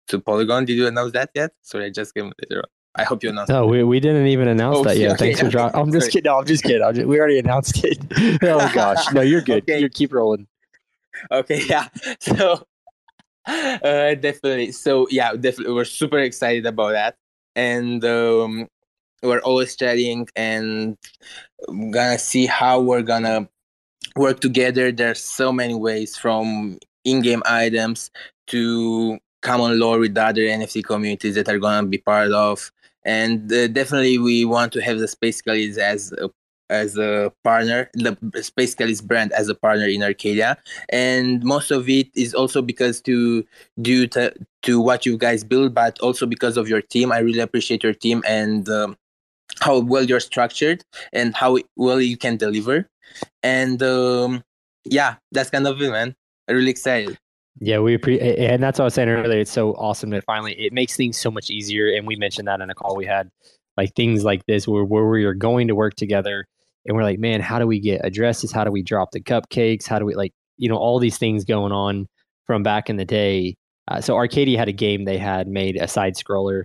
to 0.08 0.20
Polygon. 0.20 0.64
Did 0.64 0.74
you 0.74 0.86
announce 0.86 1.12
that 1.12 1.30
yet? 1.34 1.52
Sorry, 1.62 1.86
I 1.86 1.90
just 1.90 2.14
came 2.14 2.32
later 2.42 2.60
on. 2.60 2.70
I 2.96 3.04
hope 3.04 3.22
you 3.22 3.30
announced. 3.30 3.50
No, 3.50 3.66
we, 3.66 3.84
we 3.84 4.00
didn't 4.00 4.26
even 4.26 4.48
announce 4.48 4.78
oh, 4.78 4.84
that 4.84 4.98
yet. 4.98 5.12
Okay, 5.12 5.26
Thanks 5.26 5.40
for 5.40 5.48
dropping. 5.48 5.80
I'm 5.80 5.92
just 5.92 6.10
kidding. 6.10 6.30
No, 6.30 6.38
I'm 6.38 6.46
just 6.46 6.64
kidding. 6.64 6.94
Just, 6.94 7.06
we 7.06 7.18
already 7.18 7.38
announced 7.38 7.84
it. 7.84 7.98
oh 8.42 8.70
gosh, 8.74 9.12
no, 9.12 9.20
you're 9.20 9.42
good. 9.42 9.62
Okay. 9.62 9.80
You 9.80 9.88
keep 9.88 10.12
rolling. 10.12 10.46
Okay, 11.30 11.62
yeah. 11.68 11.88
So, 12.18 12.66
uh, 13.46 14.14
definitely. 14.14 14.72
So 14.72 15.06
yeah, 15.10 15.32
definitely, 15.34 15.74
we're 15.74 15.84
super 15.84 16.18
excited 16.18 16.66
about 16.66 16.92
that, 16.92 17.16
and 17.54 18.04
um, 18.04 18.68
we're 19.22 19.40
always 19.40 19.76
chatting 19.76 20.28
and 20.34 20.96
gonna 21.68 22.18
see 22.18 22.46
how 22.46 22.80
we're 22.80 23.02
gonna 23.02 23.48
work 24.16 24.40
together. 24.40 24.90
There's 24.90 25.22
so 25.22 25.52
many 25.52 25.74
ways 25.74 26.16
from 26.16 26.78
in-game 27.04 27.42
items 27.46 28.10
to 28.50 29.18
common 29.42 29.78
lore 29.78 29.98
with 29.98 30.14
the 30.14 30.24
other 30.24 30.42
NFT 30.42 30.84
communities 30.84 31.34
that 31.34 31.48
are 31.48 31.58
gonna 31.58 31.86
be 31.86 31.98
part 31.98 32.30
of 32.32 32.70
and 33.04 33.52
uh, 33.52 33.68
definitely 33.68 34.18
we 34.18 34.44
want 34.44 34.72
to 34.72 34.82
have 34.82 34.98
the 34.98 35.08
Space 35.08 35.40
Skellies 35.40 35.78
as 35.78 36.12
a 36.12 36.30
as 36.68 36.96
a 36.96 37.32
partner, 37.42 37.90
the 37.94 38.16
Space 38.42 38.76
Skellies 38.76 39.02
brand 39.02 39.32
as 39.32 39.48
a 39.48 39.56
partner 39.56 39.86
in 39.86 40.02
Arkadia, 40.02 40.56
and 40.90 41.42
most 41.42 41.72
of 41.72 41.88
it 41.88 42.08
is 42.14 42.32
also 42.32 42.62
because 42.62 43.00
to 43.02 43.44
due 43.82 44.06
to, 44.06 44.32
to 44.62 44.80
what 44.80 45.04
you 45.04 45.18
guys 45.18 45.42
build, 45.42 45.74
but 45.74 45.98
also 45.98 46.26
because 46.26 46.56
of 46.56 46.68
your 46.68 46.80
team. 46.80 47.10
I 47.10 47.18
really 47.18 47.40
appreciate 47.40 47.82
your 47.82 47.94
team 47.94 48.22
and 48.26 48.68
um, 48.68 48.96
how 49.60 49.80
well 49.80 50.04
you're 50.04 50.20
structured 50.20 50.84
and 51.12 51.34
how 51.34 51.58
well 51.76 52.00
you 52.00 52.16
can 52.16 52.36
deliver. 52.36 52.88
And 53.42 53.82
um, 53.82 54.44
yeah, 54.84 55.16
that's 55.32 55.50
kind 55.50 55.66
of 55.66 55.82
it, 55.82 55.90
man. 55.90 56.14
I'm 56.46 56.54
really 56.54 56.70
excited. 56.70 57.18
Yeah, 57.62 57.80
we 57.80 57.92
appreciate, 57.94 58.38
and 58.38 58.62
that's 58.62 58.78
what 58.78 58.84
I 58.84 58.86
was 58.86 58.94
saying 58.94 59.10
earlier. 59.10 59.40
It's 59.40 59.50
so 59.50 59.72
awesome 59.74 60.10
that 60.10 60.24
finally 60.24 60.54
it 60.54 60.72
makes 60.72 60.96
things 60.96 61.18
so 61.18 61.30
much 61.30 61.50
easier. 61.50 61.94
And 61.94 62.06
we 62.06 62.16
mentioned 62.16 62.48
that 62.48 62.62
in 62.62 62.70
a 62.70 62.74
call 62.74 62.96
we 62.96 63.04
had, 63.04 63.30
like 63.76 63.94
things 63.94 64.24
like 64.24 64.46
this 64.46 64.66
where 64.66 64.84
where 64.84 65.06
we 65.06 65.24
are 65.24 65.34
going 65.34 65.68
to 65.68 65.74
work 65.74 65.94
together, 65.94 66.46
and 66.86 66.96
we're 66.96 67.02
like, 67.02 67.18
man, 67.18 67.42
how 67.42 67.58
do 67.58 67.66
we 67.66 67.78
get 67.78 68.00
addresses? 68.02 68.50
How 68.50 68.64
do 68.64 68.70
we 68.70 68.82
drop 68.82 69.10
the 69.12 69.20
cupcakes? 69.20 69.86
How 69.86 69.98
do 69.98 70.06
we 70.06 70.14
like, 70.14 70.32
you 70.56 70.70
know, 70.70 70.76
all 70.76 70.98
these 70.98 71.18
things 71.18 71.44
going 71.44 71.70
on 71.70 72.06
from 72.46 72.62
back 72.62 72.88
in 72.88 72.96
the 72.96 73.04
day. 73.04 73.56
Uh, 73.88 74.00
so 74.00 74.14
Arkadia 74.14 74.56
had 74.56 74.68
a 74.68 74.72
game 74.72 75.04
they 75.04 75.18
had 75.18 75.46
made 75.46 75.76
a 75.76 75.86
side 75.86 76.14
scroller, 76.16 76.64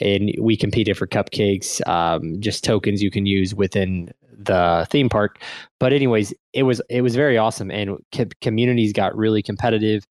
and 0.00 0.32
we 0.40 0.56
competed 0.56 0.96
for 0.96 1.08
cupcakes, 1.08 1.86
um, 1.88 2.40
just 2.40 2.62
tokens 2.62 3.02
you 3.02 3.10
can 3.10 3.26
use 3.26 3.52
within 3.52 4.10
the 4.38 4.86
theme 4.90 5.08
park. 5.08 5.42
But 5.80 5.92
anyways, 5.92 6.32
it 6.52 6.62
was 6.62 6.80
it 6.88 7.02
was 7.02 7.16
very 7.16 7.36
awesome, 7.36 7.72
and 7.72 7.96
co- 8.14 8.26
communities 8.40 8.92
got 8.92 9.16
really 9.16 9.42
competitive 9.42 10.04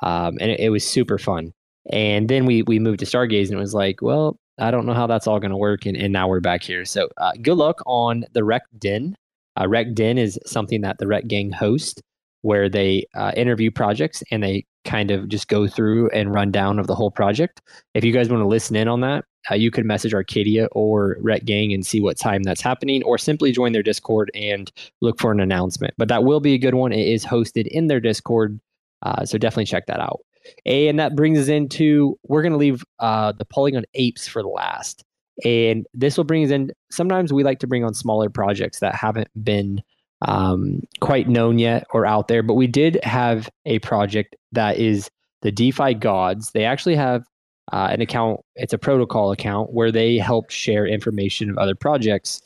um, 0.00 0.38
and 0.40 0.50
it, 0.50 0.60
it 0.60 0.68
was 0.70 0.84
super 0.84 1.18
fun. 1.18 1.52
And 1.90 2.28
then 2.28 2.46
we 2.46 2.62
we 2.62 2.78
moved 2.78 3.00
to 3.00 3.06
Stargaze, 3.06 3.48
and 3.48 3.58
it 3.58 3.60
was 3.60 3.74
like, 3.74 4.00
well, 4.00 4.38
I 4.58 4.70
don't 4.70 4.86
know 4.86 4.94
how 4.94 5.06
that's 5.06 5.26
all 5.26 5.40
going 5.40 5.50
to 5.50 5.56
work, 5.56 5.84
and, 5.86 5.96
and 5.96 6.12
now 6.12 6.28
we're 6.28 6.40
back 6.40 6.62
here. 6.62 6.84
So 6.84 7.08
uh, 7.16 7.32
good 7.42 7.56
luck 7.56 7.82
on 7.86 8.24
the 8.32 8.42
Rekt 8.42 8.78
Den. 8.78 9.16
Uh, 9.56 9.64
Rekt 9.64 9.94
Den 9.94 10.16
is 10.16 10.38
something 10.46 10.82
that 10.82 10.98
the 10.98 11.06
Rekt 11.06 11.26
Gang 11.26 11.50
host, 11.50 12.00
where 12.42 12.68
they 12.68 13.06
uh, 13.14 13.32
interview 13.36 13.70
projects 13.70 14.22
and 14.30 14.42
they 14.42 14.64
kind 14.84 15.10
of 15.10 15.28
just 15.28 15.46
go 15.48 15.68
through 15.68 16.08
and 16.10 16.34
run 16.34 16.50
down 16.50 16.78
of 16.78 16.86
the 16.86 16.94
whole 16.94 17.10
project. 17.10 17.60
If 17.94 18.04
you 18.04 18.12
guys 18.12 18.28
want 18.28 18.42
to 18.42 18.48
listen 18.48 18.74
in 18.74 18.88
on 18.88 19.00
that, 19.02 19.24
uh, 19.50 19.54
you 19.54 19.70
can 19.70 19.86
message 19.86 20.12
Arkadia 20.12 20.68
or 20.72 21.16
Rekt 21.22 21.44
Gang 21.44 21.72
and 21.72 21.86
see 21.86 22.00
what 22.00 22.18
time 22.18 22.42
that's 22.42 22.60
happening, 22.60 23.02
or 23.04 23.18
simply 23.18 23.52
join 23.52 23.72
their 23.72 23.82
Discord 23.82 24.30
and 24.34 24.70
look 25.00 25.20
for 25.20 25.32
an 25.32 25.40
announcement. 25.40 25.94
But 25.98 26.08
that 26.08 26.24
will 26.24 26.40
be 26.40 26.54
a 26.54 26.58
good 26.58 26.74
one. 26.74 26.92
It 26.92 27.06
is 27.06 27.24
hosted 27.24 27.66
in 27.66 27.88
their 27.88 28.00
Discord, 28.00 28.60
uh, 29.02 29.24
so 29.24 29.38
definitely 29.38 29.66
check 29.66 29.86
that 29.86 30.00
out. 30.00 30.20
And 30.66 30.98
that 30.98 31.14
brings 31.14 31.38
us 31.38 31.48
into 31.48 32.18
we're 32.24 32.42
going 32.42 32.52
to 32.52 32.58
leave 32.58 32.84
uh, 32.98 33.32
the 33.32 33.44
Polygon 33.44 33.84
Apes 33.94 34.26
for 34.26 34.42
the 34.42 34.48
last. 34.48 35.04
And 35.44 35.86
this 35.94 36.16
will 36.16 36.24
bring 36.24 36.44
us 36.44 36.50
in. 36.50 36.70
Sometimes 36.90 37.32
we 37.32 37.44
like 37.44 37.60
to 37.60 37.66
bring 37.66 37.84
on 37.84 37.94
smaller 37.94 38.28
projects 38.28 38.80
that 38.80 38.94
haven't 38.94 39.28
been 39.42 39.82
um, 40.22 40.82
quite 41.00 41.28
known 41.28 41.58
yet 41.58 41.86
or 41.90 42.06
out 42.06 42.28
there, 42.28 42.42
but 42.42 42.54
we 42.54 42.66
did 42.66 42.98
have 43.02 43.48
a 43.66 43.78
project 43.80 44.36
that 44.52 44.78
is 44.78 45.10
the 45.42 45.50
DeFi 45.50 45.94
Gods. 45.94 46.52
They 46.52 46.64
actually 46.64 46.96
have 46.96 47.24
uh, 47.72 47.88
an 47.90 48.00
account, 48.00 48.40
it's 48.54 48.72
a 48.72 48.78
protocol 48.78 49.32
account 49.32 49.72
where 49.72 49.90
they 49.90 50.18
help 50.18 50.50
share 50.50 50.86
information 50.86 51.50
of 51.50 51.58
other 51.58 51.74
projects. 51.74 52.40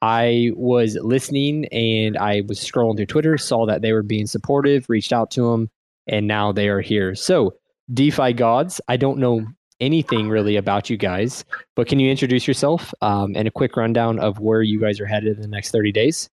I 0.00 0.52
was 0.54 0.96
listening 1.02 1.66
and 1.66 2.16
I 2.16 2.42
was 2.46 2.60
scrolling 2.60 2.96
through 2.96 3.06
Twitter, 3.06 3.36
saw 3.36 3.66
that 3.66 3.82
they 3.82 3.92
were 3.92 4.04
being 4.04 4.26
supportive, 4.26 4.86
reached 4.88 5.12
out 5.12 5.30
to 5.32 5.50
them, 5.50 5.70
and 6.08 6.26
now 6.26 6.52
they 6.52 6.68
are 6.68 6.80
here. 6.80 7.14
So, 7.14 7.54
DeFi 7.92 8.32
Gods, 8.34 8.80
I 8.88 8.96
don't 8.96 9.18
know 9.18 9.46
anything 9.80 10.28
really 10.28 10.56
about 10.56 10.90
you 10.90 10.96
guys, 10.96 11.44
but 11.74 11.86
can 11.86 12.00
you 12.00 12.10
introduce 12.10 12.46
yourself 12.46 12.92
um, 13.00 13.34
and 13.36 13.46
a 13.46 13.50
quick 13.50 13.76
rundown 13.76 14.18
of 14.18 14.40
where 14.40 14.62
you 14.62 14.80
guys 14.80 15.00
are 15.00 15.06
headed 15.06 15.36
in 15.36 15.42
the 15.42 15.48
next 15.48 15.70
30 15.70 15.92
days? 15.92 16.28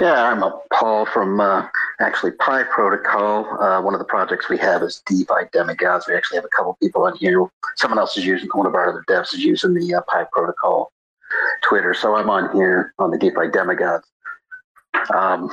Yeah, 0.00 0.30
I'm 0.30 0.44
Paul 0.72 1.06
from 1.06 1.40
uh, 1.40 1.66
actually 2.00 2.30
Pi 2.32 2.62
Protocol. 2.64 3.44
Uh, 3.60 3.82
one 3.82 3.94
of 3.94 3.98
the 3.98 4.04
projects 4.04 4.48
we 4.48 4.56
have 4.58 4.82
is 4.82 5.02
DeFi 5.06 5.48
Demigods. 5.52 6.06
We 6.06 6.14
actually 6.14 6.36
have 6.36 6.44
a 6.44 6.56
couple 6.56 6.76
people 6.80 7.02
on 7.02 7.16
here. 7.16 7.44
Someone 7.76 7.98
else 7.98 8.16
is 8.16 8.24
using, 8.24 8.48
one 8.52 8.66
of 8.66 8.76
our 8.76 8.88
other 8.90 9.04
devs 9.08 9.34
is 9.34 9.44
using 9.44 9.74
the 9.74 9.94
uh, 9.94 10.02
Pi 10.02 10.24
Protocol 10.32 10.92
Twitter. 11.62 11.94
So 11.94 12.14
I'm 12.14 12.30
on 12.30 12.54
here 12.56 12.94
on 13.00 13.10
the 13.10 13.18
DeFi 13.18 13.48
Demigods. 13.52 14.06
Um, 15.12 15.50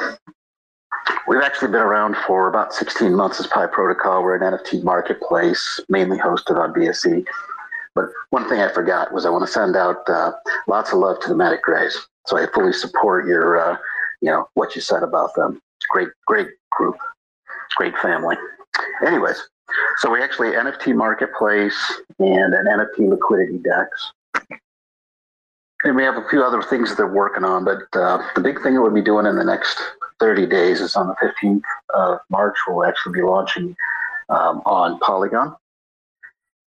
we've 1.28 1.42
actually 1.42 1.72
been 1.72 1.82
around 1.82 2.16
for 2.28 2.48
about 2.48 2.74
16 2.74 3.14
months 3.14 3.40
as 3.40 3.48
Pi 3.48 3.68
Protocol. 3.68 4.24
We're 4.24 4.36
an 4.36 4.42
NFT 4.42 4.84
marketplace, 4.84 5.80
mainly 5.90 6.18
hosted 6.18 6.58
on 6.58 6.74
BSC. 6.74 7.26
But 7.94 8.10
one 8.30 8.48
thing 8.50 8.60
I 8.60 8.72
forgot 8.72 9.14
was 9.14 9.26
I 9.26 9.30
want 9.30 9.46
to 9.46 9.52
send 9.52 9.76
out 9.76 10.08
uh, 10.10 10.34
lots 10.68 10.92
of 10.92 11.00
love 11.00 11.20
to 11.22 11.30
the 11.30 11.36
Matic 11.36 11.62
Greys. 11.62 11.98
So 12.28 12.38
I 12.38 12.48
fully 12.54 12.74
support 12.74 13.28
your 13.28 13.58
uh, 13.58 13.78
you 14.22 14.30
know 14.30 14.50
what 14.56 14.76
you 14.76 14.82
said 14.82 15.04
about 15.04 15.36
them. 15.36 15.62
Great, 15.90 16.10
great 16.26 16.48
group, 16.72 16.98
great 17.76 17.96
family. 17.98 18.36
Anyways, 19.06 19.42
so 19.98 20.12
we 20.12 20.22
actually 20.22 20.52
NFT 20.52 20.96
marketplace 20.96 22.02
and 22.20 22.54
an 22.54 22.66
NFT 22.66 23.10
liquidity 23.10 23.60
dex. 23.60 24.12
And 25.84 25.96
we 25.96 26.04
have 26.04 26.18
a 26.18 26.28
few 26.30 26.44
other 26.44 26.62
things 26.64 26.90
that 26.90 26.96
they're 26.98 27.08
working 27.08 27.44
on, 27.44 27.64
but 27.64 27.84
uh, 27.94 28.26
the 28.34 28.42
big 28.42 28.62
thing 28.64 28.74
that 28.74 28.82
we'll 28.82 28.92
be 28.92 29.02
doing 29.02 29.26
in 29.26 29.36
the 29.36 29.44
next 29.44 29.80
30 30.20 30.48
days 30.48 30.82
is 30.82 30.96
on 30.96 31.08
the 31.08 31.16
15th 31.16 31.62
of 31.94 32.20
March, 32.30 32.56
we'll 32.68 32.86
actually 32.86 33.14
be 33.14 33.22
launching 33.22 33.76
um, 34.30 34.62
on 34.66 34.98
Polygon. 35.00 35.56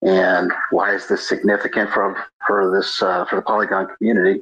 And 0.04 0.52
why 0.70 0.94
is 0.94 1.08
this 1.08 1.28
significant 1.28 1.90
for, 1.90 2.16
for 2.46 2.70
this 2.76 3.02
uh, 3.02 3.26
for 3.26 3.38
the 3.38 3.42
Polygon 3.42 3.88
community? 3.98 4.42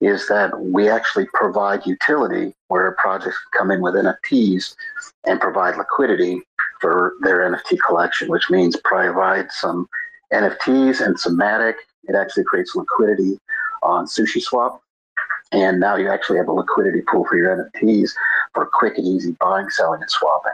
is 0.00 0.28
that 0.28 0.58
we 0.60 0.88
actually 0.88 1.26
provide 1.32 1.86
utility 1.86 2.54
where 2.68 2.92
projects 2.98 3.38
come 3.56 3.70
in 3.70 3.80
with 3.80 3.94
NFTs 3.94 4.74
and 5.24 5.40
provide 5.40 5.76
liquidity 5.76 6.42
for 6.80 7.14
their 7.22 7.38
NFT 7.50 7.78
collection, 7.86 8.28
which 8.28 8.50
means 8.50 8.76
provide 8.84 9.50
some 9.50 9.88
NFTs 10.32 11.00
and 11.04 11.18
some 11.18 11.38
Matic. 11.38 11.74
It 12.04 12.14
actually 12.14 12.44
creates 12.44 12.76
liquidity 12.76 13.38
on 13.82 14.06
SushiSwap. 14.06 14.78
And 15.52 15.78
now 15.78 15.96
you 15.96 16.10
actually 16.10 16.38
have 16.38 16.48
a 16.48 16.52
liquidity 16.52 17.02
pool 17.02 17.24
for 17.24 17.36
your 17.36 17.70
NFTs 17.74 18.10
for 18.52 18.66
quick 18.72 18.98
and 18.98 19.06
easy 19.06 19.36
buying, 19.40 19.70
selling, 19.70 20.00
and 20.00 20.10
swapping. 20.10 20.52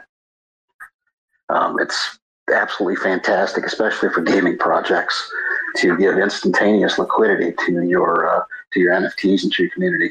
Um, 1.48 1.78
it's 1.80 2.18
absolutely 2.52 2.96
fantastic, 2.96 3.64
especially 3.64 4.10
for 4.10 4.20
gaming 4.20 4.58
projects, 4.58 5.30
to 5.76 5.96
give 5.96 6.18
instantaneous 6.18 6.98
liquidity 6.98 7.54
to 7.66 7.82
your 7.82 8.28
uh, 8.28 8.42
to 8.72 8.80
your 8.80 8.92
NFTs 8.92 9.44
and 9.44 9.52
to 9.52 9.62
your 9.62 9.72
community. 9.72 10.10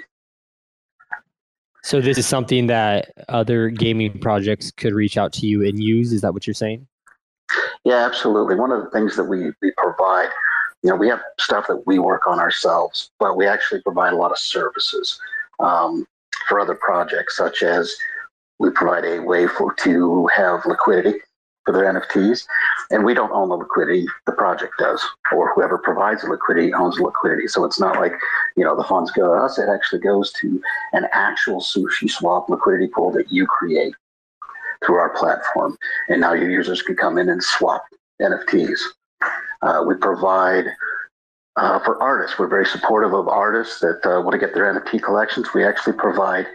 So 1.83 1.99
this 1.99 2.17
is 2.17 2.27
something 2.27 2.67
that 2.67 3.11
other 3.27 3.69
gaming 3.69 4.19
projects 4.19 4.71
could 4.71 4.93
reach 4.93 5.17
out 5.17 5.33
to 5.33 5.47
you 5.47 5.63
and 5.63 5.81
use. 5.81 6.13
Is 6.13 6.21
that 6.21 6.33
what 6.33 6.45
you're 6.45 6.53
saying? 6.53 6.87
Yeah, 7.83 8.05
absolutely. 8.05 8.55
One 8.55 8.71
of 8.71 8.83
the 8.83 8.89
things 8.91 9.15
that 9.15 9.23
we, 9.23 9.51
we 9.61 9.71
provide, 9.77 10.29
you 10.83 10.89
know, 10.89 10.95
we 10.95 11.07
have 11.07 11.21
stuff 11.39 11.65
that 11.67 11.85
we 11.85 11.99
work 11.99 12.27
on 12.27 12.39
ourselves, 12.39 13.11
but 13.19 13.37
we 13.37 13.45
actually 13.45 13.81
provide 13.81 14.13
a 14.13 14.17
lot 14.17 14.31
of 14.31 14.37
services 14.37 15.19
um, 15.59 16.05
for 16.47 16.59
other 16.59 16.75
projects, 16.75 17.37
such 17.37 17.61
as 17.61 17.93
we 18.59 18.69
provide 18.71 19.05
a 19.05 19.19
way 19.19 19.47
for 19.47 19.73
to 19.75 20.27
have 20.35 20.65
liquidity 20.65 21.19
for 21.65 21.73
their 21.73 21.91
NFTs. 21.93 22.45
And 22.89 23.05
we 23.05 23.13
don't 23.13 23.31
own 23.31 23.49
the 23.49 23.55
liquidity, 23.55 24.07
the 24.25 24.31
project 24.31 24.73
does, 24.79 25.03
or 25.31 25.53
whoever 25.53 25.77
provides 25.77 26.23
the 26.23 26.29
liquidity 26.29 26.73
owns 26.73 26.97
the 26.97 27.03
liquidity. 27.03 27.47
So 27.47 27.63
it's 27.63 27.79
not 27.79 27.99
like, 27.99 28.13
you 28.57 28.63
know, 28.63 28.75
the 28.75 28.83
funds 28.83 29.11
go 29.11 29.27
to 29.27 29.43
us, 29.43 29.59
it 29.59 29.69
actually 29.69 30.01
goes 30.01 30.31
to 30.41 30.61
an 30.93 31.05
actual 31.11 31.61
SushiSwap 31.61 32.49
liquidity 32.49 32.87
pool 32.87 33.11
that 33.11 33.31
you 33.31 33.45
create 33.45 33.93
through 34.83 34.95
our 34.95 35.15
platform. 35.15 35.77
And 36.09 36.21
now 36.21 36.33
your 36.33 36.49
users 36.49 36.81
can 36.81 36.95
come 36.95 37.19
in 37.19 37.29
and 37.29 37.43
swap 37.43 37.85
NFTs. 38.19 38.79
Uh, 39.61 39.83
we 39.85 39.95
provide 39.95 40.65
uh, 41.57 41.79
for 41.79 42.01
artists, 42.01 42.39
we're 42.39 42.47
very 42.47 42.65
supportive 42.65 43.13
of 43.13 43.27
artists 43.27 43.79
that 43.81 43.99
uh, 44.05 44.21
want 44.21 44.31
to 44.31 44.37
get 44.37 44.53
their 44.53 44.73
NFT 44.73 45.01
collections. 45.03 45.53
We 45.53 45.65
actually 45.65 45.93
provide 45.93 46.47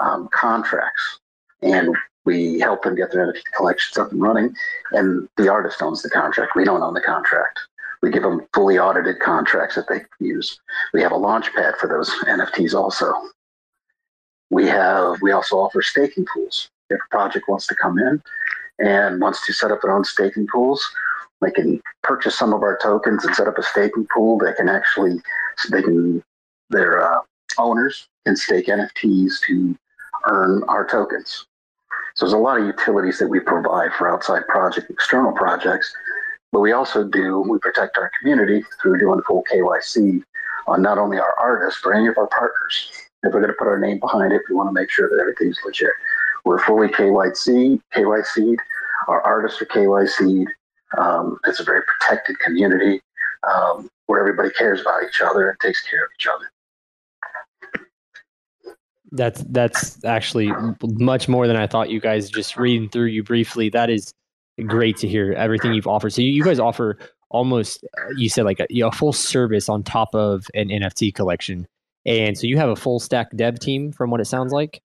um, 0.00 0.28
contracts 0.32 1.20
and 1.62 1.96
we 2.24 2.60
help 2.60 2.82
them 2.82 2.94
get 2.94 3.10
their 3.10 3.26
NFT 3.26 3.42
collections 3.56 3.98
up 3.98 4.12
and 4.12 4.20
running, 4.20 4.54
and 4.92 5.28
the 5.36 5.48
artist 5.48 5.82
owns 5.82 6.02
the 6.02 6.10
contract. 6.10 6.52
We 6.54 6.64
don't 6.64 6.82
own 6.82 6.94
the 6.94 7.00
contract. 7.00 7.58
We 8.00 8.10
give 8.10 8.22
them 8.22 8.46
fully 8.54 8.78
audited 8.78 9.20
contracts 9.20 9.76
that 9.76 9.88
they 9.88 10.00
can 10.00 10.08
use. 10.20 10.60
We 10.92 11.02
have 11.02 11.12
a 11.12 11.16
launch 11.16 11.52
pad 11.54 11.74
for 11.78 11.88
those 11.88 12.10
NFTs 12.26 12.74
also. 12.74 13.12
We 14.50 14.66
have 14.68 15.20
we 15.22 15.32
also 15.32 15.56
offer 15.56 15.82
staking 15.82 16.26
pools. 16.32 16.68
If 16.90 17.00
a 17.00 17.10
project 17.10 17.48
wants 17.48 17.66
to 17.68 17.74
come 17.74 17.98
in 17.98 18.22
and 18.78 19.20
wants 19.20 19.46
to 19.46 19.52
set 19.52 19.70
up 19.70 19.80
their 19.82 19.92
own 19.92 20.04
staking 20.04 20.46
pools, 20.52 20.84
they 21.42 21.50
can 21.50 21.80
purchase 22.02 22.38
some 22.38 22.52
of 22.52 22.62
our 22.62 22.78
tokens 22.82 23.24
and 23.24 23.34
set 23.34 23.48
up 23.48 23.58
a 23.58 23.62
staking 23.62 24.06
pool. 24.14 24.38
They 24.38 24.52
can 24.54 24.68
actually 24.68 25.20
they 25.70 25.82
can 25.82 26.22
their 26.70 27.04
uh, 27.04 27.20
owners 27.58 28.08
can 28.26 28.36
stake 28.36 28.66
NFTs 28.66 29.40
to 29.46 29.76
earn 30.26 30.62
our 30.68 30.86
tokens. 30.86 31.46
So 32.14 32.26
there's 32.26 32.34
a 32.34 32.38
lot 32.38 32.60
of 32.60 32.66
utilities 32.66 33.18
that 33.18 33.28
we 33.28 33.40
provide 33.40 33.92
for 33.94 34.08
outside 34.08 34.46
project, 34.46 34.90
external 34.90 35.32
projects, 35.32 35.94
but 36.52 36.60
we 36.60 36.72
also 36.72 37.04
do, 37.04 37.40
we 37.40 37.58
protect 37.58 37.96
our 37.96 38.10
community 38.20 38.62
through 38.80 38.98
doing 38.98 39.22
full 39.26 39.44
KYC 39.50 40.22
on 40.66 40.82
not 40.82 40.98
only 40.98 41.18
our 41.18 41.34
artists, 41.40 41.80
but 41.82 41.90
any 41.90 42.08
of 42.08 42.18
our 42.18 42.28
partners. 42.28 42.92
If 43.22 43.32
we're 43.32 43.40
going 43.40 43.52
to 43.52 43.56
put 43.58 43.68
our 43.68 43.78
name 43.78 43.98
behind 43.98 44.32
it, 44.32 44.42
we 44.48 44.54
want 44.54 44.68
to 44.68 44.72
make 44.72 44.90
sure 44.90 45.08
that 45.08 45.20
everything's 45.20 45.58
legit. 45.64 45.90
We're 46.44 46.62
fully 46.64 46.88
KYC, 46.88 47.80
KYC'd. 47.94 48.60
Our 49.08 49.22
artists 49.22 49.62
are 49.62 49.66
KYC'd. 49.66 50.48
Um, 50.98 51.38
it's 51.46 51.60
a 51.60 51.64
very 51.64 51.82
protected 51.82 52.38
community 52.40 53.00
um, 53.50 53.88
where 54.06 54.20
everybody 54.20 54.50
cares 54.50 54.80
about 54.80 55.02
each 55.04 55.20
other 55.20 55.48
and 55.48 55.58
takes 55.60 55.80
care 55.88 56.04
of 56.04 56.10
each 56.18 56.26
other. 56.26 56.50
That's 59.14 59.42
that's 59.50 60.02
actually 60.04 60.50
much 60.82 61.28
more 61.28 61.46
than 61.46 61.56
I 61.56 61.66
thought. 61.66 61.90
You 61.90 62.00
guys 62.00 62.30
just 62.30 62.56
reading 62.56 62.88
through 62.88 63.06
you 63.06 63.22
briefly. 63.22 63.68
That 63.68 63.90
is 63.90 64.14
great 64.66 64.96
to 64.98 65.08
hear 65.08 65.32
everything 65.32 65.74
you've 65.74 65.86
offered. 65.86 66.14
So 66.14 66.22
you, 66.22 66.30
you 66.30 66.44
guys 66.44 66.58
offer 66.58 66.98
almost 67.30 67.84
you 68.16 68.28
said 68.28 68.44
like 68.44 68.60
a, 68.60 68.66
a, 68.80 68.90
full 68.90 69.12
service 69.12 69.68
on 69.68 69.82
top 69.82 70.14
of 70.14 70.46
an 70.54 70.68
NFT 70.68 71.14
collection, 71.14 71.66
and 72.06 72.38
so 72.38 72.46
you 72.46 72.56
have 72.56 72.70
a 72.70 72.76
full 72.76 73.00
stack 73.00 73.28
dev 73.36 73.58
team 73.60 73.92
from 73.92 74.10
what 74.10 74.20
it 74.20 74.26
sounds 74.26 74.52
like. 74.52 74.80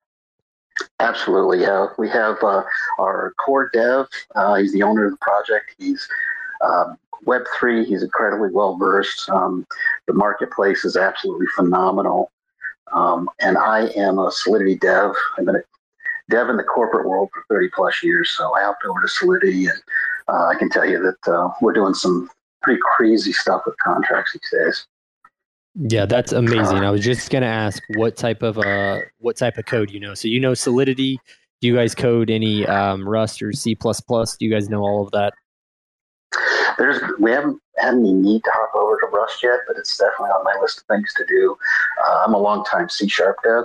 Absolutely, 0.99 1.61
yeah. 1.61 1.87
We 1.97 2.09
have 2.09 2.37
uh, 2.43 2.63
our 2.99 3.33
core 3.43 3.69
dev. 3.73 4.07
Uh, 4.35 4.55
he's 4.55 4.73
the 4.73 4.83
owner 4.83 5.05
of 5.05 5.11
the 5.11 5.17
project. 5.17 5.75
He's 5.77 6.07
um, 6.61 6.97
Web 7.25 7.43
three. 7.57 7.85
He's 7.85 8.03
incredibly 8.03 8.49
well 8.51 8.75
versed. 8.77 9.29
Um, 9.29 9.65
the 10.07 10.13
marketplace 10.13 10.83
is 10.83 10.97
absolutely 10.97 11.47
phenomenal. 11.55 12.31
Um, 12.91 13.29
and 13.39 13.57
I 13.57 13.87
am 13.95 14.19
a 14.19 14.31
Solidity 14.31 14.75
dev. 14.77 15.11
I've 15.37 15.45
been 15.45 15.55
a 15.55 15.63
dev 16.29 16.49
in 16.49 16.57
the 16.57 16.63
corporate 16.63 17.07
world 17.07 17.29
for 17.33 17.43
30 17.49 17.69
plus 17.73 18.03
years. 18.03 18.29
So 18.31 18.53
I 18.55 18.63
hopped 18.63 18.83
over 18.85 18.99
to 19.01 19.07
Solidity, 19.07 19.67
and 19.67 19.81
uh, 20.27 20.47
I 20.47 20.55
can 20.55 20.69
tell 20.69 20.85
you 20.85 21.01
that 21.01 21.31
uh, 21.31 21.49
we're 21.61 21.73
doing 21.73 21.93
some 21.93 22.29
pretty 22.61 22.79
crazy 22.95 23.33
stuff 23.33 23.63
with 23.65 23.75
contracts 23.83 24.33
these 24.33 24.49
days. 24.51 24.87
Yeah, 25.75 26.05
that's 26.05 26.31
amazing. 26.31 26.77
I 26.77 26.91
was 26.91 27.03
just 27.03 27.31
gonna 27.31 27.47
ask 27.47 27.81
what 27.95 28.15
type 28.15 28.43
of 28.43 28.59
uh 28.59 28.99
what 29.19 29.37
type 29.37 29.57
of 29.57 29.65
code 29.65 29.89
you 29.89 29.99
know. 29.99 30.13
So 30.13 30.27
you 30.27 30.39
know 30.39 30.53
Solidity. 30.53 31.19
Do 31.61 31.67
you 31.67 31.75
guys 31.75 31.95
code 31.95 32.29
any 32.29 32.67
um, 32.67 33.07
Rust 33.07 33.41
or 33.41 33.53
C 33.53 33.73
plus 33.73 34.01
plus? 34.01 34.35
Do 34.35 34.45
you 34.45 34.51
guys 34.51 34.69
know 34.69 34.81
all 34.81 35.01
of 35.03 35.11
that? 35.11 35.33
There's 36.77 37.01
we 37.19 37.31
haven't 37.31 37.61
had 37.77 37.93
any 37.93 38.13
need 38.13 38.43
to 38.43 38.51
hop 38.53 38.75
over 38.75 38.97
to 38.99 39.07
Rust 39.07 39.41
yet, 39.41 39.59
but 39.67 39.77
it's 39.77 39.97
definitely 39.97 40.29
on 40.29 40.43
my 40.43 40.59
list 40.61 40.79
of 40.79 40.83
things 40.85 41.13
to 41.15 41.25
do. 41.25 41.57
Uh, 42.05 42.23
I'm 42.27 42.33
a 42.33 42.37
long 42.37 42.65
time 42.65 42.89
C 42.89 43.07
sharp 43.07 43.37
dev. 43.43 43.63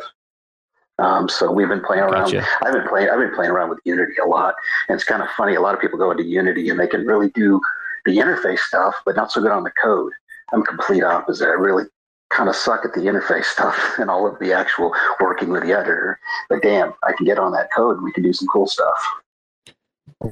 Um, 0.98 1.28
so 1.28 1.50
we've 1.50 1.68
been 1.68 1.82
playing 1.82 2.04
around. 2.04 2.32
Gotcha. 2.32 2.46
I've 2.64 2.72
been 2.72 2.88
playing. 2.88 3.10
I've 3.10 3.18
been 3.18 3.34
playing 3.34 3.50
around 3.50 3.70
with 3.70 3.80
Unity 3.84 4.14
a 4.22 4.26
lot, 4.26 4.54
and 4.88 4.94
it's 4.94 5.04
kind 5.04 5.22
of 5.22 5.28
funny. 5.36 5.56
A 5.56 5.60
lot 5.60 5.74
of 5.74 5.80
people 5.80 5.98
go 5.98 6.10
into 6.10 6.24
Unity 6.24 6.70
and 6.70 6.78
they 6.78 6.86
can 6.86 7.06
really 7.06 7.30
do 7.30 7.60
the 8.04 8.16
interface 8.16 8.60
stuff, 8.60 8.94
but 9.04 9.16
not 9.16 9.30
so 9.30 9.40
good 9.40 9.52
on 9.52 9.64
the 9.64 9.72
code. 9.82 10.12
I'm 10.52 10.62
complete 10.62 11.02
opposite. 11.02 11.46
I 11.46 11.52
really 11.52 11.84
kind 12.30 12.48
of 12.48 12.56
suck 12.56 12.84
at 12.84 12.92
the 12.92 13.00
interface 13.00 13.44
stuff 13.52 13.76
and 13.98 14.10
all 14.10 14.26
of 14.26 14.38
the 14.38 14.52
actual 14.52 14.92
working 15.20 15.50
with 15.50 15.62
the 15.62 15.72
editor. 15.72 16.18
But 16.48 16.62
damn, 16.62 16.92
I 17.02 17.12
can 17.12 17.26
get 17.26 17.38
on 17.38 17.52
that 17.52 17.68
code 17.74 17.96
and 17.96 18.04
we 18.04 18.12
can 18.12 18.22
do 18.22 18.32
some 18.32 18.48
cool 18.48 18.66
stuff. 18.66 18.98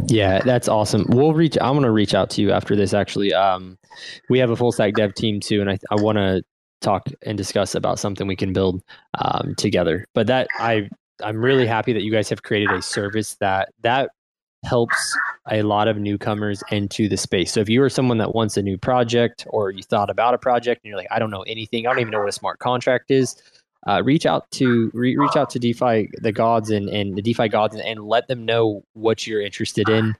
Yeah, 0.08 0.40
that's 0.40 0.68
awesome. 0.68 1.04
We'll 1.08 1.34
reach. 1.34 1.56
I'm 1.60 1.74
gonna 1.74 1.92
reach 1.92 2.14
out 2.14 2.30
to 2.30 2.42
you 2.42 2.50
after 2.50 2.74
this. 2.74 2.92
Actually, 2.92 3.32
um, 3.32 3.78
we 4.28 4.38
have 4.40 4.50
a 4.50 4.56
full 4.56 4.72
stack 4.72 4.94
dev 4.94 5.14
team 5.14 5.38
too, 5.38 5.60
and 5.60 5.70
I 5.70 5.78
I 5.90 5.94
want 5.94 6.18
to 6.18 6.42
talk 6.80 7.08
and 7.22 7.38
discuss 7.38 7.74
about 7.74 7.98
something 7.98 8.26
we 8.26 8.36
can 8.36 8.52
build 8.52 8.82
um, 9.18 9.54
together. 9.56 10.04
But 10.12 10.26
that 10.26 10.48
I 10.58 10.88
I'm 11.22 11.36
really 11.36 11.66
happy 11.66 11.92
that 11.92 12.02
you 12.02 12.10
guys 12.10 12.28
have 12.30 12.42
created 12.42 12.70
a 12.70 12.82
service 12.82 13.36
that 13.36 13.68
that 13.82 14.10
helps 14.64 15.16
a 15.50 15.62
lot 15.62 15.88
of 15.88 15.96
newcomers 15.98 16.62
into 16.70 17.08
the 17.08 17.16
space. 17.16 17.52
So 17.52 17.60
if 17.60 17.68
you 17.68 17.82
are 17.82 17.88
someone 17.88 18.18
that 18.18 18.34
wants 18.34 18.56
a 18.56 18.62
new 18.62 18.78
project 18.78 19.46
or 19.50 19.70
you 19.70 19.82
thought 19.82 20.10
about 20.10 20.34
a 20.34 20.38
project 20.38 20.82
and 20.82 20.88
you're 20.88 20.98
like, 20.98 21.08
I 21.10 21.18
don't 21.18 21.30
know 21.30 21.42
anything, 21.42 21.86
I 21.86 21.90
don't 21.90 22.00
even 22.00 22.10
know 22.10 22.20
what 22.20 22.28
a 22.28 22.32
smart 22.32 22.58
contract 22.58 23.10
is, 23.10 23.40
uh, 23.86 24.02
reach 24.04 24.26
out 24.26 24.50
to 24.52 24.90
re- 24.92 25.16
reach 25.16 25.36
out 25.36 25.50
to 25.50 25.58
DeFi 25.58 26.10
the 26.20 26.32
gods 26.32 26.70
and 26.70 26.88
and 26.88 27.16
the 27.16 27.22
DeFi 27.22 27.48
gods 27.48 27.74
and, 27.74 27.84
and 27.84 28.00
let 28.04 28.26
them 28.28 28.44
know 28.44 28.82
what 28.94 29.26
you're 29.26 29.40
interested 29.40 29.88
in, 29.88 30.14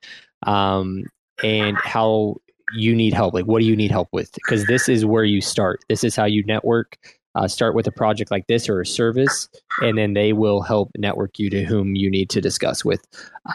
um, 0.47 1.05
and 1.43 1.77
how 1.79 2.37
you 2.75 2.95
need 2.95 3.13
help. 3.13 3.35
Like, 3.35 3.47
what 3.47 3.61
do 3.61 3.65
you 3.65 3.77
need 3.77 3.91
help 3.91 4.09
with? 4.13 4.33
Because 4.35 4.67
this 4.67 4.89
is 4.89 5.05
where 5.05 5.25
you 5.25 5.41
start. 5.41 5.81
This 5.89 6.05
is 6.05 6.15
how 6.15 6.25
you 6.25 6.45
network. 6.45 6.99
Uh, 7.37 7.47
start 7.47 7.75
with 7.75 7.87
a 7.87 7.93
project 7.93 8.31
like 8.31 8.47
this 8.47 8.67
or 8.67 8.81
a 8.81 8.87
service, 8.87 9.49
and 9.83 9.99
then 9.99 10.15
they 10.15 10.33
will 10.33 10.63
help 10.63 10.91
network 10.97 11.39
you 11.39 11.51
to 11.51 11.65
whom 11.65 11.95
you 11.95 12.11
need 12.11 12.31
to 12.31 12.41
discuss 12.41 12.83
with. 12.83 13.07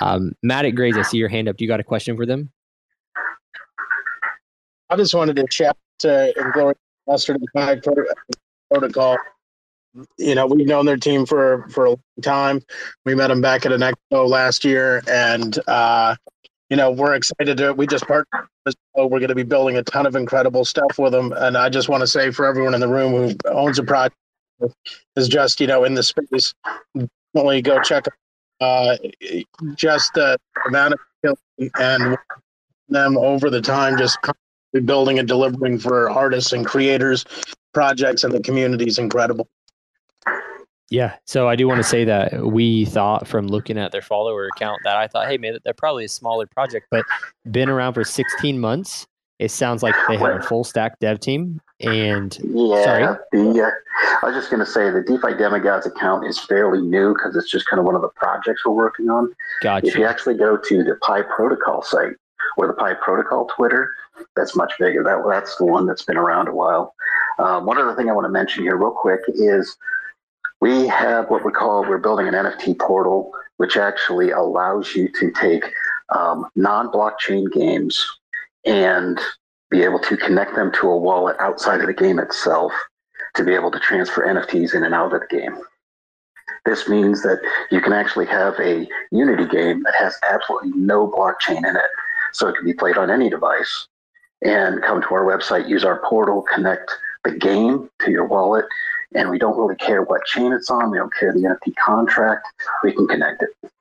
Um, 0.01 0.33
Matic 0.45 0.75
Greys, 0.75 0.95
I 0.95 1.01
see 1.01 1.17
your 1.17 1.29
hand 1.29 1.49
up. 1.49 1.57
Do 1.57 1.65
you 1.65 1.67
got 1.67 1.79
a 1.79 1.83
question 1.83 2.15
for 2.15 2.27
them? 2.27 2.51
I 4.91 4.97
just 4.97 5.15
wanted 5.15 5.35
to 5.37 5.47
chat 5.47 5.75
to 5.99 6.31
Inglorious 6.39 6.77
Master 7.07 7.35
Defy 7.35 7.81
Protocol. 8.69 9.17
You 10.19 10.35
know, 10.35 10.45
we've 10.45 10.67
known 10.67 10.85
their 10.85 10.97
team 10.97 11.25
for 11.25 11.65
for 11.69 11.85
a 11.85 11.89
long 11.89 12.01
time. 12.21 12.61
We 13.05 13.15
met 13.15 13.29
them 13.29 13.41
back 13.41 13.65
at 13.65 13.71
an 13.71 13.81
expo 13.81 14.29
last 14.29 14.63
year, 14.63 15.01
and 15.07 15.57
uh, 15.67 16.15
you 16.71 16.77
know, 16.77 16.89
we're 16.89 17.15
excited 17.15 17.57
to. 17.57 17.73
We 17.73 17.85
just 17.85 18.07
partnered. 18.07 18.47
We're 18.95 19.09
going 19.09 19.27
to 19.27 19.35
be 19.35 19.43
building 19.43 19.75
a 19.75 19.83
ton 19.83 20.05
of 20.05 20.15
incredible 20.15 20.63
stuff 20.63 20.97
with 20.97 21.11
them, 21.11 21.33
and 21.33 21.57
I 21.57 21.67
just 21.67 21.89
want 21.89 21.99
to 21.99 22.07
say 22.07 22.31
for 22.31 22.45
everyone 22.45 22.73
in 22.73 22.79
the 22.79 22.87
room 22.87 23.11
who 23.11 23.35
owns 23.51 23.77
a 23.77 23.83
project 23.83 24.15
is 25.17 25.27
just 25.27 25.59
you 25.59 25.67
know 25.67 25.83
in 25.83 25.95
the 25.95 26.01
space, 26.01 26.53
definitely 26.95 27.61
go 27.61 27.81
check 27.81 28.05
uh, 28.61 28.95
just 29.75 30.13
the 30.13 30.37
amount 30.65 30.93
of 30.93 31.37
and 31.77 32.17
them 32.87 33.17
over 33.17 33.49
the 33.49 33.61
time, 33.61 33.97
just 33.97 34.17
building 34.85 35.19
and 35.19 35.27
delivering 35.27 35.77
for 35.77 36.09
artists 36.09 36.53
and 36.53 36.65
creators, 36.65 37.25
projects, 37.73 38.23
and 38.23 38.33
the 38.33 38.39
community 38.39 38.87
is 38.87 38.97
incredible. 38.97 39.45
Yeah. 40.91 41.15
So 41.25 41.47
I 41.47 41.55
do 41.55 41.67
want 41.67 41.79
to 41.79 41.83
say 41.83 42.03
that 42.05 42.45
we 42.45 42.85
thought 42.85 43.27
from 43.27 43.47
looking 43.47 43.79
at 43.79 43.91
their 43.91 44.01
follower 44.01 44.47
account 44.55 44.81
that 44.83 44.97
I 44.97 45.07
thought, 45.07 45.27
hey, 45.27 45.37
man, 45.37 45.57
they're 45.63 45.73
probably 45.73 46.05
a 46.05 46.09
smaller 46.09 46.45
project, 46.45 46.87
but 46.91 47.05
been 47.49 47.69
around 47.69 47.93
for 47.93 48.03
16 48.03 48.59
months. 48.59 49.07
It 49.39 49.49
sounds 49.49 49.81
like 49.81 49.95
they 50.07 50.17
have 50.17 50.35
a 50.35 50.43
full 50.43 50.63
stack 50.63 50.99
dev 50.99 51.19
team. 51.19 51.59
And 51.79 52.37
Yeah, 52.43 52.83
sorry, 52.83 53.17
the 53.31 53.63
uh, 53.63 53.71
I 54.21 54.27
was 54.27 54.35
just 54.35 54.51
going 54.51 54.59
to 54.59 54.67
say 54.67 54.91
the 54.91 55.01
DeFi 55.01 55.35
Demigods 55.35 55.87
account 55.87 56.27
is 56.27 56.37
fairly 56.37 56.79
new 56.79 57.15
because 57.15 57.35
it's 57.35 57.49
just 57.49 57.65
kind 57.67 57.79
of 57.79 57.85
one 57.87 57.95
of 57.95 58.03
the 58.03 58.09
projects 58.09 58.63
we're 58.63 58.73
working 58.73 59.09
on. 59.09 59.33
Gotcha. 59.63 59.87
If 59.87 59.95
you 59.95 60.05
actually 60.05 60.35
go 60.35 60.57
to 60.57 60.83
the 60.83 60.95
Pi 61.01 61.23
Protocol 61.23 61.81
site 61.81 62.13
or 62.55 62.67
the 62.67 62.73
Pi 62.73 62.93
Protocol 62.93 63.47
Twitter, 63.55 63.89
that's 64.35 64.55
much 64.55 64.73
bigger. 64.77 65.03
That 65.03 65.23
that's 65.27 65.55
the 65.55 65.65
one 65.65 65.87
that's 65.87 66.03
been 66.03 66.17
around 66.17 66.47
a 66.47 66.53
while. 66.53 66.93
Um, 67.39 67.65
one 67.65 67.79
other 67.79 67.95
thing 67.95 68.11
I 68.11 68.13
want 68.13 68.25
to 68.25 68.29
mention 68.29 68.61
here, 68.61 68.77
real 68.77 68.91
quick, 68.91 69.21
is 69.27 69.75
we 70.61 70.87
have 70.87 71.29
what 71.29 71.43
we 71.43 71.51
call 71.51 71.81
we're 71.81 71.97
building 71.97 72.27
an 72.27 72.35
NFT 72.35 72.79
portal, 72.79 73.31
which 73.57 73.75
actually 73.75 74.29
allows 74.31 74.95
you 74.95 75.09
to 75.19 75.31
take 75.31 75.65
um, 76.15 76.45
non-blockchain 76.55 77.51
games 77.51 78.05
and 78.65 79.19
be 79.71 79.81
able 79.81 79.99
to 79.99 80.15
connect 80.15 80.55
them 80.55 80.71
to 80.73 80.87
a 80.89 80.97
wallet 80.97 81.35
outside 81.39 81.81
of 81.81 81.87
the 81.87 81.93
game 81.93 82.19
itself 82.19 82.71
to 83.35 83.43
be 83.43 83.53
able 83.53 83.71
to 83.71 83.79
transfer 83.79 84.25
NFTs 84.25 84.75
in 84.75 84.83
and 84.83 84.93
out 84.93 85.13
of 85.13 85.21
the 85.21 85.35
game. 85.35 85.57
This 86.65 86.87
means 86.87 87.23
that 87.23 87.39
you 87.71 87.81
can 87.81 87.93
actually 87.93 88.27
have 88.27 88.53
a 88.59 88.87
Unity 89.11 89.47
game 89.47 89.81
that 89.83 89.95
has 89.97 90.15
absolutely 90.29 90.71
no 90.75 91.07
blockchain 91.07 91.57
in 91.57 91.75
it, 91.75 91.89
so 92.33 92.47
it 92.47 92.55
can 92.55 92.65
be 92.65 92.73
played 92.73 92.97
on 92.97 93.09
any 93.09 93.29
device. 93.29 93.87
And 94.43 94.81
come 94.83 95.01
to 95.01 95.07
our 95.09 95.23
website, 95.23 95.67
use 95.67 95.83
our 95.83 96.01
portal, 96.07 96.43
connect 96.53 96.91
the 97.23 97.31
game 97.31 97.89
to 98.01 98.11
your 98.11 98.25
wallet, 98.25 98.65
and 99.13 99.29
we 99.29 99.37
don't 99.37 99.57
really 99.57 99.75
care 99.75 100.01
what 100.03 100.25
chain 100.25 100.53
it's 100.53 100.69
on. 100.69 100.91
We 100.91 100.97
don't 100.97 101.13
care 101.13 101.33
the 101.33 101.39
NFT 101.39 101.75
contract. 101.75 102.47
We 102.83 102.93
can 102.93 103.07
connect 103.07 103.43
it. 103.43 103.71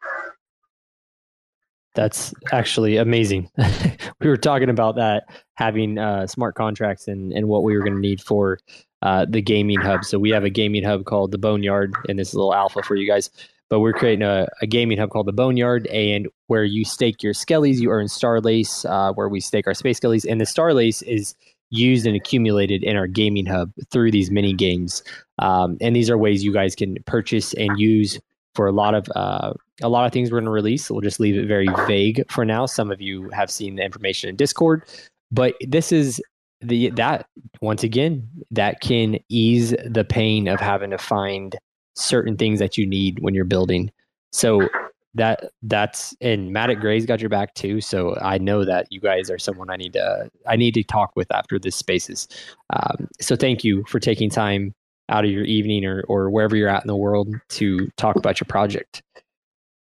That's 1.95 2.33
actually 2.53 2.97
amazing. 2.97 3.51
we 4.21 4.29
were 4.29 4.37
talking 4.37 4.71
about 4.71 4.97
that 4.97 5.25
having 5.55 5.99
uh, 5.99 6.27
smart 6.27 6.55
contracts 6.55 7.09
and, 7.09 7.33
and 7.33 7.49
what 7.49 7.65
we 7.65 7.77
were 7.77 7.83
going 7.83 7.95
to 7.95 8.01
need 8.01 8.21
for 8.21 8.59
uh, 9.03 9.27
the 9.29 9.43
gaming 9.43 9.81
hub. 9.81 10.05
So 10.05 10.19
we 10.19 10.31
have 10.31 10.45
a 10.45 10.51
gaming 10.51 10.85
hub 10.85 11.05
called 11.05 11.33
the 11.33 11.39
Boneyard, 11.39 11.95
and 12.09 12.19
this 12.19 12.29
is 12.29 12.35
a 12.35 12.39
little 12.39 12.55
alpha 12.55 12.83
for 12.83 12.95
you 12.95 13.07
guys. 13.07 13.31
But 13.69 13.81
we're 13.81 13.93
creating 13.93 14.23
a, 14.23 14.49
a 14.63 14.67
gaming 14.67 14.99
hub 14.99 15.11
called 15.11 15.27
the 15.27 15.33
Boneyard, 15.33 15.87
and 15.89 16.29
where 16.47 16.65
you 16.65 16.85
stake 16.85 17.23
your 17.23 17.33
skellies, 17.33 17.79
you 17.79 17.91
earn 17.91 18.09
Star 18.09 18.41
Lace, 18.41 18.85
uh, 18.85 19.13
where 19.13 19.29
we 19.29 19.41
stake 19.41 19.67
our 19.67 19.75
space 19.75 19.99
skellies, 19.99 20.27
and 20.29 20.41
the 20.41 20.47
Star 20.47 20.75
Lace 20.75 21.03
is 21.03 21.35
used 21.71 22.07
and 22.07 22.17
accumulated 22.17 22.83
in 22.83 22.97
our 22.97 23.07
gaming 23.07 23.47
hub 23.47 23.73
through 23.91 24.11
these 24.11 24.31
mini 24.31 24.53
games. 24.53 25.03
Um, 25.39 25.77
and 25.81 25.97
these 25.97 26.11
are 26.11 26.19
ways 26.19 26.45
you 26.45 26.53
guys 26.53 26.75
can 26.75 26.97
purchase 27.07 27.55
and 27.55 27.79
use 27.79 28.19
for 28.55 28.67
a 28.67 28.73
lot 28.73 28.95
of 28.95 29.09
uh, 29.15 29.53
a 29.83 29.89
lot 29.89 30.07
of 30.07 30.13
things 30.13 30.31
we're 30.31 30.39
going 30.39 30.47
to 30.47 30.51
release. 30.51 30.91
We'll 30.91 31.01
just 31.01 31.21
leave 31.21 31.37
it 31.37 31.47
very 31.47 31.69
vague 31.87 32.25
for 32.31 32.45
now. 32.45 32.67
Some 32.67 32.91
of 32.91 33.01
you 33.01 33.31
have 33.31 33.51
seen 33.51 33.77
the 33.77 33.85
information 33.85 34.29
in 34.29 34.37
Discord, 34.37 34.85
but 35.31 35.55
this 35.67 35.93
is 35.93 36.21
the 36.61 36.91
that 36.91 37.27
once 37.61 37.83
again 37.83 38.29
that 38.51 38.81
can 38.81 39.19
ease 39.29 39.75
the 39.85 40.05
pain 40.05 40.49
of 40.49 40.61
having 40.61 40.91
to 40.91 40.99
find 40.99 41.57
certain 41.97 42.37
things 42.37 42.59
that 42.59 42.77
you 42.77 42.87
need 42.87 43.21
when 43.21 43.35
you're 43.35 43.45
building. 43.45 43.91
So 44.33 44.69
that 45.15 45.51
that's 45.63 46.15
and 46.21 46.55
Matic 46.55 46.81
Grey's 46.81 47.07
got 47.07 47.21
your 47.21 47.31
back 47.31 47.55
too. 47.55 47.81
So 47.81 48.17
I 48.21 48.39
know 48.39 48.65
that 48.65 48.87
you 48.91 49.01
guys 49.01 49.31
are 49.31 49.39
someone 49.39 49.71
I 49.71 49.77
need 49.77 49.93
to 49.95 50.31
I 50.47 50.57
need 50.57 50.75
to 50.75 50.83
talk 50.83 51.13
with 51.17 51.33
after 51.33 51.59
this 51.59 51.77
spaces. 51.77 52.29
Um, 52.71 53.09
so 53.21 53.37
thank 53.37 53.65
you 53.65 53.85
for 53.89 53.99
taking 53.99 54.31
time 54.31 54.75
out 55.09 55.25
of 55.25 55.31
your 55.31 55.45
evening 55.45 55.85
or 55.85 56.03
or 56.09 56.31
wherever 56.31 56.57
you're 56.57 56.69
at 56.69 56.83
in 56.83 56.89
the 56.89 56.97
world 56.97 57.35
to 57.51 57.89
talk 57.97 58.17
about 58.17 58.41
your 58.41 58.47
project. 58.47 59.03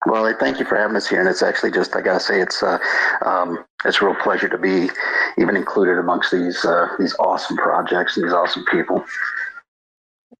Well, 0.06 0.31
thank 0.39 0.60
you 0.60 0.65
for 0.65 0.77
having 0.77 0.95
us 0.95 1.07
here, 1.07 1.19
and 1.19 1.27
it's 1.27 1.41
actually 1.41 1.72
just 1.72 1.95
I 1.95 2.02
gotta 2.02 2.19
say 2.19 2.39
it's 2.39 2.61
uh, 2.64 2.77
um, 3.26 3.65
it's 3.84 4.02
a 4.02 4.06
real 4.06 4.15
pleasure 4.15 4.47
to 4.47 4.57
be 4.57 4.89
even 5.38 5.56
included 5.56 5.97
amongst 5.97 6.31
these 6.31 6.64
uh, 6.64 6.88
these 6.99 7.15
awesome 7.19 7.57
projects 7.57 8.15
and 8.15 8.26
these 8.26 8.34
awesome 8.34 8.64
people. 8.72 9.03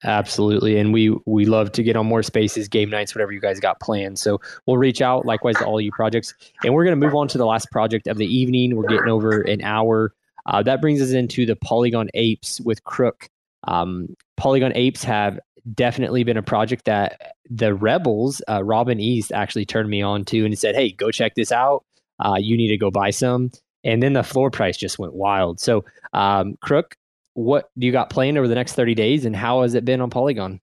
Absolutely, 0.04 0.78
and 0.78 0.94
we 0.94 1.10
we 1.26 1.46
love 1.46 1.72
to 1.72 1.82
get 1.82 1.96
on 1.96 2.06
more 2.06 2.22
spaces, 2.22 2.68
game 2.68 2.90
nights, 2.90 3.16
whatever 3.16 3.32
you 3.32 3.40
guys 3.40 3.60
got 3.60 3.80
planned. 3.80 4.20
So 4.20 4.40
we'll 4.66 4.78
reach 4.78 5.02
out 5.02 5.26
likewise 5.26 5.56
to 5.56 5.66
all 5.66 5.82
you 5.82 5.92
projects, 5.92 6.36
and 6.64 6.74
we're 6.74 6.84
going 6.84 7.00
to 7.00 7.04
move 7.04 7.16
on 7.16 7.28
to 7.30 7.38
the 7.38 7.46
last 7.46 7.72
project 7.72 8.06
of 8.08 8.18
the 8.18 8.26
evening. 8.26 8.76
We're 8.76 8.88
getting 8.88 9.10
over 9.10 9.42
an 9.42 9.62
hour. 9.64 10.14
Uh, 10.46 10.62
that 10.64 10.82
brings 10.82 11.02
us 11.02 11.12
into 11.12 11.46
the 11.46 11.56
Polygon 11.56 12.10
Apes 12.14 12.62
with 12.62 12.84
Crook. 12.84 13.30
Um, 13.64 14.16
Polygon 14.38 14.72
Apes 14.76 15.04
have 15.04 15.40
definitely 15.74 16.24
been 16.24 16.38
a 16.38 16.44
project 16.44 16.86
that 16.86 17.34
the 17.50 17.74
Rebels, 17.74 18.42
uh, 18.48 18.64
Robin 18.64 19.00
East, 19.00 19.32
actually 19.32 19.66
turned 19.66 19.90
me 19.90 20.02
on 20.02 20.26
to 20.26 20.46
and 20.46 20.58
said, 20.60 20.76
"Hey, 20.76 20.92
go 20.92 21.10
check 21.12 21.34
this 21.36 21.52
out. 21.52 21.84
Uh, 22.24 22.36
you 22.38 22.56
need 22.56 22.70
to 22.70 22.78
go 22.78 22.92
buy 22.92 23.10
some." 23.10 23.52
And 23.84 24.04
then 24.04 24.14
the 24.14 24.24
floor 24.24 24.52
price 24.52 24.78
just 24.78 25.00
went 25.00 25.14
wild. 25.14 25.60
So, 25.60 25.86
um, 26.14 26.58
Crook, 26.62 26.98
what 27.38 27.70
do 27.78 27.86
you 27.86 27.92
got 27.92 28.10
planned 28.10 28.36
over 28.36 28.48
the 28.48 28.56
next 28.56 28.74
30 28.74 28.96
days 28.96 29.24
and 29.24 29.36
how 29.36 29.62
has 29.62 29.76
it 29.76 29.86
been 29.86 30.02
on 30.02 30.10
Polygon? 30.10 30.60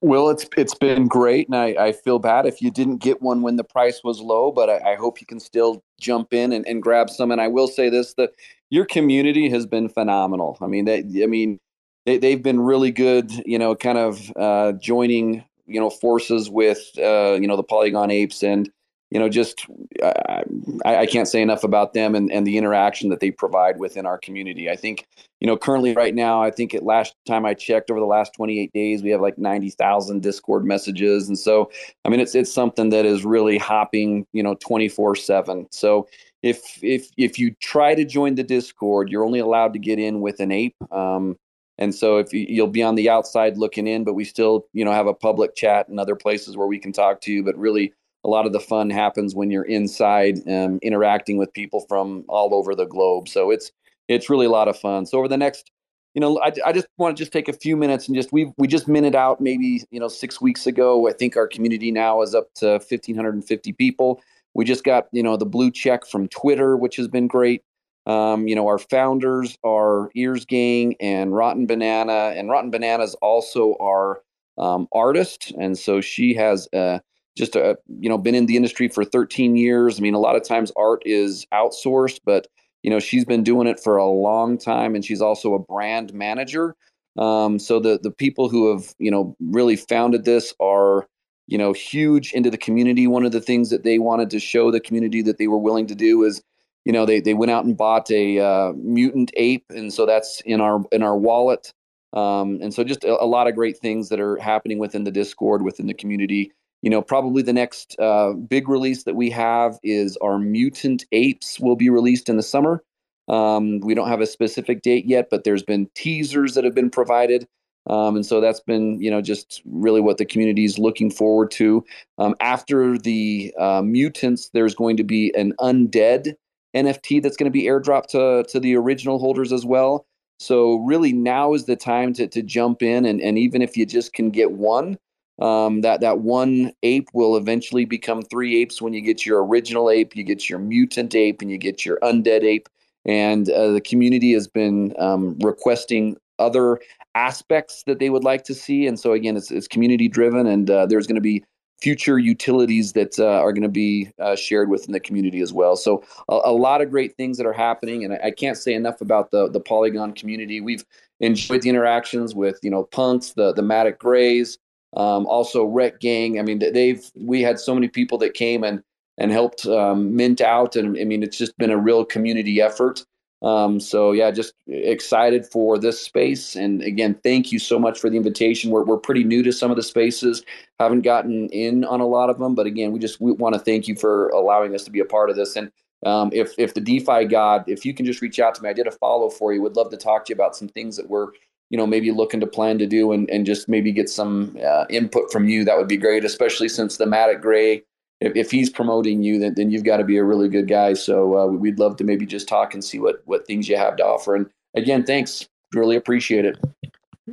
Well, 0.00 0.30
it's 0.30 0.46
it's 0.56 0.74
been 0.74 1.06
great, 1.06 1.46
and 1.46 1.56
I, 1.56 1.66
I 1.78 1.92
feel 1.92 2.18
bad 2.18 2.46
if 2.46 2.60
you 2.60 2.70
didn't 2.70 2.96
get 2.98 3.22
one 3.22 3.42
when 3.42 3.56
the 3.56 3.64
price 3.64 4.02
was 4.02 4.20
low, 4.20 4.50
but 4.50 4.68
I, 4.68 4.92
I 4.92 4.94
hope 4.96 5.20
you 5.20 5.26
can 5.26 5.38
still 5.38 5.84
jump 6.00 6.34
in 6.34 6.52
and, 6.52 6.66
and 6.66 6.82
grab 6.82 7.10
some. 7.10 7.30
And 7.30 7.40
I 7.40 7.48
will 7.48 7.68
say 7.68 7.90
this: 7.90 8.14
that 8.14 8.30
your 8.70 8.86
community 8.86 9.48
has 9.50 9.66
been 9.66 9.88
phenomenal. 9.88 10.58
I 10.60 10.66
mean, 10.66 10.84
they, 10.84 11.04
I 11.22 11.26
mean, 11.26 11.60
they, 12.06 12.18
they've 12.18 12.42
been 12.42 12.60
really 12.60 12.90
good. 12.90 13.30
You 13.46 13.58
know, 13.58 13.76
kind 13.76 13.98
of 13.98 14.32
uh, 14.36 14.72
joining 14.72 15.44
you 15.66 15.80
know 15.80 15.90
forces 15.90 16.50
with 16.50 16.90
uh, 16.98 17.38
you 17.40 17.46
know 17.46 17.56
the 17.56 17.62
Polygon 17.62 18.10
apes 18.10 18.42
and 18.42 18.70
you 19.14 19.20
know, 19.20 19.28
just 19.28 19.64
I, 20.02 20.42
I, 20.84 21.06
can't 21.06 21.28
say 21.28 21.40
enough 21.40 21.62
about 21.62 21.94
them 21.94 22.16
and, 22.16 22.32
and 22.32 22.44
the 22.44 22.58
interaction 22.58 23.10
that 23.10 23.20
they 23.20 23.30
provide 23.30 23.78
within 23.78 24.06
our 24.06 24.18
community. 24.18 24.68
I 24.68 24.74
think, 24.74 25.06
you 25.38 25.46
know, 25.46 25.56
currently 25.56 25.94
right 25.94 26.16
now, 26.16 26.42
I 26.42 26.50
think 26.50 26.74
at 26.74 26.82
last 26.82 27.14
time 27.24 27.46
I 27.46 27.54
checked 27.54 27.92
over 27.92 28.00
the 28.00 28.06
last 28.06 28.34
28 28.34 28.72
days, 28.72 29.04
we 29.04 29.10
have 29.10 29.20
like 29.20 29.38
90,000 29.38 30.20
Discord 30.20 30.64
messages. 30.64 31.28
And 31.28 31.38
so, 31.38 31.70
I 32.04 32.08
mean, 32.08 32.18
it's, 32.18 32.34
it's 32.34 32.52
something 32.52 32.88
that 32.88 33.06
is 33.06 33.24
really 33.24 33.56
hopping, 33.56 34.26
you 34.32 34.42
know, 34.42 34.56
24 34.56 35.14
seven. 35.14 35.68
So 35.70 36.08
if, 36.42 36.82
if, 36.82 37.08
if 37.16 37.38
you 37.38 37.54
try 37.62 37.94
to 37.94 38.04
join 38.04 38.34
the 38.34 38.42
Discord, 38.42 39.10
you're 39.10 39.24
only 39.24 39.38
allowed 39.38 39.74
to 39.74 39.78
get 39.78 40.00
in 40.00 40.22
with 40.22 40.40
an 40.40 40.50
ape. 40.50 40.74
Um, 40.90 41.36
and 41.78 41.94
so 41.94 42.18
if 42.18 42.32
you, 42.32 42.46
you'll 42.48 42.66
be 42.66 42.82
on 42.82 42.96
the 42.96 43.10
outside 43.10 43.58
looking 43.58 43.86
in, 43.86 44.02
but 44.02 44.14
we 44.14 44.24
still, 44.24 44.66
you 44.72 44.84
know, 44.84 44.90
have 44.90 45.06
a 45.06 45.14
public 45.14 45.54
chat 45.54 45.86
and 45.86 46.00
other 46.00 46.16
places 46.16 46.56
where 46.56 46.66
we 46.66 46.80
can 46.80 46.92
talk 46.92 47.20
to 47.20 47.32
you, 47.32 47.44
but 47.44 47.56
really 47.56 47.92
a 48.24 48.28
lot 48.28 48.46
of 48.46 48.52
the 48.52 48.60
fun 48.60 48.90
happens 48.90 49.34
when 49.34 49.50
you're 49.50 49.64
inside 49.64 50.38
um, 50.48 50.78
interacting 50.82 51.36
with 51.36 51.52
people 51.52 51.80
from 51.88 52.24
all 52.28 52.54
over 52.54 52.74
the 52.74 52.86
globe. 52.86 53.28
So 53.28 53.50
it's 53.50 53.70
it's 54.08 54.28
really 54.30 54.46
a 54.46 54.50
lot 54.50 54.68
of 54.68 54.78
fun. 54.78 55.06
So 55.06 55.18
over 55.18 55.28
the 55.28 55.36
next, 55.36 55.70
you 56.14 56.20
know, 56.20 56.40
I, 56.40 56.52
I 56.64 56.72
just 56.72 56.86
want 56.98 57.16
to 57.16 57.20
just 57.20 57.32
take 57.32 57.48
a 57.48 57.52
few 57.52 57.76
minutes 57.76 58.06
and 58.08 58.16
just 58.16 58.32
we 58.32 58.52
we 58.56 58.66
just 58.66 58.88
minted 58.88 59.14
out 59.14 59.40
maybe 59.40 59.82
you 59.90 60.00
know 60.00 60.08
six 60.08 60.40
weeks 60.40 60.66
ago. 60.66 61.08
I 61.08 61.12
think 61.12 61.36
our 61.36 61.46
community 61.46 61.90
now 61.90 62.22
is 62.22 62.34
up 62.34 62.52
to 62.56 62.72
1,550 62.72 63.72
people. 63.72 64.22
We 64.54 64.64
just 64.64 64.84
got 64.84 65.08
you 65.12 65.22
know 65.22 65.36
the 65.36 65.46
blue 65.46 65.70
check 65.70 66.06
from 66.06 66.28
Twitter, 66.28 66.76
which 66.76 66.96
has 66.96 67.08
been 67.08 67.26
great. 67.26 67.62
Um, 68.06 68.46
you 68.46 68.54
know, 68.54 68.66
our 68.66 68.78
founders 68.78 69.56
are 69.64 70.10
Ears 70.14 70.44
Gang 70.44 70.94
and 71.00 71.34
Rotten 71.34 71.66
Banana, 71.66 72.34
and 72.36 72.50
Rotten 72.50 72.70
Bananas 72.70 73.14
also 73.22 73.76
our 73.80 74.20
um, 74.58 74.88
artist, 74.92 75.52
and 75.58 75.76
so 75.76 76.00
she 76.00 76.34
has 76.34 76.68
a 76.72 77.00
just 77.36 77.56
a, 77.56 77.64
uh, 77.64 77.74
you 78.00 78.08
know 78.08 78.18
been 78.18 78.34
in 78.34 78.46
the 78.46 78.56
industry 78.56 78.88
for 78.88 79.04
13 79.04 79.56
years. 79.56 79.98
I 79.98 80.02
mean, 80.02 80.14
a 80.14 80.20
lot 80.20 80.36
of 80.36 80.44
times 80.44 80.72
art 80.76 81.02
is 81.04 81.46
outsourced, 81.52 82.20
but 82.24 82.46
you 82.82 82.90
know 82.90 83.00
she's 83.00 83.24
been 83.24 83.42
doing 83.42 83.66
it 83.66 83.80
for 83.80 83.96
a 83.96 84.06
long 84.06 84.58
time, 84.58 84.94
and 84.94 85.04
she's 85.04 85.22
also 85.22 85.54
a 85.54 85.58
brand 85.58 86.12
manager. 86.14 86.76
Um, 87.18 87.58
so 87.58 87.80
the 87.80 87.98
the 88.02 88.10
people 88.10 88.48
who 88.48 88.70
have 88.72 88.94
you 88.98 89.10
know 89.10 89.36
really 89.40 89.76
founded 89.76 90.24
this 90.24 90.54
are 90.60 91.06
you 91.46 91.58
know 91.58 91.72
huge 91.72 92.32
into 92.32 92.50
the 92.50 92.58
community. 92.58 93.06
One 93.06 93.24
of 93.24 93.32
the 93.32 93.40
things 93.40 93.70
that 93.70 93.84
they 93.84 93.98
wanted 93.98 94.30
to 94.30 94.40
show 94.40 94.70
the 94.70 94.80
community 94.80 95.22
that 95.22 95.38
they 95.38 95.48
were 95.48 95.58
willing 95.58 95.86
to 95.88 95.94
do 95.94 96.22
is 96.24 96.42
you 96.84 96.92
know 96.92 97.06
they 97.06 97.20
they 97.20 97.34
went 97.34 97.50
out 97.50 97.64
and 97.64 97.76
bought 97.76 98.10
a 98.10 98.38
uh, 98.38 98.72
mutant 98.76 99.32
ape, 99.36 99.64
and 99.70 99.92
so 99.92 100.06
that's 100.06 100.40
in 100.42 100.60
our 100.60 100.84
in 100.92 101.02
our 101.02 101.16
wallet. 101.16 101.72
Um, 102.12 102.60
and 102.62 102.72
so 102.72 102.84
just 102.84 103.02
a, 103.02 103.20
a, 103.20 103.26
lot 103.26 103.48
of 103.48 103.56
great 103.56 103.76
things 103.78 104.08
that 104.10 104.20
are 104.20 104.36
happening 104.36 104.78
within 104.78 105.02
the 105.02 105.10
Discord, 105.10 105.62
within 105.62 105.88
the 105.88 105.94
community 105.94 106.52
you 106.84 106.90
know, 106.90 107.00
probably 107.00 107.40
the 107.40 107.54
next 107.54 107.98
uh, 107.98 108.34
big 108.34 108.68
release 108.68 109.04
that 109.04 109.16
we 109.16 109.30
have 109.30 109.78
is 109.82 110.18
our 110.18 110.38
Mutant 110.38 111.06
Apes 111.12 111.58
will 111.58 111.76
be 111.76 111.88
released 111.88 112.28
in 112.28 112.36
the 112.36 112.42
summer. 112.42 112.84
Um, 113.26 113.80
we 113.80 113.94
don't 113.94 114.08
have 114.08 114.20
a 114.20 114.26
specific 114.26 114.82
date 114.82 115.06
yet, 115.06 115.28
but 115.30 115.44
there's 115.44 115.62
been 115.62 115.88
teasers 115.94 116.52
that 116.52 116.62
have 116.62 116.74
been 116.74 116.90
provided. 116.90 117.48
Um, 117.88 118.16
and 118.16 118.26
so 118.26 118.38
that's 118.38 118.60
been, 118.60 119.00
you 119.00 119.10
know, 119.10 119.22
just 119.22 119.62
really 119.64 120.02
what 120.02 120.18
the 120.18 120.26
community 120.26 120.66
is 120.66 120.78
looking 120.78 121.10
forward 121.10 121.50
to. 121.52 121.82
Um, 122.18 122.34
after 122.40 122.98
the 122.98 123.54
uh, 123.58 123.80
mutants, 123.80 124.50
there's 124.50 124.74
going 124.74 124.98
to 124.98 125.04
be 125.04 125.32
an 125.34 125.54
undead 125.60 126.34
NFT 126.76 127.22
that's 127.22 127.38
going 127.38 127.50
to 127.50 127.58
be 127.58 127.64
airdropped 127.64 128.08
to, 128.08 128.44
to 128.52 128.60
the 128.60 128.76
original 128.76 129.18
holders 129.18 129.54
as 129.54 129.64
well. 129.64 130.04
So 130.38 130.80
really 130.80 131.14
now 131.14 131.54
is 131.54 131.64
the 131.64 131.76
time 131.76 132.12
to, 132.14 132.26
to 132.28 132.42
jump 132.42 132.82
in 132.82 133.06
and, 133.06 133.22
and 133.22 133.38
even 133.38 133.62
if 133.62 133.74
you 133.74 133.86
just 133.86 134.12
can 134.12 134.28
get 134.28 134.52
one, 134.52 134.98
um, 135.40 135.80
that 135.80 136.00
that 136.00 136.20
one 136.20 136.72
ape 136.82 137.08
will 137.12 137.36
eventually 137.36 137.84
become 137.84 138.22
three 138.22 138.60
apes 138.60 138.80
when 138.80 138.92
you 138.92 139.00
get 139.00 139.26
your 139.26 139.44
original 139.44 139.90
ape, 139.90 140.16
you 140.16 140.22
get 140.22 140.48
your 140.48 140.58
mutant 140.58 141.14
ape, 141.14 141.42
and 141.42 141.50
you 141.50 141.58
get 141.58 141.84
your 141.84 141.98
undead 142.00 142.42
ape. 142.42 142.68
And 143.04 143.50
uh, 143.50 143.72
the 143.72 143.80
community 143.80 144.32
has 144.32 144.48
been 144.48 144.94
um, 144.98 145.38
requesting 145.40 146.16
other 146.38 146.80
aspects 147.14 147.82
that 147.86 147.98
they 147.98 148.10
would 148.10 148.24
like 148.24 148.44
to 148.44 148.54
see. 148.54 148.86
And 148.86 148.98
so 148.98 149.12
again, 149.12 149.36
it's, 149.36 149.50
it's 149.50 149.68
community 149.68 150.08
driven, 150.08 150.46
and 150.46 150.70
uh, 150.70 150.86
there's 150.86 151.06
going 151.06 151.16
to 151.16 151.20
be 151.20 151.44
future 151.80 152.18
utilities 152.18 152.92
that 152.92 153.18
uh, 153.18 153.40
are 153.40 153.52
going 153.52 153.62
to 153.62 153.68
be 153.68 154.10
uh, 154.18 154.36
shared 154.36 154.70
within 154.70 154.92
the 154.92 155.00
community 155.00 155.40
as 155.40 155.52
well. 155.52 155.76
So 155.76 156.02
a, 156.28 156.40
a, 156.44 156.52
lot 156.52 156.80
of 156.80 156.90
great 156.90 157.16
things 157.16 157.36
that 157.36 157.46
are 157.46 157.52
happening, 157.52 158.04
and 158.04 158.14
I, 158.14 158.20
I, 158.24 158.30
can't 158.30 158.56
say 158.56 158.72
enough 158.72 159.00
about 159.00 159.32
the 159.32 159.50
the 159.50 159.60
Polygon 159.60 160.12
community. 160.12 160.60
We've 160.60 160.84
enjoyed 161.20 161.62
the 161.62 161.68
interactions 161.68 162.34
with 162.34 162.58
you 162.62 162.70
know 162.70 162.84
punks, 162.84 163.32
the 163.32 163.52
the 163.52 163.62
Matic 163.62 163.98
Greys, 163.98 164.58
um, 164.96 165.26
also, 165.26 165.66
Rekt 165.66 166.00
Gang. 166.00 166.38
I 166.38 166.42
mean, 166.42 166.58
they've 166.58 167.04
we 167.14 167.42
had 167.42 167.58
so 167.58 167.74
many 167.74 167.88
people 167.88 168.18
that 168.18 168.34
came 168.34 168.62
and 168.64 168.82
and 169.18 169.30
helped 169.30 169.66
um, 169.66 170.14
mint 170.14 170.40
out, 170.40 170.76
and 170.76 170.98
I 170.98 171.04
mean, 171.04 171.22
it's 171.22 171.38
just 171.38 171.56
been 171.58 171.70
a 171.70 171.78
real 171.78 172.04
community 172.04 172.60
effort. 172.60 173.04
Um, 173.42 173.78
so 173.78 174.12
yeah, 174.12 174.30
just 174.30 174.54
excited 174.68 175.44
for 175.46 175.78
this 175.78 176.00
space. 176.00 176.56
And 176.56 176.80
again, 176.82 177.14
thank 177.22 177.52
you 177.52 177.58
so 177.58 177.78
much 177.78 177.98
for 177.98 178.08
the 178.08 178.16
invitation. 178.16 178.70
We're 178.70 178.84
we're 178.84 178.98
pretty 178.98 179.24
new 179.24 179.42
to 179.42 179.52
some 179.52 179.70
of 179.70 179.76
the 179.76 179.82
spaces, 179.82 180.42
haven't 180.80 181.02
gotten 181.02 181.48
in 181.50 181.84
on 181.84 182.00
a 182.00 182.06
lot 182.06 182.30
of 182.30 182.38
them, 182.38 182.54
but 182.54 182.66
again, 182.66 182.92
we 182.92 182.98
just 182.98 183.20
we 183.20 183.32
want 183.32 183.54
to 183.54 183.60
thank 183.60 183.88
you 183.88 183.96
for 183.96 184.28
allowing 184.30 184.74
us 184.74 184.84
to 184.84 184.90
be 184.90 185.00
a 185.00 185.04
part 185.04 185.28
of 185.28 185.36
this. 185.36 185.56
And 185.56 185.70
um, 186.06 186.30
if 186.32 186.54
if 186.58 186.74
the 186.74 186.80
DeFi 186.80 187.24
God, 187.24 187.64
if 187.66 187.84
you 187.84 187.92
can 187.92 188.06
just 188.06 188.22
reach 188.22 188.38
out 188.38 188.54
to 188.54 188.62
me, 188.62 188.70
I 188.70 188.72
did 188.72 188.86
a 188.86 188.92
follow 188.92 189.28
for 189.28 189.52
you. 189.52 189.60
Would 189.62 189.76
love 189.76 189.90
to 189.90 189.96
talk 189.96 190.24
to 190.26 190.30
you 190.30 190.34
about 190.34 190.56
some 190.56 190.68
things 190.68 190.96
that 190.96 191.08
we're 191.08 191.28
you 191.70 191.78
know 191.78 191.86
maybe 191.86 192.10
looking 192.10 192.40
to 192.40 192.46
plan 192.46 192.78
to 192.78 192.86
do 192.86 193.12
and, 193.12 193.28
and 193.30 193.46
just 193.46 193.68
maybe 193.68 193.92
get 193.92 194.08
some 194.08 194.56
uh, 194.64 194.84
input 194.90 195.30
from 195.32 195.48
you 195.48 195.64
that 195.64 195.76
would 195.76 195.88
be 195.88 195.96
great 195.96 196.24
especially 196.24 196.68
since 196.68 196.96
the 196.96 197.04
Matic 197.04 197.40
Grey 197.40 197.82
if, 198.20 198.36
if 198.36 198.50
he's 198.50 198.70
promoting 198.70 199.22
you 199.22 199.38
then, 199.38 199.54
then 199.54 199.70
you've 199.70 199.84
got 199.84 199.98
to 199.98 200.04
be 200.04 200.16
a 200.16 200.24
really 200.24 200.48
good 200.48 200.68
guy. 200.68 200.94
So 200.94 201.36
uh, 201.36 201.46
we'd 201.46 201.80
love 201.80 201.96
to 201.96 202.04
maybe 202.04 202.24
just 202.24 202.48
talk 202.48 202.72
and 202.72 202.82
see 202.82 202.98
what 202.98 203.22
what 203.24 203.46
things 203.46 203.68
you 203.68 203.76
have 203.76 203.96
to 203.96 204.04
offer. 204.04 204.34
And 204.34 204.48
again 204.74 205.04
thanks. 205.04 205.48
Really 205.72 205.96
appreciate 205.96 206.44
it 206.44 206.58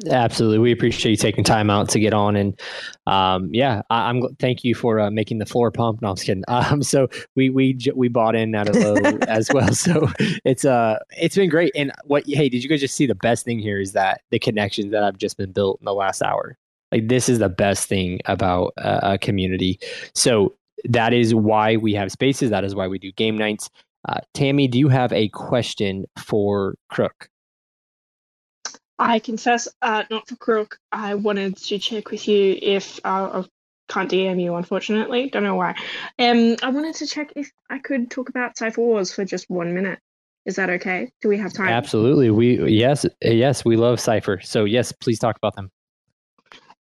Absolutely, 0.09 0.59
we 0.59 0.71
appreciate 0.71 1.11
you 1.11 1.17
taking 1.17 1.43
time 1.43 1.69
out 1.69 1.89
to 1.89 1.99
get 1.99 2.13
on, 2.13 2.37
and 2.37 2.57
um, 3.07 3.49
yeah, 3.51 3.81
I, 3.89 4.09
am 4.09 4.21
Thank 4.39 4.63
you 4.63 4.73
for 4.73 5.01
uh, 5.01 5.11
making 5.11 5.39
the 5.39 5.45
floor 5.45 5.69
pump. 5.69 6.01
No, 6.01 6.09
I'm 6.09 6.15
just 6.15 6.25
kidding. 6.25 6.43
Um, 6.51 6.83
so 6.83 7.09
we 7.35 7.49
we 7.49 7.77
we 7.95 8.07
bought 8.07 8.35
in 8.35 8.55
at 8.55 8.69
a 8.69 8.73
low 8.73 9.17
as 9.27 9.49
well. 9.51 9.73
So 9.73 10.07
it's 10.45 10.63
uh 10.63 10.99
it's 11.17 11.35
been 11.35 11.49
great. 11.49 11.71
And 11.75 11.91
what? 12.05 12.23
Hey, 12.25 12.47
did 12.49 12.63
you 12.63 12.69
guys 12.69 12.79
just 12.79 12.95
see 12.95 13.05
the 13.05 13.15
best 13.15 13.43
thing 13.43 13.59
here 13.59 13.79
is 13.79 13.93
that 13.93 14.21
the 14.29 14.39
connections 14.39 14.91
that 14.91 15.03
I've 15.03 15.17
just 15.17 15.37
been 15.37 15.51
built 15.51 15.79
in 15.81 15.85
the 15.85 15.93
last 15.93 16.21
hour. 16.21 16.57
Like 16.91 17.07
this 17.07 17.27
is 17.27 17.39
the 17.39 17.49
best 17.49 17.89
thing 17.89 18.19
about 18.25 18.73
a 18.77 19.17
community. 19.17 19.79
So 20.13 20.55
that 20.85 21.13
is 21.13 21.33
why 21.33 21.77
we 21.77 21.93
have 21.93 22.11
spaces. 22.11 22.49
That 22.49 22.63
is 22.63 22.75
why 22.75 22.87
we 22.87 22.99
do 22.99 23.11
game 23.13 23.37
nights. 23.37 23.69
Uh, 24.07 24.19
Tammy, 24.33 24.67
do 24.67 24.79
you 24.79 24.89
have 24.89 25.11
a 25.13 25.29
question 25.29 26.05
for 26.17 26.75
Crook? 26.89 27.29
I 29.01 29.17
confess, 29.17 29.67
uh, 29.81 30.03
not 30.11 30.27
for 30.27 30.35
Crook. 30.35 30.77
I 30.91 31.15
wanted 31.15 31.57
to 31.57 31.79
check 31.79 32.11
with 32.11 32.27
you 32.27 32.55
if 32.61 32.99
uh, 33.03 33.41
I 33.43 33.45
can't 33.89 34.11
DM 34.11 34.39
you, 34.39 34.55
unfortunately. 34.55 35.29
Don't 35.31 35.43
know 35.43 35.55
why. 35.55 35.71
Um, 36.19 36.55
I 36.61 36.69
wanted 36.69 36.93
to 36.95 37.07
check 37.07 37.33
if 37.35 37.51
I 37.67 37.79
could 37.79 38.11
talk 38.11 38.29
about 38.29 38.57
Cypher 38.57 38.79
Wars 38.81 39.11
for 39.11 39.25
just 39.25 39.49
one 39.49 39.73
minute. 39.73 39.97
Is 40.45 40.55
that 40.57 40.69
okay? 40.69 41.11
Do 41.21 41.29
we 41.29 41.37
have 41.37 41.51
time? 41.51 41.69
Absolutely. 41.69 42.29
We 42.29 42.71
yes, 42.71 43.05
yes, 43.21 43.65
we 43.65 43.75
love 43.75 43.99
Cypher. 43.99 44.39
So 44.43 44.65
yes, 44.65 44.91
please 44.91 45.17
talk 45.17 45.35
about 45.35 45.55
them. 45.55 45.71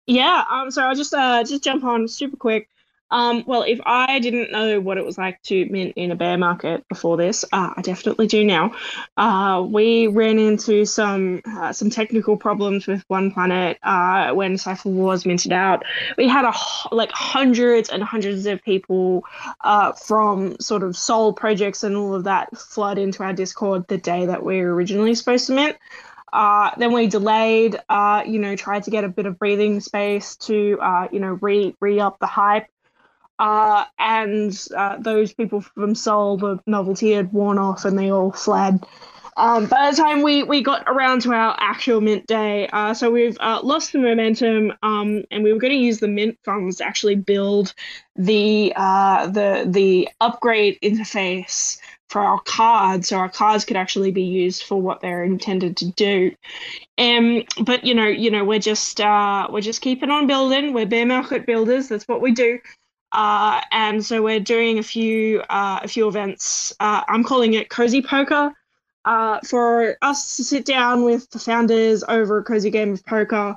Yeah. 0.07 0.45
Um. 0.51 0.73
So 0.73 0.83
I'll 0.83 0.97
just 0.97 1.15
uh 1.15 1.45
just 1.45 1.63
jump 1.63 1.85
on 1.85 2.09
super 2.09 2.37
quick. 2.37 2.69
Um, 3.11 3.45
well, 3.47 3.63
if 3.63 3.81
I 3.85 4.19
didn't 4.19 4.53
know 4.53 4.81
what 4.81 4.99
it 4.99 5.05
was 5.05 5.17
like 5.17 5.41
to 5.45 5.67
mint 5.71 5.95
in 5.97 6.11
a 6.11 6.17
bear 6.17 6.37
market 6.37 6.87
before 6.89 7.17
this, 7.17 7.45
uh, 7.53 7.73
I 7.77 7.83
definitely 7.83 8.27
do 8.27 8.45
now. 8.45 8.75
Uh, 9.17 9.65
we 9.67 10.07
ran 10.07 10.39
into 10.39 10.85
some 10.85 11.41
uh, 11.47 11.73
some 11.73 11.91
technical 11.91 12.37
problems 12.37 12.87
with 12.87 13.03
One 13.09 13.31
Planet 13.31 13.79
uh, 13.83 14.33
when 14.33 14.59
Cypher 14.59 14.91
was 14.91 15.25
minted 15.25 15.53
out. 15.53 15.85
We 16.17 16.29
had 16.29 16.45
a 16.45 16.53
like 16.95 17.11
hundreds 17.13 17.89
and 17.89 18.03
hundreds 18.03 18.47
of 18.47 18.63
people 18.63 19.25
uh, 19.63 19.93
from 19.93 20.59
sort 20.61 20.83
of 20.83 20.97
Sol 20.97 21.33
projects 21.33 21.83
and 21.83 21.97
all 21.97 22.15
of 22.15 22.25
that 22.25 22.57
flood 22.57 22.99
into 22.99 23.23
our 23.23 23.33
Discord 23.33 23.87
the 23.89 23.99
day 23.99 24.27
that 24.27 24.43
we 24.45 24.61
were 24.61 24.75
originally 24.75 25.15
supposed 25.15 25.47
to 25.47 25.55
mint. 25.55 25.77
Uh, 26.33 26.71
then 26.77 26.93
we 26.93 27.07
delayed, 27.07 27.79
uh, 27.89 28.23
you 28.27 28.39
know, 28.39 28.55
tried 28.55 28.83
to 28.85 28.91
get 28.91 29.05
a 29.05 29.09
bit 29.09 29.27
of 29.27 29.39
breathing 29.39 29.81
space 29.81 30.37
to, 30.37 30.79
uh, 30.81 31.09
you 31.11 31.21
know, 31.21 31.39
re 31.41 31.75
re 31.81 32.01
up 32.01 32.19
the 32.19 32.27
hype. 32.27 32.67
Uh, 33.39 33.85
and 33.99 34.67
uh, 34.77 34.97
those 34.99 35.33
people 35.33 35.61
from 35.61 35.95
Sol, 35.95 36.37
the 36.37 36.59
novelty 36.67 37.13
had 37.13 37.33
worn 37.33 37.59
off 37.59 37.85
and 37.85 37.99
they 37.99 38.11
all 38.11 38.33
fled. 38.33 38.81
um, 39.37 39.67
by 39.67 39.91
the 39.91 39.97
time 39.97 40.23
we, 40.23 40.43
we 40.43 40.63
got 40.63 40.83
around 40.89 41.23
to 41.23 41.33
our 41.33 41.57
actual 41.61 42.01
mint 42.01 42.27
day, 42.27 42.69
uh, 42.73 42.93
so 42.93 43.11
we've 43.11 43.37
uh, 43.41 43.61
lost 43.63 43.93
the 43.93 43.99
momentum, 44.01 44.73
um, 44.83 45.23
and 45.31 45.45
we 45.45 45.53
were 45.53 45.61
going 45.61 45.73
to 45.73 45.79
use 45.79 45.99
the 46.01 46.09
mint 46.09 46.37
funds 46.45 46.79
to 46.79 46.85
actually 46.85 47.15
build 47.15 47.73
the 48.17 48.73
uh, 48.75 49.29
the 49.29 49.65
the 49.69 50.09
upgrade 50.21 50.77
interface 50.83 51.79
for 52.11 52.21
our 52.23 52.41
cards, 52.41 53.09
so 53.09 53.19
our 53.19 53.29
cards 53.29 53.65
could 53.65 53.77
actually 53.77 54.11
be 54.11 54.25
used 54.25 54.65
for 54.65 54.81
what 54.83 55.01
they're 55.01 55.23
intended 55.25 55.77
to 55.77 55.93
do. 55.93 56.33
Um, 56.99 57.45
but 57.65 57.85
you 57.85 57.95
know, 57.95 58.07
you 58.09 58.31
know, 58.31 58.45
we're 58.45 58.59
just 58.59 59.01
uh, 59.01 59.47
we're 59.51 59.61
just 59.61 59.83
keeping 59.83 60.11
on 60.11 60.27
building. 60.27 60.73
We're 60.75 60.87
bear 60.87 61.07
market 61.07 61.47
builders. 61.47 61.89
That's 61.89 62.09
what 62.09 62.21
we 62.21 62.33
do. 62.33 62.59
Uh, 63.13 63.61
and 63.73 64.05
so 64.05 64.23
we're 64.23 64.41
doing 64.41 64.79
a 64.79 64.83
few 64.83 65.41
uh, 65.49 65.81
a 65.83 65.89
few 65.89 66.09
events. 66.09 66.73
Uh, 66.81 67.03
I'm 67.09 67.25
calling 67.25 67.55
it 67.55 67.71
Cozy 67.71 68.03
Poker. 68.03 68.53
Uh, 69.05 69.41
for 69.47 69.97
us 70.03 70.37
to 70.37 70.45
sit 70.45 70.67
down 70.67 71.03
with 71.03 71.31
the 71.31 71.39
founders 71.39 72.05
over 72.09 72.39
a 72.39 72.45
cozy 72.45 72.69
game 72.69 72.93
of 72.93 73.07
poker 73.07 73.57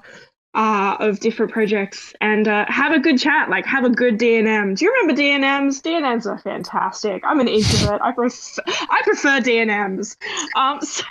uh, 0.54 0.98
of 1.00 1.20
different 1.20 1.52
projects 1.52 2.14
and 2.22 2.48
uh, 2.48 2.66
have 2.68 2.92
a 2.92 3.00
good 3.00 3.18
chat, 3.20 3.50
like 3.50 3.66
have 3.66 3.84
a 3.84 3.90
good 3.90 4.20
DNM. 4.20 4.78
Do 4.78 4.86
you 4.86 4.94
remember 4.94 5.22
DNMs? 5.22 5.82
DNMs 5.82 6.26
are 6.26 6.38
fantastic. 6.40 7.24
I'm 7.26 7.40
an 7.40 7.48
introvert. 7.48 8.02
I 8.02 8.12
prefer 8.12 8.62
I 8.68 9.02
prefer 9.04 9.40
DNMs. 9.40 10.18
Um, 10.56 10.82
so, 10.82 11.04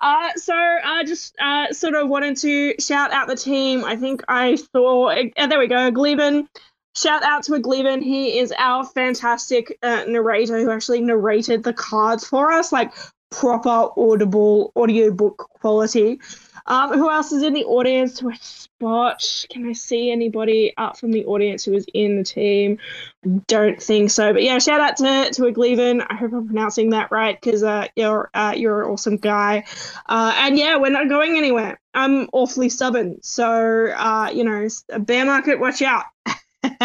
uh, 0.00 0.30
so 0.36 0.54
I 0.54 1.04
just 1.04 1.34
uh, 1.40 1.72
sort 1.72 1.94
of 1.94 2.08
wanted 2.08 2.36
to 2.38 2.74
shout 2.80 3.12
out 3.12 3.28
the 3.28 3.36
team. 3.36 3.84
I 3.84 3.96
think 3.96 4.22
I 4.28 4.56
saw. 4.56 5.14
There 5.14 5.58
we 5.58 5.66
go, 5.66 5.90
Gleben. 5.90 6.48
Shout 6.96 7.22
out 7.22 7.44
to 7.44 7.52
Gleben. 7.52 8.02
He 8.02 8.38
is 8.38 8.52
our 8.58 8.84
fantastic 8.84 9.78
uh, 9.82 10.04
narrator 10.08 10.58
who 10.58 10.70
actually 10.70 11.00
narrated 11.00 11.62
the 11.62 11.72
cards 11.72 12.26
for 12.26 12.50
us, 12.50 12.72
like 12.72 12.92
proper 13.30 13.88
audible 13.96 14.72
audiobook 14.76 15.48
quality. 15.60 16.20
Um, 16.66 16.92
who 16.92 17.10
else 17.10 17.32
is 17.32 17.42
in 17.42 17.54
the 17.54 17.64
audience 17.64 18.14
to 18.18 18.28
a 18.28 18.36
spot? 18.36 19.46
Can 19.50 19.68
I 19.68 19.72
see 19.72 20.10
anybody 20.10 20.72
up 20.76 20.98
from 20.98 21.10
the 21.12 21.24
audience 21.26 21.64
who 21.64 21.72
is 21.74 21.86
in 21.94 22.18
the 22.18 22.24
team? 22.24 22.78
I 23.24 23.28
don't 23.46 23.80
think 23.80 24.10
so. 24.10 24.32
But 24.32 24.42
yeah, 24.42 24.58
shout 24.58 24.80
out 24.80 24.96
to 24.98 25.30
to 25.32 25.42
Agleven. 25.42 26.04
I 26.08 26.14
hope 26.14 26.32
I'm 26.32 26.46
pronouncing 26.46 26.90
that 26.90 27.10
right 27.10 27.40
because 27.40 27.62
uh, 27.62 27.86
you're 27.96 28.30
uh, 28.34 28.54
you're 28.56 28.82
an 28.82 28.90
awesome 28.90 29.16
guy. 29.16 29.64
Uh, 30.06 30.34
and 30.36 30.58
yeah, 30.58 30.76
we're 30.76 30.90
not 30.90 31.08
going 31.08 31.36
anywhere. 31.36 31.80
I'm 31.94 32.28
awfully 32.32 32.68
stubborn, 32.68 33.22
so 33.22 33.92
uh, 33.96 34.30
you 34.32 34.44
know, 34.44 34.68
bear 34.98 35.24
market, 35.24 35.60
watch 35.60 35.82
out. 35.82 36.04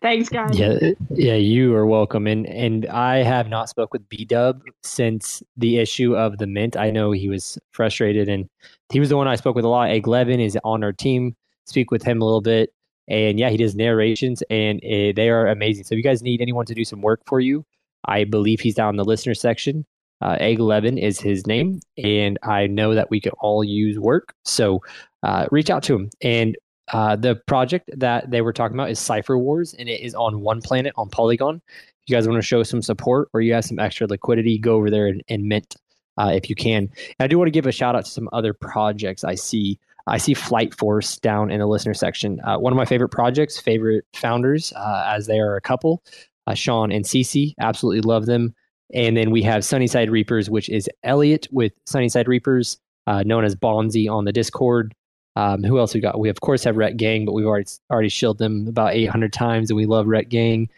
Thanks, 0.00 0.28
guys. 0.30 0.58
Yeah, 0.58 0.78
yeah, 1.10 1.34
you 1.34 1.74
are 1.74 1.86
welcome. 1.86 2.26
And 2.26 2.46
and 2.46 2.86
I 2.86 3.18
have 3.18 3.48
not 3.48 3.68
spoke 3.68 3.92
with 3.92 4.08
B 4.08 4.24
Dub 4.24 4.62
since 4.82 5.42
the 5.56 5.78
issue 5.78 6.16
of 6.16 6.38
the 6.38 6.46
mint. 6.46 6.76
I 6.76 6.90
know 6.90 7.12
he 7.12 7.28
was 7.28 7.58
frustrated, 7.72 8.28
and 8.28 8.48
he 8.90 9.00
was 9.00 9.10
the 9.10 9.16
one 9.16 9.28
I 9.28 9.36
spoke 9.36 9.54
with 9.54 9.66
a 9.66 9.68
lot. 9.68 9.90
Egg 9.90 10.06
Levin 10.06 10.40
is 10.40 10.58
on 10.64 10.82
our 10.82 10.92
team. 10.92 11.36
Speak 11.66 11.90
with 11.90 12.02
him 12.02 12.22
a 12.22 12.24
little 12.24 12.40
bit, 12.40 12.70
and 13.06 13.38
yeah, 13.38 13.50
he 13.50 13.58
does 13.58 13.74
narrations, 13.74 14.42
and 14.48 14.78
uh, 14.78 15.12
they 15.14 15.28
are 15.28 15.46
amazing. 15.46 15.84
So 15.84 15.94
if 15.94 15.98
you 15.98 16.02
guys 16.02 16.22
need 16.22 16.40
anyone 16.40 16.64
to 16.66 16.74
do 16.74 16.84
some 16.84 17.02
work 17.02 17.20
for 17.26 17.38
you, 17.38 17.66
I 18.06 18.24
believe 18.24 18.60
he's 18.60 18.74
down 18.74 18.90
in 18.90 18.96
the 18.96 19.04
listener 19.04 19.34
section. 19.34 19.84
Uh, 20.22 20.36
Egg 20.38 20.60
Levin 20.60 20.98
is 20.98 21.20
his 21.20 21.46
name, 21.46 21.80
and 22.02 22.38
I 22.42 22.66
know 22.66 22.94
that 22.94 23.10
we 23.10 23.20
can 23.20 23.32
all 23.40 23.62
use 23.62 23.98
work. 23.98 24.34
So 24.44 24.80
uh, 25.22 25.46
reach 25.50 25.68
out 25.68 25.82
to 25.84 25.94
him. 25.94 26.10
And 26.22 26.56
uh, 26.92 27.16
the 27.16 27.36
project 27.46 27.90
that 27.96 28.30
they 28.30 28.40
were 28.40 28.52
talking 28.52 28.76
about 28.76 28.90
is 28.90 28.98
Cipher 28.98 29.38
Wars, 29.38 29.74
and 29.74 29.88
it 29.88 30.00
is 30.00 30.14
on 30.14 30.40
one 30.40 30.60
planet 30.60 30.92
on 30.96 31.08
Polygon. 31.08 31.60
If 31.68 32.08
you 32.08 32.16
guys 32.16 32.26
want 32.26 32.38
to 32.38 32.46
show 32.46 32.62
some 32.62 32.82
support 32.82 33.28
or 33.32 33.40
you 33.40 33.54
have 33.54 33.64
some 33.64 33.78
extra 33.78 34.06
liquidity, 34.06 34.58
go 34.58 34.74
over 34.74 34.90
there 34.90 35.06
and, 35.06 35.22
and 35.28 35.44
mint 35.44 35.76
uh, 36.18 36.32
if 36.34 36.50
you 36.50 36.56
can. 36.56 36.88
And 36.96 37.20
I 37.20 37.26
do 37.26 37.38
want 37.38 37.46
to 37.46 37.52
give 37.52 37.66
a 37.66 37.72
shout 37.72 37.94
out 37.94 38.04
to 38.04 38.10
some 38.10 38.28
other 38.32 38.52
projects 38.52 39.24
I 39.24 39.34
see. 39.34 39.78
I 40.08 40.18
see 40.18 40.34
Flight 40.34 40.76
Force 40.76 41.18
down 41.18 41.50
in 41.50 41.60
the 41.60 41.66
listener 41.66 41.94
section. 41.94 42.40
Uh, 42.40 42.58
one 42.58 42.72
of 42.72 42.76
my 42.76 42.84
favorite 42.84 43.10
projects, 43.10 43.60
favorite 43.60 44.04
founders, 44.14 44.72
uh, 44.74 45.04
as 45.06 45.26
they 45.26 45.38
are 45.38 45.54
a 45.54 45.60
couple, 45.60 46.02
uh, 46.48 46.54
Sean 46.54 46.90
and 46.90 47.04
Cece. 47.04 47.54
Absolutely 47.60 48.00
love 48.00 48.26
them. 48.26 48.52
And 48.92 49.16
then 49.16 49.30
we 49.30 49.42
have 49.42 49.64
Sunnyside 49.64 50.10
Reapers, 50.10 50.50
which 50.50 50.68
is 50.68 50.90
Elliot 51.04 51.46
with 51.52 51.72
Sunnyside 51.86 52.26
Reapers, 52.26 52.78
uh, 53.06 53.22
known 53.24 53.44
as 53.44 53.54
Bonzi 53.54 54.10
on 54.10 54.24
the 54.24 54.32
Discord. 54.32 54.92
Um, 55.36 55.62
who 55.62 55.78
else 55.78 55.94
we 55.94 56.00
got? 56.00 56.18
We 56.18 56.28
of 56.28 56.40
course 56.40 56.64
have 56.64 56.76
Rekt 56.76 56.96
Gang, 56.96 57.24
but 57.24 57.32
we've 57.32 57.46
already 57.46 57.70
already 57.90 58.08
shilled 58.08 58.38
them 58.38 58.66
about 58.68 58.94
800 58.94 59.32
times, 59.32 59.70
and 59.70 59.76
we 59.76 59.86
love 59.86 60.06
Rekt 60.06 60.28
Gang. 60.28 60.68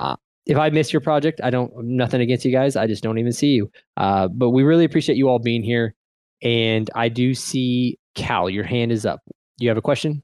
Uh, 0.00 0.16
if 0.46 0.56
I 0.56 0.70
miss 0.70 0.92
your 0.92 1.00
project, 1.00 1.40
I 1.42 1.50
don't 1.50 1.72
nothing 1.84 2.20
against 2.20 2.44
you 2.44 2.52
guys. 2.52 2.76
I 2.76 2.86
just 2.86 3.02
don't 3.02 3.18
even 3.18 3.32
see 3.32 3.52
you. 3.52 3.70
Uh, 3.96 4.28
but 4.28 4.50
we 4.50 4.62
really 4.62 4.84
appreciate 4.84 5.16
you 5.16 5.28
all 5.28 5.38
being 5.38 5.62
here. 5.62 5.94
And 6.42 6.90
I 6.94 7.08
do 7.08 7.34
see 7.34 7.98
Cal, 8.14 8.50
your 8.50 8.64
hand 8.64 8.90
is 8.92 9.06
up. 9.06 9.20
You 9.58 9.68
have 9.68 9.78
a 9.78 9.82
question? 9.82 10.22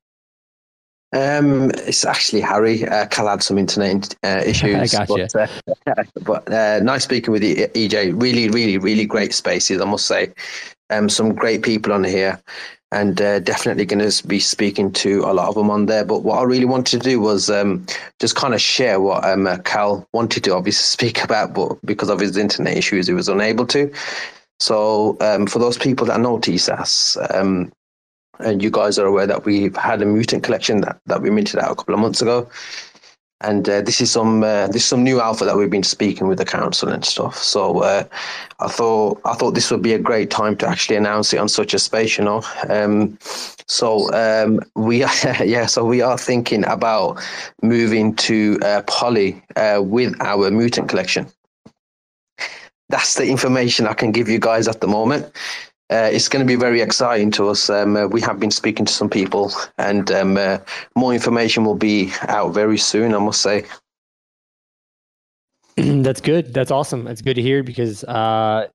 Um, 1.14 1.70
it's 1.86 2.04
actually 2.04 2.42
Harry. 2.42 2.86
Uh, 2.86 3.06
Cal 3.06 3.28
had 3.28 3.42
some 3.42 3.56
internet 3.56 4.14
uh, 4.24 4.42
issues. 4.46 4.94
I 4.94 4.98
got 4.98 5.08
but, 5.08 5.34
you. 5.34 5.40
Uh, 5.40 6.04
but 6.22 6.52
uh, 6.52 6.80
nice 6.80 7.04
speaking 7.04 7.32
with 7.32 7.42
you, 7.42 7.68
EJ. 7.68 8.20
Really, 8.20 8.48
really, 8.48 8.76
really 8.76 9.06
great 9.06 9.32
spaces. 9.32 9.80
I 9.80 9.84
must 9.84 10.06
say, 10.06 10.34
um, 10.90 11.08
some 11.08 11.34
great 11.34 11.62
people 11.62 11.92
on 11.92 12.04
here 12.04 12.40
and 12.90 13.20
uh, 13.20 13.38
definitely 13.40 13.84
going 13.84 14.10
to 14.10 14.26
be 14.26 14.40
speaking 14.40 14.90
to 14.92 15.20
a 15.24 15.32
lot 15.34 15.48
of 15.48 15.54
them 15.54 15.70
on 15.70 15.86
there. 15.86 16.04
But 16.04 16.22
what 16.22 16.38
I 16.38 16.44
really 16.44 16.64
wanted 16.64 17.02
to 17.02 17.10
do 17.10 17.20
was 17.20 17.50
um, 17.50 17.84
just 18.18 18.34
kind 18.34 18.54
of 18.54 18.60
share 18.60 19.00
what 19.00 19.24
um, 19.24 19.46
uh, 19.46 19.58
Cal 19.58 20.06
wanted 20.12 20.44
to 20.44 20.54
obviously 20.54 20.84
speak 21.08 21.22
about, 21.22 21.54
but 21.54 21.78
because 21.84 22.08
of 22.08 22.20
his 22.20 22.36
internet 22.36 22.76
issues, 22.76 23.06
he 23.06 23.12
was 23.12 23.28
unable 23.28 23.66
to. 23.66 23.92
So 24.60 25.16
um, 25.20 25.46
for 25.46 25.58
those 25.58 25.78
people 25.78 26.06
that 26.06 26.20
know 26.20 26.38
TSAS, 26.38 27.16
um, 27.34 27.70
and 28.40 28.62
you 28.62 28.70
guys 28.70 28.98
are 28.98 29.06
aware 29.06 29.26
that 29.26 29.44
we've 29.44 29.76
had 29.76 30.00
a 30.00 30.06
mutant 30.06 30.44
collection 30.44 30.80
that, 30.82 30.98
that 31.06 31.22
we 31.22 31.30
minted 31.30 31.58
out 31.58 31.72
a 31.72 31.74
couple 31.74 31.94
of 31.94 32.00
months 32.00 32.22
ago 32.22 32.48
and 33.40 33.68
uh, 33.68 33.80
this 33.82 34.00
is 34.00 34.10
some 34.10 34.42
uh, 34.42 34.66
this 34.66 34.82
is 34.82 34.88
some 34.88 35.04
new 35.04 35.20
alpha 35.20 35.44
that 35.44 35.56
we've 35.56 35.70
been 35.70 35.84
speaking 35.84 36.26
with 36.26 36.38
the 36.38 36.44
council 36.44 36.88
and 36.88 37.04
stuff. 37.04 37.36
So 37.36 37.82
uh, 37.82 38.04
I 38.58 38.68
thought 38.68 39.20
I 39.24 39.34
thought 39.34 39.52
this 39.54 39.70
would 39.70 39.82
be 39.82 39.92
a 39.92 39.98
great 39.98 40.30
time 40.30 40.56
to 40.56 40.68
actually 40.68 40.96
announce 40.96 41.32
it 41.32 41.38
on 41.38 41.48
such 41.48 41.72
a 41.72 41.78
space, 41.78 42.18
you 42.18 42.24
know. 42.24 42.42
Um, 42.68 43.16
so 43.66 44.12
um, 44.12 44.60
we 44.74 45.04
are, 45.04 45.12
yeah, 45.44 45.66
so 45.66 45.84
we 45.84 46.00
are 46.00 46.18
thinking 46.18 46.64
about 46.64 47.22
moving 47.62 48.16
to 48.16 48.58
uh, 48.62 48.82
Poly 48.86 49.40
uh, 49.54 49.80
with 49.84 50.20
our 50.20 50.50
mutant 50.50 50.88
collection. 50.88 51.26
That's 52.88 53.14
the 53.14 53.28
information 53.28 53.86
I 53.86 53.92
can 53.92 54.12
give 54.12 54.28
you 54.28 54.38
guys 54.38 54.66
at 54.66 54.80
the 54.80 54.88
moment 54.88 55.30
uh, 55.90 56.10
it's 56.12 56.28
going 56.28 56.44
to 56.44 56.46
be 56.46 56.56
very 56.56 56.80
exciting 56.80 57.30
to 57.32 57.48
us. 57.48 57.70
Um, 57.70 57.96
uh, 57.96 58.06
we 58.06 58.20
have 58.20 58.38
been 58.38 58.50
speaking 58.50 58.84
to 58.84 58.92
some 58.92 59.08
people, 59.08 59.52
and 59.78 60.10
um, 60.10 60.36
uh, 60.36 60.58
more 60.94 61.14
information 61.14 61.64
will 61.64 61.76
be 61.76 62.12
out 62.22 62.52
very 62.52 62.76
soon. 62.76 63.14
I 63.14 63.18
must 63.18 63.40
say. 63.40 63.64
That's 65.76 66.20
good. 66.20 66.52
That's 66.52 66.70
awesome. 66.70 67.04
That's 67.04 67.22
good 67.22 67.34
to 67.34 67.42
hear 67.42 67.62
because, 67.62 68.04
uh, 68.04 68.66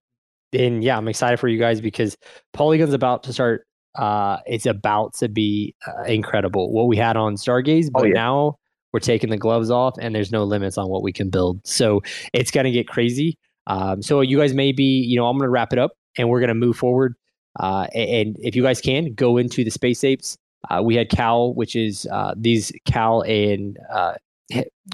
and 0.53 0.83
yeah, 0.83 0.97
I'm 0.97 1.07
excited 1.07 1.37
for 1.37 1.47
you 1.47 1.59
guys 1.59 1.81
because 1.81 2.17
Polygon's 2.53 2.93
about 2.93 3.23
to 3.23 3.33
start. 3.33 3.65
Uh, 3.95 4.37
it's 4.47 4.65
about 4.65 5.13
to 5.15 5.29
be 5.29 5.75
uh, 5.85 6.03
incredible. 6.03 6.71
What 6.71 6.87
we 6.87 6.97
had 6.97 7.15
on 7.15 7.35
Stargaze, 7.35 7.91
but 7.91 8.03
oh, 8.03 8.05
yeah. 8.05 8.13
now 8.13 8.55
we're 8.91 9.01
taking 9.01 9.29
the 9.29 9.37
gloves 9.37 9.69
off, 9.69 9.95
and 9.99 10.15
there's 10.15 10.31
no 10.31 10.45
limits 10.45 10.79
on 10.79 10.89
what 10.89 11.03
we 11.03 11.11
can 11.11 11.29
build. 11.29 11.61
So 11.63 12.01
it's 12.33 12.49
going 12.49 12.65
to 12.65 12.71
get 12.71 12.87
crazy. 12.87 13.37
Um, 13.67 14.01
so 14.01 14.21
you 14.21 14.39
guys 14.39 14.55
may 14.55 14.71
be, 14.71 14.83
you 14.83 15.15
know, 15.15 15.27
I'm 15.27 15.37
going 15.37 15.45
to 15.45 15.51
wrap 15.51 15.73
it 15.73 15.79
up 15.79 15.91
and 16.17 16.29
we're 16.29 16.39
going 16.39 16.49
to 16.49 16.53
move 16.53 16.77
forward. 16.77 17.15
Uh, 17.59 17.87
and 17.93 18.37
if 18.39 18.55
you 18.55 18.63
guys 18.63 18.81
can 18.81 19.13
go 19.13 19.37
into 19.37 19.63
the 19.63 19.69
space 19.69 20.03
apes, 20.03 20.37
uh, 20.69 20.81
we 20.83 20.95
had 20.95 21.09
Cal, 21.09 21.53
which 21.53 21.75
is 21.75 22.07
uh, 22.11 22.33
these 22.37 22.71
Cal 22.85 23.21
and 23.21 23.77
uh, 23.91 24.13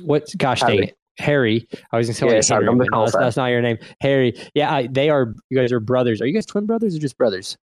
what? 0.02 0.28
Gosh 0.38 0.62
Harry. 0.62 0.78
dang 0.78 0.88
it, 0.90 0.98
Harry. 1.18 1.68
I 1.92 1.98
was 1.98 2.08
going 2.08 2.14
to 2.14 2.20
say 2.20 2.56
yeah, 2.56 2.56
Harry, 2.56 2.66
no, 2.66 3.02
that's, 3.02 3.16
that's, 3.16 3.38
not 3.38 3.48
your 3.48 3.62
name, 3.62 3.78
Harry. 4.02 4.34
Yeah, 4.56 4.74
I, 4.74 4.88
they 4.88 5.10
are. 5.10 5.34
You 5.50 5.58
guys 5.58 5.72
are 5.72 5.80
brothers. 5.80 6.22
Are 6.22 6.26
you 6.26 6.34
guys 6.34 6.46
twin 6.46 6.66
brothers 6.66 6.96
or 6.96 7.00
just 7.00 7.18
brothers? 7.18 7.58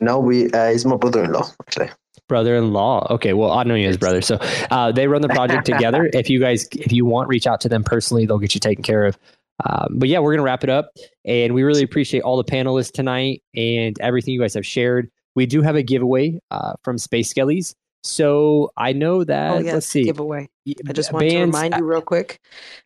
No, 0.00 0.18
we. 0.18 0.50
Uh, 0.50 0.72
he's 0.72 0.84
my 0.84 0.96
brother-in-law 0.96 1.50
actually. 1.62 1.90
Brother-in-law. 2.28 3.06
Okay, 3.10 3.34
well, 3.34 3.52
I 3.52 3.62
know 3.62 3.74
you 3.74 3.88
as 3.88 3.96
brother. 3.96 4.20
So 4.20 4.38
uh, 4.70 4.90
they 4.90 5.06
run 5.06 5.22
the 5.22 5.28
project 5.28 5.64
together. 5.66 6.10
If 6.12 6.28
you 6.28 6.40
guys, 6.40 6.66
if 6.72 6.90
you 6.90 7.04
want, 7.04 7.28
reach 7.28 7.46
out 7.46 7.60
to 7.62 7.68
them 7.68 7.84
personally. 7.84 8.26
They'll 8.26 8.38
get 8.38 8.54
you 8.54 8.60
taken 8.60 8.82
care 8.82 9.04
of. 9.04 9.16
Um, 9.64 9.98
but 9.98 10.08
yeah, 10.08 10.18
we're 10.18 10.32
going 10.32 10.38
to 10.38 10.44
wrap 10.44 10.64
it 10.64 10.70
up. 10.70 10.92
And 11.24 11.54
we 11.54 11.62
really 11.62 11.82
appreciate 11.82 12.20
all 12.20 12.36
the 12.36 12.44
panelists 12.44 12.92
tonight 12.92 13.42
and 13.54 13.96
everything 14.00 14.34
you 14.34 14.40
guys 14.40 14.54
have 14.54 14.66
shared. 14.66 15.10
We 15.34 15.46
do 15.46 15.62
have 15.62 15.76
a 15.76 15.82
giveaway 15.82 16.40
uh, 16.50 16.74
from 16.82 16.98
Space 16.98 17.32
Skellies. 17.32 17.74
So 18.04 18.70
I 18.76 18.92
know 18.92 19.24
that, 19.24 19.50
oh, 19.50 19.58
yes, 19.58 19.74
let's 19.74 19.86
see. 19.86 20.04
Giveaway. 20.04 20.48
I 20.88 20.92
just 20.92 21.12
want 21.12 21.28
to 21.28 21.40
remind 21.40 21.74
you 21.74 21.84
real 21.84 22.00
quick. 22.00 22.40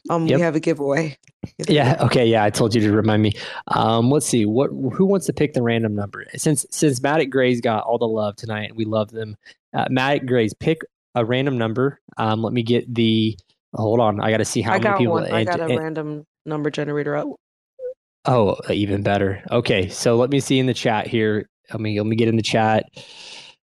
Um, 0.08 0.26
yep. 0.26 0.38
We 0.38 0.42
have 0.42 0.56
a 0.56 0.60
giveaway. 0.60 1.18
Yeah. 1.68 1.98
Okay. 2.00 2.26
Yeah. 2.26 2.42
I 2.42 2.48
told 2.48 2.74
you 2.74 2.80
to 2.80 2.92
remind 2.92 3.22
me. 3.22 3.34
Um, 3.68 4.10
let's 4.10 4.26
see. 4.26 4.46
What? 4.46 4.70
Who 4.70 5.04
wants 5.04 5.26
to 5.26 5.34
pick 5.34 5.52
the 5.52 5.62
random 5.62 5.94
number? 5.94 6.24
Since 6.36 6.64
since 6.70 7.00
Matic 7.00 7.28
Grey's 7.28 7.60
got 7.60 7.84
all 7.84 7.98
the 7.98 8.08
love 8.08 8.36
tonight, 8.36 8.74
we 8.74 8.86
love 8.86 9.10
them. 9.10 9.36
Uh, 9.74 9.86
Matic 9.88 10.26
Grey's 10.26 10.54
pick 10.54 10.80
a 11.14 11.24
random 11.24 11.58
number. 11.58 12.00
Um, 12.16 12.42
let 12.42 12.54
me 12.54 12.62
get 12.62 12.92
the. 12.94 13.38
Hold 13.74 14.00
on. 14.00 14.20
I 14.20 14.30
got 14.30 14.38
to 14.38 14.44
see 14.46 14.62
how 14.62 14.72
I 14.72 14.78
many 14.78 14.98
people. 14.98 15.14
One. 15.14 15.30
I 15.30 15.44
got 15.44 15.60
a 15.60 15.64
and, 15.64 15.78
random 15.78 16.26
number 16.46 16.70
generator 16.70 17.16
up. 17.16 17.28
Oh, 18.26 18.56
even 18.68 19.02
better. 19.02 19.42
Okay, 19.50 19.88
so 19.88 20.16
let 20.16 20.30
me 20.30 20.40
see 20.40 20.58
in 20.58 20.66
the 20.66 20.74
chat 20.74 21.06
here. 21.06 21.48
Let 21.70 21.80
me 21.80 21.98
let 21.98 22.06
me 22.06 22.16
get 22.16 22.28
in 22.28 22.36
the 22.36 22.42
chat. 22.42 22.84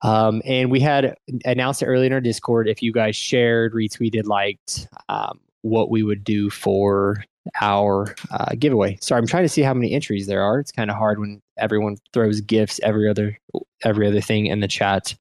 Um, 0.01 0.41
and 0.45 0.71
we 0.71 0.79
had 0.79 1.15
announced 1.45 1.81
it 1.81 1.85
earlier 1.85 2.07
in 2.07 2.13
our 2.13 2.21
Discord. 2.21 2.67
If 2.67 2.81
you 2.81 2.91
guys 2.91 3.15
shared, 3.15 3.73
retweeted, 3.73 4.25
liked, 4.25 4.87
um, 5.09 5.39
what 5.61 5.91
we 5.91 6.01
would 6.01 6.23
do 6.23 6.49
for 6.49 7.23
our 7.61 8.15
uh, 8.31 8.55
giveaway. 8.57 8.97
Sorry, 9.01 9.19
I'm 9.19 9.27
trying 9.27 9.43
to 9.43 9.49
see 9.49 9.61
how 9.61 9.73
many 9.73 9.93
entries 9.93 10.27
there 10.27 10.41
are. 10.41 10.59
It's 10.59 10.71
kind 10.71 10.89
of 10.89 10.97
hard 10.97 11.19
when 11.19 11.41
everyone 11.57 11.97
throws 12.13 12.41
gifts 12.41 12.79
every 12.83 13.07
other 13.07 13.37
every 13.83 14.07
other 14.07 14.21
thing 14.21 14.47
in 14.47 14.59
the 14.59 14.67
chat. 14.67 15.15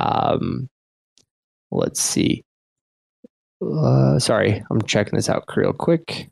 Um, 0.00 0.68
let's 1.70 2.00
see. 2.00 2.44
Uh, 3.62 4.18
sorry, 4.18 4.62
I'm 4.70 4.82
checking 4.82 5.16
this 5.16 5.28
out 5.28 5.44
real 5.56 5.72
quick. 5.72 6.28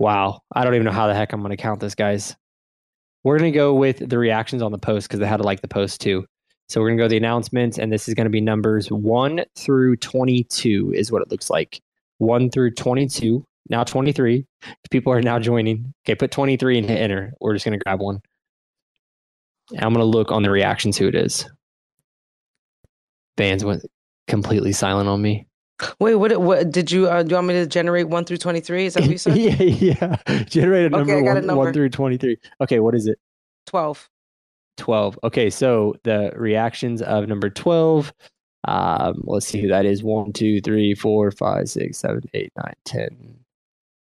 Wow, 0.00 0.40
I 0.50 0.64
don't 0.64 0.74
even 0.74 0.86
know 0.86 0.92
how 0.92 1.08
the 1.08 1.14
heck 1.14 1.34
I'm 1.34 1.42
going 1.42 1.50
to 1.50 1.58
count 1.58 1.80
this, 1.80 1.94
guys. 1.94 2.34
We're 3.22 3.38
going 3.38 3.52
to 3.52 3.56
go 3.56 3.74
with 3.74 4.08
the 4.08 4.16
reactions 4.16 4.62
on 4.62 4.72
the 4.72 4.78
post 4.78 5.06
because 5.06 5.20
they 5.20 5.26
had 5.26 5.36
to 5.36 5.42
like 5.42 5.60
the 5.60 5.68
post 5.68 6.00
too. 6.00 6.24
So 6.70 6.80
we're 6.80 6.88
going 6.88 6.96
to 6.96 7.04
go 7.04 7.08
the 7.08 7.18
announcements, 7.18 7.78
and 7.78 7.92
this 7.92 8.08
is 8.08 8.14
going 8.14 8.24
to 8.24 8.30
be 8.30 8.40
numbers 8.40 8.90
1 8.90 9.44
through 9.58 9.96
22, 9.96 10.94
is 10.94 11.12
what 11.12 11.20
it 11.20 11.30
looks 11.30 11.50
like. 11.50 11.82
1 12.16 12.48
through 12.48 12.70
22, 12.76 13.44
now 13.68 13.84
23. 13.84 14.46
People 14.90 15.12
are 15.12 15.20
now 15.20 15.38
joining. 15.38 15.92
Okay, 16.06 16.14
put 16.14 16.30
23 16.30 16.78
and 16.78 16.88
hit 16.88 16.98
enter. 16.98 17.34
We're 17.38 17.52
just 17.52 17.66
going 17.66 17.78
to 17.78 17.84
grab 17.84 18.00
one. 18.00 18.22
And 19.72 19.84
I'm 19.84 19.92
going 19.92 20.00
to 20.00 20.04
look 20.04 20.32
on 20.32 20.42
the 20.42 20.50
reactions 20.50 20.96
who 20.96 21.08
it 21.08 21.14
is. 21.14 21.46
Bbandz 23.36 23.64
went 23.64 23.84
completely 24.28 24.72
silent 24.72 25.10
on 25.10 25.20
me. 25.20 25.46
Wait, 25.98 26.14
what? 26.14 26.40
What 26.40 26.70
did 26.70 26.90
you? 26.90 27.08
Uh, 27.08 27.22
do 27.22 27.30
you 27.30 27.34
want 27.36 27.48
me 27.48 27.54
to 27.54 27.66
generate 27.66 28.08
one 28.08 28.24
through 28.24 28.38
twenty 28.38 28.60
three? 28.60 28.86
Is 28.86 28.94
that 28.94 29.02
what 29.02 29.10
you 29.10 29.18
said? 29.18 29.36
yeah, 29.36 29.54
yeah. 29.62 30.44
Generate 30.44 30.86
a 30.86 30.90
number, 30.90 31.16
I 31.16 31.20
got 31.20 31.30
a 31.30 31.34
one, 31.34 31.46
number. 31.46 31.64
one 31.64 31.72
through 31.72 31.90
23. 31.90 32.36
Okay, 32.60 32.80
what 32.80 32.94
is 32.94 33.06
it? 33.06 33.18
Twelve. 33.66 34.08
12. 34.76 35.18
Okay, 35.24 35.50
so 35.50 35.94
the 36.04 36.32
reactions 36.34 37.02
of 37.02 37.28
number 37.28 37.50
12. 37.50 38.12
Um, 38.66 39.22
let's 39.24 39.46
see 39.46 39.60
who 39.60 39.68
that 39.68 39.84
is. 39.84 40.02
1, 40.02 40.32
2, 40.32 40.60
3, 40.62 40.94
4, 40.94 41.30
5, 41.30 41.68
6, 41.68 41.98
7, 41.98 42.22
8, 42.32 42.52
9, 42.56 42.74
10, 42.84 43.36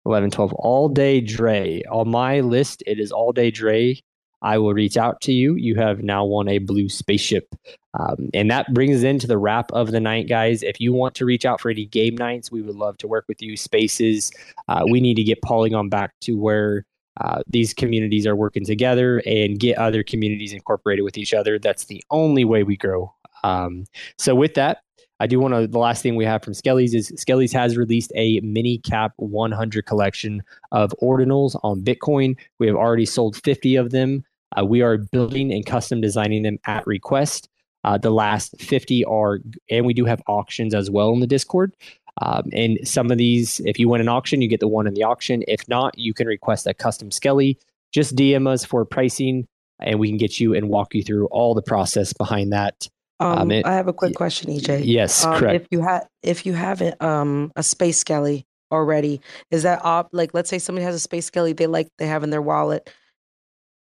11, 0.06 0.32
12. 0.32 0.54
All 0.54 0.90
day 0.90 1.22
Dre. 1.22 1.84
On 1.92 2.10
my 2.10 2.40
list, 2.40 2.84
it 2.88 3.00
is 3.00 3.12
all 3.12 3.32
day 3.32 3.52
Dre. 3.52 4.02
I 4.44 4.58
will 4.58 4.74
reach 4.74 4.98
out 4.98 5.22
to 5.22 5.32
you. 5.32 5.56
You 5.56 5.76
have 5.76 6.04
now 6.04 6.26
won 6.26 6.48
a 6.48 6.60
blue 6.60 6.90
spaceship. 6.90 7.56
Um, 8.00 8.30
and 8.34 8.52
that 8.52 8.74
brings 8.74 8.98
us 8.98 9.04
into 9.04 9.28
the 9.28 9.38
wrap 9.38 9.72
of 9.72 9.92
the 9.92 10.00
night, 10.00 10.28
guys. 10.28 10.64
If 10.64 10.80
you 10.80 10.94
want 10.94 11.16
to 11.16 11.26
reach 11.26 11.46
out 11.46 11.62
for 11.62 11.70
any 11.70 11.86
game 11.86 12.16
nights, 12.16 12.52
we 12.52 12.62
would 12.62 12.76
love 12.76 12.98
to 13.00 13.08
work 13.08 13.26
with 13.28 13.42
you. 13.42 13.56
Spaces. 13.56 14.32
Uh, 14.68 14.84
we 14.90 15.00
need 15.00 15.16
to 15.16 15.24
get 15.24 15.42
Polygon 15.42 15.90
back 15.90 16.12
to 16.22 16.38
where 16.38 16.86
uh, 17.22 17.42
these 17.48 17.74
communities 17.74 18.26
are 18.26 18.36
working 18.36 18.66
together 18.66 19.22
and 19.26 19.60
get 19.60 19.78
other 19.78 20.04
communities 20.04 20.54
incorporated 20.54 21.06
with 21.06 21.18
each 21.18 21.34
other. 21.34 21.60
That's 21.60 21.86
the 21.86 22.04
only 22.10 22.44
way 22.44 22.64
we 22.64 22.76
grow. 22.76 23.14
Um, 23.44 23.86
so, 24.18 24.34
with 24.36 24.56
that, 24.56 24.80
I 25.20 25.28
do 25.28 25.40
want 25.40 25.54
to. 25.54 25.68
The 25.68 25.80
last 25.80 26.02
thing 26.02 26.16
we 26.16 26.26
have 26.26 26.44
from 26.44 26.54
Skelly's 26.54 26.94
is 26.94 27.14
Skelly's 27.16 27.54
has 27.54 27.78
released 27.78 28.12
a 28.16 28.40
mini 28.42 28.80
cap 28.80 29.14
100 29.18 29.86
collection 29.86 30.42
of 30.72 30.94
ordinals 31.02 31.58
on 31.64 31.82
Bitcoin. 31.82 32.36
We 32.60 32.68
have 32.68 32.76
already 32.76 33.06
sold 33.06 33.36
50 33.38 33.76
of 33.76 33.92
them. 33.92 34.24
Uh, 34.58 34.66
we 34.66 34.82
are 34.82 34.98
building 34.98 35.52
and 35.52 35.66
custom 35.66 36.02
designing 36.02 36.44
them 36.44 36.58
at 36.66 36.86
request. 36.88 37.50
Uh, 37.84 37.98
the 37.98 38.12
last 38.12 38.56
50 38.62 39.04
are, 39.06 39.40
and 39.70 39.86
we 39.86 39.94
do 39.94 40.06
have 40.06 40.22
auctions 40.28 40.74
as 40.74 40.90
well 40.90 41.12
in 41.12 41.20
the 41.20 41.28
Discord. 41.28 41.76
Um, 42.22 42.44
and 42.54 42.80
some 42.88 43.12
of 43.12 43.18
these, 43.18 43.60
if 43.66 43.80
you 43.80 43.90
win 43.90 44.00
an 44.00 44.08
auction, 44.08 44.42
you 44.42 44.48
get 44.48 44.60
the 44.60 44.68
one 44.68 44.88
in 44.88 44.94
the 44.94 45.04
auction. 45.04 45.44
If 45.48 45.68
not, 45.68 45.98
you 45.98 46.14
can 46.14 46.28
request 46.28 46.68
a 46.68 46.74
custom 46.74 47.12
Skelly. 47.12 47.58
Just 47.92 48.16
DM 48.16 48.48
us 48.48 48.64
for 48.64 48.86
pricing, 48.86 49.48
and 49.80 50.00
we 50.00 50.08
can 50.08 50.18
get 50.18 50.40
you 50.40 50.54
and 50.54 50.70
walk 50.70 50.94
you 50.96 51.04
through 51.04 51.26
all 51.28 51.54
the 51.54 51.62
process 51.62 52.14
behind 52.14 52.54
that. 52.54 52.88
Um, 53.20 53.52
it- 53.52 53.66
I 53.66 53.74
have 53.74 53.88
a 53.88 53.94
quick 53.94 54.16
question, 54.16 54.52
EJ. 54.52 54.84
Yes, 54.86 55.26
um, 55.26 55.40
correct. 55.40 55.62
If 55.62 55.68
you 55.72 55.82
have, 55.82 56.08
if 56.22 56.46
you 56.46 56.54
have 56.54 56.82
um, 57.02 57.52
a 57.56 57.64
space 57.64 57.98
skelly 57.98 58.46
already, 58.72 59.22
is 59.52 59.64
that 59.64 59.84
op? 59.84 60.10
Like, 60.12 60.34
let's 60.34 60.50
say 60.50 60.60
somebody 60.60 60.86
has 60.86 60.96
a 60.96 61.00
space 61.00 61.26
skelly 61.26 61.54
they 61.54 61.68
like 61.68 61.90
they 61.98 62.08
have 62.08 62.24
in 62.24 62.30
their 62.30 62.42
wallet. 62.42 62.90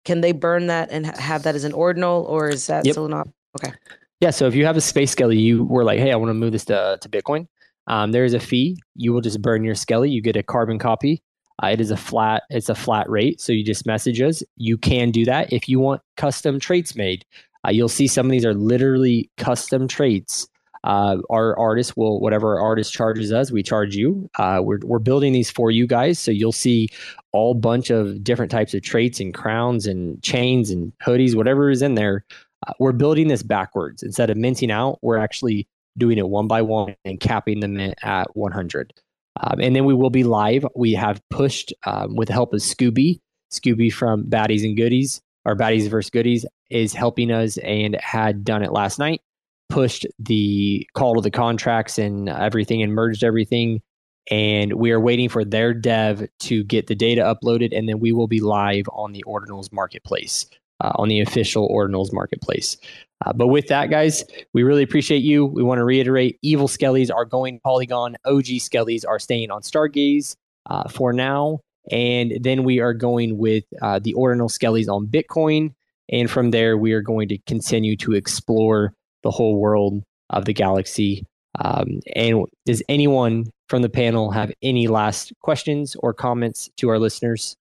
Can 0.07 0.21
they 0.21 0.31
burn 0.31 0.67
that 0.67 0.89
and 0.89 1.05
have 1.05 1.43
that 1.43 1.53
as 1.53 1.65
an 1.65 1.73
ordinal, 1.73 2.23
or 2.29 2.47
is 2.47 2.67
that 2.67 2.85
Yep. 2.85 2.93
still 2.93 3.09
not 3.09 3.27
okay? 3.59 3.73
Yeah, 4.21 4.29
so 4.29 4.47
if 4.47 4.55
you 4.55 4.65
have 4.65 4.77
a 4.77 4.81
space 4.81 5.11
skelly, 5.11 5.37
you 5.37 5.65
were 5.65 5.83
like, 5.83 5.99
hey, 5.99 6.13
I 6.13 6.15
want 6.15 6.29
to 6.29 6.33
move 6.33 6.53
this 6.53 6.63
to, 6.65 6.97
to 7.01 7.09
Bitcoin. 7.09 7.45
Um, 7.87 8.13
there 8.13 8.23
is 8.23 8.33
a 8.33 8.39
fee. 8.39 8.77
You 8.95 9.11
will 9.11 9.19
just 9.19 9.41
burn 9.41 9.65
your 9.65 9.75
skelly. 9.75 10.09
You 10.09 10.21
get 10.21 10.37
a 10.37 10.43
carbon 10.43 10.79
copy. 10.79 11.21
Uh, 11.61 11.67
it 11.67 11.81
is 11.81 11.91
a 11.91 11.97
flat. 11.97 12.43
It's 12.49 12.69
a 12.69 12.75
flat 12.75 13.09
rate. 13.09 13.41
So 13.41 13.51
you 13.51 13.65
just 13.65 13.85
message 13.85 14.21
us. 14.21 14.43
You 14.55 14.77
can 14.77 15.11
do 15.11 15.25
that 15.25 15.51
if 15.51 15.67
you 15.67 15.79
want 15.79 16.01
custom 16.15 16.57
traits 16.57 16.95
made. 16.95 17.25
Uh, 17.67 17.71
you'll 17.71 17.89
see 17.89 18.07
some 18.07 18.27
of 18.27 18.31
these 18.31 18.45
are 18.45 18.53
literally 18.53 19.29
custom 19.35 19.89
traits. 19.89 20.47
Uh, 20.87 21.17
our 21.29 21.57
artist 21.59 21.97
will 21.97 22.21
whatever 22.21 22.57
our 22.57 22.61
artist 22.61 22.93
charges 22.93 23.33
us, 23.33 23.51
we 23.51 23.61
charge 23.61 23.93
you. 23.93 24.29
Uh, 24.39 24.61
we're 24.63 24.79
we're 24.83 24.99
building 24.99 25.33
these 25.33 25.51
for 25.51 25.69
you 25.69 25.85
guys, 25.85 26.17
so 26.17 26.31
you'll 26.31 26.53
see 26.53 26.87
all 27.33 27.53
bunch 27.53 27.89
of 27.89 28.23
different 28.23 28.49
types 28.49 28.73
of 28.73 28.81
traits 28.81 29.19
and 29.19 29.33
crowns 29.33 29.85
and 29.85 30.23
chains 30.23 30.71
and 30.71 30.93
hoodies, 31.05 31.35
whatever 31.35 31.69
is 31.69 31.81
in 31.81 31.95
there. 31.95 32.23
Uh, 32.65 32.71
we're 32.79 32.93
building 32.93 33.27
this 33.27 33.43
backwards 33.43 34.01
instead 34.01 34.29
of 34.29 34.37
minting 34.37 34.71
out. 34.71 34.97
We're 35.01 35.17
actually 35.17 35.67
doing 35.97 36.17
it 36.17 36.29
one 36.29 36.47
by 36.47 36.61
one 36.61 36.95
and 37.03 37.19
capping 37.19 37.59
the 37.59 37.67
mint 37.67 37.95
at 38.01 38.33
100. 38.37 38.93
Um, 39.41 39.59
and 39.59 39.75
then 39.75 39.83
we 39.83 39.93
will 39.93 40.09
be 40.09 40.23
live. 40.23 40.65
We 40.73 40.93
have 40.93 41.21
pushed 41.29 41.73
um, 41.85 42.15
with 42.15 42.29
the 42.29 42.33
help 42.33 42.53
of 42.53 42.61
Scooby. 42.61 43.19
Scooby 43.51 43.91
from 43.91 44.23
Baddies 44.23 44.63
and 44.63 44.77
Goodies, 44.77 45.21
or 45.43 45.55
Baddies 45.55 45.89
versus 45.89 46.09
Goodies, 46.09 46.45
is 46.69 46.93
helping 46.93 47.29
us 47.29 47.57
and 47.57 47.95
had 48.01 48.45
done 48.45 48.63
it 48.63 48.71
last 48.71 48.99
night. 48.99 49.21
Pushed 49.69 50.07
the 50.19 50.87
call 50.93 51.15
to 51.15 51.21
the 51.21 51.31
contracts 51.31 51.97
and 51.97 52.29
everything 52.29 52.81
and 52.81 52.93
merged 52.93 53.23
everything. 53.23 53.81
And 54.29 54.73
we 54.73 54.91
are 54.91 54.99
waiting 54.99 55.29
for 55.29 55.45
their 55.45 55.73
dev 55.73 56.27
to 56.39 56.63
get 56.63 56.87
the 56.87 56.95
data 56.95 57.21
uploaded, 57.21 57.77
and 57.77 57.87
then 57.87 57.99
we 57.99 58.11
will 58.11 58.27
be 58.27 58.41
live 58.41 58.85
on 58.91 59.13
the 59.13 59.23
Ordinals 59.25 59.71
Marketplace, 59.71 60.45
uh, 60.81 60.91
on 60.95 61.07
the 61.07 61.21
official 61.21 61.69
Ordinals 61.69 62.11
Marketplace. 62.11 62.77
Uh, 63.25 63.33
but 63.33 63.47
with 63.47 63.67
that, 63.67 63.89
guys, 63.89 64.23
we 64.53 64.63
really 64.63 64.83
appreciate 64.83 65.23
you. 65.23 65.45
We 65.45 65.63
want 65.63 65.79
to 65.79 65.85
reiterate 65.85 66.37
evil 66.41 66.67
skellies 66.67 67.13
are 67.13 67.25
going 67.25 67.59
Polygon. 67.61 68.15
OG 68.25 68.45
skellies 68.59 69.03
are 69.07 69.19
staying 69.19 69.49
on 69.49 69.61
Stargaze 69.61 70.35
uh, 70.69 70.87
for 70.89 71.13
now. 71.13 71.59
And 71.89 72.33
then 72.41 72.63
we 72.63 72.79
are 72.79 72.93
going 72.93 73.37
with 73.37 73.63
uh, 73.81 73.99
the 73.99 74.13
ordinal 74.13 74.49
skellies 74.49 74.89
on 74.89 75.07
Bitcoin. 75.07 75.73
And 76.09 76.29
from 76.29 76.51
there, 76.51 76.77
we 76.77 76.93
are 76.93 77.01
going 77.01 77.29
to 77.29 77.37
continue 77.39 77.95
to 77.97 78.13
explore 78.13 78.93
the 79.27 79.31
whole 79.31 79.57
world 79.57 80.01
of 80.29 80.45
the 80.45 80.53
galaxy. 80.53 81.25
Um, 81.59 81.99
and 82.15 82.45
does 82.65 82.81
anyone 82.87 83.51
from 83.67 83.81
the 83.81 83.89
panel 83.89 84.31
have 84.31 84.53
any 84.61 84.87
last 84.87 85.33
questions 85.41 85.97
or 85.99 86.13
comments 86.13 86.69
to 86.77 86.87
our 86.87 86.97
listeners? 86.97 87.57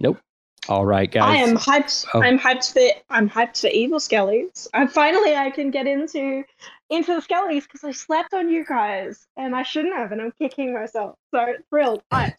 Nope. 0.00 0.18
All 0.68 0.84
right, 0.84 1.08
guys. 1.08 1.22
I 1.22 1.36
am 1.36 1.56
hyped. 1.56 2.04
Oh. 2.14 2.20
I'm 2.22 2.36
hyped 2.36 2.72
for 2.72 3.00
I'm 3.10 3.30
hyped 3.30 3.60
for 3.60 3.68
evil 3.68 4.00
skellies. 4.00 4.66
And 4.74 4.90
finally, 4.90 5.36
I 5.36 5.50
can 5.50 5.70
get 5.70 5.86
into 5.86 6.42
into 6.90 7.14
the 7.14 7.20
skellies 7.20 7.62
because 7.62 7.84
I 7.84 7.92
slept 7.92 8.34
on 8.34 8.50
you 8.50 8.64
guys 8.64 9.24
and 9.36 9.54
I 9.54 9.62
shouldn't 9.62 9.94
have, 9.94 10.10
and 10.10 10.20
I'm 10.20 10.32
kicking 10.32 10.74
myself. 10.74 11.14
So 11.32 11.54
thrilled. 11.70 12.02
Hyped. 12.12 12.34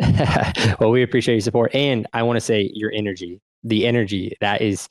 well, 0.80 0.90
we 0.90 1.02
appreciate 1.02 1.36
your 1.36 1.40
support, 1.40 1.74
and 1.74 2.06
I 2.12 2.22
want 2.24 2.36
to 2.36 2.42
say 2.42 2.70
your 2.74 2.92
energy. 2.92 3.40
The 3.64 3.86
energy 3.86 4.36
that 4.42 4.60
is, 4.60 4.86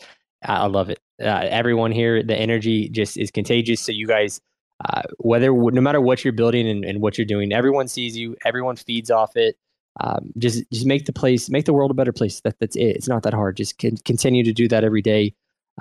I 0.53 0.67
love 0.67 0.89
it. 0.89 0.99
Uh, 1.21 1.47
everyone 1.49 1.91
here, 1.91 2.23
the 2.23 2.35
energy 2.35 2.89
just 2.89 3.17
is 3.17 3.31
contagious. 3.31 3.81
So 3.81 3.91
you 3.91 4.07
guys, 4.07 4.41
uh, 4.83 5.03
whether 5.17 5.51
no 5.51 5.81
matter 5.81 6.01
what 6.01 6.23
you're 6.23 6.33
building 6.33 6.67
and, 6.67 6.83
and 6.83 7.01
what 7.01 7.17
you're 7.17 7.25
doing, 7.25 7.51
everyone 7.53 7.87
sees 7.87 8.17
you. 8.17 8.35
Everyone 8.45 8.75
feeds 8.75 9.09
off 9.09 9.35
it. 9.35 9.57
Um, 10.01 10.31
just 10.37 10.63
just 10.71 10.85
make 10.85 11.05
the 11.05 11.13
place, 11.13 11.49
make 11.49 11.65
the 11.65 11.73
world 11.73 11.91
a 11.91 11.93
better 11.93 12.11
place. 12.11 12.41
That 12.41 12.59
that's 12.59 12.75
it. 12.75 12.95
It's 12.97 13.07
not 13.07 13.23
that 13.23 13.33
hard. 13.33 13.57
Just 13.57 13.79
con- 13.79 13.97
continue 14.03 14.43
to 14.43 14.51
do 14.51 14.67
that 14.67 14.83
every 14.83 15.01
day. 15.01 15.33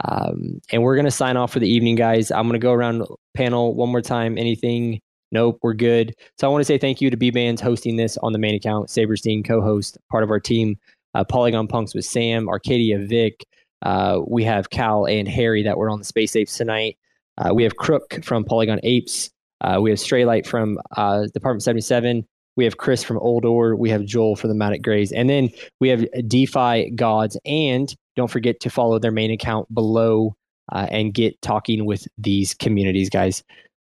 Um, 0.05 0.61
and 0.73 0.83
we're 0.83 0.97
gonna 0.97 1.11
sign 1.11 1.37
off 1.37 1.53
for 1.53 1.59
the 1.59 1.69
evening, 1.69 1.97
guys. 1.97 2.31
I'm 2.31 2.47
gonna 2.47 2.59
go 2.59 2.73
around 2.73 3.05
panel 3.35 3.75
one 3.75 3.91
more 3.91 4.03
time. 4.03 4.39
Anything? 4.39 5.01
Nope, 5.33 5.59
we're 5.63 5.75
good. 5.75 6.15
So 6.39 6.47
I 6.47 6.51
want 6.51 6.61
to 6.61 6.65
say 6.65 6.79
thank 6.79 7.01
you 7.01 7.11
to 7.11 7.17
Bbandz 7.17 7.59
hosting 7.61 7.97
this 7.97 8.17
on 8.19 8.33
the 8.33 8.39
main 8.39 8.55
account. 8.55 8.89
Sabrestein, 8.89 9.45
co-host, 9.45 9.99
part 10.09 10.23
of 10.23 10.31
our 10.31 10.39
team. 10.39 10.79
Uh, 11.15 11.25
Polygon 11.25 11.67
Punks 11.67 11.93
with 11.93 12.05
Sam, 12.05 12.47
Arkadia, 12.47 13.05
Vic. 13.09 13.45
Uh, 13.85 14.21
we 14.27 14.43
have 14.45 14.71
Cal 14.71 15.07
and 15.07 15.29
Harry 15.29 15.63
that 15.63 15.77
were 15.77 15.91
on 15.91 15.99
the 15.99 16.05
Space 16.05 16.35
Apes 16.35 16.57
tonight. 16.57 16.97
Uh, 17.39 17.53
we 17.55 17.63
have 17.63 17.77
Crook 17.77 18.25
from 18.25 18.45
Polygon 18.45 18.81
Apes. 18.83 19.31
Uh, 19.61 19.79
we 19.81 19.91
have 19.91 19.99
Straylight 19.99 20.47
from 20.47 20.79
uh, 20.97 21.27
Department 21.33 21.63
77. 21.63 22.27
We 22.57 22.65
have 22.65 22.77
Chris 22.77 23.03
from 23.03 23.19
Uldor. 23.19 23.77
We 23.77 23.91
have 23.91 24.05
Joel 24.05 24.37
from 24.37 24.51
the 24.51 24.57
Matic 24.57 24.83
Greys. 24.83 25.13
And 25.13 25.29
then 25.29 25.51
we 25.81 25.89
have 25.89 26.05
DeFi 26.27 26.91
Gods. 26.91 27.37
And 27.45 27.95
don't 28.17 28.31
forget 28.31 28.61
to 28.61 28.71
follow 28.71 28.99
their 28.99 29.11
main 29.11 29.31
account 29.31 29.73
below 29.75 30.37
uh, 30.73 30.87
and 30.91 31.13
get 31.13 31.41
talking 31.43 31.85
with 31.85 32.07
these 32.17 32.55
communities, 32.55 33.11
guys. 33.11 33.43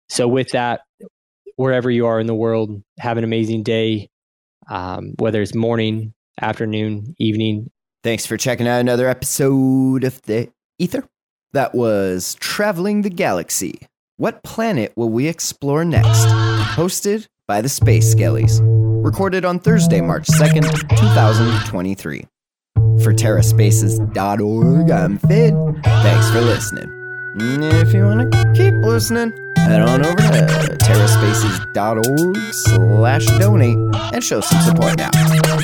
So, 0.07 0.27
with 0.27 0.49
that, 0.51 0.81
wherever 1.55 1.89
you 1.89 2.05
are 2.05 2.19
in 2.19 2.27
the 2.27 2.35
world, 2.35 2.81
have 2.99 3.17
an 3.17 3.23
amazing 3.23 3.63
day. 3.63 4.09
Um, 4.69 5.15
whether 5.17 5.41
it's 5.41 5.55
morning, 5.55 6.13
afternoon, 6.39 7.15
evening. 7.17 7.71
Thanks 8.01 8.25
for 8.25 8.37
checking 8.37 8.67
out 8.67 8.79
another 8.79 9.09
episode 9.09 10.03
of 10.05 10.21
the 10.21 10.49
Ether. 10.77 11.03
That 11.51 11.75
was 11.75 12.35
Traveling 12.35 13.01
the 13.01 13.09
Galaxy. 13.09 13.81
What 14.15 14.43
planet 14.43 14.93
will 14.95 15.09
we 15.09 15.27
explore 15.27 15.83
next? 15.83 16.25
Hosted 16.75 17.27
by 17.47 17.61
the 17.61 17.69
Space 17.69 18.13
Skellies. 18.15 18.59
Recorded 19.03 19.43
on 19.43 19.59
Thursday, 19.59 19.99
March 20.01 20.27
2nd, 20.27 20.63
2023. 20.89 22.25
For 23.03 23.13
TerraSpaces.org, 23.13 24.91
I'm 24.91 25.17
Fid. 25.17 25.53
Thanks 25.83 26.29
for 26.31 26.41
listening. 26.41 26.98
If 27.41 27.93
you 27.93 28.03
want 28.03 28.31
to 28.33 28.53
keep 28.53 28.73
listening, 28.73 29.31
head 29.55 29.81
on 29.81 30.05
over 30.05 30.15
to 30.17 30.77
terraspaces.org 30.83 32.37
slash 32.51 33.25
donate 33.37 33.77
and 34.13 34.21
show 34.23 34.41
some 34.41 34.61
support 34.61 34.97
now. 34.97 35.09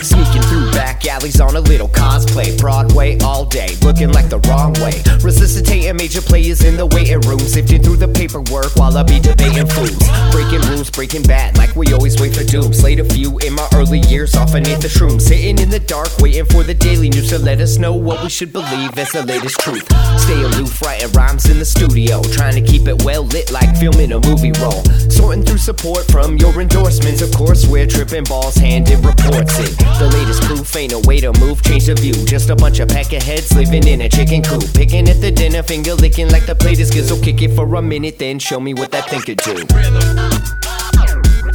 Sneaking 0.02 0.42
through 0.44 0.72
back 0.72 1.06
alleys 1.06 1.42
on 1.42 1.56
a 1.56 1.60
little 1.60 1.90
cosplay. 1.90 2.58
Broadway 2.58 3.18
all 3.20 3.44
day, 3.44 3.76
looking 3.82 4.12
like 4.14 4.30
the 4.30 4.40
wrong 4.48 4.74
way. 4.76 5.02
Resuscitating 5.22 5.98
major 5.98 6.22
players 6.22 6.64
in 6.64 6.78
the 6.78 6.86
waiting 6.86 7.20
room. 7.22 7.40
Sifting 7.40 7.84
through 7.84 7.98
the 7.98 8.08
paperwork 8.08 8.76
while 8.76 8.96
I 8.98 9.04
be 9.04 9.20
debating 9.20 9.68
fools. 9.68 9.98
Breaking 10.32 10.62
rules, 10.70 10.90
breaking 10.90 11.24
bad, 11.24 11.58
like 11.58 11.76
we 11.76 11.92
always 11.94 12.22
wait 12.22 12.36
for 12.36 12.44
doom. 12.44 12.72
Slayed 12.74 13.00
a 13.02 13.06
few 13.06 13.38
in 13.40 13.54
my 13.54 13.68
early 13.74 14.00
years 14.00 14.34
off 14.36 14.54
beneath 14.54 14.80
the 14.80 14.88
shroom. 14.88 15.20
Sitting 15.20 15.60
in 15.60 15.70
the 15.70 15.80
dark, 15.80 16.10
waiting 16.20 16.46
for 16.46 16.64
the 16.64 16.74
daily 16.74 17.10
news 17.10 17.30
to 17.30 17.40
let 17.40 17.60
us 17.60 17.78
know 17.78 17.94
what 17.94 18.24
we 18.24 18.30
should 18.30 18.54
believe 18.54 18.98
as 18.98 19.12
the 19.12 19.24
latest 19.24 19.60
truth. 19.60 19.86
Stay 20.20 20.42
aloof, 20.42 20.82
writing 20.82 21.12
rhymes 21.12 21.50
in 21.50 21.60
the 21.60 21.65
studio. 21.66 22.22
Trying 22.22 22.56
to 22.56 22.62
keep 22.62 22.88
it 22.88 23.04
well 23.04 23.24
lit 23.24 23.52
like 23.52 23.76
filming 23.78 24.12
a 24.12 24.20
movie 24.20 24.52
roll. 24.60 24.84
Sorting 25.10 25.44
through 25.44 25.60
support 25.60 26.06
from 26.12 26.38
your 26.38 26.60
endorsements. 26.60 27.22
Of 27.22 27.32
course, 27.32 27.66
we're 27.68 27.88
tripping 27.88 28.26
balls, 28.26 28.56
handed 28.56 29.04
reports 29.06 29.58
it. 29.60 29.78
The 30.00 30.10
latest 30.12 30.44
proof 30.44 30.76
ain't 30.76 30.94
a 30.94 31.00
way 31.08 31.20
to 31.22 31.32
move, 31.40 31.62
change 31.64 31.86
the 31.86 31.96
view. 31.96 32.14
Just 32.26 32.50
a 32.50 32.56
bunch 32.56 32.80
of 32.80 32.90
pack 32.90 33.06
of 33.14 33.16
peckerheads 33.20 33.56
living 33.56 33.88
in 33.88 34.02
a 34.02 34.10
chicken 34.10 34.42
coop. 34.42 34.64
Picking 34.74 35.08
at 35.10 35.22
the 35.22 35.32
dinner, 35.32 35.64
finger 35.64 35.94
licking 35.96 36.30
like 36.30 36.46
the 36.46 36.56
plate 36.56 36.80
is. 36.80 36.90
So 37.08 37.20
kick 37.20 37.42
it 37.42 37.56
for 37.56 37.76
a 37.76 37.82
minute, 37.82 38.18
then 38.18 38.40
show 38.40 38.60
me 38.60 38.74
what 38.74 38.92
that 38.92 39.10
thing 39.10 39.22
could 39.22 39.38
do. 39.38 39.56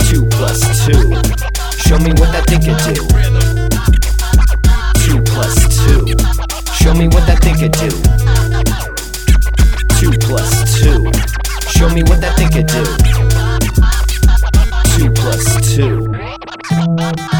Two 0.08 0.26
plus 0.36 0.60
two. 0.86 1.14
Show 1.78 1.98
me 1.98 2.10
what 2.18 2.30
that 2.32 2.44
thing 2.46 2.60
could 2.60 2.78
do. 2.86 2.94
Two 5.00 5.22
plus 5.32 5.56
two. 5.84 6.06
Show 6.74 6.94
me 6.94 7.08
what 7.08 7.26
that 7.26 7.40
thing 7.42 7.56
could 7.56 7.72
do. 7.72 8.39
Two 10.31 10.36
plus. 10.36 11.11
Show 11.73 11.89
me 11.89 12.05
what 12.05 12.20
that 12.20 12.36
thing 12.36 12.51
could 12.51 12.66
do. 12.69 12.85
Two 14.97 15.11
plus 15.12 15.74
two. 15.74 17.39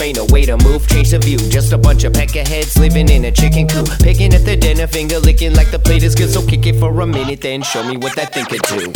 ain't 0.00 0.16
no 0.16 0.26
way 0.26 0.44
to 0.44 0.56
move, 0.58 0.86
change 0.86 1.10
the 1.10 1.18
view. 1.18 1.38
Just 1.38 1.72
a 1.72 1.78
bunch 1.78 2.04
of 2.04 2.12
peckerheads 2.12 2.78
living 2.78 3.08
in 3.08 3.24
a 3.24 3.32
chicken 3.32 3.66
coop. 3.66 3.88
Picking 4.00 4.34
at 4.34 4.44
the 4.44 4.56
dinner, 4.56 4.86
finger 4.86 5.18
licking 5.18 5.54
like 5.54 5.70
the 5.70 5.78
plate 5.78 6.02
is 6.02 6.14
good. 6.14 6.30
So 6.30 6.44
kick 6.46 6.66
it 6.66 6.78
for 6.78 7.00
a 7.00 7.06
minute, 7.06 7.40
then 7.40 7.62
show 7.62 7.82
me 7.84 7.96
what 7.96 8.14
that 8.16 8.32
thing 8.34 8.44
could 8.46 8.62
do. 8.62 8.92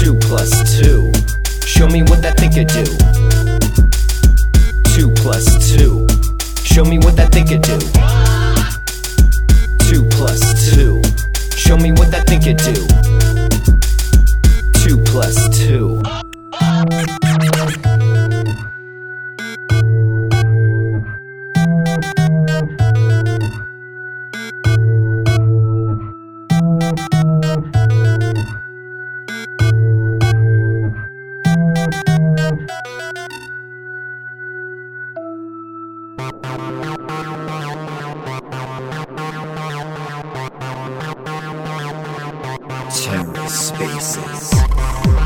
Two 0.00 0.18
plus 0.26 0.50
two. 0.78 1.12
Show 1.66 1.88
me 1.88 2.02
what 2.02 2.22
that 2.22 2.38
thing 2.38 2.52
could 2.52 2.68
do. 2.68 2.84
Two 4.94 5.10
plus 5.22 5.46
two. 5.70 6.06
Show 6.64 6.84
me 6.84 6.98
what 6.98 7.16
that 7.16 7.32
thing 7.32 7.46
could 7.46 7.62
do. 7.62 7.78
Two 9.88 10.04
plus 10.16 10.40
two. 10.74 11.02
Show 11.56 11.76
me 11.76 11.92
what 11.92 12.10
that 12.10 12.26
thing 12.26 12.40
could 12.40 12.58
do. 12.58 12.74
Two 14.82 14.98
plus 15.04 15.48
two. 15.58 16.02
TerraSpaces. 42.90 45.21